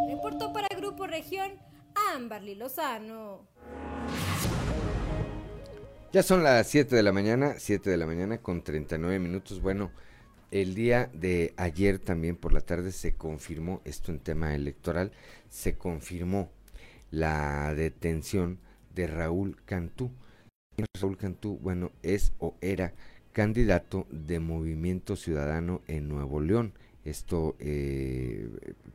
Reportó 0.09 0.53
para 0.53 0.67
Grupo 0.75 1.07
Región 1.07 1.51
Amberly 2.13 2.55
Lozano. 2.55 3.47
Ya 6.13 6.23
son 6.23 6.43
las 6.43 6.67
7 6.67 6.95
de 6.95 7.03
la 7.03 7.11
mañana, 7.11 7.55
7 7.57 7.89
de 7.89 7.97
la 7.97 8.05
mañana 8.05 8.37
con 8.39 8.63
39 8.63 9.19
minutos. 9.19 9.61
Bueno, 9.61 9.91
el 10.51 10.75
día 10.75 11.09
de 11.13 11.53
ayer 11.57 11.99
también 11.99 12.35
por 12.35 12.53
la 12.53 12.61
tarde 12.61 12.91
se 12.91 13.15
confirmó, 13.15 13.81
esto 13.85 14.11
en 14.11 14.19
tema 14.19 14.53
electoral, 14.53 15.11
se 15.49 15.77
confirmó 15.77 16.49
la 17.09 17.73
detención 17.73 18.59
de 18.93 19.07
Raúl 19.07 19.57
Cantú. 19.65 20.11
Raúl 20.99 21.17
Cantú, 21.17 21.57
bueno, 21.59 21.91
es 22.03 22.33
o 22.39 22.55
era 22.61 22.93
candidato 23.31 24.05
de 24.11 24.39
Movimiento 24.39 25.15
Ciudadano 25.15 25.81
en 25.87 26.07
Nuevo 26.07 26.41
León. 26.41 26.73
Esto 27.03 27.55
eh, 27.59 28.47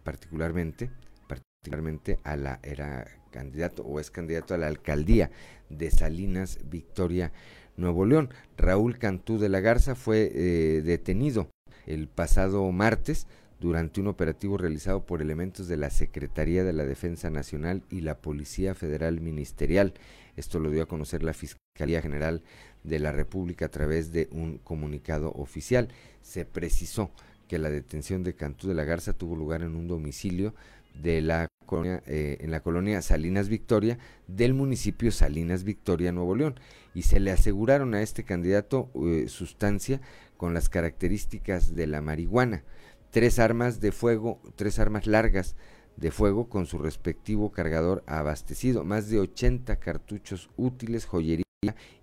particularmente, 0.02 0.90
particularmente 1.26 2.18
a 2.22 2.36
la, 2.36 2.60
era 2.62 3.06
candidato 3.30 3.82
o 3.82 4.00
es 4.00 4.10
candidato 4.10 4.54
a 4.54 4.58
la 4.58 4.68
alcaldía 4.68 5.30
de 5.68 5.90
Salinas, 5.90 6.58
Victoria, 6.70 7.32
Nuevo 7.76 8.06
León. 8.06 8.30
Raúl 8.56 8.98
Cantú 8.98 9.38
de 9.38 9.48
la 9.48 9.60
Garza 9.60 9.94
fue 9.94 10.30
eh, 10.34 10.82
detenido 10.82 11.48
el 11.86 12.08
pasado 12.08 12.70
martes 12.72 13.26
durante 13.60 14.00
un 14.00 14.06
operativo 14.06 14.58
realizado 14.58 15.06
por 15.06 15.22
elementos 15.22 15.68
de 15.68 15.76
la 15.76 15.90
Secretaría 15.90 16.64
de 16.64 16.72
la 16.72 16.84
Defensa 16.84 17.30
Nacional 17.30 17.82
y 17.90 18.00
la 18.00 18.18
Policía 18.18 18.74
Federal 18.74 19.20
Ministerial. 19.20 19.94
Esto 20.36 20.58
lo 20.58 20.70
dio 20.70 20.82
a 20.82 20.88
conocer 20.88 21.22
la 21.22 21.32
Fiscalía 21.32 22.02
General 22.02 22.42
de 22.84 22.98
la 22.98 23.12
República 23.12 23.66
a 23.66 23.70
través 23.70 24.12
de 24.12 24.28
un 24.30 24.58
comunicado 24.58 25.32
oficial. 25.32 25.88
Se 26.22 26.44
precisó 26.44 27.10
que 27.48 27.58
la 27.58 27.70
detención 27.70 28.22
de 28.22 28.34
Cantú 28.34 28.68
de 28.68 28.74
la 28.74 28.84
Garza 28.84 29.12
tuvo 29.12 29.36
lugar 29.36 29.62
en 29.62 29.76
un 29.76 29.88
domicilio 29.88 30.54
de 31.02 31.20
la 31.20 31.48
colonia, 31.66 32.02
eh, 32.06 32.38
en 32.40 32.50
la 32.50 32.60
colonia 32.60 33.02
Salinas 33.02 33.48
Victoria 33.48 33.98
del 34.26 34.54
municipio 34.54 35.12
Salinas 35.12 35.64
Victoria, 35.64 36.12
Nuevo 36.12 36.34
León, 36.34 36.58
y 36.94 37.02
se 37.02 37.20
le 37.20 37.30
aseguraron 37.30 37.94
a 37.94 38.02
este 38.02 38.24
candidato 38.24 38.90
eh, 38.94 39.26
sustancia 39.28 40.00
con 40.36 40.54
las 40.54 40.68
características 40.68 41.74
de 41.74 41.86
la 41.86 42.00
marihuana, 42.00 42.62
tres 43.10 43.38
armas 43.38 43.80
de 43.80 43.92
fuego, 43.92 44.40
tres 44.56 44.78
armas 44.78 45.06
largas 45.06 45.56
de 45.96 46.10
fuego 46.10 46.48
con 46.48 46.66
su 46.66 46.78
respectivo 46.78 47.52
cargador 47.52 48.02
abastecido, 48.06 48.84
más 48.84 49.08
de 49.08 49.18
80 49.18 49.76
cartuchos 49.76 50.50
útiles, 50.56 51.06
joyería 51.06 51.44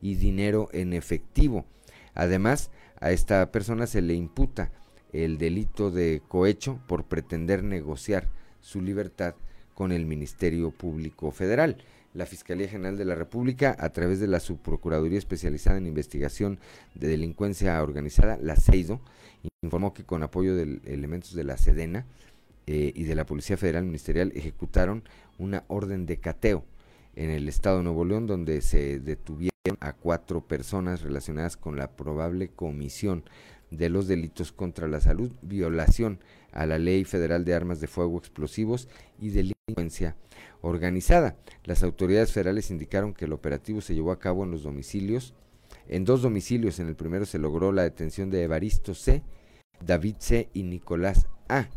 y 0.01 0.15
dinero 0.15 0.69
en 0.73 0.93
efectivo. 0.93 1.65
Además, 2.15 2.71
a 2.99 3.11
esta 3.11 3.51
persona 3.51 3.87
se 3.87 4.01
le 4.01 4.13
imputa 4.13 4.71
el 5.13 5.37
delito 5.37 5.91
de 5.91 6.21
cohecho 6.27 6.79
por 6.87 7.05
pretender 7.05 7.63
negociar 7.63 8.27
su 8.59 8.81
libertad 8.81 9.35
con 9.73 9.91
el 9.91 10.05
Ministerio 10.05 10.71
Público 10.71 11.31
Federal. 11.31 11.77
La 12.13 12.25
Fiscalía 12.25 12.67
General 12.67 12.97
de 12.97 13.05
la 13.05 13.15
República, 13.15 13.75
a 13.79 13.89
través 13.89 14.19
de 14.19 14.27
la 14.27 14.39
Subprocuraduría 14.39 15.17
Especializada 15.17 15.77
en 15.77 15.87
Investigación 15.87 16.59
de 16.93 17.07
Delincuencia 17.07 17.81
Organizada, 17.81 18.37
la 18.39 18.55
CEIDO, 18.55 19.01
informó 19.63 19.93
que 19.93 20.03
con 20.03 20.21
apoyo 20.21 20.55
de 20.55 20.79
elementos 20.85 21.33
de 21.33 21.43
la 21.43 21.57
SEDENA 21.57 22.05
eh, 22.67 22.91
y 22.95 23.03
de 23.03 23.15
la 23.15 23.25
Policía 23.25 23.57
Federal 23.57 23.85
Ministerial 23.85 24.31
ejecutaron 24.35 25.03
una 25.39 25.63
orden 25.67 26.05
de 26.05 26.17
cateo 26.17 26.63
en 27.15 27.29
el 27.29 27.47
estado 27.49 27.77
de 27.77 27.83
Nuevo 27.83 28.05
León, 28.05 28.27
donde 28.27 28.61
se 28.61 28.99
detuvieron 28.99 29.53
a 29.79 29.93
cuatro 29.93 30.41
personas 30.41 31.01
relacionadas 31.01 31.57
con 31.57 31.77
la 31.77 31.91
probable 31.91 32.49
comisión 32.49 33.23
de 33.77 33.89
los 33.89 34.07
delitos 34.07 34.51
contra 34.51 34.87
la 34.87 35.01
salud, 35.01 35.31
violación 35.41 36.19
a 36.51 36.65
la 36.65 36.77
Ley 36.77 37.03
Federal 37.03 37.45
de 37.45 37.53
Armas 37.53 37.81
de 37.81 37.87
Fuego 37.87 38.17
Explosivos 38.17 38.87
y 39.19 39.29
delincuencia 39.29 40.15
organizada. 40.61 41.35
Las 41.63 41.83
autoridades 41.83 42.31
federales 42.31 42.71
indicaron 42.71 43.13
que 43.13 43.25
el 43.25 43.33
operativo 43.33 43.81
se 43.81 43.95
llevó 43.95 44.11
a 44.11 44.19
cabo 44.19 44.43
en 44.43 44.51
los 44.51 44.63
domicilios, 44.63 45.33
en 45.87 46.05
dos 46.05 46.21
domicilios. 46.21 46.79
En 46.79 46.87
el 46.87 46.95
primero 46.95 47.25
se 47.25 47.39
logró 47.39 47.71
la 47.71 47.83
detención 47.83 48.29
de 48.29 48.43
Evaristo 48.43 48.93
C., 48.93 49.23
David 49.83 50.15
C. 50.19 50.49
y 50.53 50.63
Nicolás 50.63 51.27
A., 51.49 51.67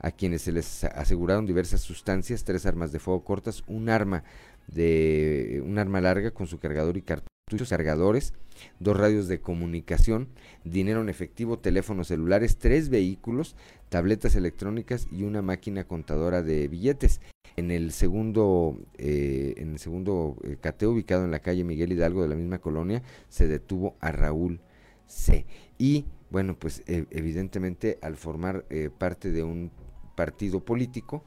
a 0.00 0.12
quienes 0.12 0.42
se 0.42 0.52
les 0.52 0.84
aseguraron 0.84 1.46
diversas 1.46 1.80
sustancias, 1.80 2.44
tres 2.44 2.66
armas 2.66 2.92
de 2.92 3.00
fuego 3.00 3.24
cortas, 3.24 3.64
un 3.66 3.88
arma 3.88 4.22
de 4.68 5.60
un 5.64 5.78
arma 5.78 6.00
larga 6.00 6.30
con 6.30 6.46
su 6.46 6.58
cargador 6.58 6.96
y 6.96 7.02
cartuchos 7.48 7.70
cargadores, 7.70 8.34
dos 8.78 8.94
radios 8.94 9.26
de 9.26 9.40
comunicación, 9.40 10.28
dinero 10.64 11.00
en 11.00 11.08
efectivo, 11.08 11.58
teléfonos 11.58 12.08
celulares, 12.08 12.58
tres 12.58 12.90
vehículos, 12.90 13.56
tabletas 13.88 14.36
electrónicas 14.36 15.08
y 15.10 15.22
una 15.22 15.40
máquina 15.40 15.84
contadora 15.84 16.42
de 16.42 16.68
billetes. 16.68 17.22
En 17.56 17.70
el 17.70 17.92
segundo, 17.92 18.78
eh, 18.98 19.54
en 19.56 19.72
el 19.72 19.78
segundo 19.78 20.36
eh, 20.44 20.58
cateo 20.60 20.90
ubicado 20.90 21.24
en 21.24 21.30
la 21.30 21.38
calle 21.38 21.64
Miguel 21.64 21.92
Hidalgo 21.92 22.20
de 22.20 22.28
la 22.28 22.34
misma 22.34 22.58
colonia, 22.58 23.02
se 23.30 23.48
detuvo 23.48 23.96
a 24.00 24.12
Raúl 24.12 24.60
C. 25.06 25.46
Y 25.78 26.04
bueno, 26.28 26.58
pues 26.58 26.82
e, 26.86 27.06
evidentemente 27.10 27.98
al 28.02 28.18
formar 28.18 28.66
eh, 28.68 28.90
parte 28.90 29.32
de 29.32 29.42
un 29.42 29.70
partido 30.14 30.60
político, 30.60 31.24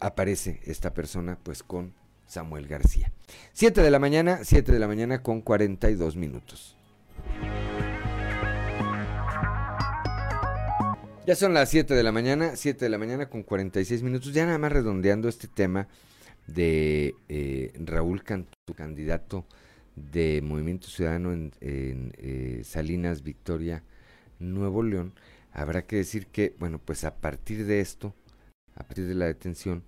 aparece 0.00 0.60
esta 0.64 0.92
persona 0.92 1.38
pues 1.42 1.62
con 1.62 1.94
Samuel 2.30 2.68
García. 2.68 3.12
7 3.54 3.82
de 3.82 3.90
la 3.90 3.98
mañana, 3.98 4.40
7 4.44 4.70
de 4.70 4.78
la 4.78 4.86
mañana 4.86 5.22
con 5.22 5.40
42 5.40 6.16
minutos. 6.16 6.76
Ya 11.26 11.34
son 11.34 11.54
las 11.54 11.68
7 11.70 11.94
de 11.94 12.02
la 12.02 12.12
mañana, 12.12 12.54
7 12.54 12.84
de 12.84 12.88
la 12.88 12.98
mañana 12.98 13.28
con 13.28 13.42
46 13.42 14.02
minutos, 14.02 14.32
ya 14.32 14.46
nada 14.46 14.58
más 14.58 14.72
redondeando 14.72 15.28
este 15.28 15.48
tema 15.48 15.88
de 16.46 17.14
eh, 17.28 17.72
Raúl 17.84 18.22
Cantú, 18.22 18.54
candidato 18.76 19.44
de 19.96 20.40
Movimiento 20.42 20.86
Ciudadano 20.88 21.32
en, 21.32 21.52
eh, 21.60 22.62
Salinas, 22.64 23.22
Victoria, 23.22 23.82
Nuevo 24.38 24.82
León. 24.82 25.12
Habrá 25.52 25.82
que 25.82 25.96
decir 25.96 26.26
que, 26.28 26.54
bueno, 26.60 26.80
pues 26.82 27.04
a 27.04 27.16
partir 27.16 27.66
de 27.66 27.80
esto, 27.80 28.14
a 28.76 28.84
partir 28.84 29.06
de 29.06 29.14
la 29.14 29.26
detención 29.26 29.82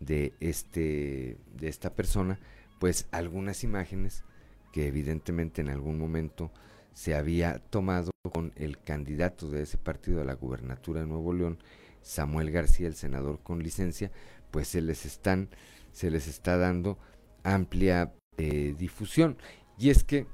de, 0.00 0.34
este, 0.40 1.38
de 1.54 1.68
esta 1.68 1.94
persona, 1.94 2.38
pues 2.78 3.06
algunas 3.10 3.64
imágenes 3.64 4.24
que 4.72 4.86
evidentemente 4.86 5.60
en 5.60 5.68
algún 5.68 5.98
momento 5.98 6.50
se 6.92 7.14
había 7.14 7.58
tomado 7.58 8.10
con 8.32 8.52
el 8.56 8.78
candidato 8.78 9.48
de 9.48 9.62
ese 9.62 9.78
partido 9.78 10.20
a 10.20 10.24
la 10.24 10.34
gubernatura 10.34 11.00
de 11.00 11.06
Nuevo 11.06 11.32
León, 11.32 11.58
Samuel 12.02 12.50
García, 12.50 12.86
el 12.86 12.94
senador 12.94 13.40
con 13.42 13.62
licencia, 13.62 14.10
pues 14.50 14.68
se 14.68 14.80
les 14.80 15.04
están, 15.04 15.48
se 15.92 16.10
les 16.10 16.28
está 16.28 16.56
dando 16.56 16.98
amplia 17.42 18.12
eh, 18.36 18.74
difusión. 18.78 19.36
Y 19.78 19.90
es 19.90 20.04
que 20.04 20.26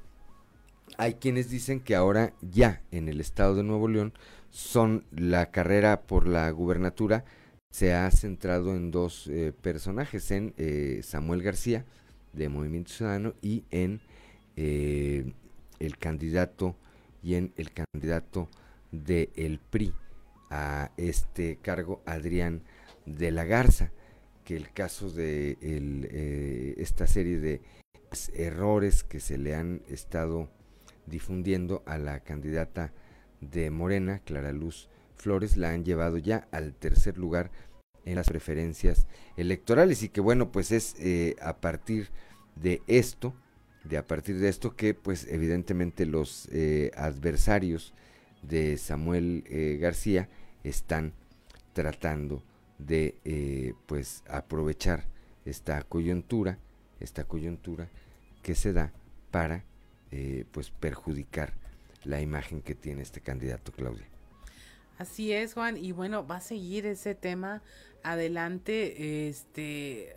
hay 0.97 1.15
quienes 1.15 1.49
dicen 1.49 1.79
que 1.79 1.95
ahora 1.95 2.33
ya 2.41 2.81
en 2.91 3.09
el 3.09 3.21
estado 3.21 3.55
de 3.55 3.63
Nuevo 3.63 3.87
León 3.87 4.13
son 4.49 5.05
la 5.11 5.51
carrera 5.51 6.01
por 6.03 6.27
la 6.27 6.49
gubernatura 6.51 7.25
se 7.71 7.93
ha 7.93 8.09
centrado 8.11 8.75
en 8.75 8.91
dos 8.91 9.27
eh, 9.27 9.53
personajes, 9.61 10.29
en 10.31 10.53
eh, 10.57 11.01
Samuel 11.03 11.41
García 11.41 11.85
de 12.33 12.49
Movimiento 12.49 12.91
Ciudadano 12.91 13.33
y 13.41 13.63
en 13.71 14.01
el 14.55 15.97
candidato 15.97 16.75
y 17.23 17.35
en 17.35 17.53
el 17.57 17.71
candidato 17.71 18.49
del 18.91 19.29
el 19.35 19.59
PRI 19.59 19.93
a 20.51 20.91
este 20.97 21.57
cargo, 21.61 22.01
Adrián 22.05 22.61
de 23.05 23.31
la 23.31 23.45
Garza, 23.45 23.91
que 24.43 24.55
el 24.55 24.71
caso 24.71 25.09
de 25.09 25.57
eh, 25.61 26.75
esta 26.77 27.07
serie 27.07 27.39
de 27.39 27.61
errores 28.33 29.03
que 29.03 29.19
se 29.19 29.37
le 29.37 29.55
han 29.55 29.81
estado 29.87 30.49
difundiendo 31.05 31.83
a 31.85 31.97
la 31.97 32.19
candidata 32.19 32.91
de 33.39 33.71
Morena, 33.71 34.19
Clara 34.19 34.51
Luz 34.51 34.89
Flores, 35.21 35.55
la 35.55 35.69
han 35.69 35.85
llevado 35.85 36.17
ya 36.17 36.47
al 36.51 36.73
tercer 36.73 37.17
lugar 37.17 37.51
en 38.05 38.15
las 38.15 38.27
preferencias 38.27 39.05
electorales 39.37 40.03
y 40.03 40.09
que 40.09 40.21
bueno, 40.21 40.51
pues 40.51 40.71
es 40.71 40.95
eh, 40.99 41.35
a 41.41 41.57
partir 41.57 42.09
de 42.55 42.81
esto 42.87 43.33
de 43.83 43.97
a 43.97 44.05
partir 44.05 44.39
de 44.39 44.49
esto 44.49 44.75
que 44.75 44.93
pues 44.93 45.25
evidentemente 45.27 46.05
los 46.05 46.47
eh, 46.51 46.91
adversarios 46.95 47.93
de 48.43 48.77
Samuel 48.77 49.43
eh, 49.47 49.77
García 49.79 50.29
están 50.63 51.13
tratando 51.73 52.43
de 52.77 53.75
pues 53.85 54.23
aprovechar 54.27 55.05
esta 55.45 55.81
coyuntura 55.83 56.57
esta 56.99 57.23
coyuntura 57.23 57.89
que 58.41 58.55
se 58.55 58.73
da 58.73 58.91
para 59.29 59.63
pues 60.51 60.71
perjudicar 60.71 61.53
la 62.03 62.21
imagen 62.21 62.61
que 62.61 62.75
tiene 62.75 63.03
este 63.03 63.21
candidato 63.21 63.71
Claudia 63.71 64.10
así 65.01 65.33
es 65.33 65.53
Juan 65.55 65.77
y 65.77 65.91
bueno 65.91 66.25
va 66.25 66.37
a 66.37 66.41
seguir 66.41 66.85
ese 66.85 67.15
tema 67.15 67.61
adelante 68.03 69.27
este 69.27 70.15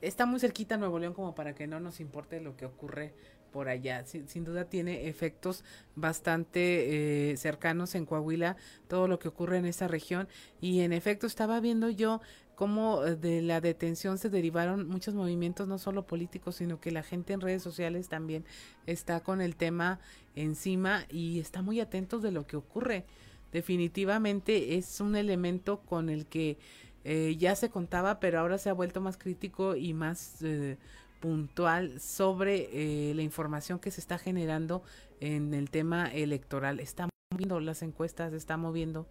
está 0.00 0.24
muy 0.24 0.40
cerquita 0.40 0.76
Nuevo 0.76 0.98
León 0.98 1.14
como 1.14 1.34
para 1.34 1.54
que 1.54 1.66
no 1.66 1.80
nos 1.80 2.00
importe 2.00 2.40
lo 2.40 2.56
que 2.56 2.64
ocurre 2.64 3.12
por 3.50 3.68
allá. 3.68 4.04
Sin, 4.06 4.44
duda 4.44 4.64
tiene 4.64 5.08
efectos 5.08 5.64
bastante 5.96 7.32
eh, 7.32 7.36
cercanos 7.36 7.94
en 7.94 8.06
Coahuila, 8.06 8.56
todo 8.88 9.08
lo 9.08 9.18
que 9.18 9.28
ocurre 9.28 9.58
en 9.58 9.66
esa 9.66 9.88
región. 9.88 10.28
Y 10.60 10.80
en 10.80 10.92
efecto 10.92 11.26
estaba 11.26 11.60
viendo 11.60 11.90
yo 11.90 12.20
cómo 12.54 13.04
eh, 13.04 13.16
de 13.16 13.42
la 13.42 13.60
detención 13.60 14.18
se 14.18 14.30
derivaron 14.30 14.88
muchos 14.88 15.14
movimientos, 15.14 15.68
no 15.68 15.78
solo 15.78 16.06
políticos, 16.06 16.56
sino 16.56 16.80
que 16.80 16.92
la 16.92 17.02
gente 17.02 17.32
en 17.32 17.40
redes 17.40 17.62
sociales 17.62 18.08
también 18.08 18.44
está 18.86 19.20
con 19.20 19.40
el 19.40 19.56
tema 19.56 19.98
encima 20.36 21.04
y 21.08 21.40
está 21.40 21.60
muy 21.62 21.80
atentos 21.80 22.22
de 22.22 22.30
lo 22.30 22.46
que 22.46 22.56
ocurre. 22.56 23.04
Definitivamente 23.52 24.76
es 24.76 25.00
un 25.00 25.16
elemento 25.16 25.80
con 25.80 26.08
el 26.08 26.26
que 26.26 26.58
eh, 27.04 27.36
ya 27.38 27.56
se 27.56 27.70
contaba, 27.70 28.20
pero 28.20 28.40
ahora 28.40 28.58
se 28.58 28.68
ha 28.68 28.74
vuelto 28.74 29.00
más 29.00 29.16
crítico 29.16 29.74
y 29.74 29.94
más 29.94 30.42
eh, 30.42 30.76
puntual 31.20 32.00
sobre 32.00 32.68
eh, 32.72 33.14
la 33.14 33.22
información 33.22 33.78
que 33.78 33.90
se 33.90 34.00
está 34.00 34.18
generando 34.18 34.82
en 35.20 35.54
el 35.54 35.70
tema 35.70 36.06
electoral. 36.12 36.80
Está 36.80 37.08
moviendo 37.32 37.60
las 37.60 37.82
encuestas, 37.82 38.32
está 38.32 38.56
moviendo 38.56 39.06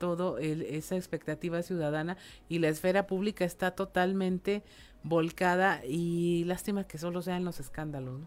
todo 0.00 0.38
esa 0.38 0.96
expectativa 0.96 1.62
ciudadana 1.62 2.16
y 2.48 2.58
la 2.58 2.68
esfera 2.68 3.06
pública 3.06 3.44
está 3.44 3.70
totalmente 3.72 4.64
volcada 5.04 5.80
y 5.86 6.42
lástima 6.44 6.84
que 6.84 6.98
solo 6.98 7.22
sean 7.22 7.44
los 7.44 7.60
escándalos. 7.60 8.20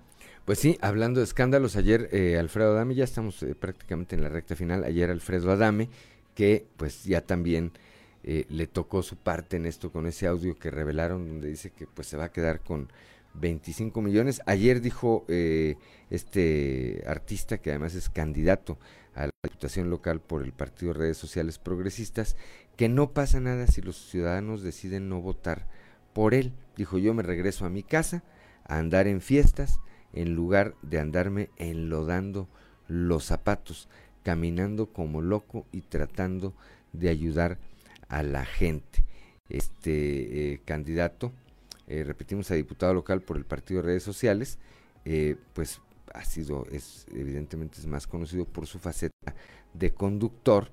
Pues 0.45 0.59
sí, 0.59 0.77
hablando 0.79 1.19
de 1.19 1.25
escándalos, 1.25 1.75
ayer 1.75 2.09
Alfredo 2.39 2.71
Adame, 2.71 2.95
ya 2.95 3.03
estamos 3.03 3.45
prácticamente 3.59 4.15
en 4.15 4.21
la 4.21 4.29
recta 4.29 4.55
final, 4.55 4.83
ayer 4.83 5.09
Alfredo 5.09 5.51
Adame, 5.51 5.89
que 6.35 6.65
pues 6.77 7.03
ya 7.03 7.21
también 7.21 7.73
eh, 8.25 8.45
le 8.49 8.67
tocó 8.67 9.03
su 9.03 9.17
parte 9.17 9.57
en 9.57 9.65
esto 9.65 9.91
con 9.91 10.07
ese 10.07 10.27
audio 10.27 10.57
que 10.57 10.71
revelaron 10.71 11.27
donde 11.27 11.49
dice 11.49 11.71
que 11.71 11.87
pues 11.87 12.07
se 12.07 12.15
va 12.15 12.25
a 12.25 12.31
quedar 12.31 12.61
con 12.61 12.89
25 13.33 14.01
millones. 14.01 14.41
Ayer 14.45 14.79
dijo 14.79 15.25
eh, 15.27 15.75
este 16.09 17.03
artista 17.05 17.57
que 17.57 17.71
además 17.71 17.95
es 17.95 18.09
candidato 18.09 18.77
a 19.15 19.27
la 19.27 19.31
diputación 19.43 19.89
local 19.89 20.21
por 20.21 20.43
el 20.43 20.53
Partido 20.53 20.93
Redes 20.93 21.17
Sociales 21.17 21.59
Progresistas 21.59 22.35
que 22.75 22.89
no 22.89 23.11
pasa 23.11 23.39
nada 23.39 23.67
si 23.67 23.81
los 23.81 23.97
ciudadanos 24.09 24.63
deciden 24.63 25.09
no 25.09 25.21
votar 25.21 25.67
por 26.13 26.33
él. 26.33 26.53
Dijo, 26.77 26.97
yo 26.97 27.13
me 27.13 27.23
regreso 27.23 27.65
a 27.65 27.69
mi 27.69 27.83
casa 27.83 28.23
a 28.65 28.77
andar 28.77 29.07
en 29.07 29.21
fiestas 29.21 29.79
en 30.13 30.33
lugar 30.35 30.75
de 30.81 30.99
andarme 30.99 31.49
enlodando 31.57 32.47
los 32.87 33.25
zapatos, 33.25 33.89
caminando 34.23 34.87
como 34.87 35.21
loco 35.21 35.65
y 35.71 35.81
tratando 35.81 36.53
de 36.91 37.09
ayudar 37.09 37.57
a 38.07 38.23
la 38.23 38.45
gente. 38.45 39.03
Este 39.49 40.53
eh, 40.53 40.61
candidato, 40.65 41.31
eh, 41.87 42.03
repetimos, 42.03 42.49
a 42.51 42.55
diputado 42.55 42.93
local 42.93 43.21
por 43.21 43.37
el 43.37 43.45
Partido 43.45 43.81
de 43.81 43.87
Redes 43.87 44.03
Sociales, 44.03 44.57
eh, 45.05 45.35
pues 45.53 45.81
ha 46.13 46.25
sido, 46.25 46.65
es 46.71 47.05
evidentemente 47.13 47.79
es 47.79 47.85
más 47.85 48.07
conocido 48.07 48.45
por 48.45 48.67
su 48.67 48.79
faceta 48.79 49.35
de 49.73 49.93
conductor 49.93 50.71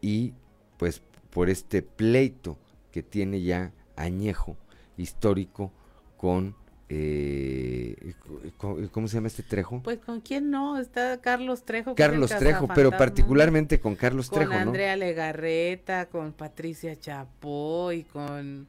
y 0.00 0.34
pues 0.76 1.02
por 1.30 1.50
este 1.50 1.82
pleito 1.82 2.58
que 2.92 3.02
tiene 3.02 3.42
ya 3.42 3.72
añejo 3.96 4.56
histórico 4.96 5.72
con 6.16 6.54
eh, 6.88 8.14
¿cómo 8.58 9.08
se 9.08 9.16
llama 9.16 9.26
este 9.26 9.42
Trejo? 9.42 9.82
Pues 9.82 9.98
con 9.98 10.20
quién 10.20 10.50
no, 10.50 10.78
está 10.78 11.20
Carlos 11.20 11.64
Trejo. 11.64 11.96
Carlos 11.96 12.30
Trejo, 12.30 12.68
pero 12.68 12.90
particularmente 12.92 13.80
con 13.80 13.96
Carlos 13.96 14.30
Trejo, 14.30 14.52
Con 14.52 14.60
Andrea 14.60 14.94
Legarreta, 14.94 16.06
con 16.06 16.32
Patricia 16.32 16.96
Chapoy, 16.96 18.04
con... 18.04 18.68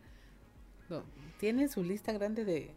tiene 1.40 1.68
su 1.68 1.84
lista 1.84 2.12
grande 2.12 2.44
de... 2.44 2.72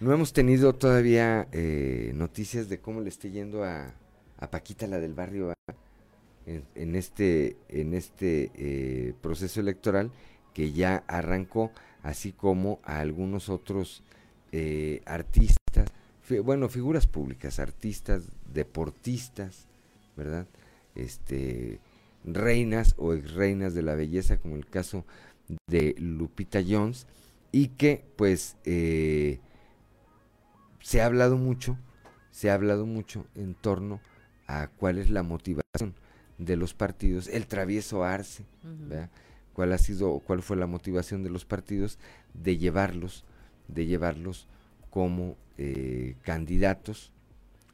No 0.00 0.12
hemos 0.12 0.32
tenido 0.32 0.74
todavía 0.74 1.48
eh, 1.50 2.12
noticias 2.14 2.68
de 2.68 2.78
cómo 2.78 3.00
le 3.00 3.08
esté 3.08 3.32
yendo 3.32 3.64
a, 3.64 3.94
a 4.38 4.50
Paquita, 4.50 4.86
la 4.86 5.00
del 5.00 5.12
barrio, 5.12 5.52
en, 6.46 6.94
este, 6.94 7.56
en 7.68 7.94
este 7.94 8.50
eh, 8.54 9.14
proceso 9.20 9.60
electoral 9.60 10.12
que 10.54 10.72
ya 10.72 11.02
arrancó, 11.08 11.72
así 12.02 12.32
como 12.32 12.78
a 12.84 13.00
algunos 13.00 13.48
otros 13.48 14.04
eh, 14.52 15.02
artistas, 15.04 15.58
bueno, 16.44 16.68
figuras 16.68 17.06
públicas, 17.06 17.58
artistas, 17.58 18.22
deportistas, 18.52 19.66
¿verdad? 20.16 20.46
Este, 20.94 21.80
reinas 22.24 22.94
o 22.98 23.14
ex 23.14 23.32
reinas 23.34 23.74
de 23.74 23.82
la 23.82 23.94
belleza, 23.94 24.36
como 24.36 24.54
el 24.54 24.66
caso 24.66 25.04
de 25.68 25.96
Lupita 25.98 26.60
Jones, 26.66 27.06
y 27.50 27.68
que 27.68 28.04
pues 28.16 28.56
eh, 28.64 29.40
se 30.88 31.02
ha 31.02 31.04
hablado 31.04 31.36
mucho, 31.36 31.76
se 32.30 32.48
ha 32.48 32.54
hablado 32.54 32.86
mucho 32.86 33.26
en 33.34 33.52
torno 33.52 34.00
a 34.46 34.68
cuál 34.68 34.96
es 34.96 35.10
la 35.10 35.22
motivación 35.22 35.94
de 36.38 36.56
los 36.56 36.72
partidos, 36.72 37.28
el 37.28 37.46
travieso 37.46 38.04
Arce, 38.04 38.46
cuál 39.52 39.74
ha 39.74 39.76
sido, 39.76 40.20
cuál 40.20 40.40
fue 40.40 40.56
la 40.56 40.66
motivación 40.66 41.22
de 41.22 41.28
los 41.28 41.44
partidos 41.44 41.98
de 42.32 42.56
llevarlos 42.56 43.26
de 43.68 43.84
llevarlos 43.84 44.48
como 44.88 45.36
eh, 45.58 46.14
candidatos 46.22 47.12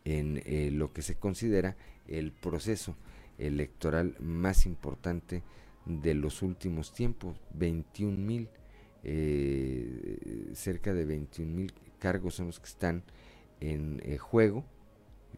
en 0.04 0.42
eh, 0.44 0.70
lo 0.72 0.92
que 0.92 1.02
se 1.02 1.14
considera 1.14 1.76
el 2.08 2.32
proceso 2.32 2.96
electoral 3.38 4.16
más 4.18 4.66
importante 4.66 5.44
de 5.86 6.14
los 6.14 6.42
últimos 6.42 6.92
tiempos, 6.92 7.36
21 7.52 8.18
mil, 8.18 8.48
eh, 9.04 10.50
cerca 10.54 10.92
de 10.92 11.04
21 11.04 11.54
mil 11.54 11.72
cargos 12.04 12.34
son 12.34 12.48
los 12.48 12.60
que 12.60 12.66
están 12.66 13.02
en 13.60 14.18
juego, 14.18 14.62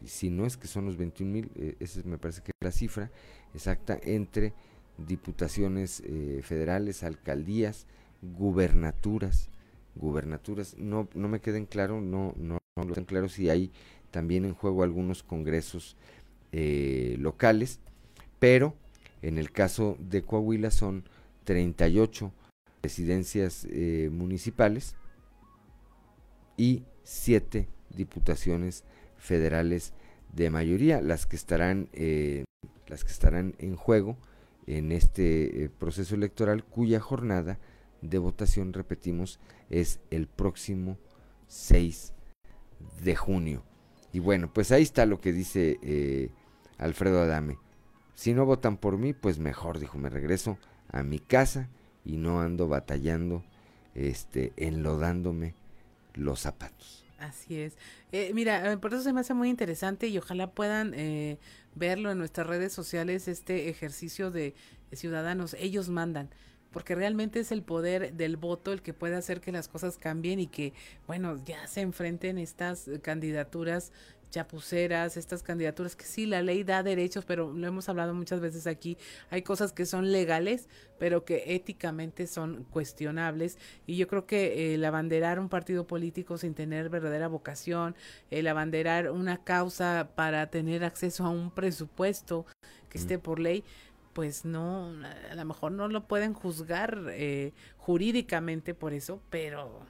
y 0.03 0.09
si 0.09 0.29
no 0.29 0.45
es 0.45 0.57
que 0.57 0.67
son 0.67 0.85
los 0.85 0.97
21 0.97 1.31
mil, 1.31 1.75
esa 1.79 2.01
me 2.03 2.17
parece 2.17 2.41
que 2.41 2.51
es 2.51 2.65
la 2.65 2.71
cifra 2.71 3.09
exacta 3.53 3.97
entre 4.03 4.53
diputaciones 4.97 6.03
federales, 6.41 7.03
alcaldías, 7.03 7.87
gubernaturas, 8.21 9.49
gubernaturas. 9.95 10.75
No, 10.77 11.07
no 11.13 11.29
me 11.29 11.39
queden 11.39 11.65
claro, 11.65 12.01
no, 12.01 12.33
no, 12.37 12.57
no 12.75 12.83
lo 12.83 12.93
tengo 12.93 13.07
claro 13.07 13.29
si 13.29 13.49
hay 13.49 13.71
también 14.11 14.45
en 14.45 14.53
juego 14.53 14.83
algunos 14.83 15.23
congresos 15.23 15.95
eh, 16.51 17.17
locales, 17.19 17.79
pero 18.39 18.73
en 19.21 19.37
el 19.37 19.51
caso 19.51 19.97
de 19.99 20.21
Coahuila 20.21 20.71
son 20.71 21.03
38 21.43 22.31
residencias 22.81 23.67
eh, 23.69 24.09
municipales 24.11 24.95
y 26.57 26.83
7 27.03 27.67
diputaciones 27.95 28.83
federales 29.17 29.93
de 30.33 30.49
mayoría, 30.49 31.01
las 31.01 31.25
que 31.25 31.35
estarán, 31.35 31.89
eh, 31.93 32.43
las 32.87 33.03
que 33.03 33.11
estarán 33.11 33.55
en 33.59 33.75
juego 33.75 34.17
en 34.65 34.91
este 34.91 35.69
proceso 35.79 36.15
electoral 36.15 36.63
cuya 36.65 36.99
jornada 36.99 37.57
de 38.01 38.17
votación, 38.17 38.73
repetimos, 38.73 39.39
es 39.69 39.99
el 40.11 40.27
próximo 40.27 40.97
6 41.47 42.13
de 43.03 43.15
junio. 43.15 43.63
Y 44.13 44.19
bueno, 44.19 44.51
pues 44.53 44.71
ahí 44.71 44.83
está 44.83 45.05
lo 45.05 45.19
que 45.19 45.31
dice 45.31 45.79
eh, 45.81 46.29
Alfredo 46.77 47.21
Adame. 47.21 47.57
Si 48.13 48.33
no 48.33 48.45
votan 48.45 48.77
por 48.77 48.97
mí, 48.97 49.13
pues 49.13 49.39
mejor, 49.39 49.79
dijo, 49.79 49.97
me 49.97 50.09
regreso 50.09 50.57
a 50.89 51.03
mi 51.03 51.19
casa 51.19 51.69
y 52.03 52.17
no 52.17 52.41
ando 52.41 52.67
batallando, 52.67 53.43
este, 53.93 54.53
enlodándome 54.57 55.55
los 56.17 56.39
zapatos. 56.39 57.05
Así 57.19 57.59
es. 57.59 57.77
Eh, 58.11 58.31
mira, 58.33 58.71
eh, 58.71 58.77
por 58.77 58.93
eso 58.93 59.01
se 59.01 59.13
me 59.13 59.21
hace 59.21 59.33
muy 59.33 59.49
interesante 59.49 60.07
y 60.07 60.17
ojalá 60.17 60.51
puedan 60.51 60.95
verlo 61.75 62.11
en 62.11 62.17
nuestras 62.17 62.47
redes 62.47 62.73
sociales, 62.73 63.27
este 63.27 63.69
ejercicio 63.69 64.31
de 64.31 64.55
ciudadanos. 64.91 65.55
Ellos 65.59 65.89
mandan 65.89 66.29
porque 66.71 66.93
realmente 66.95 67.39
es 67.39 67.51
el 67.51 67.63
poder 67.63 68.13
del 68.13 68.37
voto 68.37 68.71
el 68.71 68.83
que 68.83 68.93
puede 68.93 69.15
hacer 69.15 69.41
que 69.41 69.51
las 69.51 69.67
cosas 69.67 69.97
cambien 69.97 70.39
y 70.39 70.47
que, 70.47 70.73
bueno, 71.07 71.41
ya 71.43 71.65
se 71.67 71.81
enfrenten 71.81 72.37
estas 72.37 72.87
eh, 72.87 72.99
candidaturas 72.99 73.91
chapuceras, 74.29 75.17
estas 75.17 75.43
candidaturas 75.43 75.95
que 75.95 76.05
sí, 76.05 76.25
la 76.25 76.41
ley 76.41 76.63
da 76.63 76.83
derechos, 76.83 77.25
pero 77.25 77.53
lo 77.53 77.67
hemos 77.67 77.89
hablado 77.89 78.13
muchas 78.13 78.39
veces 78.39 78.67
aquí, 78.67 78.97
hay 79.29 79.41
cosas 79.41 79.71
que 79.71 79.85
son 79.85 80.11
legales, 80.11 80.67
pero 80.99 81.25
que 81.25 81.55
éticamente 81.55 82.27
son 82.27 82.65
cuestionables. 82.65 83.57
Y 83.85 83.97
yo 83.97 84.07
creo 84.07 84.25
que 84.25 84.73
el 84.73 84.83
abanderar 84.85 85.39
un 85.39 85.49
partido 85.49 85.87
político 85.87 86.37
sin 86.37 86.53
tener 86.53 86.89
verdadera 86.89 87.27
vocación, 87.27 87.95
el 88.31 88.47
abanderar 88.47 89.11
una 89.11 89.43
causa 89.43 90.09
para 90.15 90.47
tener 90.47 90.83
acceso 90.83 91.23
a 91.25 91.29
un 91.29 91.51
presupuesto 91.51 92.45
que 92.89 92.97
esté 92.97 93.19
por 93.19 93.39
ley, 93.39 93.63
pues 94.13 94.45
no, 94.45 94.93
a 95.29 95.35
lo 95.35 95.45
mejor 95.45 95.71
no 95.71 95.87
lo 95.87 96.07
pueden 96.07 96.33
juzgar 96.33 96.97
eh, 97.09 97.53
jurídicamente 97.77 98.73
por 98.73 98.93
eso, 98.93 99.21
pero 99.29 99.81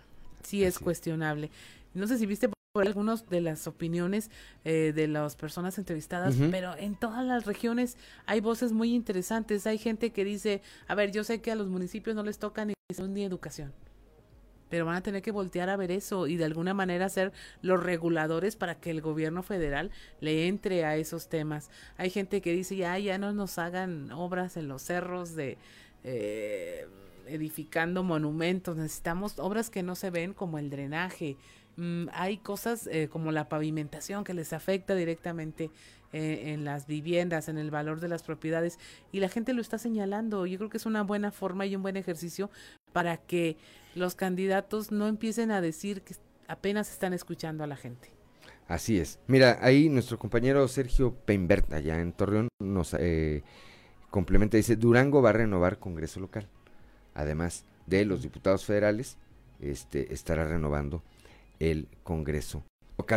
sí 0.43 0.63
es 0.65 0.79
cuestionable. 0.79 1.49
No 1.93 2.07
sé 2.07 2.17
si 2.17 2.25
viste 2.25 2.49
por 2.77 2.85
algunas 2.85 3.27
de 3.27 3.41
las 3.41 3.65
opiniones 3.65 4.29
eh, 4.63 4.93
de 4.95 5.07
las 5.07 5.35
personas 5.35 5.79
entrevistadas, 5.79 6.35
pero 6.51 6.77
en 6.77 6.93
todas 6.93 7.25
las 7.25 7.47
regiones 7.47 7.97
hay 8.27 8.39
voces 8.39 8.71
muy 8.71 8.93
interesantes. 8.93 9.65
Hay 9.65 9.79
gente 9.79 10.11
que 10.11 10.23
dice, 10.23 10.61
a 10.87 10.93
ver, 10.93 11.11
yo 11.11 11.23
sé 11.23 11.41
que 11.41 11.49
a 11.49 11.55
los 11.55 11.69
municipios 11.69 12.15
no 12.15 12.21
les 12.21 12.37
toca 12.37 12.65
ni, 12.65 12.75
ni 13.09 13.23
educación 13.23 13.73
pero 14.69 14.85
van 14.85 14.97
a 14.97 15.01
tener 15.01 15.23
que 15.23 15.31
voltear 15.31 15.69
a 15.69 15.75
ver 15.75 15.89
eso 15.89 16.27
y 16.27 16.37
de 16.37 16.45
alguna 16.45 16.75
manera 16.75 17.09
ser 17.09 17.31
los 17.63 17.81
reguladores 17.81 18.55
para 18.55 18.75
que 18.75 18.91
el 18.91 19.01
gobierno 19.01 19.41
federal 19.41 19.89
le 20.19 20.47
entre 20.47 20.85
a 20.85 20.97
esos 20.97 21.29
temas. 21.29 21.71
Hay 21.97 22.11
gente 22.11 22.41
que 22.41 22.51
dice, 22.51 22.75
ya, 22.75 22.99
ya 22.99 23.17
no 23.17 23.33
nos 23.33 23.57
hagan 23.57 24.11
obras 24.11 24.55
en 24.55 24.67
los 24.67 24.83
cerros 24.83 25.33
de... 25.33 25.57
Eh, 26.03 26.85
edificando 27.27 28.03
monumentos, 28.03 28.77
necesitamos 28.77 29.37
obras 29.39 29.69
que 29.69 29.83
no 29.83 29.95
se 29.95 30.09
ven 30.11 30.33
como 30.33 30.59
el 30.59 30.69
drenaje, 30.69 31.37
mm, 31.77 32.07
hay 32.11 32.37
cosas 32.37 32.87
eh, 32.91 33.07
como 33.09 33.31
la 33.31 33.49
pavimentación 33.49 34.23
que 34.23 34.33
les 34.33 34.53
afecta 34.53 34.95
directamente 34.95 35.71
eh, 36.13 36.53
en 36.53 36.63
las 36.63 36.87
viviendas, 36.87 37.49
en 37.49 37.57
el 37.57 37.71
valor 37.71 37.99
de 37.99 38.07
las 38.07 38.23
propiedades 38.23 38.79
y 39.11 39.19
la 39.19 39.29
gente 39.29 39.53
lo 39.53 39.61
está 39.61 39.77
señalando. 39.77 40.45
Yo 40.45 40.57
creo 40.57 40.69
que 40.69 40.77
es 40.77 40.85
una 40.85 41.03
buena 41.03 41.31
forma 41.31 41.65
y 41.65 41.75
un 41.75 41.81
buen 41.81 41.97
ejercicio 41.97 42.49
para 42.93 43.17
que 43.17 43.57
los 43.95 44.15
candidatos 44.15 44.91
no 44.91 45.07
empiecen 45.07 45.51
a 45.51 45.61
decir 45.61 46.01
que 46.03 46.15
apenas 46.47 46.91
están 46.91 47.13
escuchando 47.13 47.63
a 47.63 47.67
la 47.67 47.75
gente. 47.75 48.11
Así 48.67 48.99
es. 48.99 49.19
Mira, 49.27 49.59
ahí 49.61 49.89
nuestro 49.89 50.17
compañero 50.19 50.67
Sergio 50.67 51.13
Peinbert, 51.13 51.71
allá 51.73 51.99
en 51.99 52.11
Torreón, 52.11 52.49
nos 52.59 52.93
eh, 52.99 53.43
complementa, 54.09 54.57
dice, 54.57 54.75
Durango 54.75 55.21
va 55.21 55.29
a 55.29 55.33
renovar 55.33 55.79
Congreso 55.79 56.19
local. 56.19 56.47
Además 57.13 57.65
de 57.85 58.05
los 58.05 58.21
diputados 58.21 58.65
federales, 58.65 59.17
este, 59.59 60.13
estará 60.13 60.45
renovando 60.45 61.01
el 61.59 61.87
Congreso 62.03 62.63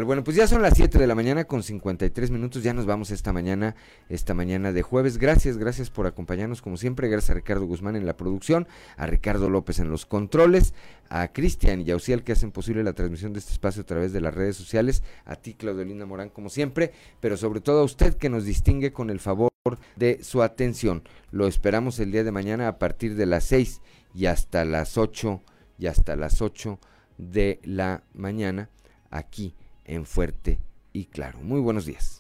bueno, 0.04 0.22
pues 0.22 0.36
ya 0.36 0.46
son 0.46 0.62
las 0.62 0.74
7 0.76 0.98
de 0.98 1.06
la 1.06 1.14
mañana 1.16 1.44
con 1.44 1.62
53 1.62 2.30
minutos, 2.30 2.62
ya 2.62 2.72
nos 2.72 2.86
vamos 2.86 3.10
esta 3.10 3.32
mañana, 3.32 3.74
esta 4.08 4.34
mañana 4.34 4.72
de 4.72 4.82
jueves. 4.82 5.18
Gracias, 5.18 5.58
gracias 5.58 5.90
por 5.90 6.06
acompañarnos 6.06 6.62
como 6.62 6.76
siempre, 6.76 7.08
gracias 7.08 7.30
a 7.30 7.34
Ricardo 7.34 7.66
Guzmán 7.66 7.96
en 7.96 8.06
la 8.06 8.16
producción, 8.16 8.68
a 8.96 9.06
Ricardo 9.06 9.50
López 9.50 9.80
en 9.80 9.90
los 9.90 10.06
controles, 10.06 10.74
a 11.08 11.32
Cristian 11.32 11.80
y 11.80 11.90
a 11.90 11.96
Uciel 11.96 12.22
que 12.22 12.32
hacen 12.32 12.52
posible 12.52 12.84
la 12.84 12.92
transmisión 12.92 13.32
de 13.32 13.40
este 13.40 13.52
espacio 13.52 13.82
a 13.82 13.86
través 13.86 14.12
de 14.12 14.20
las 14.20 14.32
redes 14.32 14.56
sociales, 14.56 15.02
a 15.24 15.34
ti 15.36 15.54
Claudio 15.54 15.84
Linda 15.84 16.06
Morán 16.06 16.30
como 16.30 16.50
siempre, 16.50 16.92
pero 17.18 17.36
sobre 17.36 17.60
todo 17.60 17.80
a 17.80 17.84
usted 17.84 18.14
que 18.14 18.30
nos 18.30 18.44
distingue 18.44 18.92
con 18.92 19.10
el 19.10 19.18
favor 19.18 19.50
de 19.96 20.22
su 20.22 20.42
atención. 20.42 21.02
Lo 21.32 21.48
esperamos 21.48 21.98
el 21.98 22.12
día 22.12 22.22
de 22.22 22.32
mañana 22.32 22.68
a 22.68 22.78
partir 22.78 23.16
de 23.16 23.26
las 23.26 23.44
6 23.44 23.80
y 24.14 24.26
hasta 24.26 24.64
las 24.64 24.96
8 24.96 25.42
y 25.78 25.86
hasta 25.88 26.14
las 26.14 26.40
8 26.40 26.78
de 27.20 27.60
la 27.62 28.02
mañana 28.14 28.70
aquí 29.10 29.54
en 29.84 30.06
Fuerte 30.06 30.58
y 30.92 31.06
Claro. 31.06 31.40
Muy 31.40 31.60
buenos 31.60 31.86
días. 31.86 32.19